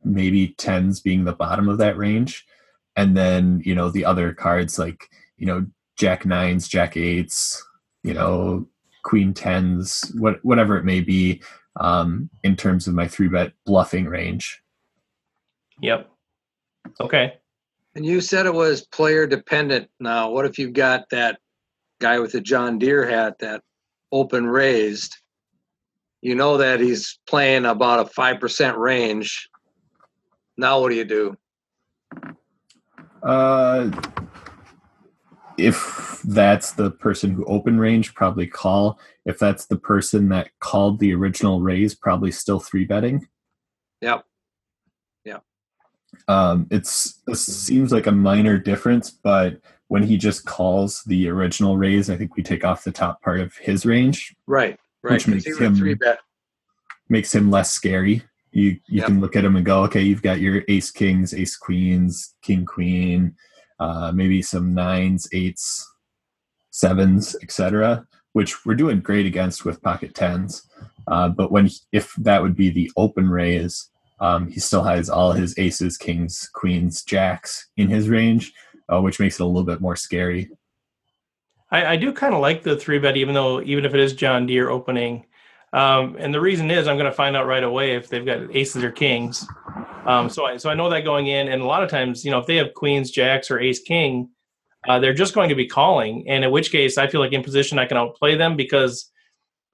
maybe 0.04 0.50
tens 0.58 1.00
being 1.00 1.24
the 1.24 1.34
bottom 1.34 1.70
of 1.70 1.78
that 1.78 1.98
range, 1.98 2.46
and 2.98 3.16
then 3.16 3.62
you 3.64 3.74
know 3.76 3.90
the 3.90 4.04
other 4.06 4.34
cards 4.34 4.78
like 4.78 5.10
you 5.38 5.46
know 5.46 5.66
jack 5.98 6.26
nines, 6.26 6.68
jack 6.68 6.98
eights, 6.98 7.64
you 8.04 8.14
know 8.14 8.68
queen 9.04 9.34
tens, 9.34 10.12
what 10.18 10.44
whatever 10.44 10.78
it 10.78 10.86
may 10.86 11.00
be, 11.02 11.42
um, 11.80 12.30
in 12.44 12.56
terms 12.56 12.88
of 12.88 12.94
my 12.94 13.08
three 13.08 13.28
bet 13.28 13.54
bluffing 13.66 14.06
range. 14.06 14.62
Yep. 15.82 16.10
Okay. 17.02 17.34
And 17.96 18.06
you 18.06 18.22
said 18.22 18.46
it 18.46 18.54
was 18.54 18.86
player 18.88 19.28
dependent. 19.28 19.90
Now, 20.00 20.30
what 20.30 20.46
if 20.46 20.58
you've 20.58 20.74
got 20.74 21.10
that 21.12 21.40
guy 22.00 22.20
with 22.20 22.32
the 22.32 22.42
John 22.42 22.80
Deere 22.80 23.08
hat 23.08 23.36
that 23.40 23.62
open 24.12 24.48
raised? 24.48 25.16
You 26.22 26.36
know 26.36 26.58
that 26.58 26.80
he's 26.80 27.20
playing 27.28 27.66
about 27.66 28.00
a 28.00 28.10
5% 28.10 28.78
range. 28.78 29.50
Now, 30.58 30.80
what 30.80 30.90
do 30.90 30.96
you 30.96 31.06
do? 31.06 31.38
Uh, 33.22 33.90
if 35.58 36.22
that's 36.26 36.72
the 36.72 36.92
person 36.92 37.32
who 37.32 37.46
open 37.46 37.80
range, 37.80 38.14
probably 38.16 38.48
call. 38.48 39.00
If 39.26 39.40
that's 39.40 39.66
the 39.68 39.78
person 39.78 40.30
that 40.30 40.50
called 40.60 41.00
the 41.00 41.14
original 41.14 41.62
raise, 41.62 41.96
probably 41.96 42.32
still 42.32 42.60
three 42.60 42.86
betting. 42.86 43.28
Yep. 44.02 44.24
Yeah. 45.26 45.40
Um, 46.28 46.68
it's 46.72 47.22
it 47.28 47.36
seems 47.38 47.92
like 47.92 48.08
a 48.08 48.12
minor 48.12 48.58
difference, 48.58 49.12
but 49.12 49.60
when 49.88 50.04
he 50.04 50.18
just 50.18 50.46
calls 50.46 51.04
the 51.06 51.28
original 51.30 51.78
raise, 51.78 52.10
I 52.10 52.18
think 52.18 52.36
we 52.36 52.44
take 52.44 52.64
off 52.66 52.84
the 52.84 52.92
top 52.92 53.22
part 53.22 53.40
of 53.40 53.56
his 53.58 53.86
range, 53.86 54.36
Right. 54.48 54.80
Right. 55.04 55.14
Which 55.14 55.28
makes 55.28 55.46
him- 55.60 55.76
three 55.76 55.94
bet. 55.96 56.20
makes 57.10 57.34
him 57.36 57.52
less 57.52 57.72
scary. 57.74 58.24
You 58.52 58.72
you 58.88 59.00
Yep. 59.00 59.06
can 59.08 59.20
look 59.22 59.36
at 59.36 59.44
him 59.44 59.56
and 59.56 59.66
go, 59.66 59.84
okay, 59.84 60.02
you've 60.02 60.22
got 60.22 60.40
your 60.40 60.64
ace 60.68 60.92
kings, 60.92 61.34
ace 61.34 61.56
queens, 61.58 62.36
king 62.42 62.66
queen, 62.66 63.36
uh, 63.80 64.12
maybe 64.14 64.42
some 64.42 64.74
nines, 64.74 65.28
eights, 65.34 65.90
sevens, 66.72 67.36
etc. 67.42 68.06
Which 68.34 68.66
we're 68.66 68.76
doing 68.76 69.02
great 69.02 69.26
against 69.26 69.66
with 69.66 69.82
pocket 69.82 70.16
tens. 70.16 70.68
Uh, 71.08 71.30
but 71.30 71.52
when 71.52 71.70
if 71.92 72.14
that 72.16 72.42
would 72.42 72.56
be 72.56 72.70
the 72.70 72.92
open 72.98 73.30
raise, 73.30 73.90
um, 74.20 74.50
he 74.50 74.60
still 74.60 74.84
has 74.84 75.10
all 75.10 75.34
his 75.34 75.58
aces, 75.58 75.98
kings, 75.98 76.50
queens, 76.54 77.04
jacks 77.04 77.70
in 77.78 77.90
his 77.90 78.10
range, 78.10 78.54
uh, 78.92 79.02
which 79.02 79.20
makes 79.20 79.40
it 79.40 79.44
a 79.44 79.46
little 79.46 79.66
bit 79.66 79.82
more 79.82 79.96
scary. 79.96 80.50
I, 81.72 81.86
I 81.86 81.96
do 81.98 82.14
kind 82.14 82.34
of 82.34 82.42
like 82.42 82.64
the 82.64 82.78
three 82.78 83.00
bet, 83.00 83.18
even 83.18 83.34
though 83.34 83.62
even 83.62 83.84
if 83.86 83.94
it 83.94 84.00
is 84.00 84.14
John 84.14 84.46
Deere 84.46 84.70
opening. 84.70 85.26
Um, 85.74 86.16
and 86.20 86.34
the 86.34 86.40
reason 86.40 86.70
is 86.70 86.88
I'm 86.88 86.98
going 86.98 87.10
to 87.10 87.16
find 87.16 87.36
out 87.36 87.48
right 87.48 87.64
away 87.64 87.96
if 87.96 88.08
they've 88.08 88.26
got 88.26 88.56
aces 88.56 88.84
or 88.84 88.92
kings. 88.92 89.46
Um, 90.06 90.30
so 90.30 90.46
I 90.46 90.58
so 90.58 90.70
I 90.70 90.76
know 90.76 90.90
that 90.90 91.04
going 91.04 91.28
in, 91.28 91.48
and 91.48 91.62
a 91.62 91.66
lot 91.66 91.84
of 91.84 91.90
times, 91.90 92.24
you 92.24 92.32
know, 92.32 92.40
if 92.40 92.46
they 92.46 92.58
have 92.58 92.74
queens, 92.74 93.10
jacks, 93.10 93.50
or 93.50 93.60
ace 93.60 93.80
king, 93.80 94.30
uh, 94.88 95.00
they're 95.00 95.14
just 95.14 95.34
going 95.34 95.50
to 95.50 95.56
be 95.56 95.66
calling. 95.66 96.26
And 96.28 96.44
in 96.44 96.52
which 96.52 96.72
case, 96.72 96.98
I 96.98 97.08
feel 97.08 97.22
like 97.22 97.32
in 97.32 97.42
position 97.42 97.80
I 97.80 97.86
can 97.86 97.98
outplay 97.98 98.36
them 98.36 98.56
because, 98.56 99.10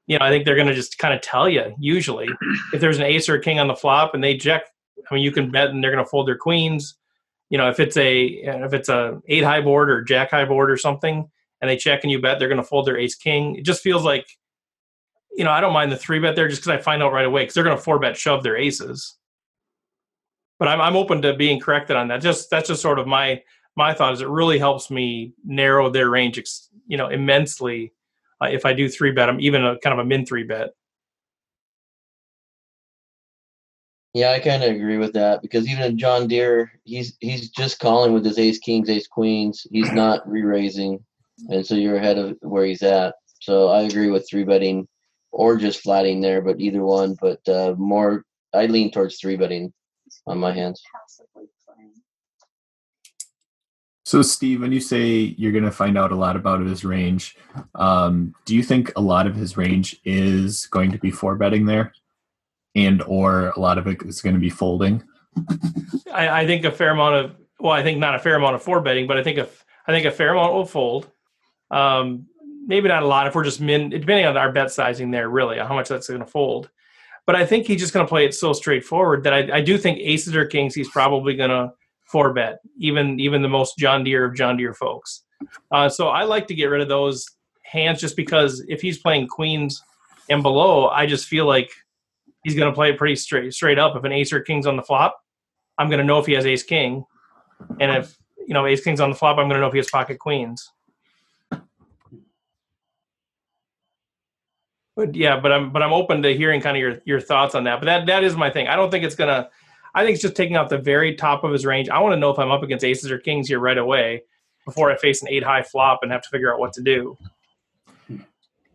you 0.08 0.18
know, 0.18 0.26
I 0.26 0.30
think 0.30 0.46
they're 0.46 0.56
going 0.56 0.68
to 0.68 0.74
just 0.74 0.98
kind 1.00 1.14
of 1.14 1.22
tell 1.22 1.50
you. 1.50 1.76
Usually, 1.80 2.28
if 2.74 2.80
there's 2.80 2.98
an 2.98 3.04
ace 3.04 3.28
or 3.28 3.36
a 3.36 3.42
king 3.42 3.60
on 3.60 3.68
the 3.68 3.76
flop 3.76 4.14
and 4.14 4.24
they 4.24 4.36
jack, 4.36 4.64
I 5.10 5.16
mean, 5.16 5.24
you 5.24 5.32
can 5.32 5.52
bet 5.52 5.70
and 5.70 5.84
they're 5.84 5.92
going 5.92 6.04
to 6.04 6.10
fold 6.10 6.28
their 6.28 6.38
queens. 6.38 6.96
You 7.50 7.58
know, 7.58 7.70
if 7.70 7.80
it's 7.80 7.98
a 7.98 8.26
if 8.26 8.74
it's 8.74 8.90
a 8.90 9.20
eight 9.28 9.44
high 9.44 9.62
board 9.62 9.90
or 9.90 10.04
jack 10.04 10.32
high 10.32 10.46
board 10.46 10.70
or 10.70 10.78
something, 10.78 11.28
and 11.62 11.70
they 11.70 11.78
check 11.78 12.04
and 12.04 12.12
you 12.12 12.22
bet 12.22 12.40
they're 12.40 12.48
going 12.48 12.62
to 12.62 12.68
fold 12.68 12.86
their 12.86 12.98
ace 12.98 13.16
king. 13.16 13.56
It 13.56 13.66
just 13.66 13.82
feels 13.82 14.04
like, 14.04 14.28
you 15.36 15.44
know, 15.44 15.52
I 15.52 15.62
don't 15.62 15.74
mind 15.74 15.92
the 15.92 15.98
three 15.98 16.20
bet 16.20 16.36
there 16.36 16.48
just 16.48 16.62
because 16.62 16.78
I 16.78 16.82
find 16.82 17.04
out 17.04 17.14
right 17.14 17.26
away 17.26 17.44
because 17.44 17.54
they're 17.54 17.64
going 17.64 17.78
to 17.78 17.82
four 17.82 18.00
bet 18.00 18.18
shove 18.18 18.44
their 18.44 18.58
aces. 18.58 19.16
But 20.58 20.68
I'm 20.68 20.82
I'm 20.82 20.96
open 20.96 21.22
to 21.22 21.36
being 21.36 21.60
corrected 21.60 21.96
on 21.96 22.10
that. 22.10 22.22
Just 22.22 22.50
that's 22.50 22.68
just 22.68 22.82
sort 22.82 23.00
of 23.00 23.08
my 23.08 23.42
my 23.76 23.94
thought 23.94 24.14
is 24.14 24.22
it 24.22 24.28
really 24.28 24.60
helps 24.60 24.92
me 24.92 25.34
narrow 25.46 25.90
their 25.90 26.10
range, 26.10 26.42
you 26.88 26.98
know, 26.98 27.08
immensely 27.08 27.94
uh, 28.42 28.48
if 28.48 28.66
I 28.66 28.74
do 28.74 28.90
three 28.90 29.12
bet 29.12 29.28
them, 29.28 29.40
even 29.40 29.66
a 29.66 29.78
kind 29.80 29.94
of 29.94 30.06
a 30.06 30.08
min 30.08 30.26
three 30.26 30.44
bet. 30.44 30.72
Yeah, 34.14 34.32
I 34.32 34.40
kind 34.40 34.64
of 34.64 34.76
agree 34.76 34.98
with 34.98 35.14
that 35.14 35.42
because 35.42 35.68
even 35.68 35.98
John 35.98 36.28
Deere, 36.28 36.72
he's 36.84 37.16
he's 37.20 37.50
just 37.50 37.80
calling 37.80 38.12
with 38.12 38.26
his 38.26 38.40
ace 38.40 38.58
kings, 38.58 38.90
ace 38.90 39.08
queens. 39.08 39.68
He's 39.72 39.92
not 39.92 40.28
re-raising, 40.28 41.04
and 41.50 41.66
so 41.66 41.76
you're 41.76 41.98
ahead 41.98 42.18
of 42.18 42.36
where 42.42 42.66
he's 42.66 42.82
at. 42.82 43.14
So 43.40 43.70
I 43.70 43.84
agree 43.84 44.10
with 44.10 44.28
three 44.28 44.44
betting 44.44 44.88
or 45.32 45.58
just 45.58 45.82
flatting 45.82 46.22
there, 46.22 46.42
but 46.42 46.60
either 46.60 46.84
one. 46.84 47.16
But 47.20 47.48
uh, 47.48 47.76
more, 47.78 48.26
I 48.54 48.66
lean 48.66 48.92
towards 48.92 49.18
three 49.18 49.38
betting 49.38 49.74
on 50.26 50.40
my 50.40 50.52
hands. 50.52 50.82
So, 54.10 54.24
Steve, 54.24 54.62
when 54.62 54.72
you 54.72 54.80
say 54.80 55.36
you're 55.38 55.52
going 55.52 55.66
to 55.66 55.72
find 55.72 55.96
out 55.96 56.12
a 56.12 56.16
lot 56.16 56.36
about 56.36 56.62
his 56.62 56.84
range, 56.84 57.38
um, 57.76 58.34
do 58.46 58.56
you 58.56 58.64
think 58.64 58.92
a 58.96 59.02
lot 59.02 59.28
of 59.28 59.36
his 59.36 59.56
range 59.56 60.00
is 60.04 60.66
going 60.66 60.92
to 60.92 60.98
be 60.98 61.12
four 61.12 61.36
betting 61.36 61.68
there, 61.68 61.94
and 62.74 63.04
or 63.04 63.50
a 63.50 63.60
lot 63.60 63.78
of 63.78 63.86
it 63.86 64.02
is 64.02 64.24
going 64.24 64.34
to 64.34 64.40
be 64.40 64.50
folding? 64.50 65.04
I, 66.12 66.42
I 66.42 66.48
think 66.48 66.66
a 66.66 66.72
fair 66.72 66.90
amount 66.90 67.16
of 67.16 67.36
well, 67.60 67.72
I 67.72 67.84
think 67.84 68.00
not 68.00 68.16
a 68.16 68.20
fair 68.20 68.36
amount 68.36 68.56
of 68.56 68.64
four 68.64 68.82
betting, 68.82 69.06
but 69.06 69.18
I 69.18 69.24
think 69.24 69.38
a 69.38 69.48
I 69.86 69.92
think 69.92 70.06
a 70.06 70.12
fair 70.12 70.34
amount 70.34 70.54
will 70.54 70.66
fold. 70.66 71.12
Um, 71.70 72.26
maybe 72.70 72.88
not 72.88 73.04
a 73.04 73.08
lot 73.08 73.28
if 73.28 73.36
we're 73.36 73.44
just 73.44 73.60
min 73.60 73.90
depending 73.90 74.26
on 74.26 74.38
our 74.38 74.52
bet 74.52 74.72
sizing 74.72 75.12
there, 75.12 75.28
really, 75.28 75.58
how 75.58 75.74
much 75.74 75.90
that's 75.90 76.08
going 76.08 76.22
to 76.22 76.26
fold. 76.26 76.70
But 77.26 77.36
I 77.36 77.46
think 77.46 77.68
he's 77.68 77.82
just 77.82 77.94
going 77.94 78.06
to 78.06 78.10
play 78.10 78.26
it 78.26 78.34
so 78.34 78.54
straightforward 78.54 79.24
that 79.24 79.34
I, 79.34 79.58
I 79.58 79.62
do 79.62 79.78
think 79.78 80.00
aces 80.00 80.36
or 80.36 80.46
kings 80.46 80.74
he's 80.74 80.90
probably 80.90 81.36
going 81.36 81.50
to 81.50 81.74
four 82.06 82.32
bet, 82.32 82.60
even 82.78 83.20
even 83.20 83.42
the 83.42 83.50
most 83.50 83.78
John 83.78 84.04
Deere 84.04 84.26
of 84.26 84.36
John 84.36 84.56
Deere 84.56 84.74
folks. 84.74 85.24
Uh, 85.72 85.90
so 85.90 86.10
I 86.10 86.24
like 86.24 86.48
to 86.48 86.56
get 86.56 86.66
rid 86.66 86.82
of 86.82 86.88
those 86.88 87.26
hands 87.64 88.00
just 88.00 88.16
because 88.16 88.64
if 88.68 88.82
he's 88.82 89.00
playing 89.00 89.28
queens 89.28 89.84
and 90.30 90.44
below, 90.44 90.88
I 90.90 91.06
just 91.06 91.28
feel 91.28 91.46
like 91.46 91.72
he's 92.44 92.56
going 92.56 92.72
to 92.72 92.76
play 92.76 92.92
it 92.92 92.98
pretty 92.98 93.16
straight 93.16 93.54
straight 93.54 93.80
up. 93.80 93.96
If 93.96 94.04
an 94.04 94.12
ace 94.12 94.32
or 94.32 94.42
king's 94.42 94.68
on 94.68 94.76
the 94.76 94.84
flop, 94.84 95.20
I'm 95.78 95.88
going 95.88 96.00
to 96.00 96.06
know 96.06 96.20
if 96.20 96.28
he 96.28 96.34
has 96.34 96.46
ace 96.46 96.64
king, 96.64 97.04
and 97.80 97.92
if 97.92 98.16
you 98.48 98.54
know 98.54 98.68
ace 98.68 98.84
king's 98.84 99.02
on 99.02 99.10
the 99.10 99.16
flop, 99.16 99.38
I'm 99.38 99.48
going 99.48 99.56
to 99.56 99.62
know 99.62 99.68
if 99.68 99.74
he 99.74 99.80
has 99.80 99.90
pocket 99.90 100.20
queens. 100.20 100.72
But 105.00 105.16
yeah, 105.16 105.40
but 105.40 105.54
I'm 105.54 105.72
but 105.72 105.82
I'm 105.82 105.94
open 105.94 106.22
to 106.24 106.36
hearing 106.36 106.60
kind 106.60 106.76
of 106.76 106.82
your 106.82 107.00
your 107.06 107.22
thoughts 107.22 107.56
on 107.56 107.64
that. 107.64 107.80
But 107.80 107.86
that 107.86 108.06
that 108.08 108.26
is 108.26 108.36
my 108.36 108.50
thing. 108.50 108.68
I 108.68 108.76
don't 108.76 108.92
think 108.92 109.06
it's 109.06 109.16
gonna. 109.16 109.50
I 109.96 110.04
think 110.04 110.16
it's 110.16 110.22
just 110.22 110.36
taking 110.36 110.58
out 110.58 110.68
the 110.68 110.78
very 110.78 111.16
top 111.16 111.46
of 111.46 111.54
his 111.54 111.66
range. 111.66 111.88
I 111.88 112.00
want 112.00 112.12
to 112.12 112.20
know 112.20 112.32
if 112.32 112.38
I'm 112.38 112.52
up 112.52 112.64
against 112.64 112.84
aces 112.84 113.10
or 113.10 113.18
kings 113.18 113.48
here 113.48 113.60
right 113.60 113.78
away 113.78 114.24
before 114.66 114.92
I 114.92 114.98
face 114.98 115.22
an 115.22 115.30
eight 115.30 115.42
high 115.42 115.64
flop 115.64 116.00
and 116.02 116.12
have 116.12 116.22
to 116.24 116.30
figure 116.30 116.54
out 116.54 116.60
what 116.60 116.74
to 116.74 116.82
do. 116.82 117.18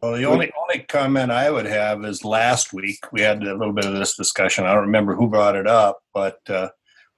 Well, 0.00 0.16
the 0.16 0.24
only 0.24 0.50
only 0.58 0.84
comment 0.84 1.30
I 1.30 1.50
would 1.50 1.66
have 1.66 2.02
is 2.06 2.24
last 2.24 2.72
week 2.72 3.00
we 3.12 3.20
had 3.20 3.42
a 3.42 3.54
little 3.54 3.74
bit 3.74 3.84
of 3.84 3.92
this 3.92 4.16
discussion. 4.16 4.64
I 4.64 4.72
don't 4.72 4.86
remember 4.86 5.14
who 5.14 5.28
brought 5.28 5.56
it 5.56 5.66
up, 5.66 5.98
but 6.14 6.38
uh, 6.48 6.70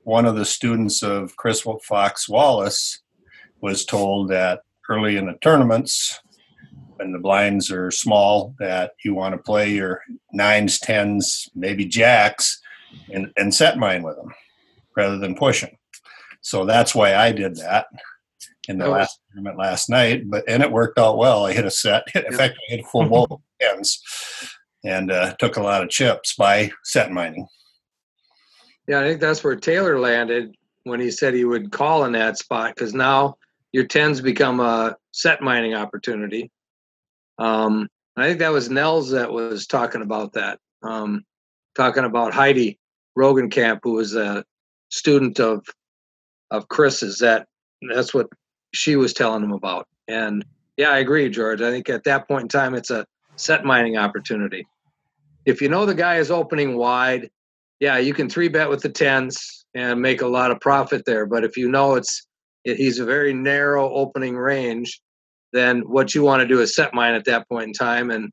one 0.03 0.27
of 0.27 0.35
the 0.35 0.45
students 0.45 1.05
of 1.05 1.37
Chris 1.37 1.65
Fox 1.85 2.29
Wallace 2.29 3.03
was 3.61 3.85
told 3.85 4.31
that 4.31 4.63
early 4.91 5.17
in 5.17 5.27
the 5.27 5.39
tournaments, 5.41 6.21
when 6.97 7.13
the 7.13 7.19
blinds 7.19 7.71
are 7.71 7.91
small, 7.91 8.55
that 8.59 8.93
you 9.05 9.15
want 9.15 9.35
to 9.35 9.43
play 9.43 9.71
your 9.71 10.03
nines, 10.33 10.79
tens, 10.79 11.49
maybe 11.55 11.85
jacks, 11.85 12.61
and, 13.13 13.33
and 13.37 13.55
set 13.55 13.79
mine 13.79 14.03
with 14.03 14.17
them 14.17 14.33
rather 14.97 15.19
than 15.19 15.35
pushing. 15.35 15.77
So 16.41 16.65
that's 16.65 16.95
why 16.95 17.15
I 17.15 17.33
did 17.33 17.57
that 17.57 17.87
in 18.69 18.79
the 18.79 18.85
was- 18.85 18.93
last 18.93 19.21
tournament 19.31 19.59
last 19.59 19.91
night. 19.91 20.29
But 20.31 20.45
and 20.49 20.63
it 20.63 20.71
worked 20.71 20.99
out 20.99 21.19
well. 21.19 21.47
I 21.47 21.53
hit 21.53 21.65
a 21.65 21.71
set. 21.71 22.05
In 22.15 22.33
fact, 22.33 22.55
I 22.55 22.73
hit 22.73 22.81
a 22.81 22.89
full 22.89 23.05
bowl 23.09 23.27
of 23.31 23.41
tens, 23.61 24.01
and 24.85 25.11
uh, 25.11 25.35
took 25.39 25.57
a 25.57 25.63
lot 25.63 25.83
of 25.83 25.91
chips 25.91 26.35
by 26.35 26.71
set 26.85 27.11
mining. 27.11 27.47
Yeah, 28.89 29.01
I 29.01 29.05
think 29.05 29.21
that's 29.21 29.43
where 29.43 29.57
Taylor 29.57 29.99
landed 29.99 30.55
when 30.85 31.01
he 31.01 31.11
said 31.11 31.35
he 31.35 31.45
would 31.45 31.73
call 31.73 32.05
in 32.05 32.13
that 32.13 32.39
spot 32.39 32.75
because 32.75 32.95
now 32.95 33.37
your 33.73 33.85
tens 33.85 34.21
become 34.21 34.61
a 34.61 34.97
set 35.11 35.43
mining 35.43 35.75
opportunity. 35.75 36.51
Um, 37.39 37.89
I 38.17 38.27
think 38.27 38.39
that 38.39 38.53
was 38.53 38.71
Nels 38.71 39.11
that 39.11 39.31
was 39.33 39.67
talking 39.67 40.03
about 40.03 40.33
that. 40.35 40.59
Um, 40.83 41.25
talking 41.77 42.05
about 42.05 42.33
Heidi 42.33 42.79
Rogenkamp, 43.19 43.81
who 43.83 43.93
was 43.93 44.15
a 44.15 44.45
student 44.89 45.41
of 45.41 45.65
of 46.51 46.69
Chris's. 46.69 47.19
That 47.19 47.47
that's 47.93 48.15
what 48.15 48.29
she 48.75 48.97
was 48.97 49.13
telling 49.13 49.43
him 49.43 49.53
about. 49.53 49.87
And 50.09 50.45
yeah, 50.77 50.91
I 50.91 50.99
agree, 50.99 51.29
George. 51.29 51.61
I 51.63 51.71
think 51.71 51.89
at 51.89 52.05
that 52.05 52.29
point 52.29 52.43
in 52.43 52.49
time, 52.49 52.75
it's 52.75 52.91
a 52.91 53.07
set 53.37 53.65
mining 53.65 53.97
opportunity. 53.97 54.67
If 55.45 55.61
you 55.63 55.69
know 55.69 55.87
the 55.87 55.95
guy 55.95 56.17
is 56.17 56.31
opening 56.31 56.77
wide, 56.77 57.31
yeah, 57.81 57.99
you 57.99 58.15
can 58.15 58.29
three 58.29 58.49
bet 58.49 58.69
with 58.69 58.83
the 58.83 58.89
tens 58.89 59.67
and 59.75 60.01
make 60.01 60.23
a 60.23 60.27
lot 60.27 60.51
of 60.51 60.61
profit 60.61 61.05
there. 61.05 61.27
But 61.27 61.45
if 61.45 61.57
you 61.57 61.69
know 61.69 61.95
it's 61.95 62.27
it, 62.65 62.77
he's 62.77 62.99
a 62.99 63.05
very 63.05 63.33
narrow 63.33 63.93
opening 63.93 64.37
range, 64.37 65.01
then 65.53 65.81
what 65.81 66.15
you 66.15 66.23
want 66.23 66.43
to 66.43 66.49
do 66.49 66.61
is 66.61 66.75
set 66.75 66.95
mine 66.95 67.15
at 67.15 67.25
that 67.25 67.49
point 67.49 67.69
in 67.69 67.73
time, 67.73 68.11
and 68.11 68.31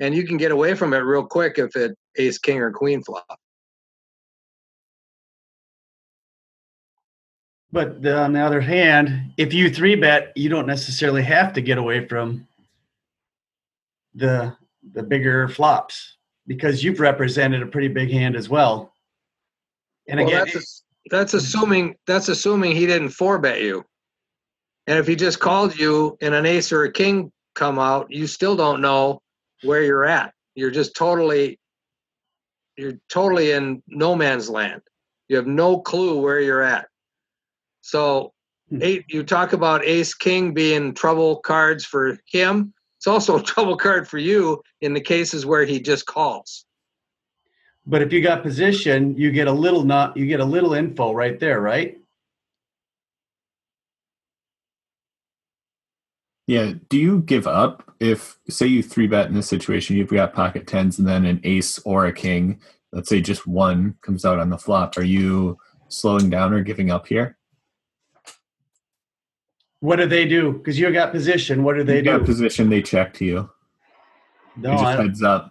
and 0.00 0.14
you 0.14 0.26
can 0.26 0.36
get 0.36 0.52
away 0.52 0.74
from 0.74 0.92
it 0.94 0.98
real 0.98 1.24
quick 1.24 1.58
if 1.58 1.74
it 1.76 1.96
ace 2.16 2.38
king 2.38 2.58
or 2.58 2.70
queen 2.70 3.02
flop. 3.02 3.38
But 7.70 8.00
the, 8.02 8.16
on 8.18 8.32
the 8.32 8.40
other 8.40 8.60
hand, 8.60 9.32
if 9.36 9.52
you 9.52 9.68
three 9.70 9.94
bet, 9.94 10.32
you 10.34 10.48
don't 10.48 10.66
necessarily 10.66 11.22
have 11.22 11.52
to 11.52 11.60
get 11.60 11.78
away 11.78 12.06
from 12.06 12.46
the 14.14 14.56
the 14.94 15.02
bigger 15.02 15.48
flops 15.48 16.16
because 16.46 16.82
you've 16.82 17.00
represented 17.00 17.62
a 17.62 17.66
pretty 17.66 17.88
big 17.88 18.10
hand 18.10 18.36
as 18.36 18.48
well. 18.48 18.92
And 20.08 20.18
Well, 20.18 20.28
again, 20.28 20.46
that's 20.46 20.56
ass- 20.56 20.82
that's 21.10 21.34
assuming 21.34 21.96
that's 22.06 22.28
assuming 22.28 22.74
he 22.74 22.86
didn't 22.86 23.10
four 23.10 23.38
bet 23.38 23.60
you. 23.60 23.84
And 24.88 24.98
if 24.98 25.06
he 25.06 25.16
just 25.16 25.38
called 25.38 25.78
you 25.78 26.16
and 26.22 26.34
an 26.34 26.46
ace 26.46 26.72
or 26.72 26.84
a 26.84 26.92
king 26.92 27.30
come 27.54 27.78
out, 27.78 28.10
you 28.10 28.26
still 28.26 28.56
don't 28.56 28.80
know 28.80 29.20
where 29.62 29.82
you're 29.82 30.06
at. 30.06 30.32
You're 30.54 30.70
just 30.70 30.96
totally 30.96 31.60
you're 32.78 32.98
totally 33.10 33.52
in 33.52 33.82
no 33.86 34.16
man's 34.16 34.48
land. 34.48 34.80
You 35.28 35.36
have 35.36 35.46
no 35.46 35.80
clue 35.80 36.20
where 36.22 36.40
you're 36.40 36.62
at. 36.62 36.88
So 37.82 38.32
Hmm. 38.70 38.82
eight 38.82 39.04
you 39.08 39.24
talk 39.24 39.52
about 39.52 39.84
ace 39.84 40.14
king 40.14 40.54
being 40.54 40.94
trouble 40.94 41.36
cards 41.36 41.84
for 41.84 42.18
him. 42.26 42.72
It's 42.98 43.06
also 43.06 43.38
a 43.40 43.42
trouble 43.42 43.76
card 43.76 44.08
for 44.08 44.18
you 44.18 44.62
in 44.80 44.94
the 44.94 45.00
cases 45.02 45.44
where 45.44 45.64
he 45.66 45.80
just 45.80 46.06
calls. 46.06 46.64
but 47.86 48.02
if 48.02 48.12
you 48.12 48.22
got 48.22 48.42
position, 48.42 49.16
you 49.16 49.30
get 49.32 49.48
a 49.48 49.52
little 49.52 49.84
not 49.84 50.16
you 50.16 50.26
get 50.26 50.40
a 50.40 50.44
little 50.44 50.74
info 50.74 51.12
right 51.12 51.38
there, 51.40 51.60
right? 51.60 51.98
Yeah. 56.48 56.72
Do 56.88 56.98
you 56.98 57.20
give 57.20 57.46
up 57.46 57.94
if, 58.00 58.38
say, 58.48 58.66
you 58.66 58.82
three 58.82 59.06
bet 59.06 59.26
in 59.26 59.34
this 59.34 59.46
situation, 59.46 59.96
you've 59.96 60.08
got 60.08 60.32
pocket 60.32 60.66
tens 60.66 60.98
and 60.98 61.06
then 61.06 61.26
an 61.26 61.40
ace 61.44 61.78
or 61.80 62.06
a 62.06 62.12
king, 62.12 62.58
let's 62.90 63.10
say 63.10 63.20
just 63.20 63.46
one 63.46 63.96
comes 64.00 64.24
out 64.24 64.38
on 64.38 64.48
the 64.48 64.56
flop. 64.56 64.96
Are 64.96 65.04
you 65.04 65.58
slowing 65.88 66.30
down 66.30 66.54
or 66.54 66.62
giving 66.62 66.90
up 66.90 67.06
here? 67.06 67.36
What 69.80 69.96
do 69.96 70.06
they 70.06 70.26
do? 70.26 70.52
Because 70.52 70.78
you've 70.78 70.94
got 70.94 71.12
position. 71.12 71.62
What 71.62 71.76
do 71.76 71.84
they 71.84 71.96
You've 71.96 72.06
got 72.06 72.18
do? 72.20 72.24
position, 72.24 72.70
they 72.70 72.82
check 72.82 73.12
to 73.14 73.26
you. 73.26 73.50
No, 74.56 74.72
you 74.72 74.78
just 74.78 74.98
heads 74.98 75.22
up. 75.22 75.50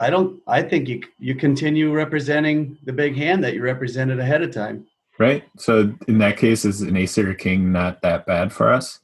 I 0.00 0.08
don't. 0.08 0.40
I 0.48 0.62
think 0.62 0.88
you 0.88 1.02
you 1.18 1.34
continue 1.34 1.92
representing 1.92 2.78
the 2.84 2.92
big 2.92 3.14
hand 3.16 3.44
that 3.44 3.54
you 3.54 3.62
represented 3.62 4.18
ahead 4.18 4.42
of 4.42 4.50
time. 4.50 4.86
Right? 5.18 5.44
So 5.58 5.92
in 6.08 6.18
that 6.18 6.38
case, 6.38 6.64
is 6.64 6.80
an 6.80 6.96
ace 6.96 7.18
or 7.18 7.30
a 7.30 7.34
king 7.36 7.70
not 7.70 8.00
that 8.02 8.24
bad 8.26 8.52
for 8.52 8.72
us? 8.72 9.00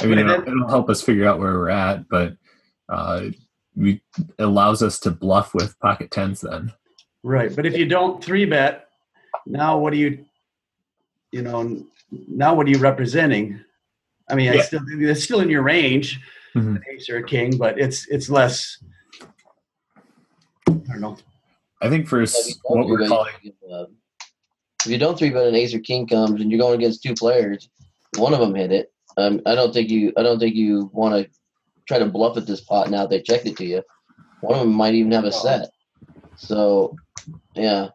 I 0.00 0.06
mean, 0.06 0.18
it'll, 0.18 0.42
it'll 0.42 0.68
help 0.68 0.90
us 0.90 1.02
figure 1.02 1.26
out 1.26 1.38
where 1.38 1.52
we're 1.52 1.70
at, 1.70 2.08
but 2.08 2.36
uh, 2.88 3.26
we 3.76 4.00
it 4.18 4.42
allows 4.42 4.82
us 4.82 4.98
to 5.00 5.10
bluff 5.10 5.54
with 5.54 5.78
pocket 5.80 6.10
tens 6.10 6.40
then. 6.40 6.72
Right, 7.22 7.54
but 7.54 7.64
if 7.64 7.76
you 7.76 7.86
don't 7.86 8.22
three 8.22 8.44
bet, 8.44 8.88
now 9.46 9.78
what 9.78 9.92
do 9.92 9.98
you, 9.98 10.24
you 11.32 11.42
know, 11.42 11.84
now 12.28 12.54
what 12.54 12.66
are 12.66 12.70
you 12.70 12.78
representing? 12.78 13.60
I 14.28 14.34
mean, 14.34 14.50
I 14.50 14.54
Yeah. 14.56 14.62
still 14.62 14.80
it's 14.88 15.22
still 15.24 15.40
in 15.40 15.48
your 15.50 15.62
range, 15.62 16.20
Mhm. 16.54 16.76
an 16.76 16.82
ace 16.92 17.08
or 17.08 17.18
a 17.18 17.22
king, 17.24 17.56
but 17.56 17.78
it's 17.78 18.06
it's 18.08 18.28
less. 18.28 18.78
I 20.68 20.72
don't 20.88 21.00
know. 21.00 21.16
I 21.82 21.88
think 21.88 22.08
for 22.08 22.18
Like, 22.20 22.28
s- 22.28 22.48
you 22.48 22.54
don't 22.68 22.78
what 22.78 22.88
we're 22.88 22.96
three-bet, 22.98 23.08
calling 23.08 23.32
you 23.42 23.52
can, 23.62 23.72
uh, 23.72 23.86
if 24.84 24.90
you 24.90 24.98
don't 24.98 25.18
three 25.18 25.30
bet 25.30 25.46
an 25.46 25.54
ace 25.54 25.74
or 25.74 25.80
king 25.80 26.06
comes 26.06 26.40
and 26.40 26.50
you're 26.50 26.60
going 26.60 26.74
against 26.78 27.02
two 27.02 27.14
players, 27.14 27.68
one 28.16 28.32
of 28.34 28.40
them 28.40 28.54
hit 28.54 28.70
it. 28.72 28.92
Um, 29.16 29.40
I 29.46 29.54
don't 29.54 29.72
think 29.72 29.90
you. 29.90 30.12
I 30.16 30.22
don't 30.22 30.38
think 30.38 30.54
you 30.54 30.90
want 30.92 31.14
to 31.14 31.30
try 31.86 31.98
to 31.98 32.06
bluff 32.06 32.36
at 32.36 32.46
this 32.46 32.60
pot 32.60 32.90
now. 32.90 33.06
They 33.06 33.20
checked 33.20 33.46
it 33.46 33.56
to 33.58 33.64
you. 33.64 33.82
One 34.40 34.54
of 34.58 34.60
them 34.60 34.74
might 34.74 34.94
even 34.94 35.12
have 35.12 35.24
a 35.24 35.32
set. 35.32 35.70
So, 36.36 36.96
yeah. 37.54 37.88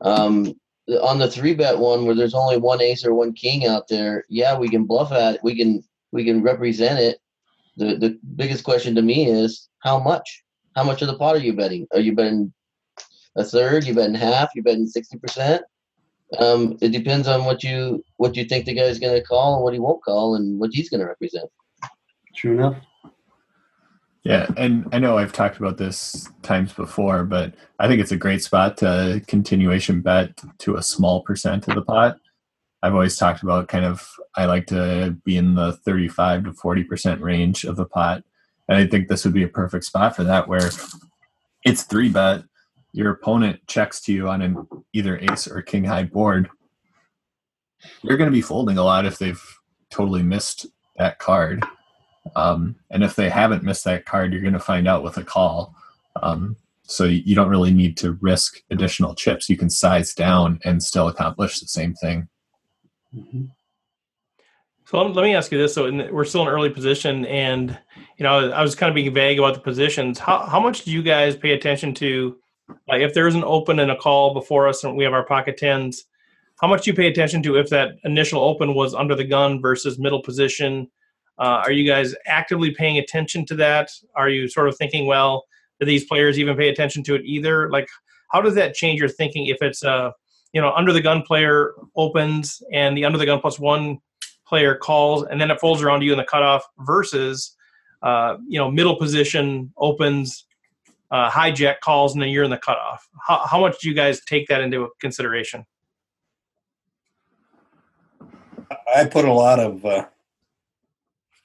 Um, 0.00 0.54
on 1.02 1.18
the 1.18 1.30
three 1.30 1.54
bet 1.54 1.78
one 1.78 2.04
where 2.04 2.14
there's 2.14 2.34
only 2.34 2.58
one 2.58 2.80
ace 2.80 3.04
or 3.04 3.14
one 3.14 3.32
king 3.32 3.66
out 3.66 3.88
there, 3.88 4.24
yeah, 4.28 4.56
we 4.56 4.68
can 4.68 4.84
bluff 4.84 5.12
at. 5.12 5.42
We 5.42 5.56
can 5.56 5.82
we 6.12 6.24
can 6.24 6.42
represent 6.42 6.98
it. 6.98 7.18
The 7.76 7.96
the 7.96 8.18
biggest 8.36 8.64
question 8.64 8.94
to 8.94 9.02
me 9.02 9.28
is 9.30 9.68
how 9.80 9.98
much? 9.98 10.42
How 10.76 10.84
much 10.84 11.02
of 11.02 11.08
the 11.08 11.16
pot 11.16 11.36
are 11.36 11.40
you 11.40 11.52
betting? 11.52 11.86
Are 11.92 12.00
you 12.00 12.14
betting 12.14 12.52
a 13.36 13.44
third? 13.44 13.86
You 13.86 13.94
betting 13.94 14.14
half? 14.14 14.50
You 14.54 14.62
betting 14.62 14.86
sixty 14.86 15.18
percent? 15.18 15.62
Um, 16.38 16.78
it 16.80 16.90
depends 16.90 17.28
on 17.28 17.44
what 17.44 17.62
you 17.62 18.04
what 18.16 18.36
you 18.36 18.44
think 18.44 18.66
the 18.66 18.74
guy's 18.74 18.98
going 18.98 19.14
to 19.14 19.26
call 19.26 19.54
and 19.54 19.64
what 19.64 19.74
he 19.74 19.80
won't 19.80 20.02
call 20.02 20.34
and 20.34 20.58
what 20.58 20.70
he's 20.72 20.88
going 20.88 21.00
to 21.00 21.06
represent. 21.06 21.50
True 22.34 22.52
enough. 22.52 22.76
Yeah, 24.24 24.46
and 24.56 24.88
I 24.90 24.98
know 24.98 25.18
I've 25.18 25.34
talked 25.34 25.58
about 25.58 25.76
this 25.76 26.30
times 26.42 26.72
before, 26.72 27.24
but 27.24 27.54
I 27.78 27.86
think 27.88 28.00
it's 28.00 28.12
a 28.12 28.16
great 28.16 28.42
spot 28.42 28.78
to 28.78 29.22
continuation 29.26 30.00
bet 30.00 30.40
to 30.60 30.76
a 30.76 30.82
small 30.82 31.20
percent 31.22 31.68
of 31.68 31.74
the 31.74 31.82
pot. 31.82 32.16
I've 32.82 32.94
always 32.94 33.16
talked 33.16 33.42
about 33.42 33.68
kind 33.68 33.84
of 33.84 34.06
I 34.36 34.46
like 34.46 34.66
to 34.68 35.16
be 35.24 35.36
in 35.36 35.54
the 35.54 35.72
35 35.72 36.44
to 36.44 36.50
40% 36.52 37.20
range 37.20 37.64
of 37.64 37.76
the 37.76 37.84
pot. 37.84 38.24
And 38.68 38.78
I 38.78 38.86
think 38.86 39.08
this 39.08 39.24
would 39.24 39.34
be 39.34 39.42
a 39.42 39.48
perfect 39.48 39.84
spot 39.84 40.16
for 40.16 40.24
that 40.24 40.48
where 40.48 40.70
it's 41.64 41.82
three 41.84 42.08
bet, 42.08 42.44
your 42.94 43.10
opponent 43.10 43.58
checks 43.66 44.00
to 44.00 44.12
you 44.12 44.28
on 44.28 44.40
an 44.40 44.66
either 44.92 45.18
ace 45.18 45.48
or 45.48 45.60
king 45.60 45.82
high 45.82 46.04
board. 46.04 46.48
You're 48.02 48.16
going 48.16 48.30
to 48.30 48.34
be 48.34 48.40
folding 48.40 48.78
a 48.78 48.84
lot 48.84 49.04
if 49.04 49.18
they've 49.18 49.42
totally 49.90 50.22
missed 50.22 50.66
that 50.96 51.18
card. 51.18 51.64
Um, 52.36 52.76
and 52.90 53.02
if 53.02 53.16
they 53.16 53.28
haven't 53.28 53.64
missed 53.64 53.84
that 53.84 54.06
card, 54.06 54.32
you're 54.32 54.42
going 54.42 54.54
to 54.54 54.60
find 54.60 54.86
out 54.86 55.02
with 55.02 55.16
a 55.16 55.24
call. 55.24 55.74
Um, 56.22 56.56
so 56.84 57.04
you 57.04 57.34
don't 57.34 57.48
really 57.48 57.74
need 57.74 57.96
to 57.96 58.12
risk 58.20 58.62
additional 58.70 59.16
chips. 59.16 59.48
You 59.48 59.56
can 59.56 59.70
size 59.70 60.14
down 60.14 60.60
and 60.64 60.80
still 60.80 61.08
accomplish 61.08 61.58
the 61.58 61.66
same 61.66 61.94
thing. 61.94 62.28
Mhm. 63.12 63.50
So 64.84 65.02
let, 65.02 65.22
me 65.22 65.34
ask 65.34 65.50
you 65.50 65.58
this: 65.58 65.74
so 65.74 65.90
we're 66.12 66.24
still 66.24 66.42
in 66.42 66.48
early 66.48 66.70
position, 66.70 67.24
and 67.26 67.76
you 68.18 68.22
know, 68.22 68.50
I 68.50 68.62
was 68.62 68.74
kind 68.74 68.88
of 68.90 68.94
being 68.94 69.12
vague 69.12 69.38
about 69.38 69.54
the 69.54 69.60
positions. 69.60 70.18
How 70.18 70.46
how 70.46 70.60
much 70.60 70.84
do 70.84 70.92
you 70.92 71.02
guys 71.02 71.36
pay 71.36 71.52
attention 71.52 71.94
to? 71.94 72.36
If 72.88 73.14
there's 73.14 73.34
an 73.34 73.44
open 73.44 73.78
and 73.78 73.90
a 73.90 73.96
call 73.96 74.34
before 74.34 74.68
us, 74.68 74.84
and 74.84 74.96
we 74.96 75.04
have 75.04 75.12
our 75.12 75.26
pocket 75.26 75.56
tens, 75.56 76.04
how 76.60 76.68
much 76.68 76.84
do 76.84 76.90
you 76.90 76.96
pay 76.96 77.08
attention 77.08 77.42
to 77.42 77.56
if 77.56 77.68
that 77.70 77.96
initial 78.04 78.42
open 78.42 78.74
was 78.74 78.94
under 78.94 79.14
the 79.14 79.24
gun 79.24 79.60
versus 79.60 79.98
middle 79.98 80.22
position? 80.22 80.90
Uh, 81.38 81.62
are 81.64 81.72
you 81.72 81.86
guys 81.86 82.14
actively 82.26 82.70
paying 82.70 82.98
attention 82.98 83.44
to 83.46 83.54
that? 83.56 83.90
Are 84.14 84.28
you 84.28 84.48
sort 84.48 84.68
of 84.68 84.76
thinking, 84.76 85.06
well, 85.06 85.44
do 85.80 85.86
these 85.86 86.04
players 86.04 86.38
even 86.38 86.56
pay 86.56 86.68
attention 86.68 87.02
to 87.04 87.14
it 87.14 87.22
either? 87.24 87.68
Like, 87.70 87.88
how 88.30 88.40
does 88.40 88.54
that 88.54 88.74
change 88.74 89.00
your 89.00 89.08
thinking 89.08 89.46
if 89.46 89.58
it's 89.60 89.82
a 89.82 90.12
you 90.52 90.60
know 90.60 90.72
under 90.72 90.92
the 90.92 91.00
gun 91.00 91.22
player 91.22 91.72
opens 91.96 92.62
and 92.72 92.96
the 92.96 93.04
under 93.04 93.18
the 93.18 93.26
gun 93.26 93.40
plus 93.40 93.58
one 93.58 93.98
player 94.46 94.74
calls 94.74 95.24
and 95.24 95.40
then 95.40 95.50
it 95.50 95.60
folds 95.60 95.82
around 95.82 96.00
to 96.00 96.06
you 96.06 96.12
in 96.12 96.18
the 96.18 96.24
cutoff 96.24 96.64
versus 96.80 97.56
uh, 98.02 98.36
you 98.48 98.58
know 98.58 98.70
middle 98.70 98.96
position 98.96 99.72
opens 99.76 100.46
uh, 101.14 101.30
hijack 101.30 101.80
calls 101.80 102.12
and 102.12 102.20
then 102.20 102.28
you're 102.28 102.44
in 102.44 102.50
the 102.50 102.58
cutoff 102.58 103.06
how, 103.26 103.46
how 103.46 103.60
much 103.60 103.80
do 103.80 103.88
you 103.88 103.94
guys 103.94 104.20
take 104.24 104.48
that 104.48 104.60
into 104.60 104.88
consideration 105.00 105.64
I 108.94 109.04
put 109.06 109.24
a 109.24 109.32
lot 109.32 109.60
of 109.60 109.84
uh, 109.84 110.06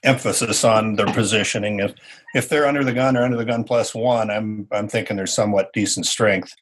emphasis 0.04 0.64
on 0.64 0.96
their 0.96 1.08
positioning. 1.08 1.80
If 1.80 1.94
if 2.36 2.50
they're 2.50 2.68
under 2.68 2.84
the 2.84 2.94
gun 2.94 3.18
or 3.18 3.24
under 3.24 3.38
the 3.38 3.46
gun 3.46 3.64
plus 3.64 3.94
one, 3.94 4.30
I'm 4.30 4.68
I'm 4.72 4.88
thinking 4.88 5.18
there's 5.18 5.34
somewhat 5.34 5.74
decent 5.74 6.06
strength, 6.06 6.54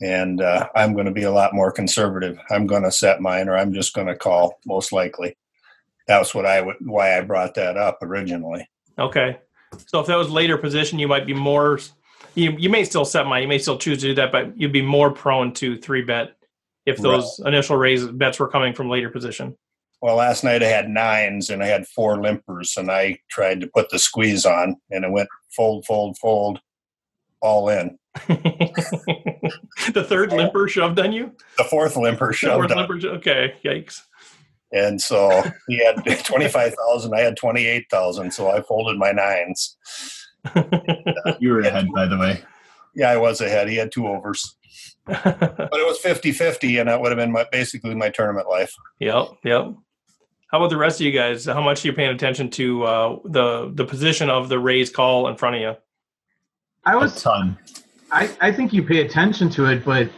and 0.00 0.40
uh, 0.40 0.68
I'm 0.74 0.94
going 0.94 1.06
to 1.06 1.12
be 1.12 1.24
a 1.24 1.30
lot 1.30 1.54
more 1.54 1.70
conservative. 1.70 2.38
I'm 2.50 2.66
going 2.66 2.82
to 2.82 2.92
set 2.92 3.20
mine, 3.20 3.48
or 3.48 3.56
I'm 3.56 3.72
just 3.72 3.94
going 3.94 4.08
to 4.08 4.16
call 4.16 4.58
most 4.66 4.92
likely. 4.92 5.36
That's 6.06 6.34
what 6.34 6.46
I 6.46 6.60
would 6.60 6.76
why 6.80 7.16
I 7.16 7.20
brought 7.22 7.54
that 7.54 7.76
up 7.76 7.98
originally. 8.02 8.68
Okay. 8.98 9.38
So 9.88 10.00
if 10.00 10.06
that 10.06 10.16
was 10.16 10.30
later 10.30 10.56
position, 10.56 10.98
you 10.98 11.08
might 11.08 11.26
be 11.26 11.34
more. 11.34 11.78
You 12.36 12.52
you 12.52 12.70
may 12.70 12.84
still 12.84 13.04
set 13.04 13.26
mine. 13.26 13.42
You 13.42 13.48
may 13.48 13.58
still 13.58 13.78
choose 13.78 14.00
to 14.02 14.08
do 14.08 14.14
that, 14.14 14.30
but 14.30 14.56
you'd 14.58 14.72
be 14.72 14.82
more 14.82 15.10
prone 15.10 15.52
to 15.54 15.76
three 15.76 16.02
bet 16.02 16.36
if 16.84 16.98
those 16.98 17.40
right. 17.40 17.52
initial 17.52 17.76
raise 17.76 18.06
bets 18.06 18.38
were 18.38 18.48
coming 18.48 18.72
from 18.72 18.88
later 18.88 19.10
position. 19.10 19.56
Well, 20.00 20.16
last 20.16 20.44
night 20.44 20.62
I 20.62 20.68
had 20.68 20.88
nines 20.88 21.50
and 21.50 21.62
I 21.62 21.66
had 21.66 21.88
four 21.88 22.16
limpers, 22.16 22.76
and 22.76 22.90
I 22.90 23.18
tried 23.30 23.60
to 23.62 23.66
put 23.66 23.88
the 23.90 23.98
squeeze 23.98 24.44
on, 24.44 24.76
and 24.90 25.04
it 25.04 25.10
went 25.10 25.28
fold, 25.50 25.86
fold, 25.86 26.18
fold, 26.18 26.60
all 27.40 27.68
in. 27.68 27.98
the 28.28 30.04
third 30.06 30.32
limper 30.32 30.68
shoved 30.68 31.00
on 31.00 31.12
you. 31.12 31.32
The 31.58 31.64
fourth 31.64 31.96
limper 31.96 32.32
shoved. 32.32 32.70
The 32.70 32.74
fourth 32.74 32.88
limper, 32.90 33.08
okay, 33.16 33.54
yikes. 33.64 34.02
And 34.72 35.00
so 35.00 35.42
he 35.68 35.84
had 35.84 36.04
twenty 36.24 36.48
five 36.48 36.74
thousand. 36.74 37.14
I 37.14 37.20
had 37.20 37.36
twenty 37.36 37.66
eight 37.66 37.86
thousand. 37.90 38.32
So 38.32 38.50
I 38.50 38.62
folded 38.62 38.98
my 38.98 39.12
nines. 39.12 39.76
you 41.40 41.50
were 41.50 41.60
ahead, 41.60 41.88
by 41.94 42.06
the 42.06 42.18
way. 42.18 42.42
Yeah, 42.94 43.10
I 43.10 43.16
was 43.16 43.40
ahead. 43.40 43.68
He 43.68 43.76
had 43.76 43.92
two 43.92 44.06
overs. 44.06 44.56
but 45.06 45.70
it 45.72 45.86
was 45.86 46.00
50-50 46.02 46.80
and 46.80 46.88
that 46.88 47.00
would 47.00 47.12
have 47.12 47.18
been 47.18 47.32
my, 47.32 47.46
basically 47.52 47.94
my 47.94 48.08
tournament 48.08 48.48
life. 48.48 48.72
Yep, 48.98 49.28
yep. 49.44 49.74
How 50.48 50.58
about 50.58 50.70
the 50.70 50.76
rest 50.76 51.00
of 51.00 51.06
you 51.06 51.12
guys? 51.12 51.44
How 51.44 51.60
much 51.60 51.84
are 51.84 51.88
you 51.88 51.92
paying 51.92 52.10
attention 52.10 52.50
to 52.50 52.84
uh, 52.84 53.18
the 53.24 53.72
the 53.74 53.84
position 53.84 54.30
of 54.30 54.48
the 54.48 54.58
raise 54.58 54.90
call 54.90 55.26
in 55.28 55.36
front 55.36 55.56
of 55.56 55.60
you? 55.60 55.74
I 56.84 56.94
was 56.94 57.16
a 57.16 57.20
ton. 57.20 57.58
I, 58.12 58.30
I 58.40 58.52
think 58.52 58.72
you 58.72 58.82
pay 58.84 59.00
attention 59.04 59.50
to 59.50 59.66
it, 59.66 59.84
but 59.84 60.08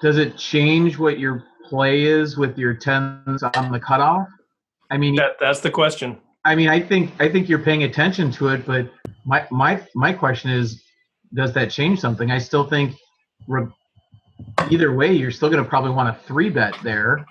does 0.00 0.16
it 0.16 0.38
change 0.38 0.98
what 0.98 1.18
your 1.18 1.44
play 1.68 2.04
is 2.04 2.38
with 2.38 2.56
your 2.58 2.74
tens 2.74 3.42
on 3.42 3.72
the 3.72 3.78
cutoff? 3.78 4.26
I 4.90 4.96
mean, 4.96 5.14
that, 5.16 5.32
that's 5.38 5.60
the 5.60 5.70
question. 5.70 6.18
I 6.44 6.54
mean, 6.54 6.68
I 6.68 6.80
think 6.80 7.12
I 7.20 7.28
think 7.28 7.48
you're 7.48 7.58
paying 7.58 7.84
attention 7.84 8.30
to 8.32 8.48
it, 8.48 8.66
but 8.66 8.90
my 9.24 9.46
my 9.50 9.82
my 9.94 10.12
question 10.12 10.50
is, 10.50 10.82
does 11.32 11.52
that 11.54 11.70
change 11.70 12.00
something? 12.00 12.30
I 12.30 12.38
still 12.38 12.64
think, 12.68 12.94
re- 13.48 13.66
either 14.70 14.94
way, 14.94 15.12
you're 15.12 15.30
still 15.30 15.48
going 15.48 15.62
to 15.62 15.68
probably 15.68 15.90
want 15.90 16.14
a 16.14 16.18
three 16.26 16.50
bet 16.50 16.76
there 16.82 17.26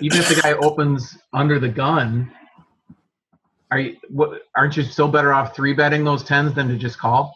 even 0.00 0.18
if 0.18 0.28
the 0.28 0.40
guy 0.40 0.52
opens 0.54 1.18
under 1.32 1.58
the 1.58 1.68
gun, 1.68 2.30
are 3.70 3.80
you 3.80 3.96
what 4.08 4.42
aren't 4.56 4.76
you 4.76 4.82
still 4.82 5.08
better 5.08 5.32
off 5.32 5.54
three 5.54 5.72
betting 5.72 6.04
those 6.04 6.22
tens 6.22 6.54
than 6.54 6.68
to 6.68 6.76
just 6.76 6.98
call? 6.98 7.34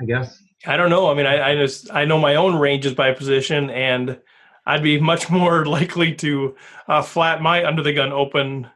I 0.00 0.04
guess. 0.04 0.42
I 0.66 0.76
don't 0.76 0.90
know. 0.90 1.10
I 1.10 1.14
mean, 1.14 1.26
I, 1.26 1.50
I 1.50 1.54
just 1.54 1.92
I 1.92 2.04
know 2.04 2.18
my 2.18 2.36
own 2.36 2.56
ranges 2.56 2.94
by 2.94 3.12
position, 3.12 3.70
and 3.70 4.18
I'd 4.66 4.82
be 4.82 5.00
much 5.00 5.30
more 5.30 5.64
likely 5.64 6.14
to 6.16 6.56
uh, 6.86 7.02
flat 7.02 7.42
my 7.42 7.64
under 7.64 7.82
the 7.82 7.92
gun 7.92 8.12
open 8.12 8.68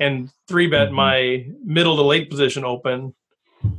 and 0.00 0.30
three 0.48 0.66
bet 0.66 0.88
mm-hmm. 0.88 0.96
my 0.96 1.46
middle 1.64 1.96
to 1.96 2.02
late 2.02 2.30
position 2.30 2.64
open 2.64 3.14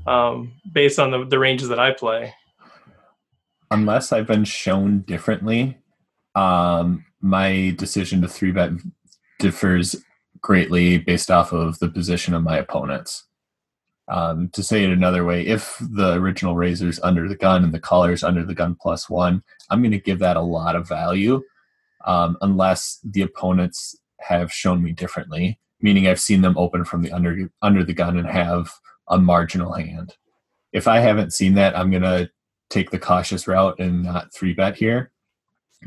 um, 0.06 0.53
based 0.72 0.99
on 0.99 1.11
the, 1.11 1.26
the 1.26 1.39
ranges 1.39 1.69
that 1.69 1.80
I 1.80 1.91
play. 1.91 2.34
Unless 3.69 4.11
I've 4.11 4.27
been 4.27 4.45
shown 4.45 5.02
differently, 5.02 5.77
um, 6.35 7.06
my 7.22 7.76
decision 7.77 8.22
to 8.22 8.27
three 8.27 8.52
bet 8.52 8.72
differs 9.39 9.95
greatly 10.41 10.98
based 10.98 11.30
off 11.30 11.52
of 11.52 11.80
the 11.80 11.89
position 11.89 12.34
of 12.34 12.44
my 12.44 12.57
opponents. 12.57 13.26
Um, 14.10 14.49
to 14.53 14.64
say 14.64 14.85
it 14.85 14.89
another 14.89 15.26
way, 15.26 15.45
if 15.45 15.77
the 15.81 16.14
original 16.14 16.56
raiser's 16.56 16.99
under 17.02 17.27
the 17.27 17.35
gun 17.35 17.65
and 17.65 17.73
the 17.73 17.80
caller's 17.80 18.23
under 18.23 18.45
the 18.45 18.56
gun 18.56 18.77
plus 18.80 19.10
one, 19.10 19.44
I'm 19.69 19.81
going 19.81 19.91
to 19.91 19.99
give 19.99 20.19
that 20.19 20.38
a 20.38 20.41
lot 20.41 20.77
of 20.77 20.88
value 20.88 21.44
um, 22.06 22.38
unless 22.41 22.99
the 23.03 23.22
opponents 23.22 23.98
have 24.22 24.52
shown 24.52 24.81
me 24.81 24.94
differently, 24.94 25.60
meaning 25.82 26.08
I've 26.08 26.20
seen 26.20 26.41
them 26.41 26.58
open 26.58 26.86
from 26.86 27.02
the 27.02 27.12
under 27.12 27.49
under 27.62 27.84
the 27.84 27.94
gun 27.94 28.18
and 28.18 28.28
have 28.28 28.72
a 29.10 29.18
marginal 29.18 29.74
hand. 29.74 30.16
If 30.74 30.88
I 30.88 30.99
haven't 30.99 31.34
seen 31.34 31.54
that, 31.56 31.78
I'm 31.78 31.91
going 31.91 32.04
to 32.04 32.30
take 32.70 32.91
the 32.91 32.99
cautious 32.99 33.48
route 33.48 33.80
and 33.80 34.04
not 34.04 34.34
three 34.34 34.54
bet 34.54 34.76
here 34.76 35.12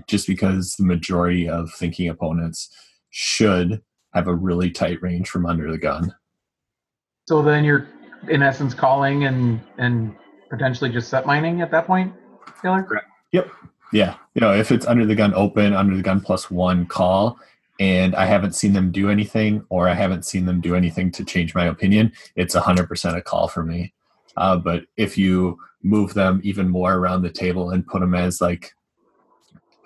just 0.07 0.27
because 0.27 0.75
the 0.77 0.85
majority 0.85 1.49
of 1.49 1.71
thinking 1.75 2.09
opponents 2.09 2.71
should 3.11 3.83
have 4.15 4.29
a 4.29 4.35
really 4.35 4.71
tight 4.71 5.01
range 5.03 5.29
from 5.29 5.47
under 5.47 5.71
the 5.71 5.79
gun. 5.79 6.15
So 7.29 7.43
then 7.43 7.65
you're 7.65 7.89
in 8.29 8.43
essence 8.43 8.75
calling 8.75 9.25
and 9.25 9.61
and 9.79 10.15
potentially 10.49 10.91
just 10.91 11.09
set 11.09 11.27
mining 11.27 11.61
at 11.61 11.71
that 11.71 11.87
point, 11.87 12.13
Taylor? 12.63 12.83
Correct. 12.83 13.07
Yep. 13.33 13.51
Yeah. 13.93 14.17
You 14.35 14.41
know, 14.41 14.53
if 14.53 14.73
it's 14.73 14.87
under 14.87 15.07
the 15.07 15.15
gun 15.15 15.35
open, 15.35 15.75
under 15.75 15.97
the 15.97 16.03
gun 16.03 16.21
plus 16.21 16.51
one 16.51 16.87
call, 16.87 17.39
and 17.81 18.15
I 18.15 18.27
haven't 18.27 18.55
seen 18.55 18.75
them 18.75 18.93
do 18.93 19.09
anything, 19.09 19.65
or 19.71 19.89
I 19.89 19.95
haven't 19.95 20.27
seen 20.27 20.45
them 20.45 20.61
do 20.61 20.77
anything 20.77 21.11
to 21.13 21.25
change 21.25 21.55
my 21.55 21.65
opinion, 21.65 22.13
it's 22.37 22.55
hundred 22.55 22.87
percent 22.87 23.17
a 23.17 23.23
call 23.23 23.49
for 23.49 23.65
me. 23.65 23.95
Uh, 24.37 24.59
but 24.59 24.85
if 24.97 25.17
you 25.17 25.59
move 25.83 26.13
them 26.13 26.41
even 26.45 26.69
more 26.69 26.95
around 26.95 27.23
the 27.23 27.31
table 27.31 27.71
and 27.71 27.87
put 27.87 28.01
them 28.01 28.15
as 28.15 28.41
like 28.41 28.75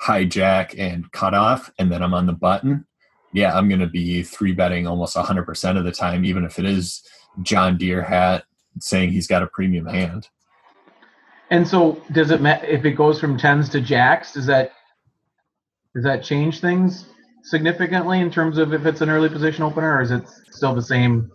hijack 0.03 0.75
and 0.77 1.11
cutoff, 1.13 1.71
and 1.79 1.91
then 1.91 2.03
I'm 2.03 2.15
on 2.15 2.27
the 2.27 2.33
button, 2.33 2.85
yeah, 3.33 3.57
I'm 3.57 3.69
going 3.69 3.81
to 3.81 3.87
be 3.87 4.25
three 4.25 4.53
betting 4.53 4.89
almost 4.89 5.17
100% 5.17 5.79
of 5.79 5.85
the 5.85 5.93
time, 5.93 6.25
even 6.25 6.45
if 6.45 6.59
it 6.59 6.65
is 6.65 7.03
John 7.43 7.79
Deere 7.79 8.03
hat 8.03 8.45
saying 8.81 9.11
he's 9.11 9.29
got 9.29 9.45
a 9.45 9.47
premium 9.47 9.87
hand. 9.87 10.29
And 11.51 11.67
so, 11.67 12.03
does 12.11 12.33
it 12.33 12.41
matter 12.41 12.67
if 12.67 12.85
it 12.85 12.93
goes 12.93 13.21
from 13.21 13.39
tens 13.39 13.69
to 13.69 13.81
jacks? 13.81 14.33
Does 14.33 14.47
that 14.47 14.73
does 15.95 16.03
that 16.03 16.25
change 16.25 16.61
things 16.61 17.07
significantly 17.45 18.21
in 18.21 18.31
terms 18.31 18.59
of 18.59 18.73
if 18.73 18.87
it's 18.87 19.01
an 19.01 19.11
early 19.11 19.29
position 19.29 19.63
opener, 19.63 19.97
or 19.97 20.01
is 20.03 20.11
it 20.11 20.25
still 20.51 20.75
the 20.75 20.83
same? 20.83 21.31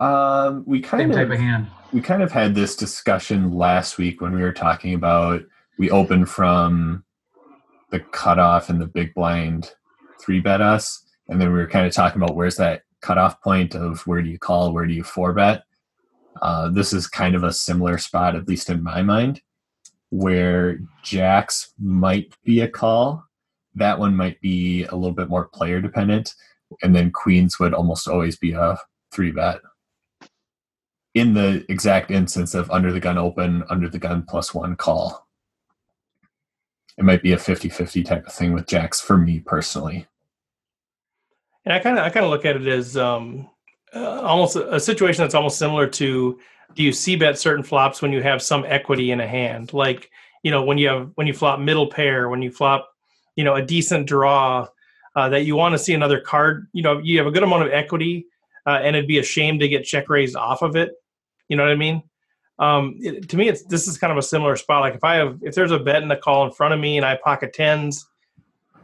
Um, 0.00 0.64
we 0.66 0.80
kind 0.80 1.02
same 1.02 1.10
of 1.10 1.16
type 1.16 1.30
of 1.30 1.38
hand. 1.38 1.68
We 1.92 2.00
kind 2.00 2.22
of 2.22 2.32
had 2.32 2.54
this 2.54 2.74
discussion 2.74 3.52
last 3.52 3.98
week 3.98 4.20
when 4.20 4.34
we 4.34 4.42
were 4.42 4.52
talking 4.52 4.94
about 4.94 5.42
we 5.78 5.90
open 5.90 6.26
from 6.26 7.04
the 7.90 8.00
cutoff 8.00 8.68
and 8.68 8.80
the 8.80 8.86
big 8.86 9.14
blind 9.14 9.72
three 10.20 10.40
bet 10.40 10.60
us, 10.60 11.04
and 11.28 11.40
then 11.40 11.52
we 11.52 11.58
were 11.58 11.68
kind 11.68 11.86
of 11.86 11.92
talking 11.92 12.20
about 12.20 12.34
where's 12.34 12.56
that 12.56 12.82
cutoff 13.00 13.40
point 13.40 13.74
of 13.74 14.00
where 14.06 14.22
do 14.22 14.28
you 14.28 14.38
call, 14.38 14.72
where 14.72 14.86
do 14.86 14.94
you 14.94 15.04
four 15.04 15.32
bet. 15.32 15.62
Uh, 16.42 16.68
this 16.68 16.92
is 16.92 17.06
kind 17.06 17.34
of 17.34 17.44
a 17.44 17.52
similar 17.52 17.98
spot, 17.98 18.34
at 18.34 18.48
least 18.48 18.68
in 18.68 18.82
my 18.82 19.02
mind, 19.02 19.40
where 20.10 20.80
jacks 21.02 21.72
might 21.78 22.34
be 22.44 22.60
a 22.60 22.68
call. 22.68 23.25
That 23.76 23.98
one 23.98 24.16
might 24.16 24.40
be 24.40 24.84
a 24.84 24.96
little 24.96 25.14
bit 25.14 25.28
more 25.28 25.48
player 25.48 25.80
dependent, 25.80 26.34
and 26.82 26.96
then 26.96 27.12
queens 27.12 27.60
would 27.60 27.74
almost 27.74 28.08
always 28.08 28.36
be 28.36 28.52
a 28.52 28.78
three 29.12 29.30
bet. 29.30 29.60
In 31.14 31.34
the 31.34 31.64
exact 31.68 32.10
instance 32.10 32.54
of 32.54 32.70
under 32.70 32.92
the 32.92 33.00
gun 33.00 33.18
open, 33.18 33.64
under 33.70 33.88
the 33.88 33.98
gun 33.98 34.24
plus 34.28 34.52
one 34.52 34.76
call. 34.76 35.26
It 36.98 37.04
might 37.04 37.22
be 37.22 37.32
a 37.32 37.36
50-50 37.36 38.06
type 38.06 38.26
of 38.26 38.32
thing 38.32 38.54
with 38.54 38.66
jacks 38.66 39.02
for 39.02 39.18
me 39.18 39.40
personally. 39.40 40.06
And 41.66 41.74
i 41.74 41.78
kind 41.78 41.98
of 41.98 42.04
i 42.04 42.10
kind 42.10 42.24
of 42.24 42.30
look 42.30 42.46
at 42.46 42.56
it 42.56 42.66
as 42.66 42.96
um, 42.96 43.50
uh, 43.94 44.20
almost 44.22 44.56
a, 44.56 44.76
a, 44.76 44.80
situation 44.80 45.22
that's 45.22 45.34
almost 45.34 45.58
similar 45.58 45.86
to 45.88 46.38
do 46.74 46.82
you 46.82 46.92
c-bet 46.92 47.38
certain 47.38 47.64
flops 47.64 48.00
when 48.00 48.12
you 48.12 48.22
have 48.22 48.40
some 48.40 48.64
equity 48.66 49.10
in 49.10 49.20
a 49.20 49.26
hand? 49.26 49.74
Like 49.74 50.10
you 50.42 50.50
know 50.50 50.62
when 50.62 50.78
you 50.78 50.88
have 50.88 51.10
when 51.16 51.26
you 51.26 51.34
flop 51.34 51.58
middle 51.58 51.88
pair 51.88 52.28
when 52.28 52.40
you 52.40 52.50
flop 52.50 52.88
you 53.36 53.44
know 53.44 53.54
a 53.54 53.62
decent 53.62 54.06
draw 54.06 54.66
uh, 55.14 55.28
that 55.28 55.44
you 55.44 55.56
want 55.56 55.72
to 55.72 55.78
see 55.78 55.94
another 55.94 56.20
card 56.20 56.66
you 56.72 56.82
know 56.82 56.98
you 56.98 57.18
have 57.18 57.26
a 57.26 57.30
good 57.30 57.42
amount 57.42 57.62
of 57.62 57.72
equity 57.72 58.26
uh, 58.66 58.80
and 58.82 58.96
it'd 58.96 59.08
be 59.08 59.18
a 59.18 59.22
shame 59.22 59.58
to 59.58 59.68
get 59.68 59.84
check 59.84 60.08
raised 60.08 60.36
off 60.36 60.62
of 60.62 60.74
it 60.76 60.92
you 61.48 61.56
know 61.56 61.62
what 61.62 61.72
i 61.72 61.76
mean 61.76 62.02
um, 62.58 62.96
it, 63.00 63.28
to 63.28 63.36
me, 63.36 63.48
it's 63.48 63.62
this 63.64 63.86
is 63.86 63.98
kind 63.98 64.10
of 64.10 64.16
a 64.16 64.22
similar 64.22 64.56
spot. 64.56 64.80
Like 64.80 64.94
if 64.94 65.04
I 65.04 65.16
have 65.16 65.38
if 65.42 65.54
there's 65.54 65.72
a 65.72 65.78
bet 65.78 66.02
in 66.02 66.08
the 66.08 66.16
call 66.16 66.46
in 66.46 66.52
front 66.52 66.72
of 66.72 66.80
me 66.80 66.96
and 66.96 67.04
I 67.04 67.16
pocket 67.16 67.52
tens, 67.52 68.06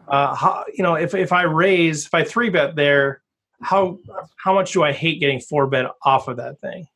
uh, 0.09 0.35
how, 0.35 0.65
you 0.75 0.83
know, 0.83 0.95
if 0.95 1.15
if 1.15 1.33
I 1.33 1.43
raise 1.43 2.07
if 2.07 2.15
I 2.15 2.25
three 2.25 2.51
bet 2.51 2.77
there, 2.77 3.23
how 3.63 3.99
how 4.37 4.53
much 4.53 4.73
do 4.73 4.83
I 4.83 4.93
hate 4.93 5.21
getting 5.21 5.41
four 5.41 5.67
bet 5.67 5.87
off 6.03 6.29
of 6.29 6.37
that 6.37 6.61
thing? 6.61 6.87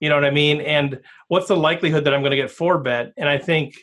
You 0.00 0.08
know 0.08 0.16
what 0.16 0.24
I 0.24 0.30
mean? 0.30 0.60
And 0.62 1.00
what's 1.28 1.46
the 1.46 1.56
likelihood 1.56 2.04
that 2.04 2.14
I'm 2.14 2.22
going 2.22 2.30
to 2.30 2.36
get 2.36 2.50
four 2.50 2.78
bet? 2.78 3.12
And 3.16 3.28
I 3.28 3.38
think 3.38 3.76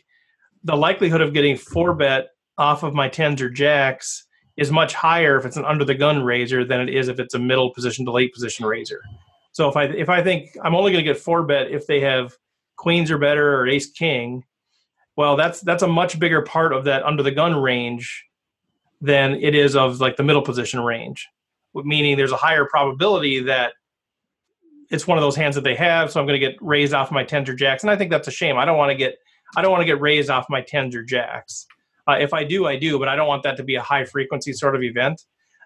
the 0.63 0.75
likelihood 0.75 1.21
of 1.21 1.33
getting 1.33 1.55
four 1.55 1.93
bet 1.93 2.29
off 2.57 2.83
of 2.83 2.93
my 2.93 3.07
tens 3.07 3.41
or 3.41 3.49
jacks 3.49 4.25
is 4.57 4.71
much 4.71 4.93
higher 4.93 5.37
if 5.37 5.45
it's 5.45 5.57
an 5.57 5.65
under 5.65 5.85
the 5.85 5.93
gun 5.93 6.23
raiser 6.23 6.65
than 6.65 6.81
it 6.81 6.89
is 6.89 7.07
if 7.07 7.19
it's 7.19 7.35
a 7.35 7.39
middle 7.39 7.71
position 7.73 8.05
to 8.05 8.11
late 8.11 8.33
position 8.33 8.65
raiser. 8.65 9.01
So 9.51 9.69
if 9.69 9.75
I 9.75 9.85
if 9.85 10.09
I 10.09 10.21
think 10.23 10.57
I'm 10.63 10.75
only 10.75 10.91
going 10.91 11.03
to 11.03 11.13
get 11.13 11.19
four 11.19 11.43
bet 11.43 11.71
if 11.71 11.87
they 11.87 11.99
have 12.01 12.35
queens 12.75 13.09
or 13.11 13.17
better 13.17 13.59
or 13.59 13.67
ace 13.67 13.91
king, 13.91 14.43
well 15.15 15.35
that's 15.35 15.61
that's 15.61 15.83
a 15.83 15.87
much 15.87 16.19
bigger 16.19 16.41
part 16.41 16.73
of 16.73 16.83
that 16.85 17.03
under 17.03 17.23
the 17.23 17.31
gun 17.31 17.55
range 17.55 18.25
than 18.99 19.35
it 19.35 19.53
is 19.55 19.75
of 19.75 19.99
like 19.99 20.17
the 20.17 20.23
middle 20.23 20.41
position 20.41 20.79
range. 20.79 21.27
meaning 21.73 22.17
there's 22.17 22.31
a 22.31 22.37
higher 22.37 22.65
probability 22.65 23.39
that 23.43 23.73
it's 24.89 25.05
one 25.05 25.17
of 25.17 25.21
those 25.21 25.35
hands 25.35 25.53
that 25.53 25.63
they 25.63 25.75
have. 25.75 26.11
So 26.11 26.19
I'm 26.19 26.25
going 26.25 26.39
to 26.39 26.45
get 26.45 26.57
raised 26.61 26.93
off 26.93 27.11
my 27.11 27.23
tens 27.23 27.49
or 27.49 27.53
jacks, 27.53 27.83
and 27.83 27.91
I 27.91 27.95
think 27.95 28.09
that's 28.09 28.27
a 28.27 28.31
shame. 28.31 28.57
I 28.57 28.65
don't 28.65 28.77
want 28.77 28.89
to 28.89 28.95
get 28.95 29.17
I 29.55 29.61
don't 29.61 29.71
want 29.71 29.81
to 29.81 29.85
get 29.85 30.01
raised 30.01 30.29
off 30.29 30.47
my 30.49 30.61
tens 30.61 30.95
or 30.95 31.03
jacks. 31.03 31.67
Uh, 32.07 32.17
if 32.19 32.33
I 32.33 32.43
do, 32.43 32.67
I 32.67 32.77
do, 32.77 32.97
but 32.99 33.07
I 33.07 33.15
don't 33.15 33.27
want 33.27 33.43
that 33.43 33.57
to 33.57 33.63
be 33.63 33.75
a 33.75 33.81
high 33.81 34.05
frequency 34.05 34.53
sort 34.53 34.75
of 34.75 34.83
event. 34.83 35.21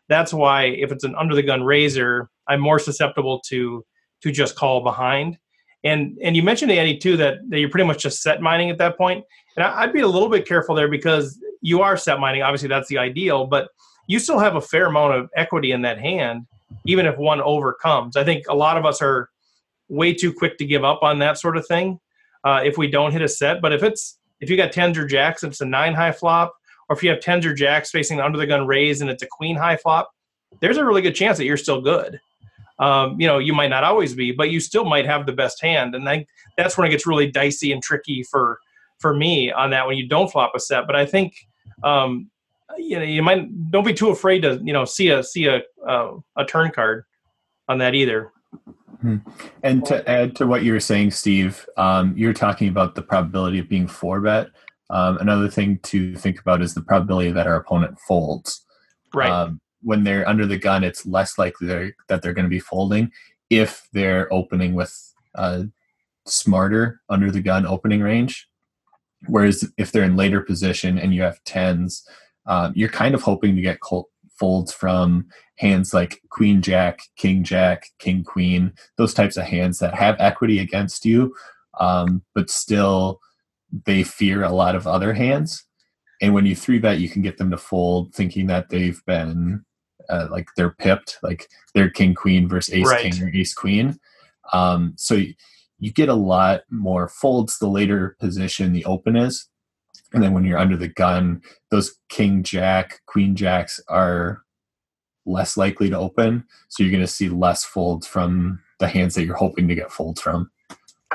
That's 0.10 0.34
why 0.34 0.66
if 0.66 0.92
it's 0.92 1.04
an 1.04 1.16
under 1.16 1.36
the 1.36 1.44
gun 1.44 1.64
raiser, 1.64 2.30
I'm 2.48 2.60
more 2.60 2.80
susceptible 2.80 3.42
to 3.48 3.86
to 4.24 4.32
just 4.32 4.56
call 4.56 4.82
behind. 4.82 5.38
And 5.84 6.18
and 6.24 6.36
you 6.36 6.44
mentioned 6.44 6.72
Andy 6.72 6.98
too 6.98 7.18
that, 7.18 7.38
that 7.50 7.60
you're 7.60 7.70
pretty 7.70 7.88
much 7.88 8.04
just 8.04 8.22
set 8.22 8.42
mining 8.42 8.70
at 8.70 8.78
that 8.80 8.98
point. 8.98 9.24
And 9.56 9.64
I, 9.64 9.82
I'd 9.82 9.94
be 9.94 10.02
a 10.02 10.08
little 10.08 10.30
bit 10.30 10.48
careful 10.48 10.76
there 10.76 10.88
because 10.88 11.40
you 11.62 11.82
are 11.82 11.98
set 11.98 12.20
mining. 12.20 12.42
Obviously, 12.42 12.70
that's 12.70 12.88
the 12.90 12.98
ideal, 12.98 13.46
but 13.46 13.70
you 14.08 14.20
still 14.20 14.40
have 14.40 14.56
a 14.56 14.62
fair 14.62 14.88
amount 14.88 15.14
of 15.14 15.30
equity 15.36 15.72
in 15.72 15.82
that 15.84 16.00
hand, 16.00 16.46
even 16.86 17.06
if 17.06 17.18
one 17.18 17.42
overcomes. 17.42 18.18
I 18.18 18.24
think 18.24 18.46
a 18.50 18.56
lot 18.56 18.78
of 18.78 18.86
us 18.86 19.02
are 19.02 19.30
way 19.90 20.14
too 20.14 20.34
quick 20.34 20.58
to 20.58 20.66
give 20.66 20.84
up 20.84 21.04
on 21.04 21.20
that 21.20 21.38
sort 21.38 21.58
of 21.58 21.66
thing 21.68 22.00
uh, 22.44 22.62
if 22.64 22.78
we 22.78 22.88
don't 22.90 23.12
hit 23.12 23.22
a 23.22 23.28
set. 23.28 23.62
But 23.62 23.74
if 23.74 23.84
it's 23.84 24.20
if 24.42 24.50
you 24.50 24.58
got 24.58 24.72
tens 24.72 24.98
or 24.98 25.06
jacks 25.06 25.44
it's 25.44 25.62
a 25.62 25.66
nine 25.66 25.94
high 25.94 26.12
flop, 26.12 26.54
or 26.90 26.96
if 26.96 27.04
you 27.04 27.10
have 27.10 27.22
tens 27.22 27.46
or 27.46 27.54
jacks 27.54 27.92
facing 27.92 28.20
under 28.20 28.38
the 28.38 28.48
gun 28.48 28.68
raise 28.68 29.02
and 29.02 29.10
it's 29.10 29.24
a 29.24 29.28
queen 29.28 29.56
high 29.56 29.78
flop, 29.78 30.12
there's 30.60 30.78
a 30.78 30.86
really 30.86 31.02
good 31.02 31.16
chance 31.16 31.38
that 31.38 31.46
you're 31.46 31.58
still 31.58 31.82
good. 31.82 32.20
Um, 32.80 33.20
you 33.22 33.28
know, 33.28 33.38
you 33.38 33.54
might 33.54 33.70
not 33.70 33.84
always 33.84 34.16
be, 34.16 34.32
but 34.32 34.50
you 34.50 34.60
still 34.60 34.86
might 34.86 35.06
have 35.06 35.26
the 35.26 35.32
best 35.32 35.62
hand, 35.62 35.94
and 35.94 36.06
then 36.06 36.26
that's 36.58 36.78
when 36.78 36.88
it 36.88 36.92
gets 36.92 37.08
really 37.08 37.30
dicey 37.30 37.72
and 37.72 37.82
tricky 37.82 38.24
for 38.24 38.60
for 39.00 39.14
me 39.14 39.52
on 39.52 39.70
that 39.72 39.88
when 39.88 39.98
you 39.98 40.08
don't 40.08 40.32
flop 40.32 40.54
a 40.56 40.60
set. 40.60 40.88
But 40.88 40.96
I 40.96 41.06
think 41.06 41.36
um, 41.84 42.30
you 42.78 42.98
know 42.98 43.04
you 43.04 43.22
might 43.22 43.72
don't 43.72 43.86
be 43.86 43.94
too 43.94 44.10
afraid 44.10 44.42
to 44.42 44.60
you 44.64 44.74
know 44.74 44.84
see 44.84 45.10
a 45.10 45.24
see 45.24 45.46
a 45.46 45.62
uh, 45.88 46.18
a 46.36 46.46
turn 46.46 46.72
card 46.72 47.06
on 47.68 47.78
that 47.78 47.94
either. 47.94 48.32
Hmm. 49.02 49.18
And 49.64 49.84
to 49.86 50.08
add 50.10 50.36
to 50.38 50.48
what 50.48 50.64
you 50.64 50.74
were 50.74 50.80
saying, 50.80 51.12
Steve, 51.12 51.68
um, 51.76 52.14
you're 52.16 52.34
talking 52.34 52.68
about 52.70 52.96
the 52.96 53.02
probability 53.02 53.60
of 53.60 53.68
being 53.68 53.88
four 53.88 54.22
bet. 54.22 54.48
Um, 54.90 55.18
another 55.18 55.50
thing 55.50 55.80
to 55.84 56.16
think 56.16 56.40
about 56.40 56.62
is 56.62 56.74
the 56.74 56.82
probability 56.82 57.32
that 57.32 57.48
our 57.48 57.56
opponent 57.56 58.00
folds. 58.00 58.66
Right. 59.14 59.32
Um, 59.32 59.60
when 59.82 60.04
they're 60.04 60.28
under 60.28 60.46
the 60.46 60.58
gun, 60.58 60.84
it's 60.84 61.06
less 61.06 61.38
likely 61.38 61.68
they're, 61.68 61.96
that 62.08 62.22
they're 62.22 62.34
going 62.34 62.46
to 62.46 62.50
be 62.50 62.60
folding 62.60 63.12
if 63.50 63.88
they're 63.94 64.32
opening 64.32 64.76
with 64.76 64.96
a 65.36 65.66
smarter 66.28 67.02
under 67.10 67.32
the 67.32 67.42
gun 67.42 67.66
opening 67.66 68.02
range. 68.02 68.48
Whereas 69.28 69.70
if 69.78 69.92
they're 69.92 70.04
in 70.04 70.16
later 70.16 70.42
position 70.42 71.00
and 71.00 71.14
you 71.14 71.22
have 71.24 71.44
tens, 71.44 72.08
um, 72.46 72.74
you're 72.76 72.90
kind 72.90 73.16
of 73.16 73.22
hoping 73.22 73.56
to 73.56 73.62
get 73.62 73.80
folds 74.42 74.74
from 74.74 75.28
hands 75.60 75.94
like 75.94 76.22
queen 76.32 76.64
jack 76.64 77.02
king 77.18 77.46
jack 77.46 77.86
king 78.00 78.26
queen 78.26 78.74
those 78.98 79.14
types 79.14 79.38
of 79.38 79.46
hands 79.46 79.80
that 79.80 79.96
have 79.96 80.18
equity 80.20 80.60
against 80.60 81.06
you 81.06 81.34
um, 81.80 82.24
but 82.36 82.50
still 82.50 83.20
they 83.86 84.04
fear 84.04 84.44
a 84.44 84.52
lot 84.52 84.76
of 84.76 84.88
other 84.88 85.14
hands. 85.14 85.66
And 86.22 86.34
when 86.34 86.46
you 86.48 86.56
three 86.56 86.80
bet 86.80 87.00
you 87.00 87.10
can 87.10 87.24
get 87.24 87.38
them 87.40 87.52
to 87.52 87.58
fold 87.58 88.16
thinking 88.16 88.48
that 88.48 88.70
they've 88.70 89.02
been 89.08 89.66
uh, 90.10 90.28
like 90.32 90.50
they're 90.58 90.76
pipped 90.80 91.18
like 91.24 91.50
they're 91.76 91.90
king 91.90 92.16
queen 92.16 92.50
versus 92.50 92.74
ace 92.76 92.88
Right. 92.88 93.12
king 93.14 93.24
or 93.24 93.32
ace 93.34 93.54
queen. 93.54 94.00
Um, 94.54 94.94
so 94.98 95.16
you, 95.16 95.36
you 95.80 95.94
get 95.94 96.10
a 96.10 96.16
lot 96.16 96.64
more 96.72 97.10
folds 97.10 97.60
the 97.60 97.70
later 97.70 98.18
position 98.20 98.74
the 98.74 98.86
open 98.86 99.18
is 99.18 99.50
and 100.14 100.22
then 100.22 100.34
when 100.34 100.44
you're 100.44 100.58
under 100.58 100.78
the 100.78 100.88
gun 100.88 101.42
those 101.70 101.98
king 102.10 102.44
jack 102.44 103.02
queen 103.06 103.36
jacks 103.36 103.80
are 103.88 104.44
less 105.26 105.56
likely 105.58 105.90
to 105.90 105.98
open 105.98 106.44
so 106.70 106.84
you're 106.84 106.92
going 106.92 107.02
to 107.02 107.08
see 107.08 107.30
less 107.30 107.64
folds 107.64 108.08
from 108.08 108.60
the 108.80 108.88
hands 108.88 109.14
that 109.16 109.26
you're 109.26 109.36
hoping 109.36 109.68
to 109.68 109.76
get 109.76 109.92
folds 109.92 110.20
from 110.20 110.50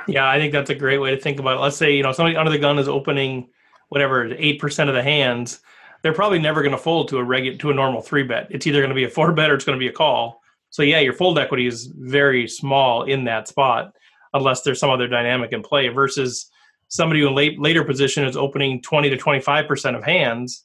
Yeah, 0.07 0.29
I 0.29 0.39
think 0.39 0.53
that's 0.53 0.71
a 0.71 0.75
great 0.75 0.99
way 0.99 1.11
to 1.15 1.21
think 1.21 1.41
about 1.41 1.57
it. 1.57 1.61
Let's 1.61 1.77
say 1.77 1.95
you 1.95 2.03
know 2.03 2.13
somebody 2.13 2.37
under 2.37 2.51
the 2.51 2.59
gun 2.59 2.79
is 2.79 2.89
opening 2.89 3.49
whatever 3.89 4.33
eight 4.35 4.61
percent 4.61 4.89
of 4.89 4.95
the 4.95 5.03
hands. 5.03 5.61
They're 6.03 6.13
probably 6.13 6.39
never 6.39 6.63
going 6.63 6.73
to 6.73 6.79
fold 6.79 7.09
to 7.09 7.19
a 7.19 7.25
regular 7.25 7.59
to 7.59 7.71
a 7.71 7.75
normal 7.75 8.03
three 8.03 8.23
bet. 8.23 8.47
It's 8.51 8.67
either 8.67 8.81
going 8.81 8.91
to 8.91 8.95
be 8.95 9.05
a 9.05 9.09
four 9.11 9.33
bet 9.39 9.51
or 9.51 9.55
it's 9.55 9.65
going 9.65 9.79
to 9.79 9.83
be 9.83 9.89
a 9.89 9.93
call. 9.93 10.41
So 10.71 10.83
yeah, 10.83 11.01
your 11.01 11.13
fold 11.13 11.39
equity 11.39 11.67
is 11.67 11.87
very 11.97 12.47
small 12.47 13.05
in 13.05 13.25
that 13.25 13.49
spot, 13.49 13.93
unless 14.33 14.63
there's 14.63 14.79
some 14.79 14.91
other 14.91 15.09
dynamic 15.09 15.53
in 15.53 15.63
play. 15.63 15.89
Versus 15.89 16.51
somebody 16.89 17.21
who 17.21 17.29
in 17.29 17.35
late 17.35 17.59
later 17.61 17.85
position 17.85 18.25
is 18.25 18.37
opening 18.37 18.83
twenty 18.83 19.11
to 19.11 19.17
twenty 19.17 19.41
five 19.41 19.67
percent 19.67 19.97
of 19.97 20.05
hands. 20.05 20.65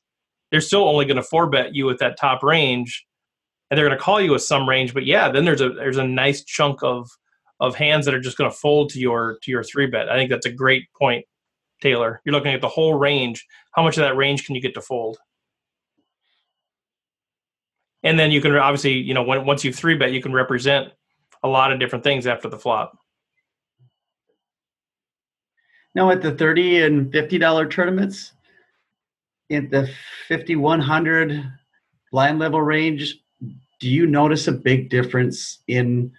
They're 0.52 0.62
still 0.62 0.88
only 0.88 1.06
going 1.06 1.18
to 1.18 1.24
four 1.24 1.50
bet 1.50 1.74
you 1.74 1.90
at 1.90 2.00
that 2.00 2.20
top 2.20 2.44
range, 2.44 3.06
and 3.70 3.78
they're 3.78 3.88
going 3.88 3.98
to 3.98 4.04
call 4.04 4.20
you 4.20 4.32
with 4.32 4.44
some 4.44 4.68
range. 4.68 4.94
But 4.94 5.06
yeah, 5.06 5.32
then 5.32 5.46
there's 5.46 5.62
a 5.62 5.70
there's 5.70 5.98
a 5.98 6.08
nice 6.08 6.44
chunk 6.44 6.84
of 6.84 7.10
of 7.60 7.76
hands 7.76 8.06
that 8.06 8.14
are 8.14 8.20
just 8.20 8.38
going 8.38 8.50
to 8.50 8.56
fold 8.56 8.90
to 8.90 9.00
your 9.00 9.38
to 9.44 9.52
your 9.52 9.64
three 9.64 9.88
bet. 9.88 10.10
I 10.10 10.16
think 10.16 10.30
that's 10.30 10.46
a 10.46 10.52
great 10.52 10.92
point, 11.00 11.26
Taylor. 11.82 12.22
You're 12.26 12.34
looking 12.34 12.54
at 12.54 12.62
the 12.62 12.68
whole 12.68 12.96
range. 12.96 13.46
How 13.74 13.84
much 13.84 13.98
of 13.98 14.02
that 14.02 14.18
range 14.18 14.46
can 14.46 14.56
you 14.56 14.62
get 14.62 14.74
to 14.74 14.82
fold? 14.82 15.18
And 18.04 18.18
then 18.18 18.32
you 18.32 18.42
can 18.42 18.56
obviously, 18.56 18.94
you 18.94 19.14
know, 19.14 19.22
when, 19.22 19.46
once 19.46 19.64
you 19.64 19.72
three 19.72 19.96
bet, 19.96 20.12
you 20.12 20.24
can 20.24 20.34
represent 20.34 20.92
a 21.44 21.48
lot 21.48 21.72
of 21.72 21.80
different 21.80 22.04
things 22.04 22.26
after 22.26 22.50
the 22.50 22.58
flop. 22.58 22.98
Now 25.94 26.10
at 26.10 26.22
the 26.22 26.32
thirty 26.32 26.82
and 26.82 27.12
fifty 27.12 27.38
dollar 27.38 27.68
tournaments, 27.68 28.34
in 29.50 29.70
the 29.70 29.90
fifty 30.28 30.56
one 30.56 30.80
hundred 30.80 31.44
blind 32.12 32.40
level 32.40 32.62
range, 32.62 33.20
do 33.80 33.90
you 33.90 34.06
notice 34.08 34.48
a 34.48 34.54
big 34.54 34.90
difference 34.90 35.60
in 35.68 36.12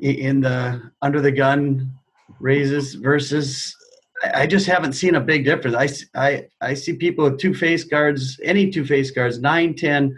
in 0.00 0.40
the 0.40 0.90
under 1.00 1.20
the 1.20 1.32
gun 1.32 1.92
raises 2.40 2.94
versus? 2.94 3.74
I 4.34 4.46
just 4.46 4.66
haven't 4.66 4.92
seen 4.92 5.16
a 5.16 5.20
big 5.20 5.44
difference. 5.44 6.06
I, 6.14 6.26
I, 6.26 6.46
I 6.60 6.74
see 6.74 6.92
people 6.92 7.24
with 7.24 7.40
two 7.40 7.54
face 7.54 7.82
cards, 7.82 8.38
any 8.44 8.70
two 8.70 8.84
face 8.84 9.10
cards, 9.10 9.40
nine, 9.40 9.74
ten. 9.74 10.16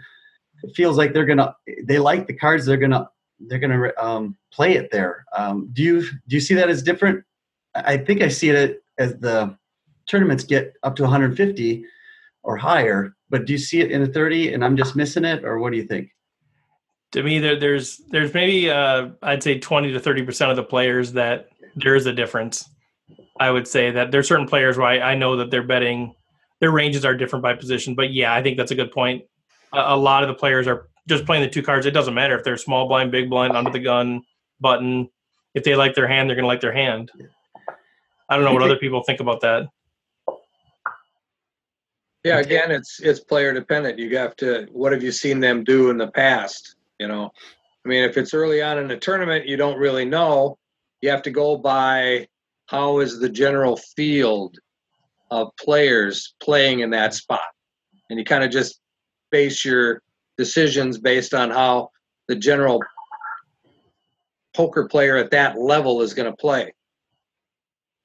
It 0.63 0.75
feels 0.75 0.95
like 0.95 1.11
they're 1.11 1.25
gonna 1.25 1.55
they 1.85 1.97
like 1.97 2.27
the 2.27 2.33
cards. 2.33 2.65
They're 2.65 2.77
gonna 2.77 3.09
they're 3.39 3.57
gonna 3.57 3.91
um, 3.97 4.37
play 4.51 4.75
it 4.75 4.91
there. 4.91 5.25
Um, 5.35 5.69
do 5.73 5.81
you 5.81 6.01
do 6.27 6.35
you 6.35 6.39
see 6.39 6.53
that 6.53 6.69
as 6.69 6.83
different? 6.83 7.23
I 7.75 7.97
think 7.97 8.21
I 8.21 8.29
see 8.29 8.49
it 8.49 8.83
as 8.97 9.17
the 9.17 9.57
tournaments 10.07 10.43
get 10.43 10.73
up 10.83 10.95
to 10.95 11.03
150 11.03 11.85
or 12.43 12.57
higher. 12.57 13.15
But 13.29 13.45
do 13.45 13.53
you 13.53 13.59
see 13.59 13.81
it 13.81 13.91
in 13.91 14.01
a 14.03 14.07
30 14.07 14.53
and 14.53 14.63
I'm 14.63 14.77
just 14.77 14.95
missing 14.95 15.25
it, 15.25 15.43
or 15.43 15.59
what 15.59 15.71
do 15.71 15.77
you 15.77 15.85
think? 15.85 16.09
To 17.11 17.23
me, 17.23 17.39
there, 17.39 17.59
there's 17.59 18.01
there's 18.09 18.33
maybe 18.33 18.69
uh, 18.69 19.09
I'd 19.21 19.43
say 19.43 19.59
20 19.59 19.93
to 19.93 19.99
30 19.99 20.23
percent 20.23 20.51
of 20.51 20.57
the 20.57 20.63
players 20.63 21.13
that 21.13 21.49
there 21.75 21.95
is 21.95 22.05
a 22.05 22.13
difference. 22.13 22.69
I 23.39 23.51
would 23.51 23.67
say 23.67 23.91
that 23.91 24.11
there's 24.11 24.27
certain 24.27 24.47
players 24.47 24.77
where 24.77 24.87
I, 24.87 25.11
I 25.11 25.15
know 25.15 25.35
that 25.37 25.51
they're 25.51 25.63
betting 25.63 26.15
their 26.59 26.71
ranges 26.71 27.05
are 27.05 27.15
different 27.15 27.43
by 27.43 27.53
position. 27.53 27.95
But 27.95 28.13
yeah, 28.13 28.33
I 28.33 28.41
think 28.41 28.57
that's 28.57 28.71
a 28.71 28.75
good 28.75 28.91
point. 28.91 29.23
A, 29.73 29.93
a 29.93 29.97
lot 29.97 30.23
of 30.23 30.29
the 30.29 30.35
players 30.35 30.67
are 30.67 30.87
just 31.07 31.25
playing 31.25 31.43
the 31.43 31.49
two 31.49 31.61
cards. 31.61 31.85
It 31.85 31.91
doesn't 31.91 32.13
matter 32.13 32.37
if 32.37 32.43
they're 32.43 32.57
small 32.57 32.87
blind, 32.87 33.11
big 33.11 33.29
blind, 33.29 33.55
under 33.55 33.71
the 33.71 33.79
gun, 33.79 34.21
button. 34.59 35.09
If 35.53 35.63
they 35.63 35.75
like 35.75 35.95
their 35.95 36.07
hand, 36.07 36.29
they're 36.29 36.35
going 36.35 36.43
to 36.43 36.47
like 36.47 36.61
their 36.61 36.73
hand. 36.73 37.11
I 38.29 38.35
don't 38.35 38.45
know 38.45 38.53
what 38.53 38.63
other 38.63 38.77
people 38.77 39.03
think 39.03 39.19
about 39.19 39.41
that. 39.41 39.67
Yeah, 42.23 42.39
again, 42.39 42.71
it's 42.71 42.99
it's 43.01 43.19
player 43.19 43.53
dependent. 43.53 43.99
You 43.99 44.17
have 44.17 44.35
to. 44.37 44.67
What 44.71 44.91
have 44.93 45.03
you 45.03 45.11
seen 45.11 45.39
them 45.39 45.63
do 45.63 45.91
in 45.91 45.97
the 45.97 46.07
past? 46.07 46.75
You 46.99 47.07
know, 47.07 47.29
I 47.85 47.87
mean, 47.87 48.03
if 48.03 48.17
it's 48.17 48.33
early 48.33 48.63
on 48.63 48.79
in 48.79 48.89
a 48.89 48.97
tournament, 48.97 49.47
you 49.47 49.57
don't 49.57 49.77
really 49.77 50.05
know. 50.05 50.57
You 51.01 51.11
have 51.11 51.21
to 51.23 51.31
go 51.31 51.55
by 51.55 52.27
how 52.65 52.99
is 52.99 53.19
the 53.19 53.29
general 53.29 53.77
field 53.77 54.57
of 55.29 55.51
players 55.59 56.33
playing 56.39 56.79
in 56.79 56.89
that 56.91 57.13
spot, 57.13 57.41
and 58.09 58.17
you 58.17 58.25
kind 58.25 58.43
of 58.43 58.49
just 58.49 58.79
base 59.29 59.63
your 59.63 60.01
decisions 60.35 60.97
based 60.97 61.35
on 61.35 61.51
how 61.51 61.89
the 62.27 62.35
general 62.35 62.81
poker 64.55 64.87
player 64.87 65.15
at 65.15 65.29
that 65.29 65.59
level 65.59 66.01
is 66.01 66.15
going 66.15 66.31
to 66.31 66.35
play 66.37 66.73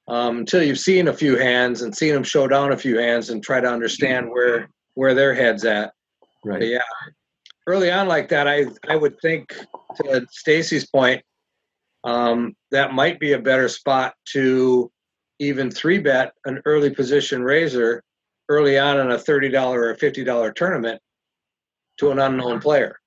um, 0.07 0.39
until 0.39 0.63
you've 0.63 0.79
seen 0.79 1.07
a 1.07 1.13
few 1.13 1.37
hands 1.37 1.81
and 1.81 1.95
seen 1.95 2.13
them 2.13 2.23
show 2.23 2.47
down 2.47 2.71
a 2.71 2.77
few 2.77 2.97
hands 2.97 3.29
and 3.29 3.43
try 3.43 3.59
to 3.59 3.67
understand 3.67 4.29
where 4.29 4.69
where 4.95 5.13
their 5.13 5.33
heads 5.33 5.63
at. 5.65 5.93
But 6.43 6.49
Right. 6.53 6.63
yeah, 6.63 6.79
early 7.67 7.91
on 7.91 8.07
like 8.07 8.29
that, 8.29 8.47
I 8.47 8.65
I 8.87 8.95
would 8.95 9.19
think 9.21 9.55
to 9.97 10.25
Stacy's 10.31 10.87
point, 10.87 11.23
um, 12.03 12.55
that 12.71 12.93
might 12.93 13.19
be 13.19 13.33
a 13.33 13.39
better 13.39 13.69
spot 13.69 14.15
to 14.33 14.91
even 15.39 15.71
three 15.71 15.99
bet 15.99 16.33
an 16.45 16.61
early 16.65 16.89
position 16.89 17.43
raiser 17.43 18.03
early 18.49 18.77
on 18.77 18.99
in 18.99 19.11
a 19.11 19.19
thirty 19.19 19.49
dollar 19.49 19.83
or 19.83 19.95
fifty 19.95 20.23
dollar 20.23 20.51
tournament 20.51 21.01
to 21.97 22.11
an 22.11 22.19
unknown 22.19 22.59
player. 22.59 22.97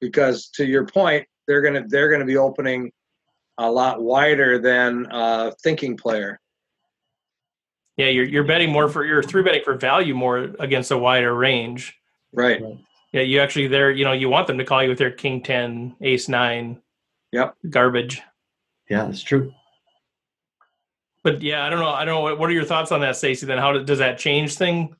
Because 0.00 0.48
to 0.54 0.64
your 0.64 0.86
point, 0.86 1.26
they're 1.46 1.60
gonna 1.60 1.84
they're 1.88 2.10
gonna 2.10 2.24
be 2.24 2.38
opening 2.38 2.90
a 3.60 3.70
lot 3.70 4.02
wider 4.02 4.58
than 4.58 5.06
a 5.10 5.52
thinking 5.62 5.96
player. 5.96 6.40
Yeah, 7.96 8.06
you're 8.06 8.24
you're 8.24 8.44
betting 8.44 8.72
more 8.72 8.88
for 8.88 9.04
you're 9.04 9.22
three 9.22 9.42
betting 9.42 9.62
for 9.62 9.74
value 9.74 10.14
more 10.14 10.54
against 10.58 10.90
a 10.90 10.96
wider 10.96 11.34
range. 11.34 11.94
Right. 12.32 12.62
Yeah, 13.12 13.22
you 13.22 13.40
actually 13.40 13.68
there. 13.68 13.90
You 13.90 14.04
know, 14.04 14.12
you 14.12 14.30
want 14.30 14.46
them 14.46 14.56
to 14.58 14.64
call 14.64 14.82
you 14.82 14.88
with 14.88 14.98
their 14.98 15.10
king 15.10 15.42
ten, 15.42 15.94
ace 16.00 16.28
nine. 16.28 16.80
Yep. 17.32 17.54
Garbage. 17.68 18.22
Yeah, 18.88 19.04
that's 19.04 19.22
true. 19.22 19.52
But 21.22 21.42
yeah, 21.42 21.66
I 21.66 21.70
don't 21.70 21.80
know. 21.80 21.90
I 21.90 22.06
don't 22.06 22.14
know. 22.14 22.20
What, 22.22 22.38
what 22.38 22.48
are 22.48 22.54
your 22.54 22.64
thoughts 22.64 22.92
on 22.92 23.00
that, 23.00 23.16
Stacy? 23.16 23.44
Then 23.44 23.58
how 23.58 23.78
does 23.78 23.98
that 23.98 24.18
change 24.18 24.54
thing 24.54 24.96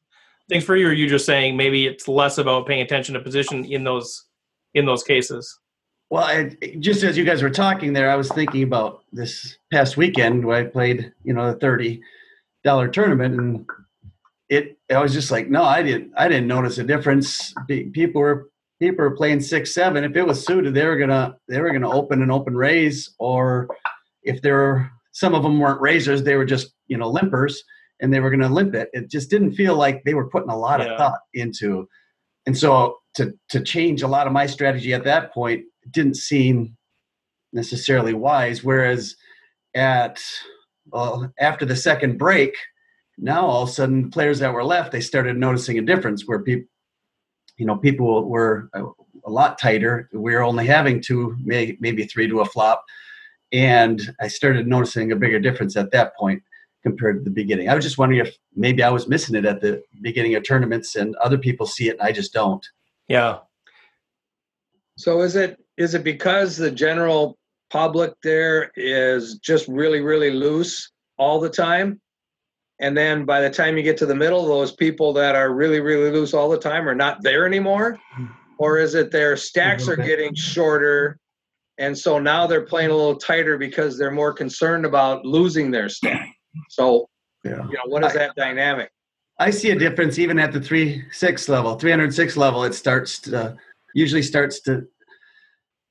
things 0.50 0.64
for 0.64 0.76
you? 0.76 0.88
Or 0.88 0.90
are 0.90 0.92
you 0.92 1.08
just 1.08 1.24
saying 1.24 1.56
maybe 1.56 1.86
it's 1.86 2.06
less 2.06 2.36
about 2.36 2.66
paying 2.66 2.82
attention 2.82 3.14
to 3.14 3.20
position 3.20 3.64
in 3.64 3.84
those 3.84 4.26
in 4.74 4.84
those 4.84 5.02
cases? 5.02 5.58
Well, 6.10 6.24
I, 6.24 6.56
just 6.80 7.04
as 7.04 7.16
you 7.16 7.24
guys 7.24 7.42
were 7.42 7.50
talking 7.50 7.92
there, 7.92 8.10
I 8.10 8.16
was 8.16 8.28
thinking 8.30 8.64
about 8.64 9.04
this 9.12 9.56
past 9.72 9.96
weekend 9.96 10.44
where 10.44 10.58
I 10.58 10.64
played, 10.64 11.12
you 11.22 11.32
know, 11.32 11.52
the 11.52 11.58
thirty 11.58 12.02
dollar 12.64 12.88
tournament, 12.88 13.38
and 13.40 13.66
it. 14.48 14.76
I 14.92 15.00
was 15.00 15.12
just 15.12 15.30
like, 15.30 15.48
no, 15.48 15.62
I 15.62 15.82
didn't. 15.84 16.12
I 16.16 16.26
didn't 16.26 16.48
notice 16.48 16.78
a 16.78 16.84
difference. 16.84 17.54
People 17.68 18.20
were 18.22 18.48
people 18.80 19.04
were 19.04 19.16
playing 19.16 19.40
six 19.40 19.72
seven. 19.72 20.02
If 20.02 20.16
it 20.16 20.26
was 20.26 20.44
suited, 20.44 20.74
they 20.74 20.84
were 20.84 20.96
gonna 20.96 21.36
they 21.48 21.60
were 21.60 21.70
gonna 21.72 21.90
open 21.90 22.22
an 22.22 22.30
open 22.32 22.56
raise, 22.56 23.14
or 23.20 23.68
if 24.24 24.42
there 24.42 24.56
were 24.56 24.90
some 25.12 25.32
of 25.34 25.44
them 25.44 25.60
weren't 25.60 25.80
raisers, 25.80 26.24
they 26.24 26.34
were 26.34 26.44
just 26.44 26.72
you 26.88 26.98
know 26.98 27.08
limpers, 27.08 27.54
and 28.00 28.12
they 28.12 28.18
were 28.18 28.30
gonna 28.30 28.48
limp 28.48 28.74
it. 28.74 28.90
It 28.92 29.08
just 29.08 29.30
didn't 29.30 29.52
feel 29.52 29.76
like 29.76 30.02
they 30.02 30.14
were 30.14 30.28
putting 30.28 30.50
a 30.50 30.58
lot 30.58 30.80
Yeah. 30.80 30.86
of 30.86 30.98
thought 30.98 31.20
into. 31.34 31.88
And 32.46 32.58
so 32.58 32.96
to 33.14 33.32
to 33.50 33.60
change 33.62 34.02
a 34.02 34.08
lot 34.08 34.26
of 34.26 34.32
my 34.32 34.46
strategy 34.46 34.92
at 34.92 35.04
that 35.04 35.32
point 35.32 35.62
didn't 35.90 36.16
seem 36.16 36.76
necessarily 37.52 38.14
wise. 38.14 38.62
Whereas 38.62 39.16
at 39.74 40.20
well, 40.92 41.32
after 41.38 41.64
the 41.64 41.76
second 41.76 42.18
break, 42.18 42.54
now 43.18 43.46
all 43.46 43.62
of 43.62 43.68
a 43.68 43.72
sudden 43.72 44.10
players 44.10 44.38
that 44.40 44.52
were 44.52 44.64
left 44.64 44.92
they 44.92 45.00
started 45.00 45.36
noticing 45.36 45.78
a 45.78 45.82
difference 45.82 46.26
where 46.26 46.40
people, 46.40 46.66
you 47.58 47.66
know, 47.66 47.76
people 47.76 48.28
were 48.28 48.70
a, 48.74 48.84
a 49.24 49.30
lot 49.30 49.58
tighter. 49.58 50.08
We 50.12 50.34
were 50.34 50.42
only 50.42 50.66
having 50.66 51.00
two, 51.00 51.36
may, 51.42 51.76
maybe 51.80 52.04
three 52.04 52.28
to 52.28 52.40
a 52.40 52.44
flop, 52.44 52.84
and 53.52 54.00
I 54.20 54.28
started 54.28 54.66
noticing 54.66 55.12
a 55.12 55.16
bigger 55.16 55.38
difference 55.38 55.76
at 55.76 55.90
that 55.92 56.16
point 56.16 56.42
compared 56.82 57.18
to 57.18 57.24
the 57.24 57.30
beginning. 57.30 57.68
I 57.68 57.74
was 57.74 57.84
just 57.84 57.98
wondering 57.98 58.24
if 58.24 58.36
maybe 58.54 58.82
I 58.82 58.90
was 58.90 59.08
missing 59.08 59.34
it 59.34 59.44
at 59.44 59.60
the 59.60 59.82
beginning 60.00 60.34
of 60.34 60.44
tournaments 60.44 60.96
and 60.96 61.14
other 61.16 61.38
people 61.38 61.66
see 61.66 61.88
it 61.88 61.98
and 61.98 62.02
I 62.02 62.12
just 62.12 62.32
don't. 62.32 62.66
Yeah. 63.08 63.38
So 64.96 65.20
is 65.20 65.36
it 65.36 65.58
is 65.80 65.94
it 65.94 66.04
because 66.04 66.58
the 66.58 66.70
general 66.70 67.38
public 67.70 68.12
there 68.22 68.70
is 68.76 69.38
just 69.38 69.66
really 69.66 70.00
really 70.00 70.30
loose 70.30 70.90
all 71.16 71.40
the 71.40 71.48
time? 71.48 71.98
And 72.80 72.96
then 72.96 73.24
by 73.24 73.40
the 73.40 73.50
time 73.50 73.76
you 73.76 73.82
get 73.82 73.96
to 73.98 74.06
the 74.06 74.14
middle, 74.14 74.46
those 74.46 74.72
people 74.72 75.12
that 75.14 75.34
are 75.34 75.54
really 75.54 75.80
really 75.80 76.10
loose 76.10 76.34
all 76.34 76.50
the 76.50 76.58
time 76.58 76.86
are 76.86 76.94
not 76.94 77.22
there 77.22 77.46
anymore? 77.46 77.98
Or 78.58 78.76
is 78.76 78.94
it 78.94 79.10
their 79.10 79.38
stacks 79.38 79.88
are 79.88 79.96
getting 79.96 80.34
shorter 80.34 81.18
and 81.78 81.96
so 81.96 82.18
now 82.18 82.46
they're 82.46 82.66
playing 82.66 82.90
a 82.90 82.94
little 82.94 83.16
tighter 83.16 83.56
because 83.56 83.96
they're 83.96 84.10
more 84.10 84.34
concerned 84.34 84.84
about 84.84 85.24
losing 85.24 85.70
their 85.70 85.88
stack. 85.88 86.28
So, 86.68 87.08
Yeah. 87.42 87.64
you 87.70 87.72
know, 87.72 87.86
what 87.86 88.04
is 88.04 88.12
that 88.12 88.36
dynamic? 88.36 88.90
I 89.38 89.48
see 89.48 89.70
a 89.70 89.78
difference 89.78 90.18
even 90.18 90.38
at 90.38 90.52
the 90.52 90.60
three 90.60 91.02
six 91.10 91.48
level, 91.48 91.78
three 91.78 91.90
hundred 91.90 92.12
six 92.12 92.36
level. 92.36 92.64
It 92.64 92.74
starts 92.74 93.18
to 93.20 93.56
usually 93.94 94.22
starts 94.22 94.60
to 94.62 94.86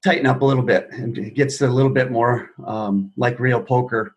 tighten 0.04 0.26
up 0.26 0.42
a 0.42 0.46
little 0.46 0.64
bit 0.64 0.90
and 0.92 1.18
it 1.18 1.34
gets 1.36 1.62
a 1.62 1.68
little 1.68 1.92
bit 1.92 2.12
more 2.12 2.52
um, 2.66 3.12
like 3.18 3.40
real 3.40 3.62
poker. 3.62 4.16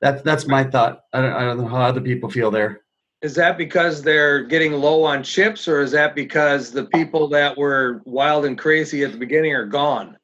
That's 0.00 0.22
that's 0.22 0.46
my 0.46 0.64
thought. 0.64 1.04
I 1.12 1.20
don't, 1.20 1.32
I 1.32 1.40
don't 1.44 1.58
know 1.58 1.68
how 1.68 1.82
other 1.82 2.00
people 2.00 2.28
feel 2.28 2.50
there. 2.50 2.80
Is 3.22 3.36
that 3.36 3.56
because 3.56 4.02
they're 4.02 4.42
getting 4.42 4.72
low 4.72 5.04
on 5.04 5.22
chips, 5.22 5.68
or 5.68 5.80
is 5.80 5.92
that 5.92 6.16
because 6.16 6.72
the 6.72 6.86
people 6.86 7.28
that 7.28 7.56
were 7.56 8.02
wild 8.04 8.44
and 8.44 8.58
crazy 8.58 9.04
at 9.04 9.12
the 9.12 9.18
beginning 9.18 9.54
are 9.54 9.64
gone? 9.64 10.16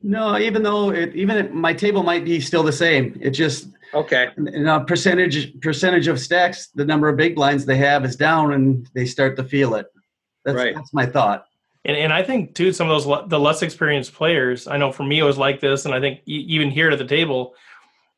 No, 0.00 0.38
even 0.38 0.62
though 0.62 0.90
it, 0.90 1.16
even 1.16 1.52
my 1.52 1.74
table 1.74 2.04
might 2.04 2.24
be 2.24 2.38
still 2.40 2.62
the 2.62 2.72
same, 2.72 3.18
it 3.20 3.30
just 3.30 3.70
Okay, 3.92 4.28
in 4.36 4.68
a 4.68 4.84
percentage 4.84 5.60
percentage 5.60 6.06
of 6.06 6.20
stacks, 6.20 6.68
the 6.68 6.84
number 6.84 7.08
of 7.08 7.16
big 7.16 7.34
blinds 7.34 7.66
they 7.66 7.78
have 7.78 8.04
is 8.04 8.14
down, 8.14 8.52
and 8.52 8.88
they 8.94 9.04
start 9.04 9.34
to 9.36 9.42
feel 9.42 9.74
it. 9.74 9.86
That's, 10.44 10.56
Right. 10.56 10.74
that's 10.76 10.94
my 10.94 11.06
thought. 11.06 11.47
And, 11.88 11.96
and 11.96 12.12
I 12.12 12.22
think 12.22 12.54
too, 12.54 12.72
some 12.72 12.88
of 12.88 13.02
those 13.02 13.28
the 13.28 13.40
less 13.40 13.62
experienced 13.62 14.12
players. 14.12 14.68
I 14.68 14.76
know 14.76 14.92
for 14.92 15.02
me 15.04 15.18
it 15.18 15.24
was 15.24 15.38
like 15.38 15.58
this, 15.60 15.86
and 15.86 15.94
I 15.94 16.00
think 16.00 16.20
even 16.26 16.70
here 16.70 16.90
at 16.90 16.98
the 16.98 17.04
table, 17.06 17.54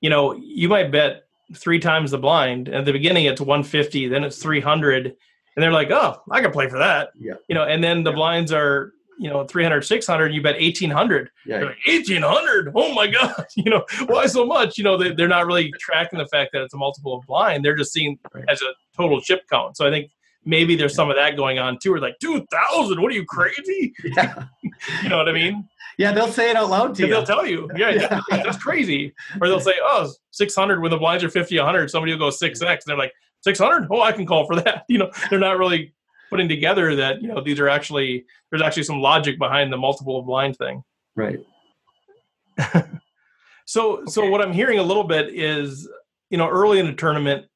you 0.03 0.11
know, 0.11 0.35
you 0.35 0.69
might 0.69 0.91
bet 0.91 1.23
three 1.55 1.79
times 1.79 2.11
the 2.11 2.19
blind. 2.19 2.69
At 2.69 2.85
the 2.85 2.93
beginning, 2.93 3.25
it's 3.27 3.41
150, 3.41 4.09
then 4.09 4.25
it's 4.25 4.43
300, 4.43 5.07
and 5.07 5.15
they're 5.57 5.73
like, 5.73 5.91
"Oh, 5.91 6.21
I 6.31 6.41
can 6.43 6.51
play 6.51 6.69
for 6.69 6.79
that." 6.79 7.11
Yeah. 7.19 7.35
You 7.49 7.55
know, 7.55 7.63
and 7.65 7.83
then 7.83 8.03
the 8.03 8.11
Yeah. 8.11 8.17
blinds 8.17 8.53
are 8.53 8.93
you 9.21 9.29
know 9.31 9.45
300, 9.45 9.83
600. 9.83 10.35
You 10.35 10.43
bet 10.43 10.57
1800. 10.57 11.31
Yeah, 11.47 11.61
like 11.61 11.77
1800. 11.87 12.73
Oh 12.75 12.93
my 12.93 13.07
god! 13.07 13.35
You 13.57 13.71
know 13.71 13.85
why 14.07 14.27
so 14.27 14.45
much? 14.47 14.79
You 14.79 14.85
know 14.85 14.97
they, 14.97 15.13
they're 15.13 15.29
not 15.29 15.47
really 15.47 15.71
tracking 15.79 16.19
the 16.19 16.27
fact 16.27 16.51
that 16.55 16.63
it's 16.63 16.75
a 16.75 16.79
multiple 16.79 17.15
of 17.15 17.25
blind. 17.27 17.65
They're 17.65 17.77
just 17.77 17.93
seeing 17.93 18.19
Right. 18.35 18.45
as 18.49 18.63
a 18.63 18.73
total 18.97 19.21
chip 19.21 19.43
count. 19.49 19.77
So 19.77 19.87
I 19.87 19.91
think 19.91 20.11
maybe 20.51 20.77
there's 20.77 20.95
some 20.95 21.09
of 21.09 21.17
that 21.17 21.37
going 21.37 21.59
on 21.59 21.79
too. 21.79 21.93
We're 21.93 22.01
like 22.01 22.19
2000. 22.21 23.01
What 23.01 23.11
are 23.11 23.15
you 23.15 23.25
crazy? 23.25 23.95
yeah, 24.05 24.45
You 25.03 25.09
know 25.09 25.17
what 25.17 25.29
I 25.29 25.33
mean? 25.33 25.67
yeah. 25.97 26.13
They'll 26.13 26.33
say 26.33 26.51
it 26.51 26.57
out 26.57 26.69
loud 26.69 26.95
to 26.97 27.03
you. 27.07 27.09
they'll 27.09 27.25
tell 27.25 27.47
you, 27.47 27.71
yeah, 27.77 27.91
Yeah. 28.31 28.43
that's 28.43 28.59
crazy. 28.63 29.15
Or 29.41 29.49
they'll 29.49 29.61
say, 29.61 29.75
oh, 29.83 30.11
600 30.33 30.81
when 30.83 30.91
the 30.91 30.99
blinds 30.99 31.25
are 31.25 31.31
50, 31.31 31.57
100. 31.57 31.91
Somebody 31.91 32.13
will 32.13 32.19
go 32.19 32.29
6x. 32.29 32.61
And 32.63 32.79
they're 32.87 32.97
like, 32.99 33.13
600? 33.43 33.89
Oh, 33.91 34.03
I 34.03 34.13
can 34.13 34.27
call 34.27 34.47
for 34.47 34.57
that. 34.57 34.85
You 34.89 34.99
know, 34.99 35.11
they're 35.31 35.39
not 35.39 35.57
really 35.59 35.95
putting 36.31 36.49
together 36.49 36.95
that, 36.97 37.23
you 37.23 37.29
know, 37.29 37.41
these 37.41 37.59
are 37.61 37.69
actually, 37.69 38.25
there's 38.51 38.63
actually 38.63 38.83
some 38.85 39.01
logic 39.01 39.39
behind 39.39 39.73
the 39.73 39.77
multiple 39.77 40.19
of 40.19 40.27
blind 40.27 40.57
thing. 40.57 40.83
Right. 41.17 41.39
So, 43.67 44.05
so 44.07 44.29
what 44.29 44.41
I'm 44.43 44.53
hearing 44.53 44.81
a 44.81 44.83
little 44.83 45.05
bit 45.05 45.33
is, 45.33 45.89
you 46.29 46.39
know, 46.39 46.49
early 46.49 46.81
in 46.81 46.87
the 46.87 46.93
tournament, 46.93 47.47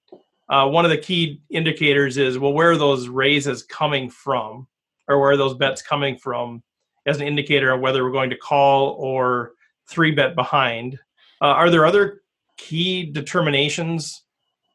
uh, 0.48 0.68
one 0.68 0.84
of 0.84 0.90
the 0.90 0.98
key 0.98 1.40
indicators 1.50 2.18
is, 2.18 2.38
well, 2.38 2.52
where 2.52 2.70
are 2.70 2.76
those 2.76 3.08
raises 3.08 3.62
coming 3.62 4.10
from, 4.10 4.66
or 5.08 5.18
where 5.20 5.30
are 5.30 5.36
those 5.36 5.54
bets 5.54 5.82
coming 5.82 6.16
from, 6.16 6.62
as 7.06 7.20
an 7.20 7.26
indicator 7.26 7.72
of 7.72 7.80
whether 7.80 8.04
we're 8.04 8.12
going 8.12 8.30
to 8.30 8.36
call 8.36 8.90
or 8.98 9.52
three 9.88 10.10
bet 10.10 10.34
behind. 10.34 10.98
Uh, 11.40 11.46
are 11.46 11.70
there 11.70 11.86
other 11.86 12.22
key 12.56 13.10
determinations 13.10 14.24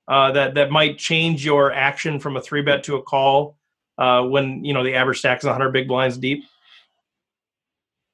uh, 0.07 0.31
that 0.31 0.55
that 0.55 0.71
might 0.71 0.97
change 0.97 1.45
your 1.45 1.71
action 1.71 2.19
from 2.19 2.35
a 2.35 2.41
three 2.41 2.61
bet 2.61 2.83
to 2.83 2.95
a 2.95 3.01
call 3.01 3.57
uh, 3.97 4.23
when 4.23 4.63
you 4.63 4.73
know 4.73 4.83
the 4.83 4.95
average 4.95 5.19
stack 5.19 5.39
is 5.39 5.45
100 5.45 5.71
big 5.71 5.87
blinds 5.87 6.17
deep? 6.17 6.43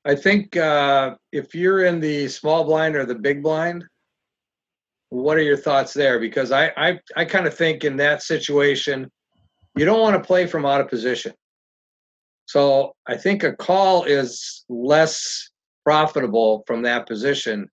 I 0.06 0.16
think 0.16 0.56
uh, 0.56 1.16
if 1.32 1.56
you're 1.56 1.86
in 1.86 2.00
the 2.00 2.28
small 2.28 2.64
blind 2.64 2.96
or 2.96 3.06
the 3.06 3.16
big 3.16 3.42
blind, 3.42 3.86
what 5.16 5.38
are 5.38 5.44
your 5.44 5.58
thoughts 5.58 5.94
there? 5.94 6.20
Because 6.20 6.52
I 6.52 6.72
I, 6.78 7.00
I 7.16 7.26
kind 7.26 7.48
of 7.48 7.54
think 7.54 7.84
in 7.84 7.98
that 7.98 8.24
situation, 8.24 9.10
you 9.76 9.86
don't 9.86 10.02
want 10.02 10.22
to 10.22 10.26
play 10.26 10.46
from 10.46 10.66
out 10.66 10.82
of 10.82 10.90
position. 10.90 11.34
So 12.46 12.94
I 13.08 13.18
think 13.18 13.44
a 13.44 13.56
call 13.56 14.04
is 14.04 14.66
less 14.70 15.50
profitable 15.84 16.64
from 16.68 16.84
that 16.84 17.08
position. 17.08 17.70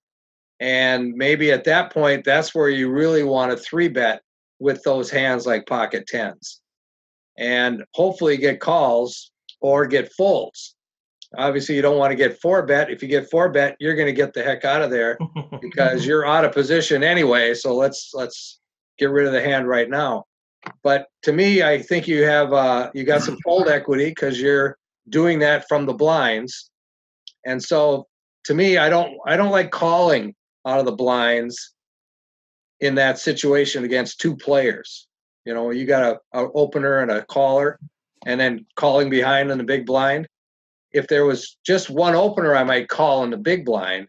And 0.59 1.13
maybe 1.13 1.51
at 1.51 1.63
that 1.65 1.91
point, 1.91 2.23
that's 2.23 2.55
where 2.55 2.69
you 2.69 2.89
really 2.89 3.23
want 3.23 3.51
to 3.51 3.57
three 3.57 3.87
bet 3.87 4.21
with 4.59 4.81
those 4.83 5.09
hands 5.09 5.45
like 5.45 5.65
pocket 5.65 6.07
tens 6.07 6.61
and 7.37 7.83
hopefully 7.93 8.37
get 8.37 8.59
calls 8.59 9.31
or 9.61 9.85
get 9.85 10.13
folds. 10.13 10.72
Obviously, 11.37 11.75
you 11.75 11.81
don't 11.81 11.97
want 11.97 12.11
to 12.11 12.15
get 12.15 12.39
four 12.39 12.63
bet. 12.63 12.89
If 12.89 13.01
you 13.01 13.07
get 13.07 13.29
four 13.29 13.49
bet, 13.49 13.75
you're 13.79 13.95
going 13.95 14.07
to 14.07 14.13
get 14.13 14.33
the 14.33 14.43
heck 14.43 14.65
out 14.65 14.81
of 14.81 14.91
there 14.91 15.17
because 15.61 16.05
you're 16.05 16.25
out 16.25 16.45
of 16.45 16.51
position 16.51 17.03
anyway. 17.03 17.53
So 17.53 17.75
let's 17.75 18.11
let's 18.13 18.59
get 18.97 19.09
rid 19.09 19.25
of 19.25 19.33
the 19.33 19.41
hand 19.41 19.67
right 19.67 19.89
now. 19.89 20.25
But 20.83 21.07
to 21.23 21.33
me, 21.33 21.63
I 21.63 21.81
think 21.81 22.07
you 22.07 22.23
have 22.23 22.53
uh, 22.53 22.91
you 22.93 23.03
got 23.03 23.21
some 23.21 23.37
fold 23.43 23.67
equity 23.67 24.09
because 24.09 24.39
you're 24.39 24.77
doing 25.09 25.39
that 25.39 25.67
from 25.67 25.85
the 25.85 25.93
blinds, 25.93 26.69
and 27.45 27.61
so 27.61 28.07
to 28.45 28.53
me, 28.53 28.77
I 28.77 28.89
don't 28.89 29.17
I 29.25 29.35
don't 29.35 29.51
like 29.51 29.71
calling 29.71 30.35
out 30.65 30.79
of 30.79 30.85
the 30.85 30.91
blinds 30.91 31.73
in 32.79 32.95
that 32.95 33.17
situation 33.17 33.83
against 33.83 34.19
two 34.19 34.35
players. 34.35 35.07
You 35.45 35.53
know, 35.53 35.71
you 35.71 35.85
got 35.85 36.03
a, 36.33 36.39
a 36.39 36.51
opener 36.53 36.99
and 36.99 37.11
a 37.11 37.25
caller, 37.25 37.79
and 38.25 38.39
then 38.39 38.65
calling 38.75 39.09
behind 39.09 39.51
in 39.51 39.57
the 39.57 39.63
big 39.63 39.85
blind. 39.85 40.27
If 40.93 41.07
there 41.07 41.25
was 41.25 41.57
just 41.65 41.89
one 41.89 42.15
opener, 42.15 42.55
I 42.55 42.63
might 42.63 42.87
call 42.87 43.23
in 43.23 43.31
the 43.31 43.37
big 43.37 43.65
blind, 43.65 44.07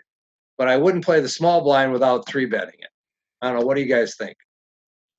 but 0.59 0.69
I 0.69 0.77
wouldn't 0.77 1.05
play 1.05 1.21
the 1.21 1.29
small 1.29 1.63
blind 1.63 1.93
without 1.93 2.29
three 2.29 2.47
betting 2.47 2.79
it. 2.79 2.89
I 3.41 3.49
don't 3.49 3.61
know. 3.61 3.67
What 3.67 3.77
do 3.77 3.83
you 3.83 3.89
guys 3.89 4.17
think? 4.17 4.37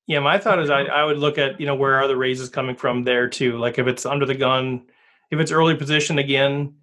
Yeah, 0.07 0.19
my 0.19 0.37
thought 0.37 0.59
is 0.59 0.69
I, 0.69 0.81
I 0.83 1.03
would 1.03 1.17
look 1.17 1.37
at, 1.37 1.59
you 1.59 1.65
know, 1.65 1.75
where 1.75 1.95
are 1.95 2.07
the 2.07 2.15
raises 2.15 2.49
coming 2.49 2.75
from 2.75 3.03
there 3.03 3.27
too. 3.27 3.57
Like 3.57 3.79
if 3.79 3.87
it's 3.87 4.05
under 4.05 4.25
the 4.25 4.35
gun, 4.35 4.85
if 5.31 5.39
it's 5.39 5.51
early 5.51 5.75
position 5.75 6.19
again, 6.19 6.75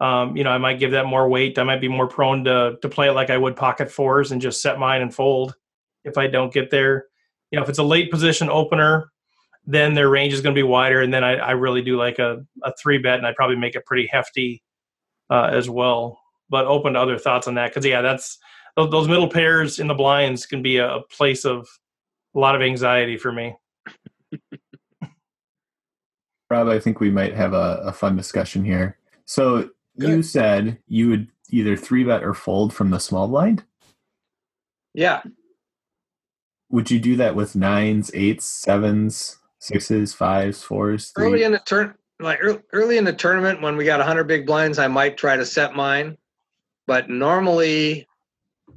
um, 0.00 0.36
you 0.36 0.44
know, 0.44 0.50
I 0.50 0.58
might 0.58 0.78
give 0.78 0.90
that 0.90 1.06
more 1.06 1.28
weight. 1.28 1.58
I 1.58 1.62
might 1.62 1.80
be 1.80 1.88
more 1.88 2.06
prone 2.06 2.44
to 2.44 2.76
to 2.82 2.88
play 2.88 3.08
it 3.08 3.12
like 3.12 3.30
I 3.30 3.38
would 3.38 3.56
pocket 3.56 3.90
fours 3.90 4.30
and 4.30 4.42
just 4.42 4.60
set 4.60 4.78
mine 4.78 5.00
and 5.00 5.14
fold 5.14 5.56
if 6.04 6.18
I 6.18 6.26
don't 6.26 6.52
get 6.52 6.70
there. 6.70 7.06
You 7.50 7.56
know, 7.56 7.62
if 7.62 7.70
it's 7.70 7.78
a 7.78 7.84
late 7.84 8.10
position 8.10 8.50
opener, 8.50 9.10
then 9.66 9.94
their 9.94 10.08
range 10.08 10.32
is 10.32 10.40
going 10.40 10.54
to 10.54 10.58
be 10.58 10.62
wider. 10.62 11.00
And 11.00 11.12
then 11.12 11.24
I, 11.24 11.34
I 11.34 11.50
really 11.52 11.82
do 11.82 11.96
like 11.96 12.18
a, 12.18 12.44
a 12.62 12.72
three 12.80 12.98
bet, 12.98 13.18
and 13.18 13.26
I'd 13.26 13.36
probably 13.36 13.56
make 13.56 13.74
it 13.74 13.84
pretty 13.84 14.06
hefty 14.06 14.62
uh, 15.30 15.50
as 15.52 15.68
well. 15.68 16.20
But 16.48 16.66
open 16.66 16.92
to 16.92 17.00
other 17.00 17.18
thoughts 17.18 17.48
on 17.48 17.54
that 17.54 17.70
because 17.70 17.84
yeah, 17.84 18.02
that's 18.02 18.38
those, 18.76 18.90
those 18.90 19.08
middle 19.08 19.28
pairs 19.28 19.80
in 19.80 19.88
the 19.88 19.94
blinds 19.94 20.46
can 20.46 20.62
be 20.62 20.76
a, 20.76 20.96
a 20.96 21.02
place 21.02 21.44
of 21.44 21.66
a 22.34 22.38
lot 22.38 22.54
of 22.54 22.62
anxiety 22.62 23.16
for 23.16 23.32
me. 23.32 23.56
Rob, 26.48 26.68
I 26.68 26.78
think 26.78 27.00
we 27.00 27.10
might 27.10 27.34
have 27.34 27.52
a, 27.52 27.80
a 27.84 27.92
fun 27.92 28.14
discussion 28.14 28.64
here. 28.64 28.98
So 29.24 29.70
Good. 29.98 30.08
you 30.08 30.22
said 30.22 30.78
you 30.86 31.08
would 31.08 31.26
either 31.50 31.76
three 31.76 32.04
bet 32.04 32.22
or 32.22 32.34
fold 32.34 32.72
from 32.72 32.90
the 32.90 33.00
small 33.00 33.26
blind. 33.26 33.64
Yeah. 34.94 35.22
Would 36.70 36.90
you 36.90 37.00
do 37.00 37.16
that 37.16 37.34
with 37.34 37.56
nines, 37.56 38.10
eights, 38.14 38.46
sevens, 38.46 39.38
sixes, 39.66 40.14
fives, 40.14 40.62
fours? 40.62 41.12
Early 41.16 41.42
in 41.42 41.52
the 41.52 41.58
turn, 41.60 41.94
like 42.20 42.40
early 42.72 42.98
in 42.98 43.04
the 43.04 43.12
tournament, 43.12 43.60
when 43.60 43.76
we 43.76 43.84
got 43.84 43.98
100 43.98 44.24
big 44.24 44.46
blinds, 44.46 44.78
I 44.78 44.88
might 44.88 45.16
try 45.16 45.36
to 45.36 45.44
set 45.44 45.74
mine. 45.74 46.16
But 46.86 47.10
normally, 47.10 48.06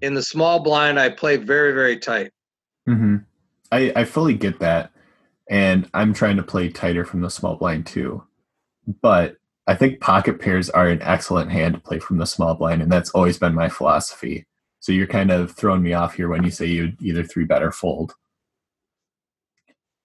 in 0.01 0.13
the 0.13 0.23
small 0.23 0.59
blind, 0.59 0.99
I 0.99 1.09
play 1.09 1.37
very, 1.37 1.73
very 1.73 1.97
tight. 1.97 2.31
hmm 2.85 3.17
I, 3.71 3.91
I 3.95 4.03
fully 4.03 4.33
get 4.33 4.59
that. 4.59 4.91
And 5.49 5.87
I'm 5.93 6.13
trying 6.13 6.37
to 6.37 6.43
play 6.43 6.69
tighter 6.69 7.05
from 7.05 7.21
the 7.21 7.29
small 7.29 7.55
blind 7.55 7.85
too. 7.85 8.23
But 9.01 9.35
I 9.67 9.75
think 9.75 9.99
pocket 9.99 10.39
pairs 10.39 10.69
are 10.71 10.87
an 10.87 11.01
excellent 11.03 11.51
hand 11.51 11.75
to 11.75 11.79
play 11.79 11.99
from 11.99 12.17
the 12.17 12.25
small 12.25 12.55
blind. 12.55 12.81
And 12.81 12.91
that's 12.91 13.11
always 13.11 13.37
been 13.37 13.53
my 13.53 13.69
philosophy. 13.69 14.45
So 14.79 14.91
you're 14.91 15.07
kind 15.07 15.29
of 15.31 15.51
throwing 15.51 15.83
me 15.83 15.93
off 15.93 16.15
here 16.15 16.29
when 16.29 16.43
you 16.43 16.51
say 16.51 16.65
you'd 16.65 16.99
either 17.01 17.23
three 17.23 17.45
bet 17.45 17.61
or 17.61 17.71
fold. 17.71 18.15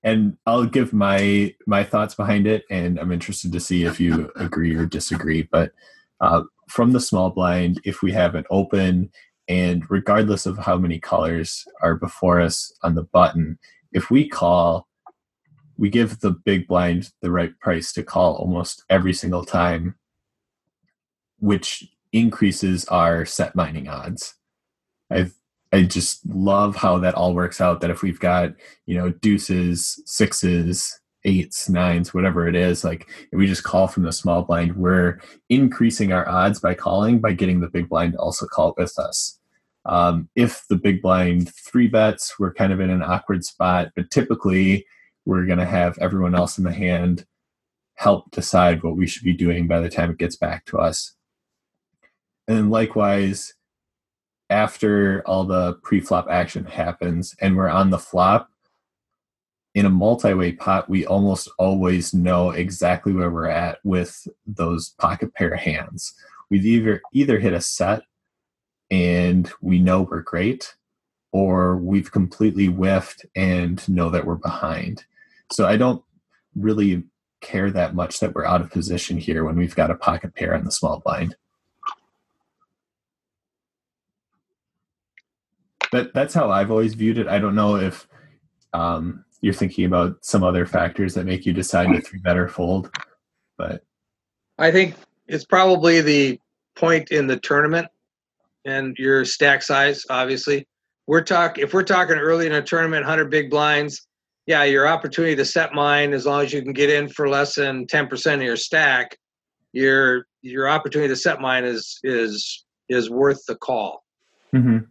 And 0.05 0.37
I'll 0.47 0.67
give 0.67 0.93
my 0.93 1.55
my 1.67 1.83
thoughts 1.83 2.15
behind 2.15 2.47
it, 2.47 2.65
and 2.71 3.01
I'm 3.01 3.11
interested 3.11 3.51
to 3.53 3.61
see 3.61 3.85
if 3.85 3.99
you 3.99 4.31
agree 4.37 4.75
or 4.77 4.87
disagree. 4.87 5.49
But 5.51 5.73
uh, 6.21 6.43
from 6.69 6.93
the 6.93 7.01
small 7.01 7.31
blind, 7.31 7.81
if 7.85 8.03
we 8.03 8.13
have 8.13 8.35
an 8.35 8.45
open, 8.51 9.11
and 9.49 9.83
regardless 9.91 10.47
of 10.47 10.59
how 10.59 10.77
many 10.77 11.01
colors 11.01 11.65
are 11.83 11.97
before 11.97 12.41
us 12.41 12.73
on 12.83 12.95
the 12.95 13.03
button, 13.03 13.59
if 13.93 14.11
we 14.11 14.29
call, 14.29 14.87
we 15.77 15.89
give 15.89 16.21
the 16.21 16.31
big 16.31 16.69
blind 16.69 17.11
the 17.21 17.31
right 17.31 17.59
price 17.59 17.93
to 17.95 18.03
call 18.03 18.35
almost 18.37 18.85
every 18.91 19.15
single 19.15 19.45
time, 19.45 19.97
which 21.39 21.85
increases 22.13 22.85
our 22.87 23.25
set 23.25 23.57
mining 23.57 23.89
odds. 23.89 24.35
I 25.11 25.31
I 25.75 25.83
just 25.83 26.25
love 26.27 26.77
how 26.77 26.99
that 26.99 27.15
all 27.15 27.35
works 27.35 27.61
out. 27.61 27.81
That 27.81 27.91
if 27.91 28.03
we've 28.03 28.21
got 28.21 28.53
you 28.87 28.97
know 28.97 29.11
deuces, 29.11 30.01
sixes, 30.07 31.01
eights, 31.25 31.69
nines, 31.69 32.15
whatever 32.15 32.47
it 32.47 32.55
is, 32.55 32.85
like 32.85 33.09
if 33.33 33.37
we 33.37 33.49
just 33.49 33.65
call 33.65 33.89
from 33.89 34.05
the 34.05 34.13
small 34.13 34.43
blind, 34.43 34.77
we're 34.77 35.21
increasing 35.49 36.13
our 36.13 36.29
odds 36.29 36.61
by 36.61 36.75
calling 36.75 37.21
by 37.21 37.33
getting 37.33 37.61
the 37.61 37.69
big 37.69 37.89
blind 37.89 38.13
to 38.13 38.19
also 38.21 38.47
call 38.47 38.75
with 38.77 38.97
us. 39.01 39.41
Um, 39.85 40.29
if 40.37 40.65
the 40.69 40.77
big 40.77 41.03
blind 41.03 41.53
three 41.53 41.89
bets, 41.89 42.39
we're 42.39 42.55
kind 42.55 42.73
of 42.73 42.79
in 42.79 42.91
an 42.91 43.03
awkward 43.03 43.45
spot, 43.45 43.89
but 43.97 44.13
typically 44.13 44.87
we're 45.27 45.45
going 45.45 45.59
to 45.59 45.67
have 45.67 45.99
everyone 45.99 46.37
else 46.37 46.57
in 46.57 46.65
the 46.65 46.73
hand 46.73 47.27
help 47.97 48.31
decide 48.31 48.83
what 48.83 48.97
we 48.97 49.07
should 49.07 49.25
be 49.25 49.33
doing 49.33 49.67
by 49.67 49.81
the 49.81 49.91
time 49.91 50.11
it 50.11 50.19
gets 50.19 50.37
back 50.37 50.65
to 50.67 50.79
us. 50.79 51.15
And 52.47 52.71
likewise, 52.71 53.55
after 54.51 55.23
all 55.27 55.45
the 55.45 55.75
pre-flop 55.83 56.27
action 56.29 56.65
happens 56.65 57.35
and 57.41 57.57
we're 57.57 57.69
on 57.69 57.91
the 57.91 57.99
flop, 57.99 58.51
in 59.75 59.87
a 59.87 59.91
multi-way 59.91 60.53
pot, 60.53 60.89
we 60.89 61.05
almost 61.05 61.49
always 61.59 62.15
know 62.15 62.51
exactly 62.51 63.13
where 63.13 63.31
we're 63.31 63.49
at 63.49 63.79
with 63.83 64.29
those 64.47 64.91
pocket 65.01 65.35
pair 65.35 65.57
hands. 65.57 66.15
We've 66.49 66.65
either 66.65 67.03
either 67.13 67.41
hit 67.41 67.53
a 67.53 67.61
set 67.61 68.03
and 68.91 69.51
we 69.61 69.81
know 69.81 70.03
we're 70.03 70.21
great, 70.21 70.77
or 71.33 71.77
we've 71.77 72.13
completely 72.13 72.67
whiffed 72.67 73.27
and 73.35 73.87
know 73.89 74.11
that 74.11 74.25
we're 74.25 74.37
behind. 74.37 75.05
So 75.51 75.67
I 75.67 75.77
don't 75.77 76.05
really 76.55 77.03
care 77.41 77.73
that 77.73 77.97
much 77.97 78.21
that 78.21 78.35
we're 78.35 78.45
out 78.45 78.61
of 78.61 78.71
position 78.71 79.19
here 79.19 79.45
when 79.45 79.57
we've 79.57 79.75
got 79.75 79.91
a 79.91 79.97
pocket 79.97 80.35
pair 80.37 80.55
on 80.55 80.65
the 80.65 80.71
small 80.71 81.01
blind. 81.01 81.35
That 85.95 86.13
that's 86.13 86.35
how 86.35 86.51
I've 86.51 86.73
always 86.73 86.95
viewed 86.95 87.19
it. 87.19 87.29
I 87.29 87.39
don't 87.39 87.55
know 87.55 87.77
if 87.77 88.09
um, 88.73 89.25
you're 89.41 89.55
thinking 89.55 89.85
about 89.85 90.25
some 90.25 90.43
other 90.43 90.67
factors 90.67 91.15
that 91.15 91.25
make 91.25 91.47
you 91.47 91.53
decide 91.53 91.93
to 91.93 92.01
three 92.01 92.19
better 92.19 92.49
fold, 92.49 92.91
but 93.57 93.85
I 94.59 94.73
think 94.73 94.97
it's 95.29 95.45
probably 95.45 96.01
the 96.01 96.41
point 96.75 97.13
in 97.13 97.29
the 97.29 97.39
tournament 97.39 97.87
and 98.65 98.97
your 98.99 99.25
stack 99.25 99.63
size, 99.63 100.05
obviously. 100.11 100.67
We're 101.07 101.23
talk 101.23 101.59
if 101.59 101.73
we're 101.73 101.85
talking 101.85 102.17
early 102.17 102.47
in 102.47 102.55
a 102.55 102.63
tournament, 102.63 103.05
100 103.05 103.31
big 103.31 103.49
blinds, 103.49 104.05
yeah, 104.47 104.65
your 104.65 104.89
opportunity 104.89 105.37
to 105.37 105.45
set 105.45 105.75
mine 105.75 106.13
as 106.13 106.27
long 106.27 106.43
as 106.43 106.53
you 106.53 106.61
can 106.61 106.73
get 106.73 106.91
in 106.91 107.09
for 107.09 107.29
less 107.29 107.55
than 107.55 107.87
10% 107.87 108.35
of 108.35 108.43
your 108.43 108.57
stack, 108.57 109.17
your 109.73 110.27
your 110.43 110.69
opportunity 110.69 111.09
to 111.09 111.17
set 111.17 111.41
mine 111.41 111.65
is 111.65 112.01
is 112.03 112.65
is 112.89 113.11
worth 113.11 113.47
the 113.47 113.55
call. 113.55 114.03
Mhm. 114.53 114.89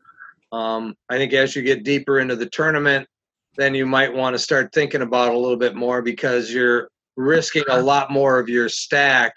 Um, 0.53 0.95
I 1.09 1.17
think 1.17 1.33
as 1.33 1.55
you 1.55 1.63
get 1.63 1.83
deeper 1.83 2.19
into 2.19 2.35
the 2.35 2.45
tournament, 2.45 3.07
then 3.55 3.73
you 3.73 3.87
might 3.87 4.13
want 4.13 4.35
to 4.35 4.39
start 4.39 4.71
thinking 4.71 5.01
about 5.01 5.29
it 5.29 5.35
a 5.35 5.37
little 5.37 5.57
bit 5.57 5.75
more 5.75 6.03
because 6.03 6.53
you're 6.53 6.89
risking 7.17 7.63
a 7.69 7.81
lot 7.81 8.11
more 8.11 8.39
of 8.39 8.49
your 8.49 8.69
stack 8.69 9.35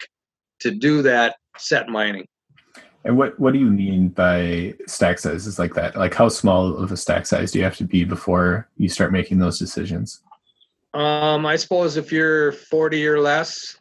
to 0.59 0.69
do 0.69 1.01
that 1.01 1.35
set 1.57 1.89
mining. 1.89 2.25
And 3.03 3.17
what 3.17 3.39
what 3.39 3.53
do 3.53 3.59
you 3.59 3.69
mean 3.71 4.09
by 4.09 4.75
stack 4.85 5.17
sizes 5.17 5.57
like 5.57 5.73
that? 5.73 5.95
Like 5.95 6.13
how 6.13 6.29
small 6.29 6.77
of 6.77 6.91
a 6.91 6.97
stack 6.97 7.25
size 7.25 7.51
do 7.51 7.59
you 7.59 7.63
have 7.63 7.77
to 7.77 7.85
be 7.85 8.03
before 8.03 8.69
you 8.77 8.89
start 8.89 9.11
making 9.11 9.39
those 9.39 9.57
decisions? 9.57 10.21
Um, 10.93 11.45
I 11.45 11.55
suppose 11.55 11.97
if 11.97 12.11
you're 12.11 12.51
40 12.51 13.07
or 13.07 13.19
less, 13.19 13.77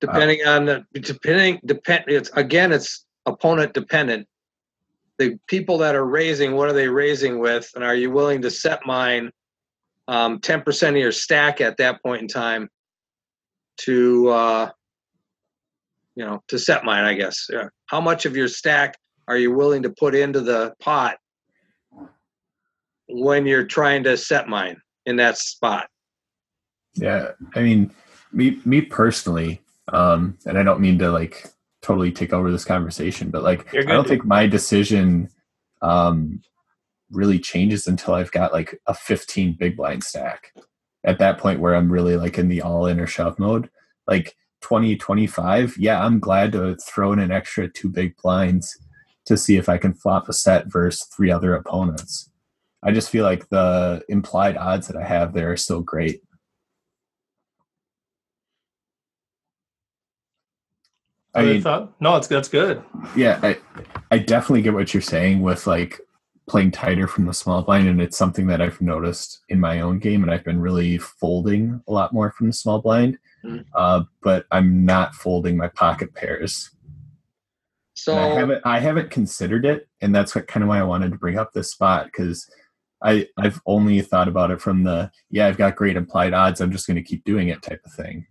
depending 0.00 0.46
on 0.46 0.66
the 0.66 0.84
depending 0.92 1.60
depend 1.64 2.04
it's 2.06 2.30
again 2.30 2.70
it's 2.72 3.06
opponent 3.26 3.72
dependent. 3.72 4.28
The 5.18 5.38
people 5.46 5.78
that 5.78 5.94
are 5.94 6.06
raising, 6.06 6.54
what 6.54 6.68
are 6.68 6.72
they 6.72 6.88
raising 6.88 7.38
with, 7.38 7.70
and 7.74 7.84
are 7.84 7.94
you 7.94 8.10
willing 8.10 8.42
to 8.42 8.50
set 8.50 8.80
mine 8.84 9.30
um, 10.08 10.40
10% 10.40 10.88
of 10.88 10.96
your 10.96 11.12
stack 11.12 11.60
at 11.60 11.76
that 11.78 12.02
point 12.02 12.22
in 12.22 12.28
time 12.28 12.68
to 13.76 14.28
uh, 14.28 14.70
you 16.16 16.24
know 16.24 16.42
to 16.48 16.58
set 16.58 16.84
mine? 16.84 17.04
I 17.04 17.14
guess. 17.14 17.46
Yeah. 17.50 17.68
How 17.86 18.00
much 18.00 18.26
of 18.26 18.36
your 18.36 18.48
stack 18.48 18.96
are 19.28 19.38
you 19.38 19.54
willing 19.54 19.82
to 19.84 19.90
put 19.90 20.14
into 20.14 20.40
the 20.40 20.74
pot 20.80 21.16
when 23.08 23.46
you're 23.46 23.66
trying 23.66 24.04
to 24.04 24.16
set 24.16 24.48
mine 24.48 24.80
in 25.06 25.16
that 25.16 25.38
spot? 25.38 25.88
Yeah, 26.94 27.32
I 27.54 27.62
mean, 27.62 27.90
me 28.32 28.60
me 28.64 28.80
personally, 28.80 29.60
um, 29.88 30.38
and 30.46 30.58
I 30.58 30.62
don't 30.62 30.80
mean 30.80 30.98
to 30.98 31.10
like 31.10 31.46
totally 31.84 32.10
take 32.10 32.32
over 32.32 32.50
this 32.50 32.64
conversation, 32.64 33.30
but 33.30 33.42
like 33.42 33.72
I 33.74 33.82
don't 33.82 34.08
think 34.08 34.24
my 34.24 34.46
decision 34.46 35.28
um, 35.82 36.40
really 37.10 37.38
changes 37.38 37.86
until 37.86 38.14
I've 38.14 38.32
got 38.32 38.52
like 38.52 38.80
a 38.86 38.94
15 38.94 39.56
big 39.58 39.76
blind 39.76 40.02
stack. 40.02 40.52
At 41.04 41.18
that 41.18 41.36
point 41.36 41.60
where 41.60 41.74
I'm 41.74 41.92
really 41.92 42.16
like 42.16 42.38
in 42.38 42.48
the 42.48 42.62
all 42.62 42.86
in 42.86 42.98
or 42.98 43.06
shove 43.06 43.38
mode, 43.38 43.68
like 44.06 44.34
20, 44.62 44.96
25, 44.96 45.76
yeah, 45.76 46.02
I'm 46.02 46.18
glad 46.18 46.52
to 46.52 46.76
throw 46.76 47.12
in 47.12 47.18
an 47.18 47.30
extra 47.30 47.68
two 47.68 47.90
big 47.90 48.16
blinds 48.16 48.74
to 49.26 49.36
see 49.36 49.56
if 49.58 49.68
I 49.68 49.76
can 49.76 49.92
flop 49.92 50.28
a 50.30 50.32
set 50.32 50.72
versus 50.72 51.06
three 51.14 51.30
other 51.30 51.54
opponents. 51.54 52.30
I 52.82 52.92
just 52.92 53.10
feel 53.10 53.24
like 53.24 53.48
the 53.50 54.02
implied 54.08 54.56
odds 54.56 54.86
that 54.86 54.96
I 54.96 55.04
have 55.04 55.34
there 55.34 55.52
are 55.52 55.56
still 55.58 55.82
great. 55.82 56.22
I 61.34 61.44
mean, 61.44 61.62
thought? 61.62 61.92
No, 62.00 62.16
it's 62.16 62.26
that's 62.26 62.48
good. 62.48 62.82
yeah, 63.16 63.40
I, 63.42 63.58
I 64.10 64.18
definitely 64.18 64.62
get 64.62 64.74
what 64.74 64.94
you're 64.94 65.00
saying 65.00 65.42
with 65.42 65.66
like 65.66 66.00
playing 66.46 66.70
tighter 66.70 67.06
from 67.08 67.26
the 67.26 67.34
small 67.34 67.62
blind, 67.62 67.88
and 67.88 68.00
it's 68.00 68.16
something 68.16 68.46
that 68.48 68.60
I've 68.60 68.80
noticed 68.80 69.40
in 69.48 69.60
my 69.60 69.80
own 69.80 69.98
game, 69.98 70.22
and 70.22 70.32
I've 70.32 70.44
been 70.44 70.60
really 70.60 70.98
folding 70.98 71.82
a 71.88 71.92
lot 71.92 72.12
more 72.12 72.30
from 72.30 72.48
the 72.48 72.52
small 72.52 72.80
blind. 72.80 73.18
Mm. 73.44 73.64
Uh, 73.74 74.04
but 74.22 74.46
I'm 74.50 74.84
not 74.84 75.14
folding 75.14 75.56
my 75.56 75.68
pocket 75.68 76.14
pairs. 76.14 76.70
So 77.94 78.14
And 78.14 78.20
I 78.20 78.34
haven't 78.34 78.62
I 78.64 78.78
haven't 78.80 79.10
considered 79.10 79.64
it, 79.64 79.88
and 80.00 80.14
that's 80.14 80.34
what 80.34 80.46
kind 80.46 80.62
of 80.62 80.68
why 80.68 80.78
I 80.78 80.84
wanted 80.84 81.12
to 81.12 81.18
bring 81.18 81.38
up 81.38 81.52
this 81.52 81.70
spot 81.70 82.06
because 82.06 82.48
I 83.02 83.28
I've 83.36 83.60
only 83.66 84.00
thought 84.00 84.28
about 84.28 84.50
it 84.50 84.60
from 84.60 84.84
the 84.84 85.10
yeah 85.30 85.46
I've 85.46 85.58
got 85.58 85.76
great 85.76 85.96
implied 85.96 86.34
odds 86.34 86.60
I'm 86.60 86.72
just 86.72 86.86
going 86.86 86.96
to 86.96 87.02
keep 87.02 87.24
doing 87.24 87.48
it 87.48 87.62
type 87.62 87.80
of 87.84 87.92
thing. 87.92 88.26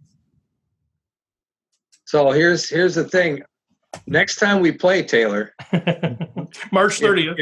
So 2.06 2.32
here's 2.32 2.70
here's 2.70 2.96
the 2.96 3.06
thing. 3.06 3.42
Next 4.08 4.38
time 4.38 4.60
we 4.60 4.72
play, 4.72 5.04
Taylor, 5.04 5.54
March 6.72 7.00
30th. 7.00 7.38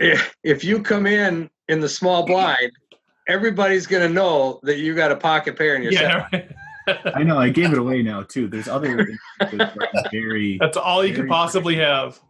if, 0.00 0.34
if 0.42 0.64
you 0.64 0.80
come 0.80 1.06
in 1.06 1.50
in 1.68 1.80
the 1.80 1.88
small 1.88 2.24
blind 2.24 2.72
everybody's 3.28 3.86
gonna 3.86 4.08
know 4.08 4.60
that 4.62 4.78
you 4.78 4.94
got 4.94 5.10
a 5.10 5.16
pocket 5.16 5.56
pair 5.56 5.76
in 5.76 5.82
your 5.82 5.92
set. 5.92 6.02
Yeah, 6.02 6.28
right. 6.86 7.00
I 7.14 7.22
know. 7.22 7.38
I 7.38 7.48
gave 7.48 7.72
it 7.72 7.78
away 7.78 8.02
now 8.02 8.22
too. 8.22 8.48
There's 8.48 8.68
other 8.68 8.98
instances 9.40 9.76
where 9.76 9.88
I'm 9.94 10.10
very. 10.10 10.58
that's 10.58 10.76
all 10.76 11.04
you 11.04 11.10
could 11.14 11.22
Very 11.22 11.30
possibly 11.30 11.76
have. 11.76 12.20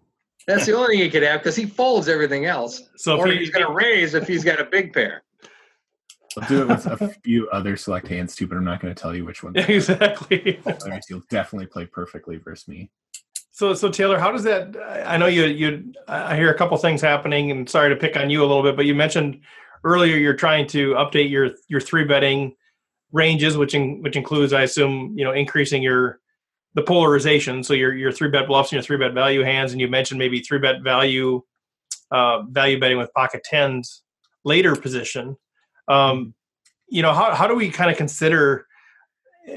That's 0.47 0.67
the 0.67 0.77
only 0.77 0.97
thing 0.97 1.05
he 1.05 1.11
could 1.11 1.23
have 1.23 1.41
because 1.41 1.57
he 1.57 1.65
folds 1.65 2.09
everything 2.09 2.45
else. 2.45 2.83
So 2.97 3.17
or 3.19 3.29
if 3.29 3.39
he's 3.39 3.51
gonna 3.51 3.73
raise 3.73 4.15
if 4.15 4.29
he's 4.29 4.45
got 4.45 4.61
a 4.61 4.65
big 4.65 4.93
pair. 4.93 5.23
I'll 6.37 6.49
do 6.49 6.63
it 6.63 6.69
with 6.69 6.87
a 6.87 7.09
few 7.23 7.49
other 7.51 7.77
select 7.77 8.09
hands 8.09 8.35
too, 8.35 8.47
but 8.47 8.57
I'm 8.57 8.65
not 8.65 8.81
going 8.81 8.95
to 8.95 9.01
tell 9.01 9.15
you 9.15 9.25
which 9.25 9.43
ones. 9.43 9.57
exactly. 9.69 10.61
You'll 11.09 11.23
definitely 11.31 11.67
play 11.67 11.87
perfectly 11.87 12.37
versus 12.37 12.69
me. 12.69 12.91
So, 13.51 13.73
so 13.73 13.89
Taylor, 13.89 14.19
how 14.19 14.33
does 14.33 14.43
that? 14.45 14.77
I 15.07 15.17
know 15.17 15.27
you, 15.27 15.45
you. 15.45 15.93
I 16.09 16.35
hear 16.35 16.51
a 16.51 16.59
couple 16.59 16.77
things 16.77 17.01
happening, 17.01 17.53
and 17.53 17.69
sorry 17.69 17.89
to 17.91 17.97
pick 17.97 18.17
on 18.17 18.29
you 18.29 18.41
a 18.41 18.47
little 18.47 18.65
bit, 18.65 18.75
but 18.75 18.85
you 18.85 18.97
mentioned 18.97 19.43
earlier 19.85 20.17
you're 20.17 20.35
trying 20.35 20.67
to 20.69 20.95
update 20.95 21.31
your 21.31 21.51
your 21.69 21.81
three 21.81 22.05
betting 22.05 22.57
ranges, 23.13 23.57
which 23.57 23.75
in, 23.75 24.03
which 24.03 24.17
includes, 24.17 24.53
I 24.53 24.63
assume, 24.63 25.15
you 25.17 25.25
know, 25.25 25.33
increasing 25.33 25.83
your 25.83 26.19
the 26.75 26.83
polarization. 26.83 27.63
So 27.63 27.75
your 27.75 27.95
your 27.95 28.11
three 28.11 28.29
bet 28.29 28.49
bluffs 28.49 28.73
and 28.73 28.77
your 28.77 28.83
three 28.83 28.97
bet 28.97 29.15
value 29.15 29.43
hands, 29.43 29.71
and 29.71 29.81
you 29.81 29.87
mentioned 29.87 30.19
maybe 30.19 30.41
three 30.41 30.59
bet 30.59 30.83
value 30.83 31.41
uh, 32.11 32.43
value 32.43 32.81
betting 32.81 32.99
with 32.99 33.13
pocket 33.15 33.45
tens 33.45 34.03
later 34.45 34.75
position. 34.75 35.37
Um, 35.89 36.35
you 36.89 37.03
know, 37.03 37.13
how 37.13 37.35
how 37.35 37.47
do 37.47 37.55
we 37.55 37.71
kind 37.71 37.91
of 37.91 37.97
consider? 37.97 38.67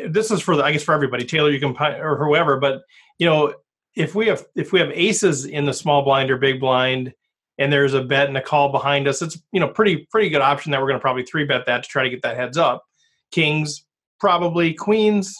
This 0.08 0.32
is 0.32 0.42
for 0.42 0.56
the, 0.56 0.64
I 0.64 0.72
guess 0.72 0.84
for 0.84 0.94
everybody, 0.94 1.24
Taylor, 1.24 1.50
you 1.50 1.60
can 1.60 1.76
or 1.80 2.18
whoever, 2.18 2.58
but 2.58 2.82
you 3.20 3.26
know, 3.26 3.54
if 3.98 4.14
we 4.14 4.28
have 4.28 4.46
if 4.56 4.72
we 4.72 4.80
have 4.80 4.92
aces 4.94 5.46
in 5.46 5.66
the 5.66 5.74
small 5.74 6.04
blind 6.04 6.30
or 6.30 6.38
big 6.38 6.60
blind 6.60 7.14
and 7.58 7.74
there's 7.74 7.96
a 7.96 8.04
bet 8.04 8.28
and 8.28 8.38
a 8.38 8.42
call 8.42 8.72
behind 8.72 9.08
us 9.08 9.22
it's 9.22 9.42
you 9.52 9.60
know 9.60 9.68
pretty 9.68 10.08
pretty 10.12 10.30
good 10.30 10.42
option 10.42 10.72
that 10.72 10.80
we're 10.80 10.88
going 10.88 11.00
to 11.00 11.02
probably 11.02 11.24
three 11.24 11.44
bet 11.44 11.66
that 11.66 11.84
to 11.84 11.90
try 11.90 12.04
to 12.04 12.10
get 12.10 12.22
that 12.22 12.38
heads 12.38 12.58
up 12.58 12.86
kings 13.32 13.86
probably 14.20 14.74
queens 14.74 15.36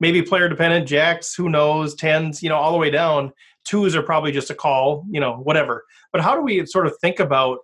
maybe 0.00 0.22
player 0.22 0.48
dependent 0.48 0.88
jacks 0.88 1.34
who 1.34 1.50
knows 1.50 1.94
tens 1.94 2.42
you 2.42 2.48
know 2.48 2.56
all 2.56 2.72
the 2.72 2.78
way 2.78 2.90
down 2.90 3.30
twos 3.64 3.94
are 3.94 4.02
probably 4.02 4.32
just 4.32 4.50
a 4.50 4.54
call 4.54 5.04
you 5.10 5.20
know 5.20 5.36
whatever 5.36 5.84
but 6.12 6.22
how 6.22 6.34
do 6.34 6.40
we 6.40 6.64
sort 6.64 6.86
of 6.86 6.94
think 7.00 7.20
about 7.20 7.58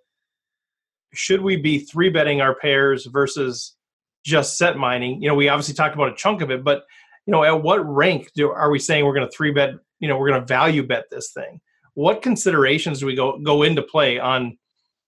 should 1.13 1.41
we 1.41 1.57
be 1.57 1.79
three 1.79 2.11
betting 2.11 2.41
our 2.41 2.55
pairs 2.55 3.07
versus 3.07 3.77
just 4.25 4.59
set 4.59 4.77
mining? 4.77 5.23
You 5.23 5.29
know 5.29 5.35
we 5.35 5.49
obviously 5.49 5.75
talked 5.75 5.95
about 5.95 6.13
a 6.13 6.17
chunk 6.17 6.43
of 6.43 6.51
it 6.51 6.65
but 6.65 6.85
you 7.27 7.33
know 7.33 7.45
at 7.45 7.63
what 7.63 7.79
rank 7.87 8.31
do, 8.35 8.51
are 8.51 8.71
we 8.71 8.79
saying 8.79 9.05
we're 9.05 9.15
going 9.15 9.27
to 9.27 9.37
three 9.37 9.53
bet 9.53 9.75
you 10.01 10.09
know 10.09 10.19
we're 10.19 10.29
going 10.29 10.41
to 10.41 10.47
value 10.47 10.87
bet 10.87 11.11
this 11.11 11.33
thing? 11.33 11.61
What 11.95 12.23
considerations 12.23 13.01
do 13.01 13.07
we 13.07 13.15
go 13.15 13.39
go 13.39 13.63
into 13.63 13.83
play 13.83 14.19
on 14.19 14.57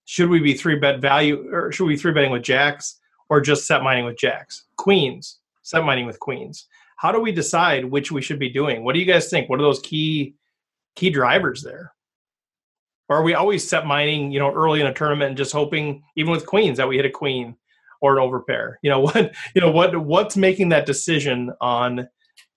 should 0.05 0.29
we 0.29 0.39
be 0.39 0.53
three 0.53 0.75
bet 0.77 0.99
value 0.99 1.49
or 1.51 1.71
should 1.71 1.85
we 1.85 1.93
be 1.93 1.99
three 1.99 2.13
betting 2.13 2.31
with 2.31 2.43
jacks 2.43 2.99
or 3.29 3.39
just 3.39 3.65
set 3.65 3.83
mining 3.83 4.05
with 4.05 4.17
jacks? 4.17 4.65
Queens 4.77 5.39
set 5.61 5.83
mining 5.83 6.05
with 6.05 6.19
queens. 6.19 6.67
How 6.97 7.11
do 7.11 7.19
we 7.19 7.31
decide 7.31 7.85
which 7.85 8.11
we 8.11 8.21
should 8.21 8.39
be 8.39 8.49
doing? 8.49 8.83
What 8.83 8.93
do 8.93 8.99
you 8.99 9.05
guys 9.05 9.29
think? 9.29 9.49
What 9.49 9.59
are 9.59 9.63
those 9.63 9.79
key 9.79 10.35
key 10.95 11.09
drivers 11.09 11.63
there 11.63 11.93
or 13.11 13.17
are 13.17 13.23
we 13.23 13.33
always 13.33 13.67
set 13.67 13.85
mining 13.85 14.31
you 14.31 14.39
know 14.39 14.51
early 14.53 14.79
in 14.79 14.87
a 14.87 14.93
tournament 14.93 15.29
and 15.29 15.37
just 15.37 15.51
hoping 15.51 16.01
even 16.15 16.31
with 16.31 16.45
queens 16.45 16.77
that 16.77 16.87
we 16.87 16.95
hit 16.95 17.05
a 17.05 17.09
queen 17.09 17.55
or 17.99 18.17
an 18.17 18.23
overpair 18.23 18.75
you 18.81 18.89
know 18.89 18.99
what 19.05 19.35
you 19.53 19.61
know 19.61 19.69
what 19.69 19.95
what's 19.97 20.37
making 20.37 20.69
that 20.69 20.85
decision 20.85 21.51
on 21.59 22.07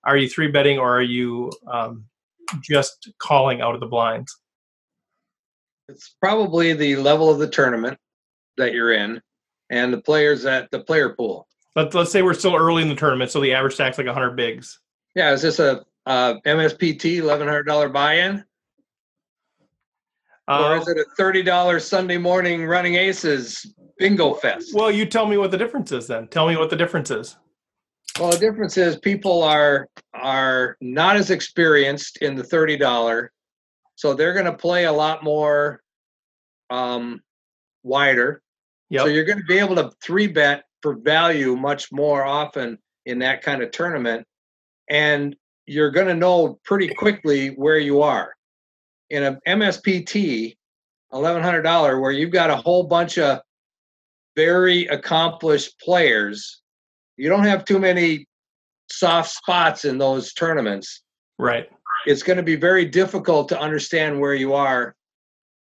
are 0.04 0.16
you 0.16 0.28
three 0.28 0.48
betting 0.48 0.78
or 0.78 0.96
are 0.96 1.02
you 1.02 1.50
um, 1.70 2.04
just 2.62 3.10
calling 3.18 3.60
out 3.60 3.74
of 3.74 3.80
the 3.80 3.86
blinds 3.86 4.38
It's 5.88 6.14
probably 6.20 6.72
the 6.72 6.96
level 6.96 7.30
of 7.30 7.38
the 7.38 7.48
tournament 7.48 7.98
that 8.56 8.72
you're 8.72 8.92
in 8.92 9.20
and 9.70 9.92
the 9.92 10.00
players 10.00 10.44
at 10.44 10.70
the 10.70 10.78
player 10.78 11.10
pool. 11.10 11.48
Let's 11.74 11.94
let's 11.94 12.12
say 12.12 12.22
we're 12.22 12.34
still 12.34 12.54
early 12.54 12.82
in 12.82 12.88
the 12.88 12.94
tournament, 12.94 13.30
so 13.30 13.40
the 13.40 13.54
average 13.54 13.74
stack's 13.74 13.98
like 13.98 14.06
100 14.06 14.36
bigs. 14.36 14.78
Yeah, 15.16 15.32
is 15.32 15.42
this 15.42 15.58
a 15.58 15.84
uh, 16.06 16.34
MSPT 16.46 17.16
eleven 17.16 17.48
hundred 17.48 17.64
dollar 17.64 17.88
buy-in, 17.88 18.44
or 20.48 20.54
Uh, 20.54 20.80
is 20.80 20.88
it 20.88 20.98
a 20.98 21.04
thirty 21.16 21.42
dollar 21.42 21.80
Sunday 21.80 22.18
morning 22.18 22.66
Running 22.66 22.94
Aces 22.96 23.74
bingo 23.98 24.34
fest? 24.34 24.72
well, 24.74 24.90
you 24.90 25.06
tell 25.06 25.26
me 25.26 25.36
what 25.36 25.50
the 25.50 25.58
difference 25.58 25.92
is 25.92 26.06
then. 26.06 26.28
Tell 26.28 26.46
me 26.48 26.56
what 26.56 26.70
the 26.70 26.76
difference 26.76 27.10
is. 27.10 27.36
Well, 28.18 28.30
the 28.30 28.38
difference 28.38 28.76
is 28.76 28.96
people 28.98 29.42
are 29.42 29.88
are 30.12 30.76
not 30.80 31.16
as 31.16 31.30
experienced 31.30 32.18
in 32.18 32.34
the 32.36 32.44
thirty 32.44 32.76
dollar, 32.76 33.32
so 33.96 34.14
they're 34.14 34.34
going 34.34 34.44
to 34.46 34.56
play 34.56 34.84
a 34.84 34.92
lot 34.92 35.24
more 35.24 35.80
um, 36.70 37.20
wider. 37.82 38.40
So 38.96 39.06
you're 39.06 39.24
going 39.24 39.38
to 39.38 39.44
be 39.44 39.58
able 39.58 39.74
to 39.76 39.90
three 40.02 40.28
bet 40.28 40.64
for 40.80 40.94
value 40.94 41.56
much 41.56 41.90
more 41.90 42.24
often 42.24 42.78
in 43.06 43.18
that 43.20 43.42
kind 43.42 43.62
of 43.62 43.70
tournament, 43.72 44.24
and 44.88 45.34
you're 45.66 45.90
going 45.90 46.06
to 46.06 46.14
know 46.14 46.60
pretty 46.64 46.88
quickly 46.94 47.48
where 47.48 47.78
you 47.78 48.02
are. 48.02 48.34
In 49.10 49.22
a 49.22 49.38
MSPT, 49.46 50.56
eleven 51.12 51.42
hundred 51.42 51.62
dollar, 51.62 52.00
where 52.00 52.12
you've 52.12 52.30
got 52.30 52.50
a 52.50 52.56
whole 52.56 52.84
bunch 52.84 53.18
of 53.18 53.40
very 54.36 54.86
accomplished 54.86 55.78
players, 55.80 56.62
you 57.16 57.28
don't 57.28 57.44
have 57.44 57.64
too 57.64 57.78
many 57.78 58.26
soft 58.90 59.30
spots 59.30 59.84
in 59.84 59.98
those 59.98 60.32
tournaments. 60.32 61.02
Right. 61.38 61.68
It's 62.06 62.22
going 62.22 62.36
to 62.36 62.42
be 62.42 62.56
very 62.56 62.84
difficult 62.84 63.48
to 63.50 63.60
understand 63.60 64.20
where 64.20 64.34
you 64.34 64.54
are 64.54 64.94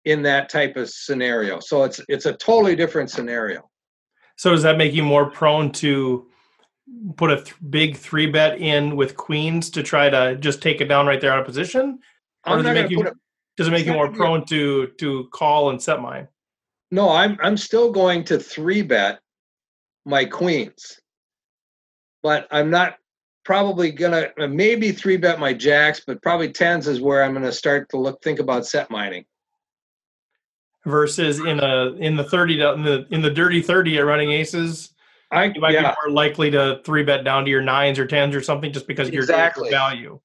in 0.05 0.21
that 0.23 0.49
type 0.49 0.75
of 0.75 0.89
scenario. 0.89 1.59
So 1.59 1.83
it's 1.83 2.01
it's 2.07 2.25
a 2.25 2.33
totally 2.33 2.75
different 2.75 3.09
scenario. 3.09 3.69
So 4.37 4.51
does 4.51 4.63
that 4.63 4.77
make 4.77 4.93
you 4.93 5.03
more 5.03 5.29
prone 5.29 5.71
to 5.73 6.27
put 7.17 7.31
a 7.31 7.35
th- 7.37 7.55
big 7.69 7.97
three 7.97 8.25
bet 8.25 8.59
in 8.59 8.95
with 8.95 9.17
queens 9.17 9.69
to 9.71 9.83
try 9.83 10.09
to 10.09 10.37
just 10.37 10.61
take 10.61 10.81
it 10.81 10.85
down 10.85 11.05
right 11.05 11.19
there 11.19 11.33
on 11.33 11.39
a 11.39 11.43
position? 11.43 11.99
Or 12.49 12.57
I'm 12.57 12.63
does 12.63 12.71
it 12.71 12.73
make 12.73 12.91
you 12.91 13.03
it. 13.03 13.13
does 13.57 13.67
it 13.67 13.71
make 13.71 13.85
you 13.85 13.93
more 13.93 14.07
a- 14.07 14.11
prone 14.11 14.45
to 14.45 14.87
to 14.97 15.27
call 15.31 15.69
and 15.69 15.81
set 15.81 16.01
mine? 16.01 16.27
No, 16.91 17.09
I'm 17.09 17.37
I'm 17.41 17.57
still 17.57 17.91
going 17.91 18.23
to 18.25 18.39
three 18.39 18.81
bet 18.81 19.19
my 20.05 20.25
queens, 20.25 20.99
but 22.23 22.47
I'm 22.51 22.69
not 22.69 22.95
probably 23.45 23.91
gonna 23.91 24.29
uh, 24.39 24.47
maybe 24.47 24.91
three 24.91 25.17
bet 25.17 25.39
my 25.39 25.53
jacks, 25.53 26.01
but 26.05 26.21
probably 26.21 26.51
tens 26.51 26.87
is 26.87 27.01
where 27.01 27.23
I'm 27.23 27.33
gonna 27.33 27.51
start 27.51 27.89
to 27.89 27.97
look 27.97 28.21
think 28.23 28.39
about 28.39 28.65
set 28.65 28.89
mining. 28.89 29.25
Versus 30.85 31.39
in 31.39 31.59
a 31.59 31.93
in 31.99 32.15
the 32.15 32.23
30 32.23 32.57
do- 32.57 32.71
in 32.73 32.83
the 32.83 33.07
in 33.11 33.21
the 33.21 33.29
dirty 33.29 33.61
30 33.61 33.99
at 33.99 34.05
Running 34.05 34.31
Aces, 34.31 34.93
I 35.31 35.45
you 35.45 35.61
might 35.61 35.73
yeah 35.73 35.91
be 35.91 35.95
more 36.07 36.15
likely 36.15 36.49
to 36.51 36.81
three 36.85 37.03
bet 37.03 37.23
down 37.23 37.43
to 37.45 37.51
your 37.51 37.61
nines 37.61 37.99
or 37.99 38.07
tens 38.07 38.35
or 38.35 38.41
something 38.41 38.71
just 38.71 38.87
because 38.87 39.09
you're 39.09 39.25
doing 39.25 39.51
for 39.53 39.69
value. 39.69 40.19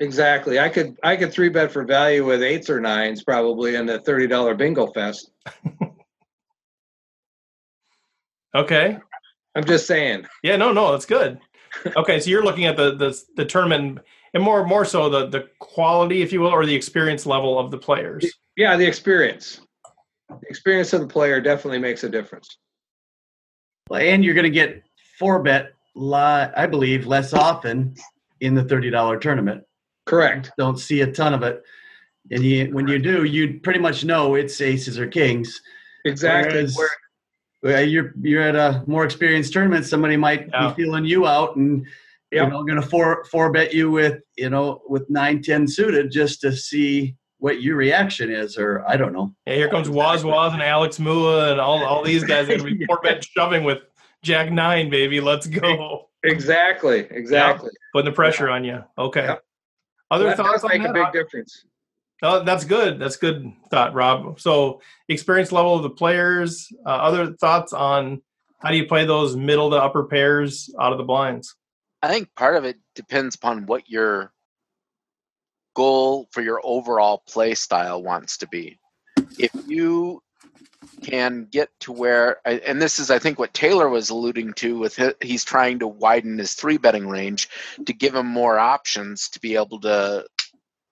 Exactly. 0.00 0.58
I 0.58 0.68
could 0.68 0.98
I 1.02 1.16
could 1.16 1.32
three 1.32 1.48
bet 1.48 1.70
for 1.70 1.84
value 1.84 2.24
with 2.24 2.42
eights 2.42 2.68
or 2.68 2.80
nines 2.80 3.22
probably 3.22 3.76
in 3.76 3.86
the 3.86 4.00
thirty 4.00 4.26
dollar 4.26 4.54
bingo 4.54 4.88
fest. 4.88 5.30
Okay. 8.54 8.98
I'm 9.54 9.64
just 9.64 9.86
saying. 9.86 10.26
Yeah, 10.42 10.56
no, 10.56 10.72
no, 10.72 10.92
that's 10.92 11.06
good. 11.06 11.38
Okay, 11.96 12.18
so 12.18 12.28
you're 12.28 12.42
looking 12.42 12.66
at 12.66 12.76
the 12.76 12.96
the, 12.96 13.16
the 13.36 13.44
tournament 13.44 14.00
and 14.34 14.42
more 14.42 14.66
more 14.66 14.84
so 14.84 15.08
the 15.08 15.28
the 15.28 15.48
quality, 15.60 16.20
if 16.20 16.32
you 16.32 16.40
will, 16.40 16.48
or 16.48 16.66
the 16.66 16.74
experience 16.74 17.26
level 17.26 17.60
of 17.60 17.70
the 17.70 17.78
players. 17.78 18.26
Yeah, 18.56 18.76
the 18.76 18.84
experience. 18.84 19.60
The 20.28 20.48
experience 20.48 20.92
of 20.92 21.00
the 21.00 21.06
player 21.06 21.40
definitely 21.40 21.78
makes 21.78 22.02
a 22.02 22.08
difference. 22.08 22.58
Well, 23.88 24.00
and 24.00 24.24
you're 24.24 24.34
going 24.34 24.44
to 24.44 24.50
get 24.50 24.82
four 25.16 25.40
bet, 25.44 25.74
li- 25.94 26.16
I 26.16 26.66
believe, 26.66 27.06
less 27.06 27.32
often 27.32 27.94
in 28.40 28.56
the 28.56 28.64
thirty 28.64 28.90
dollar 28.90 29.16
tournament. 29.16 29.62
Correct. 30.10 30.50
Don't 30.58 30.78
see 30.78 31.00
a 31.02 31.10
ton 31.10 31.32
of 31.34 31.42
it, 31.42 31.62
and 32.30 32.42
you, 32.44 32.66
when 32.74 32.88
you 32.88 32.98
do, 32.98 33.24
you 33.24 33.60
pretty 33.60 33.78
much 33.80 34.04
know 34.04 34.34
it's 34.34 34.60
aces 34.60 34.98
or 34.98 35.06
kings. 35.06 35.60
Exactly. 36.04 36.52
Whereas, 36.54 36.76
Where- 36.76 37.76
uh, 37.76 37.80
you're 37.80 38.12
you're 38.20 38.42
at 38.42 38.56
a 38.56 38.82
more 38.86 39.04
experienced 39.04 39.52
tournament. 39.52 39.84
Somebody 39.86 40.16
might 40.16 40.48
Yeah. 40.52 40.68
be 40.74 40.82
feeling 40.82 41.04
you 41.04 41.26
out, 41.26 41.56
and 41.56 41.86
Yep. 42.32 42.44
you 42.44 42.50
know, 42.50 42.62
going 42.64 42.80
to 42.80 42.86
four 42.86 43.24
four 43.24 43.50
bet 43.52 43.72
you 43.74 43.90
with 43.90 44.20
you 44.36 44.50
know 44.50 44.82
with 44.88 45.08
nine 45.10 45.42
ten 45.42 45.66
suited 45.68 46.10
just 46.10 46.40
to 46.42 46.52
see 46.52 47.16
what 47.38 47.60
your 47.62 47.76
reaction 47.76 48.30
is, 48.30 48.56
or 48.58 48.84
I 48.88 48.96
don't 48.96 49.12
know. 49.12 49.34
Yeah, 49.46 49.54
here 49.54 49.68
comes 49.68 49.88
Waz 49.90 50.24
Waz 50.24 50.52
and 50.54 50.62
Alex 50.62 50.98
Mua 50.98 51.52
and 51.52 51.60
all 51.60 51.84
all 51.84 52.02
these 52.04 52.24
guys 52.24 52.48
are 52.48 52.56
gonna 52.58 52.70
be 52.76 52.86
four 52.86 53.00
bet 53.02 53.24
shoving 53.24 53.62
with 53.64 53.78
Jack 54.22 54.50
Nine, 54.52 54.90
baby. 54.90 55.20
Let's 55.20 55.46
go. 55.46 56.08
exactly. 56.22 57.06
Exactly. 57.10 57.70
Putting 57.92 58.10
the 58.10 58.14
pressure 58.14 58.48
on 58.48 58.64
you. 58.64 58.82
Okay. 58.98 59.24
Yep. 59.24 59.44
Other 60.10 60.26
that 60.26 60.36
thoughts 60.36 60.62
does 60.62 60.64
on 60.64 60.70
make 60.70 60.82
that? 60.82 60.90
a 60.90 61.04
big 61.04 61.12
difference. 61.12 61.64
Oh, 62.22 62.44
that's 62.44 62.64
good. 62.64 62.98
That's 62.98 63.16
good 63.16 63.50
thought, 63.70 63.94
Rob. 63.94 64.38
So, 64.40 64.82
experience 65.08 65.52
level 65.52 65.76
of 65.76 65.82
the 65.82 65.90
players. 65.90 66.68
Uh, 66.84 66.90
other 66.90 67.32
thoughts 67.34 67.72
on 67.72 68.20
how 68.58 68.70
do 68.70 68.76
you 68.76 68.86
play 68.86 69.06
those 69.06 69.36
middle 69.36 69.70
to 69.70 69.76
upper 69.76 70.04
pairs 70.04 70.72
out 70.78 70.92
of 70.92 70.98
the 70.98 71.04
blinds? 71.04 71.56
I 72.02 72.08
think 72.08 72.28
part 72.34 72.56
of 72.56 72.64
it 72.64 72.78
depends 72.94 73.34
upon 73.34 73.66
what 73.66 73.88
your 73.88 74.32
goal 75.74 76.28
for 76.32 76.42
your 76.42 76.60
overall 76.62 77.22
play 77.26 77.54
style 77.54 78.02
wants 78.02 78.38
to 78.38 78.48
be. 78.48 78.78
If 79.38 79.50
you 79.66 80.22
can 81.02 81.46
get 81.50 81.68
to 81.80 81.92
where, 81.92 82.46
and 82.46 82.80
this 82.80 82.98
is, 82.98 83.10
I 83.10 83.18
think, 83.18 83.38
what 83.38 83.54
Taylor 83.54 83.88
was 83.88 84.10
alluding 84.10 84.54
to 84.54 84.78
with 84.78 84.98
he's 85.20 85.44
trying 85.44 85.80
to 85.80 85.86
widen 85.86 86.38
his 86.38 86.54
three 86.54 86.78
betting 86.78 87.08
range 87.08 87.48
to 87.86 87.92
give 87.92 88.14
him 88.14 88.26
more 88.26 88.58
options 88.58 89.28
to 89.30 89.40
be 89.40 89.56
able 89.56 89.80
to 89.80 90.26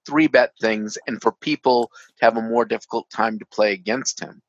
three 0.07 0.27
bet 0.27 0.53
things 0.61 0.99
and 1.07 1.21
for 1.21 1.33
people 1.33 1.91
to 2.19 2.25
have 2.25 2.37
a 2.37 2.43
more 2.43 2.65
difficult 2.65 3.09
time 3.11 3.39
to 3.39 3.47
play 3.47 3.73
against 3.73 4.21
him. 4.21 4.41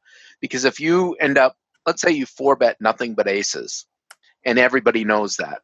Because 0.41 0.65
if 0.65 0.79
you 0.79 1.13
end 1.15 1.37
up, 1.37 1.57
let's 1.85 2.01
say 2.01 2.11
you 2.11 2.25
four 2.25 2.55
bet 2.55 2.79
nothing 2.79 3.13
but 3.13 3.27
aces, 3.27 3.85
and 4.45 4.57
everybody 4.57 5.03
knows 5.03 5.35
that, 5.37 5.61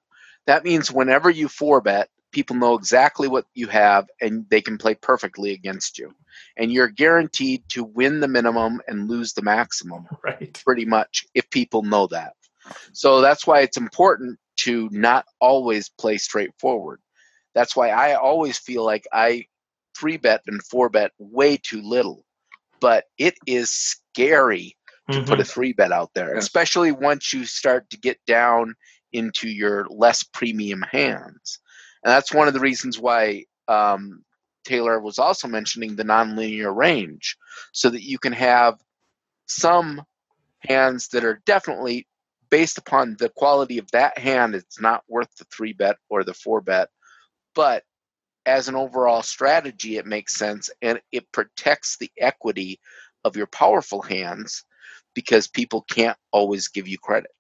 that 0.48 0.66
means 0.66 0.92
whenever 0.92 1.30
you 1.30 1.48
four 1.48 1.82
bet, 1.82 2.10
people 2.36 2.58
know 2.58 2.74
exactly 2.74 3.30
what 3.30 3.46
you 3.54 3.66
have 3.68 4.10
and 4.20 4.46
they 4.50 4.60
can 4.60 4.78
play 4.78 4.94
perfectly 4.94 5.54
against 5.54 5.98
you. 5.98 6.14
And 6.58 6.70
you're 6.70 6.90
guaranteed 6.90 7.64
to 7.70 7.86
win 7.86 8.20
the 8.20 8.28
minimum 8.28 8.82
and 8.90 9.10
lose 9.10 9.32
the 9.32 9.42
maximum 9.42 10.06
right. 10.24 10.62
pretty 10.66 10.84
much 10.84 11.26
if 11.34 11.50
people 11.50 11.82
know 11.82 12.08
that. 12.08 12.34
So 12.92 13.22
that's 13.22 13.48
why 13.48 13.62
it's 13.62 13.78
important 13.78 14.38
to 14.58 14.90
not 14.92 15.26
always 15.40 15.88
play 15.88 16.18
straightforward. 16.18 17.00
That's 17.56 17.76
why 17.76 17.90
i 17.90 18.14
always 18.16 18.60
feel 18.60 18.84
like 18.84 19.08
i 19.14 19.46
three 19.98 20.18
bet 20.18 20.42
and 20.46 20.62
four 20.64 20.90
bet 20.90 21.12
way 21.18 21.58
too 21.58 21.82
little 21.82 22.26
but 22.82 23.06
it 23.18 23.36
is 23.48 23.72
scary 23.72 24.76
to 25.10 25.20
mm-hmm. 25.20 25.26
put 25.26 25.40
a 25.40 25.46
three 25.46 25.72
bet 25.72 25.94
out 25.94 26.12
there 26.14 26.36
especially 26.36 26.92
once 26.92 27.34
you 27.34 27.46
start 27.46 27.90
to 27.90 27.98
get 27.98 28.20
down 28.28 28.76
into 29.14 29.48
your 29.48 29.88
less 29.90 30.22
premium 30.22 30.82
hands 30.82 31.60
and 32.06 32.14
that's 32.14 32.34
one 32.34 32.50
of 32.50 32.56
the 32.56 32.62
reasons 32.62 33.00
why 33.00 33.46
um, 33.70 34.24
Taylor 34.66 35.02
was 35.02 35.20
also 35.20 35.50
mentioning 35.50 35.98
the 35.98 36.06
nonlinear 36.06 36.76
range, 36.76 37.38
so 37.74 37.92
that 37.92 38.04
you 38.04 38.20
can 38.20 38.34
have 38.34 38.76
some 39.48 40.04
hands 40.62 41.10
that 41.10 41.26
are 41.26 41.42
definitely 41.46 42.08
based 42.50 42.78
upon 42.78 43.16
the 43.20 43.30
quality 43.30 43.80
of 43.80 43.92
that 43.92 44.18
hand. 44.20 44.56
It's 44.56 44.82
not 44.82 45.04
worth 45.10 45.30
the 45.38 45.46
three 45.46 45.74
bet 45.74 45.98
or 46.10 46.24
the 46.24 46.34
four 46.36 46.62
bet, 46.62 46.90
but 47.56 47.84
as 48.46 48.70
an 48.70 48.76
overall 48.76 49.24
strategy, 49.24 49.98
it 49.98 50.08
makes 50.08 50.36
sense 50.38 50.72
and 50.84 51.02
it 51.14 51.32
protects 51.34 51.98
the 52.00 52.12
equity 52.20 52.82
of 53.26 53.38
your 53.38 53.48
powerful 53.48 54.04
hands 54.04 54.66
because 55.16 55.48
people 55.48 55.84
can't 55.90 56.18
always 56.34 56.70
give 56.70 56.90
you 56.90 57.00
credit. 57.00 57.32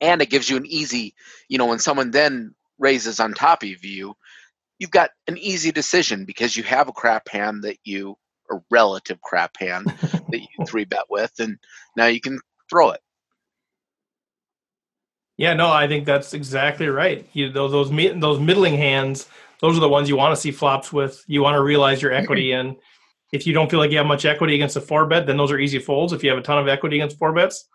And 0.00 0.22
it 0.22 0.30
gives 0.30 0.50
you 0.50 0.56
an 0.58 0.66
easy, 0.66 1.14
you 1.48 1.58
know, 1.58 1.66
when 1.66 1.80
someone 1.80 2.12
then 2.12 2.54
raises 2.78 3.20
on 3.20 3.32
top 3.34 3.62
of 3.62 3.84
you, 3.84 4.14
you've 4.78 4.90
got 4.90 5.10
an 5.28 5.38
easy 5.38 5.72
decision 5.72 6.24
because 6.24 6.56
you 6.56 6.62
have 6.64 6.88
a 6.88 6.92
crap 6.92 7.28
hand 7.28 7.62
that 7.64 7.76
you 7.84 8.16
a 8.50 8.56
relative 8.70 9.20
crap 9.22 9.56
hand 9.58 9.86
that 9.86 10.40
you 10.40 10.46
three 10.66 10.84
bet 10.84 11.04
with, 11.08 11.32
and 11.38 11.58
now 11.96 12.06
you 12.06 12.20
can 12.20 12.38
throw 12.68 12.90
it. 12.90 13.00
Yeah, 15.36 15.54
no, 15.54 15.70
I 15.70 15.88
think 15.88 16.04
that's 16.04 16.34
exactly 16.34 16.88
right. 16.88 17.26
You 17.32 17.50
those 17.50 17.72
those, 17.72 17.90
those 17.90 18.40
middling 18.40 18.76
hands, 18.76 19.28
those 19.60 19.76
are 19.76 19.80
the 19.80 19.88
ones 19.88 20.08
you 20.08 20.16
want 20.16 20.34
to 20.34 20.40
see 20.40 20.50
flops 20.50 20.92
with. 20.92 21.22
You 21.26 21.42
want 21.42 21.54
to 21.54 21.62
realize 21.62 22.02
your 22.02 22.12
equity 22.12 22.52
in. 22.52 22.76
If 23.32 23.46
you 23.46 23.54
don't 23.54 23.70
feel 23.70 23.80
like 23.80 23.90
you 23.90 23.96
have 23.96 24.06
much 24.06 24.26
equity 24.26 24.54
against 24.54 24.76
a 24.76 24.80
four 24.80 25.06
bet, 25.06 25.26
then 25.26 25.38
those 25.38 25.50
are 25.50 25.58
easy 25.58 25.78
folds. 25.78 26.12
If 26.12 26.22
you 26.22 26.28
have 26.30 26.38
a 26.38 26.42
ton 26.42 26.58
of 26.58 26.68
equity 26.68 26.96
against 26.96 27.18
four 27.18 27.32
bets, 27.32 27.66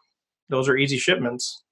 those 0.49 0.69
are 0.69 0.78
easy 0.78 0.98
shipments. 0.98 1.64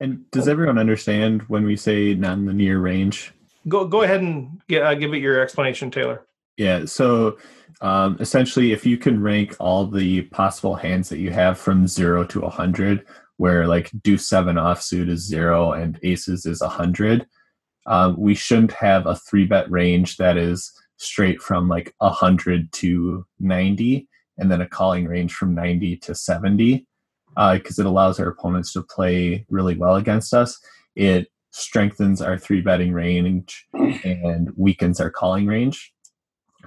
And 0.00 0.30
does 0.30 0.48
everyone 0.48 0.78
understand 0.78 1.42
when 1.42 1.64
we 1.64 1.76
say 1.76 2.14
nonlinear 2.14 2.80
range? 2.82 3.32
Go 3.66 3.86
go 3.86 4.02
ahead 4.02 4.20
and 4.20 4.60
get, 4.68 4.82
uh, 4.82 4.94
give 4.94 5.12
it 5.12 5.18
your 5.18 5.40
explanation, 5.40 5.90
Taylor. 5.90 6.26
Yeah. 6.56 6.84
So 6.86 7.38
um, 7.80 8.16
essentially, 8.20 8.72
if 8.72 8.84
you 8.84 8.98
can 8.98 9.22
rank 9.22 9.56
all 9.60 9.86
the 9.86 10.22
possible 10.22 10.74
hands 10.74 11.08
that 11.08 11.18
you 11.18 11.30
have 11.30 11.58
from 11.58 11.86
zero 11.86 12.24
to 12.24 12.42
a 12.42 12.50
hundred, 12.50 13.06
where 13.36 13.66
like 13.66 13.90
deuce 14.02 14.28
seven 14.28 14.56
offsuit 14.56 15.08
is 15.08 15.26
zero 15.26 15.72
and 15.72 15.98
aces 16.02 16.46
is 16.46 16.60
a 16.60 16.68
hundred, 16.68 17.26
um, 17.86 18.16
we 18.18 18.34
shouldn't 18.34 18.72
have 18.72 19.06
a 19.06 19.16
three 19.16 19.46
bet 19.46 19.70
range 19.70 20.16
that 20.16 20.36
is 20.36 20.72
straight 20.96 21.40
from 21.40 21.68
like 21.68 21.94
a 22.00 22.10
hundred 22.10 22.72
to 22.72 23.24
ninety, 23.38 24.08
and 24.36 24.50
then 24.50 24.60
a 24.60 24.68
calling 24.68 25.06
range 25.06 25.34
from 25.34 25.54
ninety 25.54 25.96
to 25.96 26.14
seventy 26.14 26.87
because 27.52 27.78
uh, 27.78 27.82
it 27.82 27.86
allows 27.86 28.18
our 28.18 28.28
opponents 28.28 28.72
to 28.72 28.82
play 28.82 29.46
really 29.48 29.76
well 29.76 29.94
against 29.94 30.34
us. 30.34 30.58
It 30.96 31.28
strengthens 31.52 32.20
our 32.20 32.36
three 32.36 32.60
betting 32.60 32.92
range 32.92 33.66
and 34.04 34.50
weakens 34.56 35.00
our 35.00 35.10
calling 35.10 35.46
range. 35.46 35.92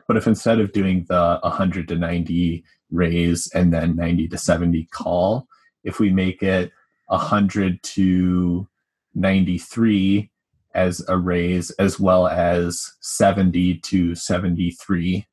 But 0.08 0.16
if 0.16 0.28
instead 0.28 0.60
of 0.60 0.72
doing 0.72 1.06
the 1.10 1.40
100 1.44 1.90
to 1.90 1.96
90 1.96 2.64
raise 2.90 3.50
and 3.54 3.74
then 3.74 3.98
90 3.98 4.30
to 4.30 4.38
70 4.38 4.88
call, 4.92 5.48
if 5.84 6.00
we 6.00 6.10
make 6.10 6.42
it 6.42 6.72
100 7.08 7.84
to 7.84 8.68
93 9.14 10.32
as 10.74 11.04
a 11.10 11.18
raise 11.18 11.72
as 11.72 12.00
well 12.00 12.28
as 12.28 12.94
70 13.02 13.80
to 13.80 14.16
73 14.16 15.26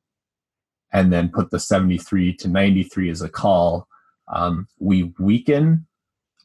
and 0.91 1.13
then 1.13 1.29
put 1.29 1.49
the 1.49 1.59
73 1.59 2.33
to 2.35 2.49
93 2.49 3.09
as 3.09 3.21
a 3.21 3.29
call 3.29 3.87
um, 4.29 4.67
we 4.79 5.13
weaken 5.19 5.85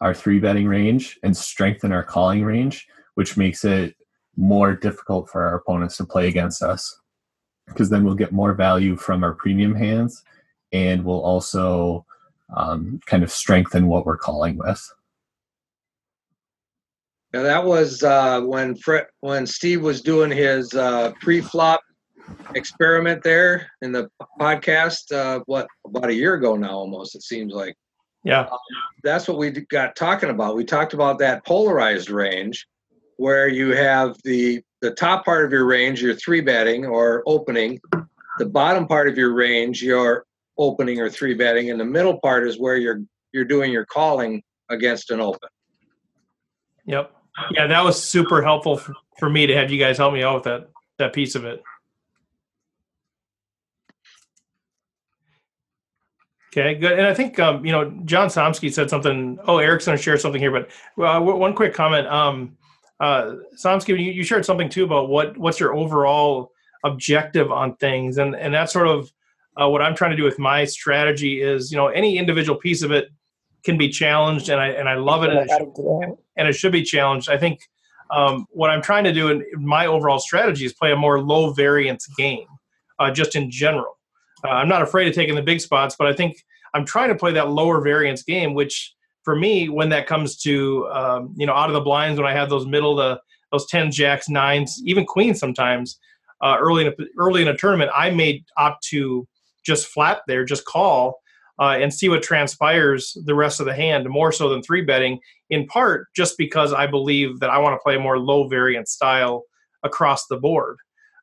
our 0.01 0.15
three 0.15 0.39
betting 0.39 0.66
range 0.66 1.19
and 1.23 1.36
strengthen 1.36 1.93
our 1.93 2.02
calling 2.02 2.44
range, 2.44 2.86
which 3.15 3.36
makes 3.36 3.65
it 3.65 3.94
more 4.36 4.74
difficult 4.74 5.28
for 5.28 5.43
our 5.47 5.56
opponents 5.56 5.97
to 5.98 6.05
play 6.05 6.28
against 6.28 6.62
us. 6.62 7.01
Because 7.66 7.89
then 7.89 8.05
we'll 8.05 8.15
get 8.15 8.32
more 8.32 8.52
value 8.52 8.97
from 8.97 9.24
our 9.24 9.32
premium 9.32 9.74
hands 9.74 10.23
and 10.73 11.05
we'll 11.05 11.23
also 11.23 12.05
um, 12.55 13.01
kind 13.06 13.23
of 13.23 13.31
strengthen 13.31 13.86
what 13.86 14.05
we're 14.05 14.19
calling 14.19 14.59
with. 14.59 14.82
Yeah, 17.32 17.43
that 17.43 17.65
was 17.65 18.02
uh, 18.02 18.43
when 18.43 18.77
Fred, 18.77 19.06
when 19.20 19.47
Steve 19.47 19.82
was 19.82 20.02
doing 20.02 20.31
his 20.31 20.73
uh, 20.74 21.12
pre-flop 21.20 21.81
experiment 22.57 23.23
there 23.23 23.71
in 23.83 23.93
the 23.93 24.11
podcast. 24.41 25.13
Uh, 25.13 25.41
what 25.47 25.67
about 25.87 26.11
a 26.11 26.15
year 26.15 26.35
ago 26.35 26.57
now? 26.57 26.73
Almost 26.73 27.15
it 27.15 27.23
seems 27.23 27.53
like. 27.53 27.75
Yeah, 28.25 28.41
um, 28.41 28.59
that's 29.03 29.29
what 29.29 29.37
we 29.37 29.51
got 29.51 29.97
talking 29.97 30.31
about. 30.31 30.57
We 30.57 30.65
talked 30.65 30.95
about 30.95 31.19
that 31.19 31.45
polarized 31.45 32.09
range, 32.09 32.67
where 33.17 33.49
you 33.49 33.75
have 33.75 34.17
the 34.25 34.63
the 34.81 34.93
top 34.93 35.25
part 35.25 35.45
of 35.45 35.53
your 35.53 35.65
range, 35.67 36.03
you're 36.03 36.15
three 36.15 36.41
betting 36.41 36.87
or 36.87 37.23
opening. 37.27 37.81
The 38.39 38.47
bottom 38.47 38.87
part 38.87 39.09
of 39.09 39.17
your 39.17 39.33
range, 39.35 39.83
you're 39.83 40.25
opening 40.59 41.01
or 41.01 41.09
three 41.11 41.35
betting, 41.35 41.71
and 41.71 41.81
the 41.81 41.85
middle 41.85 42.19
part 42.21 42.47
is 42.47 42.59
where 42.59 42.77
you're 42.77 43.03
you're 43.33 43.45
doing 43.45 43.73
your 43.73 43.87
calling 43.87 44.43
against 44.71 45.11
an 45.11 45.21
open. 45.21 45.49
Yep. 46.87 47.13
Yeah, 47.51 47.67
that 47.67 47.85
was 47.85 48.03
super 48.03 48.43
helpful 48.43 48.77
for, 48.77 48.95
for 49.19 49.29
me 49.29 49.47
to 49.47 49.57
have 49.57 49.71
you 49.71 49.79
guys 49.79 49.99
help 49.99 50.15
me 50.15 50.23
out 50.23 50.35
with 50.37 50.45
that 50.45 50.69
that 50.99 51.13
piece 51.13 51.35
of 51.35 51.45
it. 51.45 51.63
Okay, 56.57 56.77
good. 56.77 56.93
And 56.93 57.07
I 57.07 57.13
think 57.13 57.41
um, 57.41 57.67
you 57.67 57.73
know 57.73 57.91
John 58.05 58.29
Somsky 58.29 58.73
said 58.73 58.89
something. 58.89 59.41
Oh, 59.45 59.59
Eric's 59.59 59.87
going 59.87 59.99
to 59.99 60.03
share 60.03 60.17
something 60.17 60.41
here, 60.41 60.53
but 60.53 60.71
uh, 61.05 61.21
one 61.21 61.53
quick 61.53 61.75
comment. 61.75 62.07
Um, 62.07 62.57
uh, 63.01 63.37
Somsky, 63.57 63.89
you, 63.89 64.13
you 64.13 64.23
shared 64.23 64.45
something 64.45 64.69
too 64.69 64.85
about 64.85 65.09
what 65.09 65.37
what's 65.37 65.59
your 65.59 65.75
overall 65.75 66.53
objective 66.85 67.51
on 67.51 67.75
things, 67.77 68.19
and 68.19 68.37
and 68.37 68.55
that's 68.55 68.73
sort 68.73 68.87
of 68.87 69.13
uh, 69.61 69.69
what 69.69 69.83
I'm 69.83 69.97
trying 69.97 70.13
to 70.13 70.17
do 70.17 70.23
with 70.23 70.39
my 70.39 70.65
strategy. 70.65 71.43
Is 71.43 71.73
you 71.73 71.77
know 71.77 71.89
any 71.89 72.19
individual 72.19 72.57
piece 72.57 72.83
of 72.83 72.93
it 72.93 73.09
can 73.65 73.77
be 73.77 73.89
challenged, 73.89 74.49
and 74.49 74.61
I 74.61 74.69
and 74.69 74.89
I 74.89 74.95
love 74.95 75.25
it, 75.25 75.31
and 75.31 75.41
it, 75.41 75.51
should, 75.51 76.17
and 76.37 76.47
it 76.47 76.53
should 76.53 76.73
be 76.73 76.85
challenged. 76.85 77.29
I 77.29 77.37
think 77.37 77.63
um, 78.13 78.47
what 78.51 78.71
I'm 78.71 78.83
trying 78.83 79.03
to 79.05 79.13
do 79.13 79.29
in 79.29 79.45
my 79.57 79.87
overall 79.87 80.21
strategy 80.21 80.67
is 80.67 80.73
play 80.73 80.93
a 80.93 80.97
more 80.97 81.21
low 81.21 81.53
variance 81.53 82.07
game, 82.17 82.47
uh, 83.01 83.11
just 83.11 83.35
in 83.35 83.51
general. 83.51 83.94
Uh, 84.45 84.51
I'm 84.51 84.69
not 84.69 84.83
afraid 84.83 85.09
of 85.09 85.15
taking 85.15 85.35
the 85.35 85.43
big 85.43 85.61
spots, 85.61 85.97
but 85.99 86.07
I 86.07 86.12
think 86.12 86.45
I'm 86.75 86.85
trying 86.85 87.09
to 87.09 87.15
play 87.15 87.33
that 87.33 87.49
lower 87.51 87.81
variance 87.81 88.23
game, 88.23 88.55
which 88.55 88.95
for 89.23 89.35
me, 89.35 89.69
when 89.69 89.89
that 89.89 90.07
comes 90.07 90.37
to 90.43 90.87
um, 90.89 91.35
you 91.37 91.47
know 91.47 91.55
out 91.55 91.71
of 91.71 91.75
the 91.75 91.81
blinds, 91.81 92.21
when 92.21 92.29
I 92.29 92.35
have 92.35 92.51
those 92.51 92.66
middle 92.66 92.95
the 92.95 93.21
those 93.51 93.66
tens, 93.66 93.97
jacks, 93.97 94.29
nines, 94.29 94.81
even 94.85 95.07
queens 95.07 95.39
sometimes 95.39 95.99
uh, 96.43 96.57
early 96.59 96.87
in 96.87 96.93
a, 96.93 97.05
early 97.19 97.41
in 97.41 97.49
a 97.49 97.57
tournament, 97.57 97.91
I 97.97 98.11
may 98.11 98.45
opt 98.59 98.85
to 98.89 99.27
just 99.65 99.87
flat 99.87 100.21
there, 100.27 100.45
just 100.45 100.65
call. 100.65 101.21
Uh, 101.61 101.79
and 101.81 101.95
see 101.95 102.09
what 102.09 102.21
transpires 102.21 103.16
the 103.27 103.35
rest 103.35 103.61
of 103.61 103.66
the 103.66 103.73
hand 103.73 104.09
more 104.09 104.33
so 104.33 104.49
than 104.49 104.61
three 104.61 104.83
betting 104.83 105.21
in 105.51 105.65
part 105.69 106.09
just 106.16 106.37
because 106.37 106.73
i 106.73 106.85
believe 106.85 107.39
that 107.39 107.49
i 107.49 107.57
want 107.59 107.73
to 107.73 107.81
play 107.81 107.95
a 107.95 108.01
more 108.01 108.19
low 108.19 108.49
variance 108.49 108.91
style 108.91 109.45
across 109.85 110.27
the 110.27 110.37
board 110.37 110.77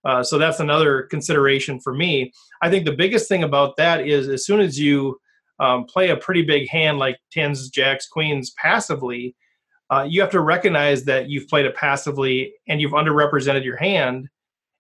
uh, 0.06 0.23
so 0.23 0.38
that's 0.38 0.60
another 0.60 1.03
consideration 1.03 1.80
for 1.80 1.94
me. 1.94 2.32
I 2.61 2.69
think 2.69 2.86
the 2.86 2.91
biggest 2.91 3.28
thing 3.28 3.44
about 3.44 3.78
that 3.78 4.07
is 4.07 4.28
as 4.28 4.45
soon 4.45 4.60
as 4.60 4.80
you 4.80 5.19
um, 5.60 5.86
play 5.86 6.10
a 6.10 6.18
pretty 6.18 6.41
big 6.41 6.68
hand 6.69 6.98
like 6.98 7.18
tens, 7.32 7.69
jacks, 7.69 8.07
queens 8.07 8.52
passively, 8.57 9.36
uh, 9.91 10.03
you 10.10 10.22
have 10.22 10.32
to 10.32 10.40
recognize 10.40 11.03
that 11.03 11.30
you've 11.30 11.48
played 11.48 11.65
it 11.65 11.76
passively 11.76 12.53
and 12.68 12.82
you've 12.82 12.94
underrepresented 12.94 13.64
your 13.64 13.78
hand. 13.78 14.28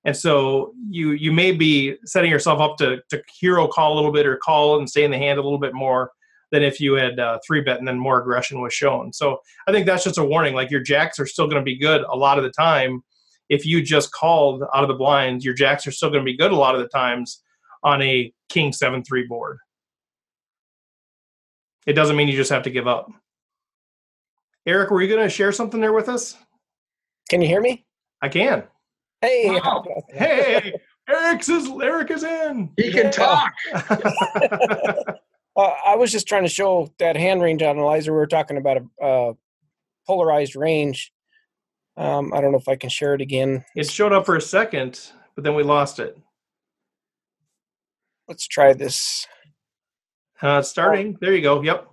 and 0.05 0.15
so 0.17 0.73
you 0.89 1.11
you 1.11 1.31
may 1.31 1.51
be 1.51 1.95
setting 2.05 2.31
yourself 2.31 2.59
up 2.59 2.77
to 2.77 2.99
to 3.09 3.21
hero 3.39 3.67
call 3.67 3.93
a 3.93 3.95
little 3.95 4.11
bit 4.11 4.25
or 4.25 4.37
call 4.37 4.79
and 4.79 4.89
stay 4.89 5.03
in 5.03 5.11
the 5.11 5.17
hand 5.17 5.37
a 5.37 5.43
little 5.43 5.59
bit 5.59 5.73
more 5.73 6.11
than 6.51 6.63
if 6.63 6.79
you 6.79 6.93
had 6.93 7.19
uh, 7.19 7.37
three 7.45 7.61
bet 7.61 7.79
and 7.79 7.87
then 7.87 7.97
more 7.97 8.19
aggression 8.19 8.59
was 8.61 8.73
shown. 8.73 9.13
So 9.13 9.39
I 9.67 9.71
think 9.71 9.85
that's 9.85 10.03
just 10.03 10.17
a 10.17 10.23
warning. 10.23 10.53
Like 10.53 10.71
your 10.71 10.81
jacks 10.81 11.19
are 11.19 11.25
still 11.25 11.45
going 11.45 11.61
to 11.61 11.63
be 11.63 11.77
good 11.77 12.01
a 12.09 12.15
lot 12.15 12.37
of 12.37 12.43
the 12.43 12.49
time. 12.51 13.03
If 13.51 13.65
you 13.65 13.81
just 13.81 14.13
called 14.13 14.63
out 14.73 14.83
of 14.83 14.87
the 14.87 14.93
blinds, 14.95 15.43
your 15.43 15.53
jacks 15.53 15.85
are 15.85 15.91
still 15.91 16.09
going 16.09 16.21
to 16.21 16.25
be 16.25 16.37
good 16.37 16.53
a 16.53 16.55
lot 16.55 16.73
of 16.73 16.79
the 16.79 16.87
times 16.87 17.43
on 17.83 18.01
a 18.01 18.31
king 18.47 18.71
seven 18.71 19.03
three 19.03 19.27
board. 19.27 19.57
It 21.85 21.93
doesn't 21.93 22.15
mean 22.15 22.29
you 22.29 22.37
just 22.37 22.49
have 22.51 22.63
to 22.63 22.69
give 22.69 22.87
up. 22.87 23.11
Eric, 24.65 24.89
were 24.89 25.01
you 25.01 25.09
going 25.13 25.23
to 25.23 25.29
share 25.29 25.51
something 25.51 25.81
there 25.81 25.91
with 25.91 26.07
us? 26.07 26.37
Can 27.29 27.41
you 27.41 27.47
hear 27.49 27.59
me? 27.59 27.85
I 28.21 28.29
can. 28.29 28.63
Hey, 29.19 29.49
Wow. 29.49 29.83
Hey, 30.09 30.73
Eric's 31.09 31.49
is 31.49 31.67
Eric 31.83 32.09
is 32.11 32.23
in. 32.23 32.71
He 32.77 32.89
can 32.91 33.11
talk. 33.11 33.51
uh, 33.73 35.71
I 35.85 35.95
was 35.97 36.09
just 36.11 36.25
trying 36.25 36.43
to 36.43 36.49
show 36.49 36.89
that 36.99 37.17
hand 37.17 37.41
range 37.41 37.61
analyzer. 37.61 38.13
We 38.13 38.17
were 38.17 38.27
talking 38.27 38.55
about 38.55 38.77
a 39.01 39.03
uh, 39.05 39.33
polarized 40.07 40.55
range. 40.55 41.11
Um, 41.97 42.33
I 42.33 42.41
don't 42.41 42.51
know 42.51 42.57
if 42.57 42.67
I 42.67 42.75
can 42.75 42.89
share 42.89 43.13
it 43.13 43.21
again. 43.21 43.63
it 43.75 43.89
showed 43.89 44.13
up 44.13 44.25
for 44.25 44.35
a 44.35 44.41
second, 44.41 44.99
but 45.35 45.43
then 45.43 45.55
we 45.55 45.63
lost 45.63 45.99
it. 45.99 46.17
Let's 48.27 48.47
try 48.47 48.73
this. 48.73 49.27
Uh, 50.41 50.61
starting. 50.61 51.17
There 51.19 51.33
you 51.35 51.41
go. 51.41 51.61
Yep. 51.61 51.87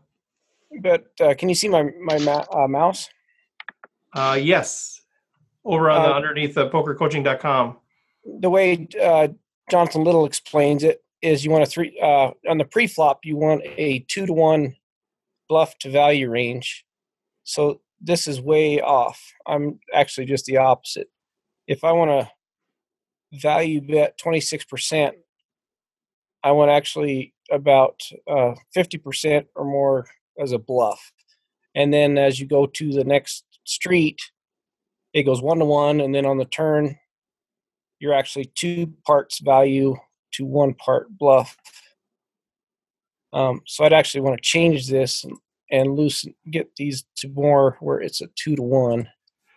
But 0.80 1.06
uh, 1.20 1.34
can 1.34 1.48
you 1.48 1.54
see 1.54 1.68
my 1.68 1.90
my 2.00 2.18
ma- 2.18 2.44
uh, 2.52 2.68
mouse? 2.68 3.08
Uh, 4.14 4.38
yes. 4.40 5.00
Over 5.64 5.90
on 5.90 6.02
the 6.02 6.08
Uh, 6.10 6.16
underneath 6.16 6.54
the 6.54 6.70
pokercoaching.com. 6.70 7.76
The 8.40 8.50
way 8.50 8.88
uh, 9.02 9.28
Jonathan 9.70 10.04
Little 10.04 10.24
explains 10.24 10.82
it 10.84 11.02
is, 11.20 11.44
you 11.44 11.50
want 11.50 11.64
a 11.64 11.66
three 11.66 11.98
uh, 12.02 12.30
on 12.48 12.58
the 12.58 12.64
pre-flop. 12.64 13.24
You 13.24 13.36
want 13.36 13.62
a 13.64 14.00
two 14.08 14.24
to 14.26 14.32
one 14.32 14.76
bluff 15.48 15.76
to 15.80 15.90
value 15.90 16.30
range. 16.30 16.86
So 17.44 17.80
this 18.00 18.26
is 18.26 18.40
way 18.40 18.80
off. 18.80 19.20
I'm 19.46 19.80
actually 19.92 20.26
just 20.26 20.46
the 20.46 20.58
opposite. 20.58 21.08
If 21.66 21.84
I 21.84 21.92
want 21.92 22.10
to 22.10 22.30
value 23.40 23.80
bet 23.80 24.18
26%, 24.18 25.12
I 26.44 26.52
want 26.52 26.70
actually 26.70 27.34
about 27.50 28.00
uh, 28.30 28.54
50% 28.76 29.46
or 29.56 29.64
more 29.64 30.06
as 30.40 30.52
a 30.52 30.58
bluff. 30.58 31.12
And 31.74 31.92
then 31.92 32.16
as 32.16 32.38
you 32.40 32.46
go 32.46 32.66
to 32.66 32.92
the 32.92 33.04
next 33.04 33.44
street, 33.64 34.20
it 35.12 35.24
goes 35.24 35.42
one 35.42 35.58
to 35.58 35.64
one. 35.64 36.00
And 36.00 36.14
then 36.14 36.26
on 36.26 36.38
the 36.38 36.44
turn, 36.44 36.96
you're 37.98 38.14
actually 38.14 38.50
two 38.54 38.92
parts 39.06 39.40
value 39.40 39.96
to 40.34 40.44
one 40.44 40.74
part 40.74 41.08
bluff. 41.18 41.56
Um, 43.32 43.60
so 43.66 43.84
I'd 43.84 43.92
actually 43.92 44.22
want 44.22 44.36
to 44.36 44.42
change 44.42 44.88
this 44.88 45.24
and, 45.24 45.36
and 45.70 45.94
loosen, 45.94 46.34
get 46.50 46.74
these 46.76 47.04
to 47.16 47.28
more 47.28 47.76
where 47.80 48.00
it's 48.00 48.20
a 48.20 48.28
two 48.34 48.56
to 48.56 48.62
one. 48.62 49.08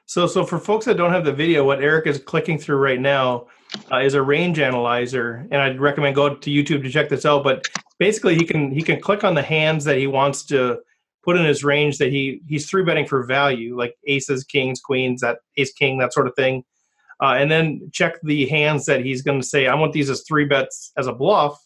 So, 0.05 0.27
so 0.27 0.45
for 0.45 0.59
folks 0.59 0.85
that 0.85 0.97
don't 0.97 1.13
have 1.13 1.23
the 1.23 1.31
video, 1.31 1.63
what 1.63 1.81
Eric 1.81 2.05
is 2.05 2.19
clicking 2.19 2.57
through 2.57 2.77
right 2.77 2.99
now 2.99 3.47
uh, 3.91 3.99
is 3.99 4.13
a 4.13 4.21
range 4.21 4.59
analyzer, 4.59 5.47
and 5.51 5.61
I'd 5.61 5.79
recommend 5.79 6.15
go 6.15 6.35
to 6.35 6.49
YouTube 6.49 6.83
to 6.83 6.89
check 6.89 7.07
this 7.07 7.25
out. 7.25 7.43
But 7.43 7.65
basically, 7.97 8.35
he 8.35 8.45
can 8.45 8.71
he 8.71 8.81
can 8.81 8.99
click 8.99 9.23
on 9.23 9.35
the 9.35 9.41
hands 9.41 9.85
that 9.85 9.97
he 9.97 10.07
wants 10.07 10.43
to 10.47 10.79
put 11.23 11.37
in 11.37 11.45
his 11.45 11.63
range 11.63 11.97
that 11.99 12.09
he 12.09 12.41
he's 12.47 12.69
three 12.69 12.83
betting 12.83 13.07
for 13.07 13.23
value, 13.23 13.77
like 13.77 13.95
aces, 14.05 14.43
kings, 14.43 14.81
queens, 14.81 15.21
that 15.21 15.39
ace 15.57 15.71
king, 15.71 15.97
that 15.99 16.13
sort 16.13 16.27
of 16.27 16.35
thing, 16.35 16.63
uh, 17.21 17.35
and 17.37 17.49
then 17.49 17.89
check 17.93 18.15
the 18.23 18.47
hands 18.47 18.85
that 18.85 19.05
he's 19.05 19.21
going 19.21 19.39
to 19.39 19.47
say 19.47 19.67
I 19.67 19.75
want 19.75 19.93
these 19.93 20.09
as 20.09 20.23
three 20.27 20.45
bets 20.45 20.91
as 20.97 21.07
a 21.07 21.13
bluff, 21.13 21.57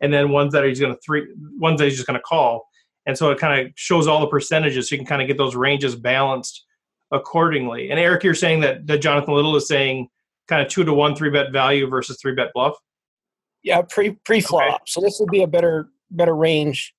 and 0.00 0.12
then 0.12 0.30
ones 0.30 0.52
that 0.52 0.64
he's 0.64 0.80
going 0.80 0.94
to 0.94 1.00
three 1.00 1.26
ones 1.58 1.78
that 1.78 1.84
he's 1.84 1.96
just 1.96 2.08
going 2.08 2.18
to 2.18 2.22
call, 2.22 2.66
and 3.06 3.16
so 3.16 3.30
it 3.30 3.38
kind 3.38 3.66
of 3.66 3.72
shows 3.76 4.06
all 4.06 4.20
the 4.20 4.26
percentages, 4.26 4.88
so 4.88 4.94
you 4.94 4.98
can 4.98 5.06
kind 5.06 5.22
of 5.22 5.28
get 5.28 5.36
those 5.36 5.54
ranges 5.54 5.94
balanced 5.94 6.64
accordingly. 7.12 7.90
And 7.90 7.98
Eric, 7.98 8.24
you're 8.24 8.34
saying 8.34 8.60
that, 8.60 8.86
that 8.86 8.98
Jonathan 8.98 9.34
Little 9.34 9.56
is 9.56 9.68
saying 9.68 10.08
kind 10.48 10.62
of 10.62 10.68
two 10.68 10.84
to 10.84 10.92
one 10.92 11.14
three 11.14 11.30
bet 11.30 11.52
value 11.52 11.86
versus 11.86 12.18
three 12.20 12.34
bet 12.34 12.52
bluff. 12.54 12.74
Yeah, 13.62 13.82
pre 13.88 14.12
pre 14.24 14.40
flop. 14.40 14.88
So 14.88 15.00
this 15.00 15.18
would 15.20 15.30
be 15.30 15.42
a 15.42 15.46
better 15.46 15.88
better 16.10 16.36
range 16.36 16.94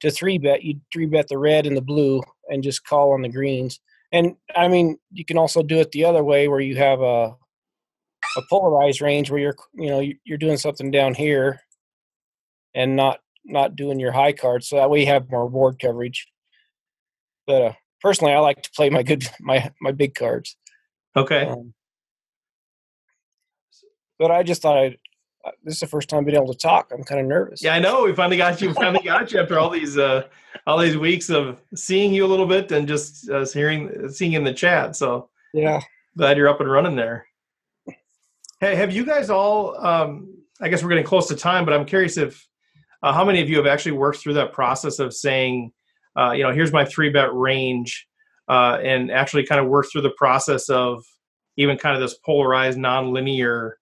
to 0.00 0.10
three 0.10 0.38
bet. 0.38 0.62
You 0.62 0.80
three 0.92 1.06
bet 1.06 1.28
the 1.28 1.38
red 1.38 1.66
and 1.66 1.76
the 1.76 1.82
blue 1.82 2.22
and 2.48 2.62
just 2.62 2.84
call 2.84 3.12
on 3.12 3.22
the 3.22 3.28
greens. 3.28 3.80
And 4.12 4.34
I 4.56 4.68
mean, 4.68 4.98
you 5.12 5.24
can 5.24 5.38
also 5.38 5.62
do 5.62 5.78
it 5.78 5.92
the 5.92 6.04
other 6.04 6.24
way 6.24 6.48
where 6.48 6.60
you 6.60 6.76
have 6.76 7.00
a 7.00 7.34
a 8.36 8.42
polarized 8.48 9.00
range 9.00 9.30
where 9.30 9.40
you're 9.40 9.56
you 9.74 9.88
know 9.88 10.04
you're 10.24 10.38
doing 10.38 10.56
something 10.56 10.90
down 10.90 11.14
here 11.14 11.60
and 12.74 12.94
not 12.94 13.20
not 13.44 13.76
doing 13.76 13.98
your 13.98 14.12
high 14.12 14.32
cards. 14.32 14.68
So 14.68 14.76
that 14.76 14.90
way 14.90 15.00
you 15.00 15.06
have 15.06 15.30
more 15.30 15.48
board 15.48 15.78
coverage. 15.80 16.28
But 17.46 17.62
uh, 17.62 17.72
personally, 18.00 18.32
I 18.32 18.38
like 18.38 18.62
to 18.62 18.70
play 18.74 18.90
my 18.90 19.02
good 19.02 19.28
my 19.40 19.70
my 19.80 19.92
big 19.92 20.14
cards. 20.14 20.56
Okay. 21.16 21.46
Um, 21.46 21.74
but 24.18 24.30
I 24.30 24.42
just 24.42 24.62
thought 24.62 24.76
I'd, 24.76 24.98
uh, 25.44 25.50
this 25.64 25.74
is 25.74 25.80
the 25.80 25.86
first 25.86 26.08
time 26.08 26.24
being 26.24 26.36
able 26.36 26.52
to 26.52 26.58
talk. 26.58 26.92
I'm 26.92 27.02
kind 27.02 27.20
of 27.20 27.26
nervous. 27.26 27.62
Yeah, 27.62 27.74
I 27.74 27.78
know. 27.78 28.04
We 28.04 28.14
finally 28.14 28.36
got 28.36 28.60
you. 28.60 28.72
Finally 28.74 29.04
got 29.04 29.32
you 29.32 29.40
after 29.40 29.58
all 29.58 29.70
these 29.70 29.96
uh, 29.96 30.24
all 30.66 30.78
these 30.78 30.96
weeks 30.96 31.30
of 31.30 31.60
seeing 31.74 32.12
you 32.12 32.24
a 32.26 32.28
little 32.28 32.46
bit 32.46 32.70
and 32.72 32.86
just 32.86 33.30
uh, 33.30 33.46
hearing 33.46 34.08
seeing 34.10 34.34
in 34.34 34.44
the 34.44 34.52
chat. 34.52 34.96
So 34.96 35.30
Yeah. 35.54 35.80
glad 36.16 36.36
you're 36.36 36.48
up 36.48 36.60
and 36.60 36.70
running 36.70 36.96
there. 36.96 37.26
Hey, 38.60 38.74
have 38.74 38.92
you 38.92 39.06
guys 39.06 39.30
all? 39.30 39.74
Um, 39.84 40.36
I 40.60 40.68
guess 40.68 40.82
we're 40.82 40.90
getting 40.90 41.04
close 41.04 41.28
to 41.28 41.34
time, 41.36 41.64
but 41.64 41.72
I'm 41.72 41.86
curious 41.86 42.18
if 42.18 42.46
uh, 43.02 43.12
how 43.12 43.24
many 43.24 43.40
of 43.40 43.48
you 43.48 43.56
have 43.56 43.66
actually 43.66 43.92
worked 43.92 44.18
through 44.18 44.34
that 44.34 44.52
process 44.52 44.98
of 44.98 45.14
saying, 45.14 45.72
uh, 46.18 46.32
you 46.32 46.42
know, 46.42 46.52
here's 46.52 46.72
my 46.72 46.84
three 46.84 47.10
bet 47.10 47.32
range, 47.32 48.06
uh, 48.48 48.78
and 48.82 49.10
actually 49.10 49.46
kind 49.46 49.60
of 49.60 49.68
work 49.68 49.86
through 49.90 50.02
the 50.02 50.14
process 50.16 50.68
of 50.68 51.04
even 51.56 51.76
kind 51.76 51.94
of 51.94 52.00
this 52.00 52.18
polarized, 52.24 52.78
non-linear 52.78 53.78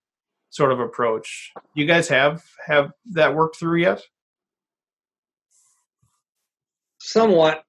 sort 0.50 0.72
of 0.72 0.80
approach. 0.80 1.52
You 1.74 1.86
guys 1.86 2.08
have 2.08 2.42
have 2.66 2.92
that 3.12 3.34
worked 3.34 3.58
through 3.58 3.80
yet? 3.80 4.02
Somewhat. 7.00 7.64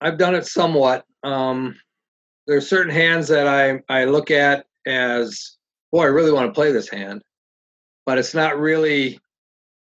I've 0.00 0.18
done 0.18 0.34
it 0.34 0.46
somewhat. 0.46 1.04
Um, 1.22 1.76
there 2.46 2.56
are 2.56 2.62
certain 2.62 2.92
hands 2.92 3.28
that 3.28 3.46
I, 3.46 3.80
I 3.88 4.04
look 4.04 4.30
at 4.30 4.66
as, 4.86 5.58
boy, 5.92 6.02
I 6.02 6.06
really 6.06 6.32
want 6.32 6.46
to 6.48 6.52
play 6.52 6.72
this 6.72 6.88
hand, 6.88 7.22
but 8.06 8.18
it's 8.18 8.34
not 8.34 8.58
really 8.58 9.20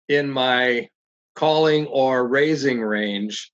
in 0.08 0.30
my 0.30 0.88
calling 1.34 1.86
or 1.86 2.26
raising 2.26 2.80
range. 2.80 3.50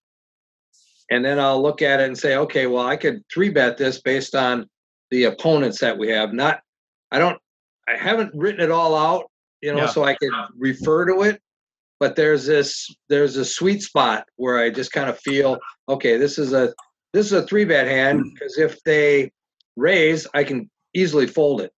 And 1.10 1.24
then 1.24 1.40
I'll 1.40 1.60
look 1.60 1.82
at 1.82 2.00
it 2.00 2.06
and 2.06 2.16
say, 2.16 2.36
okay, 2.36 2.66
well, 2.66 2.86
I 2.86 2.96
could 2.96 3.22
three 3.32 3.48
bet 3.48 3.76
this 3.76 4.00
based 4.00 4.34
on 4.34 4.66
the 5.10 5.24
opponents 5.24 5.80
that 5.80 5.98
we 5.98 6.08
have. 6.08 6.32
Not, 6.32 6.60
I 7.10 7.18
don't, 7.18 7.38
I 7.88 7.96
haven't 7.96 8.32
written 8.34 8.60
it 8.60 8.70
all 8.70 8.94
out, 8.94 9.24
you 9.60 9.72
know, 9.72 9.80
Yeah. 9.80 9.86
so 9.88 10.04
I 10.04 10.14
could 10.14 10.30
refer 10.56 11.06
to 11.06 11.22
it. 11.22 11.40
But 11.98 12.16
there's 12.16 12.46
this, 12.46 12.88
there's 13.08 13.36
a 13.36 13.44
sweet 13.44 13.82
spot 13.82 14.24
where 14.36 14.58
I 14.58 14.70
just 14.70 14.92
kind 14.92 15.10
of 15.10 15.18
feel, 15.18 15.58
okay, 15.88 16.16
this 16.16 16.38
is 16.38 16.52
a, 16.52 16.72
this 17.12 17.26
is 17.26 17.32
a 17.32 17.46
three 17.46 17.64
bet 17.64 17.86
hand 17.86 18.20
hmm. 18.20 18.28
because 18.32 18.56
if 18.56 18.80
they 18.84 19.32
raise, 19.76 20.26
I 20.32 20.44
can 20.44 20.70
easily 20.94 21.26
fold 21.26 21.60
it. 21.60 21.72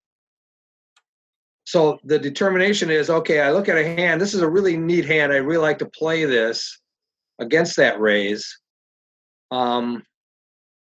So 1.73 1.97
the 2.03 2.19
determination 2.19 2.91
is 2.91 3.09
okay. 3.09 3.41
I 3.41 3.49
look 3.49 3.67
at 3.67 3.79
a 3.79 3.83
hand. 3.83 4.21
This 4.21 4.35
is 4.35 4.41
a 4.41 4.47
really 4.47 4.77
neat 4.77 5.05
hand. 5.05 5.33
I 5.33 5.37
really 5.37 5.57
like 5.57 5.79
to 5.79 5.87
play 5.87 6.23
this 6.23 6.79
against 7.39 7.77
that 7.77 7.99
raise. 7.99 8.59
Um, 9.49 10.03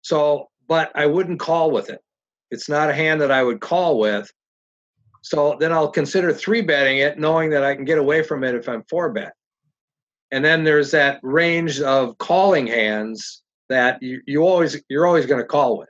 so, 0.02 0.50
but 0.68 0.92
I 0.94 1.06
wouldn't 1.06 1.40
call 1.40 1.70
with 1.70 1.88
it. 1.88 2.02
It's 2.50 2.68
not 2.68 2.90
a 2.90 2.92
hand 2.92 3.22
that 3.22 3.30
I 3.30 3.42
would 3.42 3.62
call 3.62 4.00
with. 4.00 4.30
So 5.22 5.56
then 5.58 5.72
I'll 5.72 5.88
consider 5.88 6.30
three 6.30 6.60
betting 6.60 6.98
it, 6.98 7.18
knowing 7.18 7.48
that 7.52 7.64
I 7.64 7.74
can 7.74 7.86
get 7.86 7.96
away 7.96 8.22
from 8.22 8.44
it 8.44 8.54
if 8.54 8.68
I'm 8.68 8.84
four 8.90 9.10
bet. 9.14 9.32
And 10.30 10.44
then 10.44 10.62
there's 10.62 10.90
that 10.90 11.20
range 11.22 11.80
of 11.80 12.18
calling 12.18 12.66
hands 12.66 13.42
that 13.70 14.02
you, 14.02 14.20
you 14.26 14.42
always 14.42 14.78
you're 14.90 15.06
always 15.06 15.24
going 15.24 15.40
to 15.40 15.48
call 15.48 15.78
with, 15.78 15.88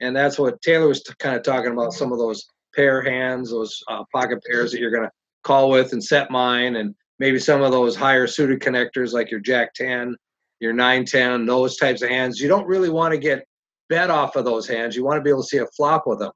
and 0.00 0.16
that's 0.16 0.36
what 0.36 0.60
Taylor 0.62 0.88
was 0.88 1.04
t- 1.04 1.14
kind 1.20 1.36
of 1.36 1.44
talking 1.44 1.70
about. 1.70 1.92
Some 1.92 2.10
of 2.10 2.18
those 2.18 2.44
pair 2.74 3.02
hands, 3.02 3.50
those 3.50 3.82
uh, 3.88 4.04
pocket 4.12 4.42
pairs 4.48 4.72
that 4.72 4.80
you're 4.80 4.90
going 4.90 5.04
to 5.04 5.10
call 5.44 5.70
with 5.70 5.92
and 5.92 6.02
set 6.02 6.30
mine, 6.30 6.76
and 6.76 6.94
maybe 7.18 7.38
some 7.38 7.62
of 7.62 7.72
those 7.72 7.96
higher 7.96 8.26
suited 8.26 8.60
connectors 8.60 9.12
like 9.12 9.30
your 9.30 9.40
Jack 9.40 9.74
ten, 9.74 10.16
your 10.60 10.72
nine 10.72 11.04
ten, 11.04 11.46
those 11.46 11.76
types 11.76 12.02
of 12.02 12.08
hands. 12.08 12.40
You 12.40 12.48
don't 12.48 12.66
really 12.66 12.90
want 12.90 13.12
to 13.12 13.18
get 13.18 13.44
bet 13.88 14.10
off 14.10 14.36
of 14.36 14.44
those 14.44 14.66
hands. 14.66 14.96
You 14.96 15.04
want 15.04 15.18
to 15.18 15.22
be 15.22 15.30
able 15.30 15.42
to 15.42 15.48
see 15.48 15.58
a 15.58 15.66
flop 15.76 16.04
with 16.06 16.18
them. 16.18 16.32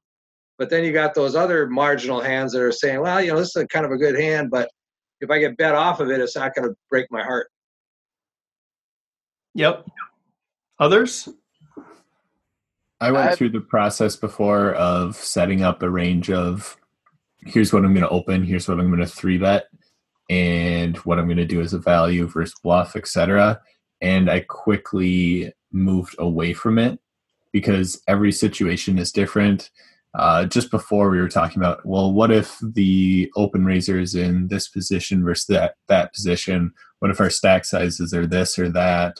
But 0.57 0.69
then 0.69 0.83
you 0.83 0.91
got 0.91 1.13
those 1.13 1.35
other 1.35 1.67
marginal 1.67 2.19
hands 2.19 2.51
that 2.53 2.61
are 2.61 2.71
saying, 2.71 3.01
well, 3.01 3.21
you 3.21 3.31
know, 3.31 3.37
this 3.37 3.55
is 3.55 3.63
a 3.63 3.67
kind 3.67 3.85
of 3.85 3.91
a 3.91 3.97
good 3.97 4.19
hand, 4.19 4.49
but 4.49 4.69
if 5.21 5.29
I 5.29 5.39
get 5.39 5.57
bet 5.57 5.75
off 5.75 5.99
of 5.99 6.09
it, 6.09 6.19
it's 6.19 6.35
not 6.35 6.55
going 6.55 6.69
to 6.69 6.75
break 6.89 7.07
my 7.11 7.23
heart. 7.23 7.47
Yep. 9.53 9.87
Others? 10.79 11.29
I 12.99 13.11
went 13.11 13.27
I've- 13.27 13.35
through 13.35 13.49
the 13.49 13.61
process 13.61 14.15
before 14.15 14.73
of 14.73 15.15
setting 15.15 15.61
up 15.61 15.81
a 15.83 15.89
range 15.89 16.29
of 16.29 16.77
here's 17.39 17.71
what 17.71 17.85
I'm 17.85 17.93
going 17.93 18.05
to 18.05 18.09
open, 18.09 18.43
here's 18.43 18.67
what 18.67 18.79
I'm 18.79 18.87
going 18.87 18.99
to 18.99 19.05
three 19.05 19.37
bet, 19.37 19.67
and 20.29 20.97
what 20.97 21.19
I'm 21.19 21.25
going 21.27 21.37
to 21.37 21.45
do 21.45 21.61
as 21.61 21.73
a 21.73 21.79
value 21.79 22.27
versus 22.27 22.59
bluff, 22.63 22.95
etc. 22.95 23.61
And 24.01 24.29
I 24.29 24.41
quickly 24.41 25.53
moved 25.71 26.15
away 26.19 26.53
from 26.53 26.79
it 26.79 26.99
because 27.51 28.01
every 28.07 28.31
situation 28.31 28.97
is 28.97 29.11
different. 29.11 29.69
Uh, 30.13 30.45
just 30.45 30.71
before 30.71 31.09
we 31.09 31.19
were 31.19 31.29
talking 31.29 31.61
about, 31.61 31.85
well, 31.85 32.11
what 32.11 32.31
if 32.31 32.57
the 32.61 33.31
open 33.35 33.63
raiser 33.65 33.99
is 33.99 34.15
in 34.15 34.47
this 34.47 34.67
position 34.67 35.23
versus 35.23 35.45
that 35.45 35.75
that 35.87 36.13
position? 36.13 36.73
What 36.99 37.11
if 37.11 37.21
our 37.21 37.29
stack 37.29 37.65
sizes 37.65 38.13
are 38.13 38.25
this 38.25 38.57
or 38.57 38.69
that? 38.69 39.19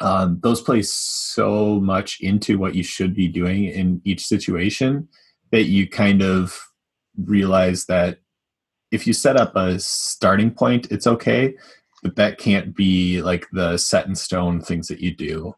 Um, 0.00 0.40
those 0.42 0.60
play 0.60 0.82
so 0.82 1.80
much 1.80 2.20
into 2.20 2.58
what 2.58 2.74
you 2.74 2.82
should 2.82 3.14
be 3.14 3.28
doing 3.28 3.64
in 3.66 4.00
each 4.04 4.26
situation 4.26 5.08
that 5.52 5.64
you 5.64 5.88
kind 5.88 6.22
of 6.22 6.58
realize 7.16 7.86
that 7.86 8.18
if 8.90 9.06
you 9.06 9.12
set 9.12 9.36
up 9.36 9.54
a 9.56 9.78
starting 9.78 10.50
point, 10.50 10.90
it's 10.90 11.06
okay, 11.06 11.54
but 12.02 12.16
that 12.16 12.38
can't 12.38 12.74
be 12.74 13.22
like 13.22 13.46
the 13.52 13.76
set 13.76 14.06
in 14.06 14.14
stone 14.14 14.60
things 14.60 14.88
that 14.88 15.00
you 15.00 15.14
do. 15.14 15.54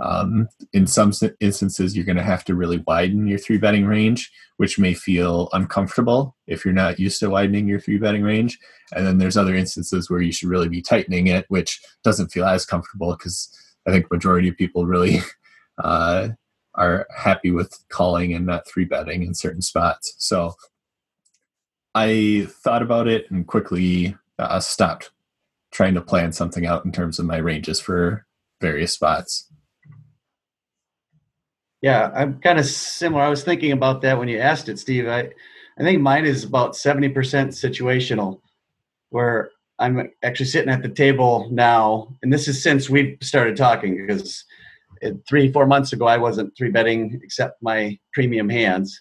Um, 0.00 0.48
in 0.72 0.86
some 0.86 1.12
instances, 1.40 1.96
you're 1.96 2.04
going 2.04 2.16
to 2.16 2.22
have 2.22 2.44
to 2.44 2.54
really 2.54 2.82
widen 2.86 3.26
your 3.26 3.38
three 3.38 3.58
betting 3.58 3.86
range, 3.86 4.30
which 4.56 4.78
may 4.78 4.94
feel 4.94 5.48
uncomfortable 5.52 6.36
if 6.46 6.64
you're 6.64 6.74
not 6.74 7.00
used 7.00 7.20
to 7.20 7.30
widening 7.30 7.66
your 7.66 7.80
three 7.80 7.98
betting 7.98 8.22
range. 8.22 8.58
And 8.94 9.06
then 9.06 9.18
there's 9.18 9.36
other 9.36 9.54
instances 9.54 10.08
where 10.08 10.20
you 10.20 10.32
should 10.32 10.48
really 10.48 10.68
be 10.68 10.82
tightening 10.82 11.26
it, 11.26 11.46
which 11.48 11.80
doesn't 12.04 12.32
feel 12.32 12.44
as 12.44 12.64
comfortable 12.64 13.12
because 13.12 13.48
I 13.86 13.90
think 13.90 14.10
majority 14.10 14.48
of 14.48 14.56
people 14.56 14.86
really 14.86 15.20
uh, 15.82 16.28
are 16.74 17.06
happy 17.16 17.50
with 17.50 17.76
calling 17.88 18.32
and 18.32 18.46
not 18.46 18.68
three 18.68 18.84
betting 18.84 19.22
in 19.22 19.34
certain 19.34 19.62
spots. 19.62 20.14
So 20.18 20.54
I 21.94 22.46
thought 22.62 22.82
about 22.82 23.08
it 23.08 23.28
and 23.30 23.46
quickly 23.46 24.16
uh, 24.38 24.60
stopped 24.60 25.10
trying 25.70 25.94
to 25.94 26.00
plan 26.00 26.32
something 26.32 26.66
out 26.66 26.84
in 26.84 26.92
terms 26.92 27.18
of 27.18 27.26
my 27.26 27.36
ranges 27.36 27.80
for 27.80 28.26
various 28.60 28.92
spots. 28.92 29.50
Yeah, 31.80 32.10
I'm 32.14 32.40
kind 32.40 32.58
of 32.58 32.66
similar. 32.66 33.22
I 33.22 33.28
was 33.28 33.44
thinking 33.44 33.72
about 33.72 34.02
that 34.02 34.18
when 34.18 34.28
you 34.28 34.38
asked 34.38 34.68
it, 34.68 34.78
Steve. 34.78 35.06
I, 35.06 35.30
I 35.78 35.82
think 35.82 36.00
mine 36.00 36.24
is 36.24 36.44
about 36.44 36.72
70% 36.72 37.12
situational, 37.12 38.40
where 39.10 39.50
I'm 39.78 40.10
actually 40.24 40.46
sitting 40.46 40.70
at 40.70 40.82
the 40.82 40.88
table 40.88 41.48
now, 41.52 42.16
and 42.22 42.32
this 42.32 42.48
is 42.48 42.62
since 42.62 42.90
we've 42.90 43.16
started 43.22 43.56
talking 43.56 43.96
because 43.96 44.44
three, 45.28 45.52
four 45.52 45.66
months 45.66 45.92
ago, 45.92 46.06
I 46.06 46.16
wasn't 46.16 46.56
three 46.56 46.70
betting 46.70 47.20
except 47.22 47.62
my 47.62 47.98
premium 48.12 48.48
hands. 48.48 49.00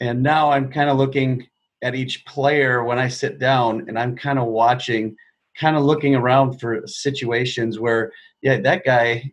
And 0.00 0.22
now 0.22 0.50
I'm 0.50 0.70
kind 0.70 0.88
of 0.88 0.96
looking 0.96 1.46
at 1.82 1.96
each 1.96 2.24
player 2.26 2.84
when 2.84 2.98
I 2.98 3.08
sit 3.08 3.40
down 3.40 3.86
and 3.88 3.98
I'm 3.98 4.16
kind 4.16 4.38
of 4.38 4.46
watching, 4.46 5.16
kind 5.58 5.76
of 5.76 5.82
looking 5.82 6.14
around 6.14 6.60
for 6.60 6.86
situations 6.86 7.80
where, 7.80 8.12
yeah, 8.42 8.60
that 8.60 8.84
guy 8.84 9.32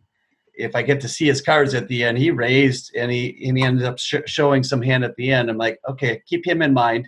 if 0.58 0.76
I 0.76 0.82
get 0.82 1.02
to 1.02 1.10
see 1.10 1.26
his 1.26 1.42
cards 1.42 1.74
at 1.74 1.88
the 1.88 2.04
end, 2.04 2.18
he 2.18 2.32
raised 2.32 2.92
and 2.96 3.12
he 3.12 3.46
and 3.48 3.58
he 3.58 3.64
ended 3.64 3.86
up 3.86 4.00
sh- 4.00 4.16
showing 4.26 4.64
some 4.64 4.82
hand 4.82 5.04
at 5.04 5.16
the 5.16 5.32
end. 5.32 5.50
I'm 5.50 5.58
like, 5.58 5.80
okay, 5.90 6.22
keep 6.26 6.46
him 6.46 6.62
in 6.62 6.74
mind, 6.74 7.08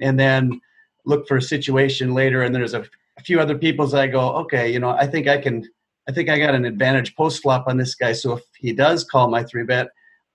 and 0.00 0.18
then 0.18 0.60
look 1.04 1.26
for 1.26 1.36
a 1.36 1.42
situation 1.42 2.14
later. 2.14 2.42
And 2.42 2.54
there's 2.54 2.74
a, 2.74 2.84
a 3.18 3.22
few 3.22 3.40
other 3.40 3.58
people's. 3.58 3.94
I 3.94 4.06
go, 4.06 4.32
okay, 4.36 4.72
you 4.72 4.78
know, 4.78 4.90
I 4.90 5.06
think 5.06 5.28
I 5.28 5.38
can. 5.38 5.68
I 6.08 6.12
think 6.12 6.28
I 6.28 6.38
got 6.38 6.54
an 6.54 6.64
advantage 6.64 7.14
post 7.14 7.42
flop 7.42 7.68
on 7.68 7.76
this 7.76 7.94
guy. 7.94 8.12
So 8.12 8.36
if 8.36 8.42
he 8.56 8.72
does 8.72 9.04
call 9.04 9.28
my 9.28 9.44
three 9.44 9.64
bet, 9.64 9.88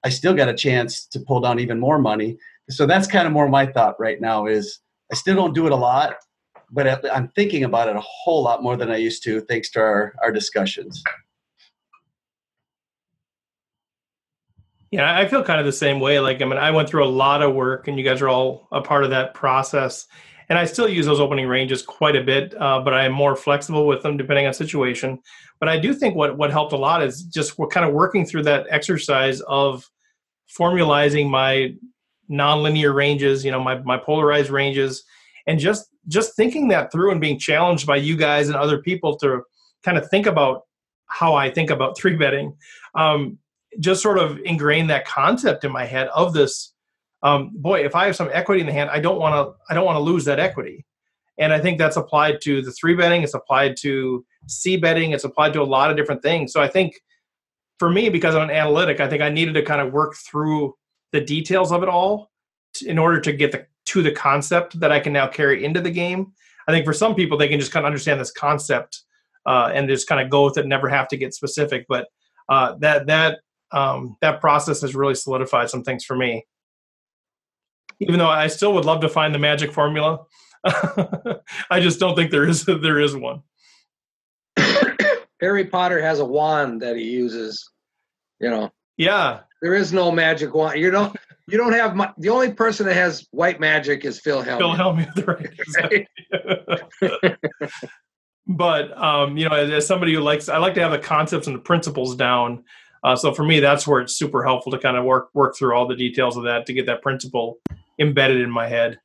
I 0.04 0.10
still 0.10 0.34
got 0.34 0.48
a 0.48 0.54
chance 0.54 1.06
to 1.08 1.20
pull 1.20 1.42
down 1.42 1.60
even 1.60 1.80
more 1.80 2.00
money. 2.00 2.38
So 2.70 2.86
that's 2.86 3.08
kind 3.08 3.28
of 3.28 3.34
more 3.34 3.50
my 3.50 3.66
thought 3.66 4.00
right 4.00 4.22
now. 4.22 4.46
Is 4.46 4.80
I 5.12 5.16
still 5.16 5.36
don't 5.36 5.54
do 5.54 5.66
it 5.66 5.72
a 5.72 5.76
lot, 5.76 6.16
but 6.72 7.06
I'm 7.14 7.30
thinking 7.30 7.64
about 7.64 7.90
it 7.90 7.96
a 7.96 8.02
whole 8.02 8.44
lot 8.44 8.64
more 8.64 8.78
than 8.78 8.92
I 8.92 8.98
used 8.98 9.24
to, 9.24 9.42
thanks 9.42 9.70
to 9.72 9.80
our 9.80 10.14
our 10.24 10.32
discussions. 10.32 11.04
Yeah, 14.92 15.18
I 15.18 15.28
feel 15.28 15.44
kind 15.44 15.60
of 15.60 15.66
the 15.66 15.72
same 15.74 16.00
way. 16.00 16.20
Like, 16.20 16.42
I 16.42 16.46
mean, 16.46 16.58
I 16.58 16.72
went 16.72 16.88
through 16.88 17.04
a 17.04 17.10
lot 17.10 17.42
of 17.42 17.54
work, 17.54 17.88
and 17.88 17.98
you 17.98 18.06
guys 18.06 18.22
are 18.22 18.30
all 18.30 18.68
a 18.72 18.82
part 18.82 19.04
of 19.04 19.10
that 19.10 19.34
process. 19.34 20.08
And 20.50 20.58
I 20.58 20.64
still 20.64 20.88
use 20.88 21.06
those 21.06 21.20
opening 21.20 21.48
ranges 21.48 21.82
quite 21.82 22.16
a 22.16 22.24
bit, 22.24 22.56
uh, 22.60 22.80
but 22.80 22.94
I 22.94 23.04
am 23.04 23.12
more 23.12 23.36
flexible 23.36 23.86
with 23.86 24.02
them 24.02 24.16
depending 24.16 24.48
on 24.48 24.54
situation. 24.54 25.20
But 25.60 25.68
I 25.68 25.78
do 25.78 25.94
think 25.94 26.16
what 26.16 26.38
what 26.38 26.52
helped 26.52 26.72
a 26.72 26.78
lot 26.78 27.04
is 27.04 27.24
just 27.24 27.58
we're 27.58 27.68
kind 27.68 27.86
of 27.86 27.94
working 27.94 28.26
through 28.26 28.44
that 28.44 28.66
exercise 28.70 29.42
of 29.42 29.90
formalizing 30.58 31.30
my 31.30 31.74
nonlinear 32.32 32.94
ranges, 32.96 33.44
you 33.44 33.52
know, 33.52 33.62
my 33.62 33.80
my 33.80 33.98
polarized 33.98 34.50
ranges, 34.50 35.04
and 35.48 35.60
just 35.60 35.90
just 36.08 36.34
thinking 36.38 36.70
that 36.70 36.94
through 36.94 37.12
and 37.12 37.20
being 37.20 37.38
challenged 37.38 37.86
by 37.86 37.98
you 37.98 38.16
guys 38.16 38.48
and 38.48 38.56
other 38.56 38.82
people 38.82 39.18
to 39.18 39.42
kind 39.84 39.98
of 39.98 40.10
think 40.10 40.26
about 40.26 40.62
how 41.08 41.36
I 41.36 41.50
think 41.50 41.70
about 41.70 41.98
three 42.00 42.16
betting. 42.16 42.56
Um, 42.96 43.38
just 43.80 44.02
sort 44.02 44.18
of 44.18 44.40
ingrained 44.40 44.90
that 44.90 45.06
concept 45.06 45.64
in 45.64 45.72
my 45.72 45.86
head 45.86 46.08
of 46.10 46.34
this 46.34 46.74
um, 47.24 47.52
boy 47.56 47.84
if 47.84 47.96
i 47.96 48.06
have 48.06 48.16
some 48.16 48.30
equity 48.32 48.62
in 48.62 48.68
the 48.68 48.74
hand 48.74 48.90
i 48.90 49.00
don't 49.00 49.20
want 49.20 49.34
to 49.34 49.56
i 49.70 49.74
don't 49.74 49.86
want 49.86 49.96
to 49.96 50.02
lose 50.02 50.26
that 50.26 50.40
equity. 50.40 50.86
And 51.40 51.54
i 51.54 51.60
think 51.60 51.78
that's 51.78 51.98
applied 51.98 52.42
to 52.42 52.62
the 52.62 52.72
three 52.72 52.96
betting 52.96 53.24
it's 53.24 53.34
applied 53.34 53.76
to 53.82 54.26
c 54.48 54.78
betting 54.78 55.12
it's 55.12 55.24
applied 55.24 55.54
to 55.54 55.62
a 55.62 55.64
lot 55.64 55.90
of 55.92 55.98
different 55.98 56.22
things. 56.22 56.54
So 56.54 56.62
i 56.62 56.68
think 56.68 57.00
for 57.80 57.90
me 57.90 58.10
because 58.10 58.36
i'm 58.36 58.50
an 58.50 58.56
analytic 58.56 59.00
i 59.00 59.08
think 59.10 59.22
i 59.22 59.30
needed 59.30 59.54
to 59.54 59.64
kind 59.64 59.82
of 59.82 59.94
work 59.94 60.16
through 60.16 60.76
the 61.12 61.22
details 61.22 61.72
of 61.72 61.84
it 61.84 61.90
all 61.90 62.32
in 62.86 62.98
order 62.98 63.20
to 63.22 63.32
get 63.32 63.52
the 63.52 63.66
to 63.86 64.02
the 64.02 64.12
concept 64.12 64.80
that 64.80 64.92
i 64.92 65.00
can 65.00 65.14
now 65.14 65.28
carry 65.28 65.64
into 65.64 65.82
the 65.82 65.92
game. 65.92 66.34
I 66.68 66.72
think 66.74 66.86
for 66.86 66.94
some 66.94 67.16
people 67.16 67.38
they 67.38 67.48
can 67.48 67.60
just 67.60 67.72
kind 67.72 67.86
of 67.86 67.88
understand 67.88 68.20
this 68.20 68.32
concept 68.32 69.04
uh, 69.46 69.72
and 69.74 69.88
just 69.88 70.08
kind 70.08 70.22
of 70.22 70.30
go 70.30 70.44
with 70.46 70.58
it 70.58 70.68
never 70.68 70.90
have 70.90 71.08
to 71.08 71.18
get 71.18 71.34
specific 71.34 71.86
but 71.88 72.08
uh, 72.50 72.76
that 72.80 73.08
that 73.08 73.40
um, 73.72 74.18
that 74.22 74.42
process 74.42 74.82
has 74.82 74.96
really 74.96 75.16
solidified 75.16 75.70
some 75.70 75.84
things 75.84 76.04
for 76.04 76.16
me. 76.16 76.46
Even 78.00 78.20
though 78.20 78.30
I 78.30 78.48
still 78.48 78.74
would 78.74 78.86
love 78.86 79.02
to 79.02 79.10
find 79.10 79.34
the 79.34 79.40
magic 79.40 79.72
formula, 79.72 80.20
I 80.66 81.80
just 81.80 82.00
don't 82.00 82.16
think 82.16 82.32
there 82.32 82.48
is 82.48 82.66
there 82.66 83.00
is 83.00 83.16
one. 83.16 83.42
Harry 85.40 85.66
Potter 85.66 86.02
has 86.02 86.20
a 86.20 86.26
wand 86.26 86.82
that 86.82 86.96
he 86.96 87.04
uses. 87.04 87.72
You 88.40 88.50
know. 88.50 88.72
Yeah. 88.98 89.42
There 89.62 89.74
is 89.74 89.94
no 89.94 90.12
magic 90.12 90.54
wand. 90.54 90.80
You 90.80 90.92
don't. 90.92 91.16
You 91.50 91.58
don't 91.58 91.72
have 91.72 91.96
my, 91.96 92.12
the 92.18 92.28
only 92.28 92.52
person 92.52 92.86
that 92.88 92.96
has 92.96 93.26
white 93.32 93.62
magic 93.62 94.04
is 94.04 94.20
Phil 94.20 94.44
Hellmuth. 94.44 94.58
Phil 94.58 94.76
Hellmuth, 94.76 96.06
right? 97.02 97.38
but 98.48 98.98
um, 98.98 99.38
you 99.38 99.48
know, 99.48 99.56
as, 99.56 99.72
as, 99.72 99.88
somebody 99.88 100.14
who 100.14 100.20
likes, 100.20 100.50
I 100.50 100.58
like 100.58 100.74
to 100.74 100.82
have 100.82 100.92
the 100.92 101.00
concepts 101.00 101.48
and 101.48 101.56
the 101.56 101.62
principles 101.62 102.18
down 102.18 102.66
uh, 103.04 103.16
so 103.16 103.34
for 103.34 103.44
me, 103.44 103.60
that's 103.60 103.88
where 103.88 104.02
it's 104.02 104.18
super 104.18 104.44
helpful 104.44 104.72
to 104.72 104.80
kind 104.80 104.98
of 104.98 105.06
work 105.06 105.30
work 105.34 105.56
through 105.56 105.76
all 105.76 105.88
the 105.88 105.96
details 105.96 106.38
of 106.38 106.44
that 106.44 106.66
to 106.66 106.74
get 106.74 106.86
that 106.86 107.02
principle 107.02 107.60
embedded 108.00 108.42
in 108.42 108.50
my 108.50 108.68
head. 108.68 109.00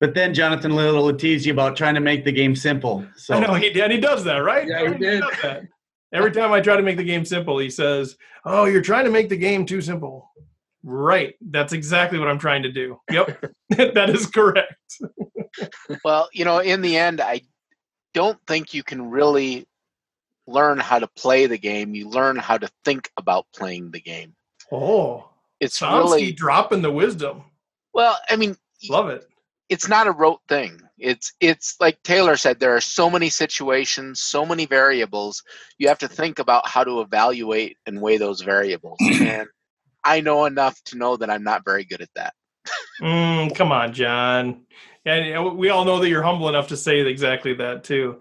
But 0.00 0.14
then 0.14 0.34
Jonathan 0.34 0.74
Little 0.74 1.04
would 1.04 1.18
tease 1.18 1.46
you 1.46 1.52
about 1.52 1.76
trying 1.76 1.94
to 1.94 2.00
make 2.00 2.24
the 2.24 2.32
game 2.32 2.56
simple. 2.56 3.06
So 3.16 3.34
I 3.34 3.40
know 3.40 3.54
he 3.54 3.80
and 3.80 3.92
he 3.92 4.00
does 4.00 4.24
that, 4.24 4.38
right? 4.38 4.66
Yeah, 4.66 4.88
he, 4.88 4.92
he 4.94 4.98
did. 4.98 5.24
Every 6.12 6.32
time 6.32 6.52
I 6.52 6.60
try 6.60 6.76
to 6.76 6.82
make 6.82 6.96
the 6.96 7.04
game 7.04 7.24
simple, 7.24 7.58
he 7.58 7.70
says, 7.70 8.16
"Oh, 8.44 8.64
you're 8.64 8.82
trying 8.82 9.04
to 9.04 9.10
make 9.10 9.28
the 9.28 9.36
game 9.36 9.64
too 9.64 9.80
simple." 9.80 10.28
Right. 10.84 11.34
That's 11.40 11.72
exactly 11.72 12.18
what 12.18 12.28
I'm 12.28 12.38
trying 12.38 12.62
to 12.64 12.72
do. 12.72 12.98
Yep. 13.10 13.52
that 13.70 14.10
is 14.10 14.26
correct. 14.26 14.74
well, 16.04 16.28
you 16.32 16.44
know, 16.44 16.58
in 16.58 16.80
the 16.82 16.96
end, 16.96 17.20
I 17.20 17.42
don't 18.14 18.38
think 18.46 18.74
you 18.74 18.82
can 18.82 19.10
really 19.10 19.66
learn 20.46 20.78
how 20.78 20.98
to 20.98 21.06
play 21.06 21.46
the 21.46 21.58
game. 21.58 21.94
You 21.94 22.08
learn 22.08 22.36
how 22.36 22.58
to 22.58 22.68
think 22.84 23.10
about 23.16 23.46
playing 23.54 23.90
the 23.90 24.00
game. 24.00 24.34
Oh, 24.70 25.28
it's 25.60 25.80
Chomsky 25.80 26.02
really 26.02 26.32
dropping 26.32 26.82
the 26.82 26.90
wisdom. 26.90 27.44
Well, 27.94 28.18
I 28.28 28.36
mean, 28.36 28.56
love 28.88 29.08
it. 29.10 29.26
It's 29.68 29.88
not 29.88 30.06
a 30.06 30.12
rote 30.12 30.40
thing. 30.48 30.80
It's 30.98 31.32
it's 31.40 31.76
like 31.80 32.02
Taylor 32.02 32.36
said. 32.36 32.58
There 32.58 32.74
are 32.76 32.80
so 32.80 33.08
many 33.08 33.28
situations, 33.28 34.20
so 34.20 34.44
many 34.44 34.66
variables. 34.66 35.42
You 35.78 35.88
have 35.88 35.98
to 35.98 36.08
think 36.08 36.38
about 36.38 36.68
how 36.68 36.84
to 36.84 37.00
evaluate 37.00 37.76
and 37.86 38.00
weigh 38.00 38.18
those 38.18 38.40
variables. 38.40 38.98
and 39.20 39.48
I 40.04 40.20
know 40.20 40.46
enough 40.46 40.82
to 40.86 40.98
know 40.98 41.16
that 41.16 41.30
I'm 41.30 41.44
not 41.44 41.64
very 41.64 41.84
good 41.84 42.00
at 42.00 42.10
that. 42.16 42.34
mm, 43.00 43.54
come 43.54 43.72
on, 43.72 43.92
John. 43.92 44.62
And 45.04 45.56
we 45.56 45.70
all 45.70 45.84
know 45.84 45.98
that 45.98 46.08
you're 46.08 46.22
humble 46.22 46.48
enough 46.48 46.68
to 46.68 46.76
say 46.76 47.00
exactly 47.00 47.54
that 47.54 47.82
too. 47.84 48.20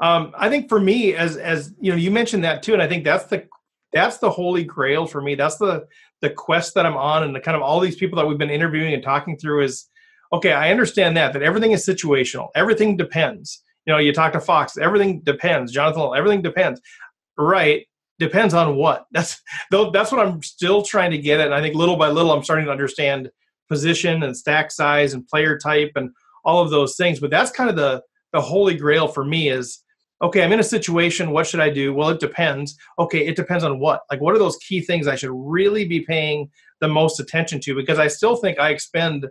Um, 0.00 0.32
I 0.36 0.48
think 0.48 0.68
for 0.68 0.80
me, 0.80 1.14
as 1.14 1.36
as 1.36 1.74
you 1.80 1.92
know, 1.92 1.96
you 1.96 2.10
mentioned 2.10 2.44
that 2.44 2.62
too, 2.62 2.72
and 2.72 2.82
I 2.82 2.88
think 2.88 3.04
that's 3.04 3.24
the 3.24 3.46
that's 3.92 4.18
the 4.18 4.30
holy 4.30 4.64
grail 4.64 5.06
for 5.06 5.20
me. 5.20 5.34
That's 5.34 5.56
the 5.56 5.86
the 6.22 6.30
quest 6.30 6.74
that 6.74 6.86
I'm 6.86 6.96
on, 6.96 7.22
and 7.22 7.34
the 7.34 7.40
kind 7.40 7.56
of 7.56 7.62
all 7.62 7.80
these 7.80 7.96
people 7.96 8.16
that 8.16 8.26
we've 8.26 8.38
been 8.38 8.50
interviewing 8.50 8.94
and 8.94 9.02
talking 9.02 9.36
through 9.36 9.64
is 9.64 9.86
okay. 10.32 10.52
I 10.52 10.70
understand 10.70 11.16
that 11.16 11.34
that 11.34 11.42
everything 11.42 11.72
is 11.72 11.86
situational. 11.86 12.48
Everything 12.54 12.96
depends. 12.96 13.62
You 13.86 13.92
know, 13.92 13.98
you 13.98 14.12
talk 14.12 14.32
to 14.32 14.40
Fox. 14.40 14.78
Everything 14.78 15.20
depends. 15.20 15.72
Jonathan, 15.72 16.10
everything 16.16 16.42
depends. 16.42 16.80
Right? 17.36 17.86
Depends 18.18 18.54
on 18.54 18.76
what. 18.76 19.06
That's. 19.12 19.40
That's 19.70 20.12
what 20.12 20.26
I'm 20.26 20.42
still 20.42 20.82
trying 20.82 21.10
to 21.10 21.18
get 21.18 21.40
at. 21.40 21.46
And 21.46 21.54
I 21.54 21.60
think 21.60 21.74
little 21.74 21.96
by 21.96 22.08
little, 22.08 22.32
I'm 22.32 22.44
starting 22.44 22.66
to 22.66 22.72
understand 22.72 23.30
position 23.68 24.22
and 24.22 24.36
stack 24.36 24.70
size 24.70 25.12
and 25.12 25.26
player 25.28 25.58
type 25.58 25.92
and 25.94 26.10
all 26.44 26.62
of 26.62 26.70
those 26.70 26.96
things. 26.96 27.20
But 27.20 27.30
that's 27.30 27.50
kind 27.50 27.68
of 27.68 27.76
the 27.76 28.02
the 28.32 28.40
holy 28.40 28.76
grail 28.76 29.08
for 29.08 29.24
me 29.24 29.48
is 29.48 29.80
okay, 30.22 30.42
I'm 30.42 30.52
in 30.52 30.60
a 30.60 30.64
situation, 30.64 31.30
what 31.30 31.46
should 31.46 31.60
I 31.60 31.70
do? 31.70 31.94
Well, 31.94 32.10
it 32.10 32.20
depends. 32.20 32.76
Okay, 32.98 33.26
it 33.26 33.36
depends 33.36 33.64
on 33.64 33.78
what? 33.78 34.02
Like 34.10 34.20
what 34.20 34.34
are 34.34 34.38
those 34.38 34.56
key 34.58 34.80
things 34.80 35.08
I 35.08 35.16
should 35.16 35.32
really 35.32 35.86
be 35.86 36.00
paying 36.00 36.50
the 36.80 36.88
most 36.88 37.20
attention 37.20 37.60
to 37.60 37.74
because 37.74 37.98
I 37.98 38.08
still 38.08 38.36
think 38.36 38.58
I 38.58 38.70
expend 38.70 39.26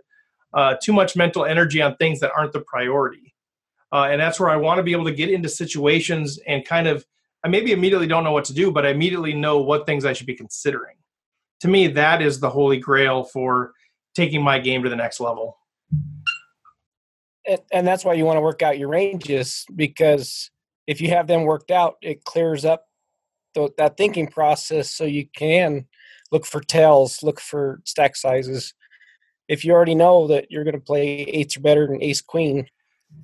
uh, 0.52 0.74
too 0.82 0.92
much 0.92 1.16
mental 1.16 1.44
energy 1.44 1.80
on 1.80 1.96
things 1.96 2.20
that 2.20 2.32
aren't 2.36 2.52
the 2.52 2.62
priority. 2.62 3.34
Uh, 3.92 4.08
and 4.10 4.20
that's 4.20 4.38
where 4.38 4.50
I 4.50 4.56
want 4.56 4.78
to 4.78 4.82
be 4.82 4.92
able 4.92 5.04
to 5.04 5.12
get 5.12 5.30
into 5.30 5.48
situations 5.48 6.38
and 6.46 6.64
kind 6.64 6.86
of, 6.86 7.04
I 7.44 7.48
maybe 7.48 7.72
immediately 7.72 8.06
don't 8.06 8.24
know 8.24 8.32
what 8.32 8.44
to 8.46 8.54
do, 8.54 8.70
but 8.70 8.84
I 8.84 8.90
immediately 8.90 9.32
know 9.32 9.60
what 9.60 9.86
things 9.86 10.04
I 10.04 10.12
should 10.12 10.26
be 10.26 10.34
considering. 10.34 10.96
To 11.60 11.68
me, 11.68 11.88
that 11.88 12.22
is 12.22 12.40
the 12.40 12.50
holy 12.50 12.78
grail 12.78 13.24
for 13.24 13.72
taking 14.14 14.42
my 14.42 14.58
game 14.58 14.82
to 14.82 14.88
the 14.88 14.96
next 14.96 15.20
level. 15.20 15.56
And, 17.46 17.60
and 17.72 17.86
that's 17.86 18.04
why 18.04 18.14
you 18.14 18.24
want 18.24 18.36
to 18.36 18.42
work 18.42 18.62
out 18.62 18.78
your 18.78 18.88
ranges 18.88 19.64
because 19.74 20.50
if 20.90 21.00
you 21.00 21.10
have 21.10 21.28
them 21.28 21.44
worked 21.44 21.70
out, 21.70 21.98
it 22.02 22.24
clears 22.24 22.64
up 22.64 22.86
the, 23.54 23.70
that 23.78 23.96
thinking 23.96 24.26
process 24.26 24.90
so 24.90 25.04
you 25.04 25.24
can 25.24 25.86
look 26.32 26.44
for 26.44 26.60
tells, 26.60 27.22
look 27.22 27.40
for 27.40 27.80
stack 27.84 28.16
sizes. 28.16 28.74
If 29.46 29.64
you 29.64 29.72
already 29.72 29.94
know 29.94 30.26
that 30.26 30.50
you're 30.50 30.64
going 30.64 30.74
to 30.74 30.80
play 30.80 31.20
eights 31.20 31.56
or 31.56 31.60
better 31.60 31.86
than 31.86 32.02
ace 32.02 32.20
queen, 32.20 32.66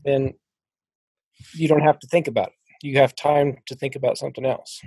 then 0.05 0.35
you 1.55 1.67
don't 1.67 1.83
have 1.83 1.99
to 1.99 2.07
think 2.07 2.29
about 2.29 2.49
it. 2.49 2.87
You 2.87 2.99
have 2.99 3.17
time 3.17 3.57
to 3.67 3.75
think 3.75 3.97
about 3.97 4.17
something 4.17 4.47
else. 4.47 4.81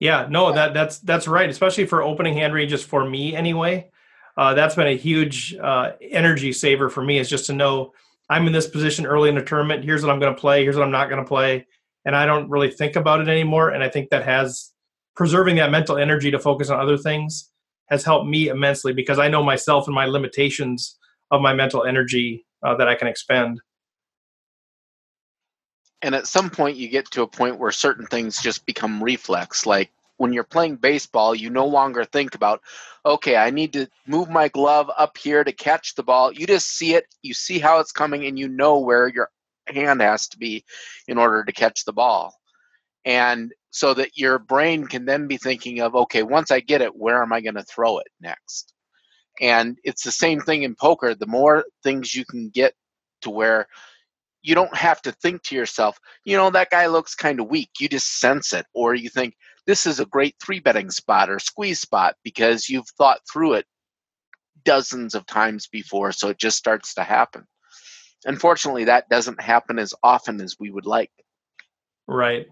Yeah, 0.00 0.26
no, 0.28 0.52
that 0.52 0.74
that's 0.74 0.98
that's 0.98 1.28
right. 1.28 1.48
Especially 1.48 1.86
for 1.86 2.02
opening 2.02 2.34
hand 2.34 2.54
ranges 2.54 2.82
for 2.82 3.08
me, 3.08 3.36
anyway. 3.36 3.88
Uh, 4.36 4.52
that's 4.54 4.74
been 4.74 4.88
a 4.88 4.96
huge 4.96 5.54
uh, 5.54 5.92
energy 6.00 6.52
saver 6.52 6.90
for 6.90 7.04
me. 7.04 7.18
Is 7.18 7.30
just 7.30 7.46
to 7.46 7.52
know 7.52 7.92
I'm 8.28 8.46
in 8.48 8.52
this 8.52 8.66
position 8.66 9.06
early 9.06 9.28
in 9.28 9.36
the 9.36 9.44
tournament. 9.44 9.84
Here's 9.84 10.02
what 10.02 10.10
I'm 10.10 10.18
going 10.18 10.34
to 10.34 10.40
play. 10.40 10.64
Here's 10.64 10.76
what 10.76 10.84
I'm 10.84 10.90
not 10.90 11.08
going 11.08 11.22
to 11.22 11.28
play, 11.28 11.66
and 12.04 12.14
I 12.16 12.26
don't 12.26 12.50
really 12.50 12.70
think 12.70 12.96
about 12.96 13.20
it 13.20 13.28
anymore. 13.28 13.70
And 13.70 13.82
I 13.82 13.88
think 13.88 14.10
that 14.10 14.24
has 14.24 14.72
preserving 15.16 15.56
that 15.56 15.70
mental 15.70 15.96
energy 15.96 16.30
to 16.30 16.38
focus 16.38 16.70
on 16.70 16.80
other 16.80 16.98
things 16.98 17.50
has 17.86 18.04
helped 18.04 18.26
me 18.26 18.48
immensely 18.48 18.92
because 18.92 19.18
I 19.18 19.28
know 19.28 19.42
myself 19.42 19.86
and 19.86 19.94
my 19.94 20.06
limitations 20.06 20.98
of 21.30 21.40
my 21.40 21.54
mental 21.54 21.84
energy 21.84 22.46
uh, 22.62 22.74
that 22.76 22.88
I 22.88 22.94
can 22.94 23.08
expend. 23.08 23.60
And 26.02 26.14
at 26.14 26.26
some 26.26 26.50
point, 26.50 26.76
you 26.76 26.88
get 26.88 27.10
to 27.12 27.22
a 27.22 27.26
point 27.26 27.58
where 27.58 27.72
certain 27.72 28.06
things 28.06 28.42
just 28.42 28.66
become 28.66 29.02
reflex. 29.02 29.64
Like 29.64 29.90
when 30.18 30.32
you're 30.32 30.44
playing 30.44 30.76
baseball, 30.76 31.34
you 31.34 31.50
no 31.50 31.66
longer 31.66 32.04
think 32.04 32.34
about, 32.34 32.60
okay, 33.06 33.36
I 33.36 33.50
need 33.50 33.72
to 33.72 33.88
move 34.06 34.28
my 34.28 34.48
glove 34.48 34.90
up 34.98 35.16
here 35.16 35.44
to 35.44 35.52
catch 35.52 35.94
the 35.94 36.02
ball. 36.02 36.32
You 36.32 36.46
just 36.46 36.68
see 36.68 36.94
it, 36.94 37.06
you 37.22 37.32
see 37.32 37.58
how 37.58 37.80
it's 37.80 37.92
coming, 37.92 38.26
and 38.26 38.38
you 38.38 38.48
know 38.48 38.78
where 38.78 39.08
your 39.08 39.30
hand 39.66 40.00
has 40.00 40.28
to 40.28 40.38
be 40.38 40.64
in 41.08 41.18
order 41.18 41.44
to 41.44 41.52
catch 41.52 41.84
the 41.84 41.92
ball. 41.92 42.34
And 43.04 43.52
so 43.70 43.92
that 43.94 44.16
your 44.16 44.38
brain 44.38 44.86
can 44.86 45.04
then 45.04 45.26
be 45.26 45.36
thinking 45.36 45.80
of 45.80 45.96
okay 45.96 46.22
once 46.22 46.52
i 46.52 46.60
get 46.60 46.80
it 46.80 46.94
where 46.94 47.20
am 47.20 47.32
i 47.32 47.40
going 47.40 47.56
to 47.56 47.64
throw 47.64 47.98
it 47.98 48.06
next? 48.20 48.72
And 49.40 49.78
it's 49.82 50.04
the 50.04 50.12
same 50.12 50.40
thing 50.40 50.62
in 50.62 50.76
poker. 50.76 51.14
The 51.14 51.26
more 51.26 51.64
things 51.82 52.14
you 52.14 52.24
can 52.24 52.50
get 52.50 52.72
to 53.22 53.30
where 53.30 53.66
you 54.42 54.54
don't 54.54 54.76
have 54.76 55.02
to 55.02 55.12
think 55.12 55.42
to 55.42 55.56
yourself 55.56 55.98
you 56.24 56.36
know 56.36 56.50
that 56.50 56.70
guy 56.70 56.86
looks 56.86 57.14
kind 57.14 57.40
of 57.40 57.48
weak. 57.48 57.70
You 57.80 57.88
just 57.88 58.20
sense 58.20 58.52
it. 58.52 58.66
Or 58.74 58.94
you 58.94 59.08
think 59.08 59.34
this 59.66 59.86
is 59.86 60.00
a 60.00 60.06
great 60.06 60.36
three 60.42 60.60
betting 60.60 60.90
spot 60.90 61.30
or 61.30 61.38
squeeze 61.38 61.80
spot 61.80 62.16
because 62.22 62.68
you've 62.68 62.88
thought 62.98 63.20
through 63.30 63.54
it 63.54 63.66
dozens 64.64 65.14
of 65.14 65.26
times 65.26 65.66
before 65.66 66.10
so 66.10 66.28
it 66.28 66.38
just 66.38 66.56
starts 66.56 66.94
to 66.94 67.02
happen 67.02 67.44
unfortunately 68.26 68.84
that 68.84 69.08
doesn't 69.08 69.40
happen 69.40 69.78
as 69.78 69.94
often 70.02 70.40
as 70.40 70.58
we 70.58 70.70
would 70.70 70.86
like 70.86 71.10
right 72.06 72.46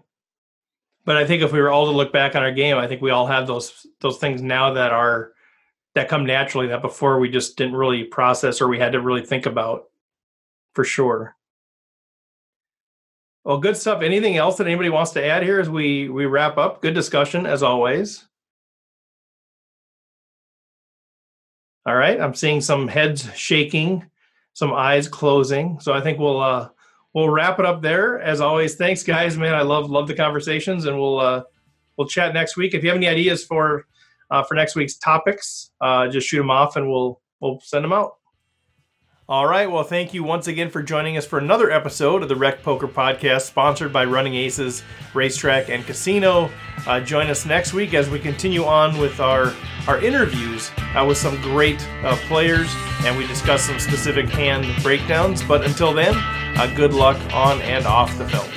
but 1.05 1.17
I 1.17 1.25
think 1.25 1.43
if 1.43 1.51
we 1.51 1.61
were 1.61 1.69
all 1.69 1.85
to 1.85 1.91
look 1.91 2.13
back 2.13 2.35
on 2.35 2.43
our 2.43 2.51
game, 2.51 2.77
I 2.77 2.87
think 2.87 3.01
we 3.01 3.11
all 3.11 3.27
have 3.27 3.47
those 3.47 3.85
those 3.99 4.17
things 4.17 4.41
now 4.41 4.73
that 4.73 4.91
are 4.91 5.33
that 5.95 6.09
come 6.09 6.25
naturally 6.25 6.67
that 6.67 6.81
before 6.81 7.19
we 7.19 7.29
just 7.29 7.57
didn't 7.57 7.75
really 7.75 8.03
process 8.03 8.61
or 8.61 8.67
we 8.67 8.79
had 8.79 8.93
to 8.93 9.01
really 9.01 9.25
think 9.25 9.45
about 9.45 9.85
for 10.73 10.83
sure. 10.83 11.35
Well, 13.43 13.57
good 13.57 13.75
stuff. 13.75 14.01
Anything 14.01 14.37
else 14.37 14.55
that 14.57 14.67
anybody 14.67 14.89
wants 14.89 15.11
to 15.11 15.25
add 15.25 15.43
here 15.43 15.59
as 15.59 15.69
we 15.69 16.09
we 16.09 16.25
wrap 16.25 16.57
up? 16.57 16.81
Good 16.81 16.93
discussion 16.93 17.45
as 17.45 17.63
always. 17.63 18.25
All 21.85 21.95
right, 21.95 22.19
I'm 22.19 22.33
seeing 22.33 22.61
some 22.61 22.87
heads 22.87 23.29
shaking, 23.35 24.09
some 24.53 24.73
eyes 24.73 25.07
closing. 25.07 25.79
So 25.79 25.93
I 25.93 26.01
think 26.01 26.19
we'll 26.19 26.41
uh 26.41 26.69
we'll 27.13 27.29
wrap 27.29 27.59
it 27.59 27.65
up 27.65 27.81
there. 27.81 28.19
As 28.19 28.41
always, 28.41 28.75
thanks 28.75 29.03
guys, 29.03 29.37
man. 29.37 29.53
I 29.53 29.61
love 29.61 29.89
love 29.89 30.07
the 30.07 30.15
conversations, 30.15 30.85
and 30.85 30.97
we'll 30.97 31.19
uh, 31.19 31.43
we'll 31.97 32.07
chat 32.07 32.33
next 32.33 32.57
week. 32.57 32.73
If 32.73 32.83
you 32.83 32.89
have 32.89 32.97
any 32.97 33.07
ideas 33.07 33.43
for 33.43 33.85
uh, 34.31 34.43
for 34.43 34.55
next 34.55 34.75
week's 34.75 34.95
topics, 34.95 35.71
uh, 35.81 36.07
just 36.07 36.27
shoot 36.27 36.37
them 36.37 36.51
off, 36.51 36.75
and 36.75 36.89
we'll 36.89 37.21
we'll 37.39 37.59
send 37.61 37.83
them 37.83 37.93
out. 37.93 38.13
All 39.29 39.47
right. 39.47 39.71
Well, 39.71 39.83
thank 39.85 40.13
you 40.13 40.21
once 40.21 40.47
again 40.47 40.69
for 40.69 40.83
joining 40.83 41.15
us 41.15 41.25
for 41.25 41.39
another 41.39 41.71
episode 41.71 42.23
of 42.23 42.27
the 42.29 42.35
Rec 42.35 42.61
Poker 42.61 42.89
Podcast, 42.89 43.43
sponsored 43.43 43.93
by 43.93 44.03
Running 44.03 44.35
Aces 44.35 44.83
Racetrack 45.13 45.69
and 45.69 45.85
Casino. 45.85 46.49
Uh, 46.85 46.99
join 46.99 47.27
us 47.27 47.45
next 47.45 47.71
week 47.71 47.93
as 47.93 48.09
we 48.09 48.19
continue 48.19 48.65
on 48.65 48.97
with 48.97 49.21
our 49.21 49.53
our 49.87 50.01
interviews 50.03 50.71
uh, 50.93 51.05
with 51.07 51.17
some 51.17 51.41
great 51.41 51.81
uh, 52.03 52.17
players, 52.27 52.69
and 53.05 53.17
we 53.17 53.25
discuss 53.25 53.63
some 53.63 53.79
specific 53.79 54.27
hand 54.27 54.65
breakdowns. 54.83 55.41
But 55.41 55.63
until 55.63 55.93
then, 55.93 56.15
uh, 56.57 56.73
good 56.75 56.93
luck 56.93 57.17
on 57.33 57.61
and 57.61 57.85
off 57.85 58.17
the 58.17 58.27
field. 58.27 58.49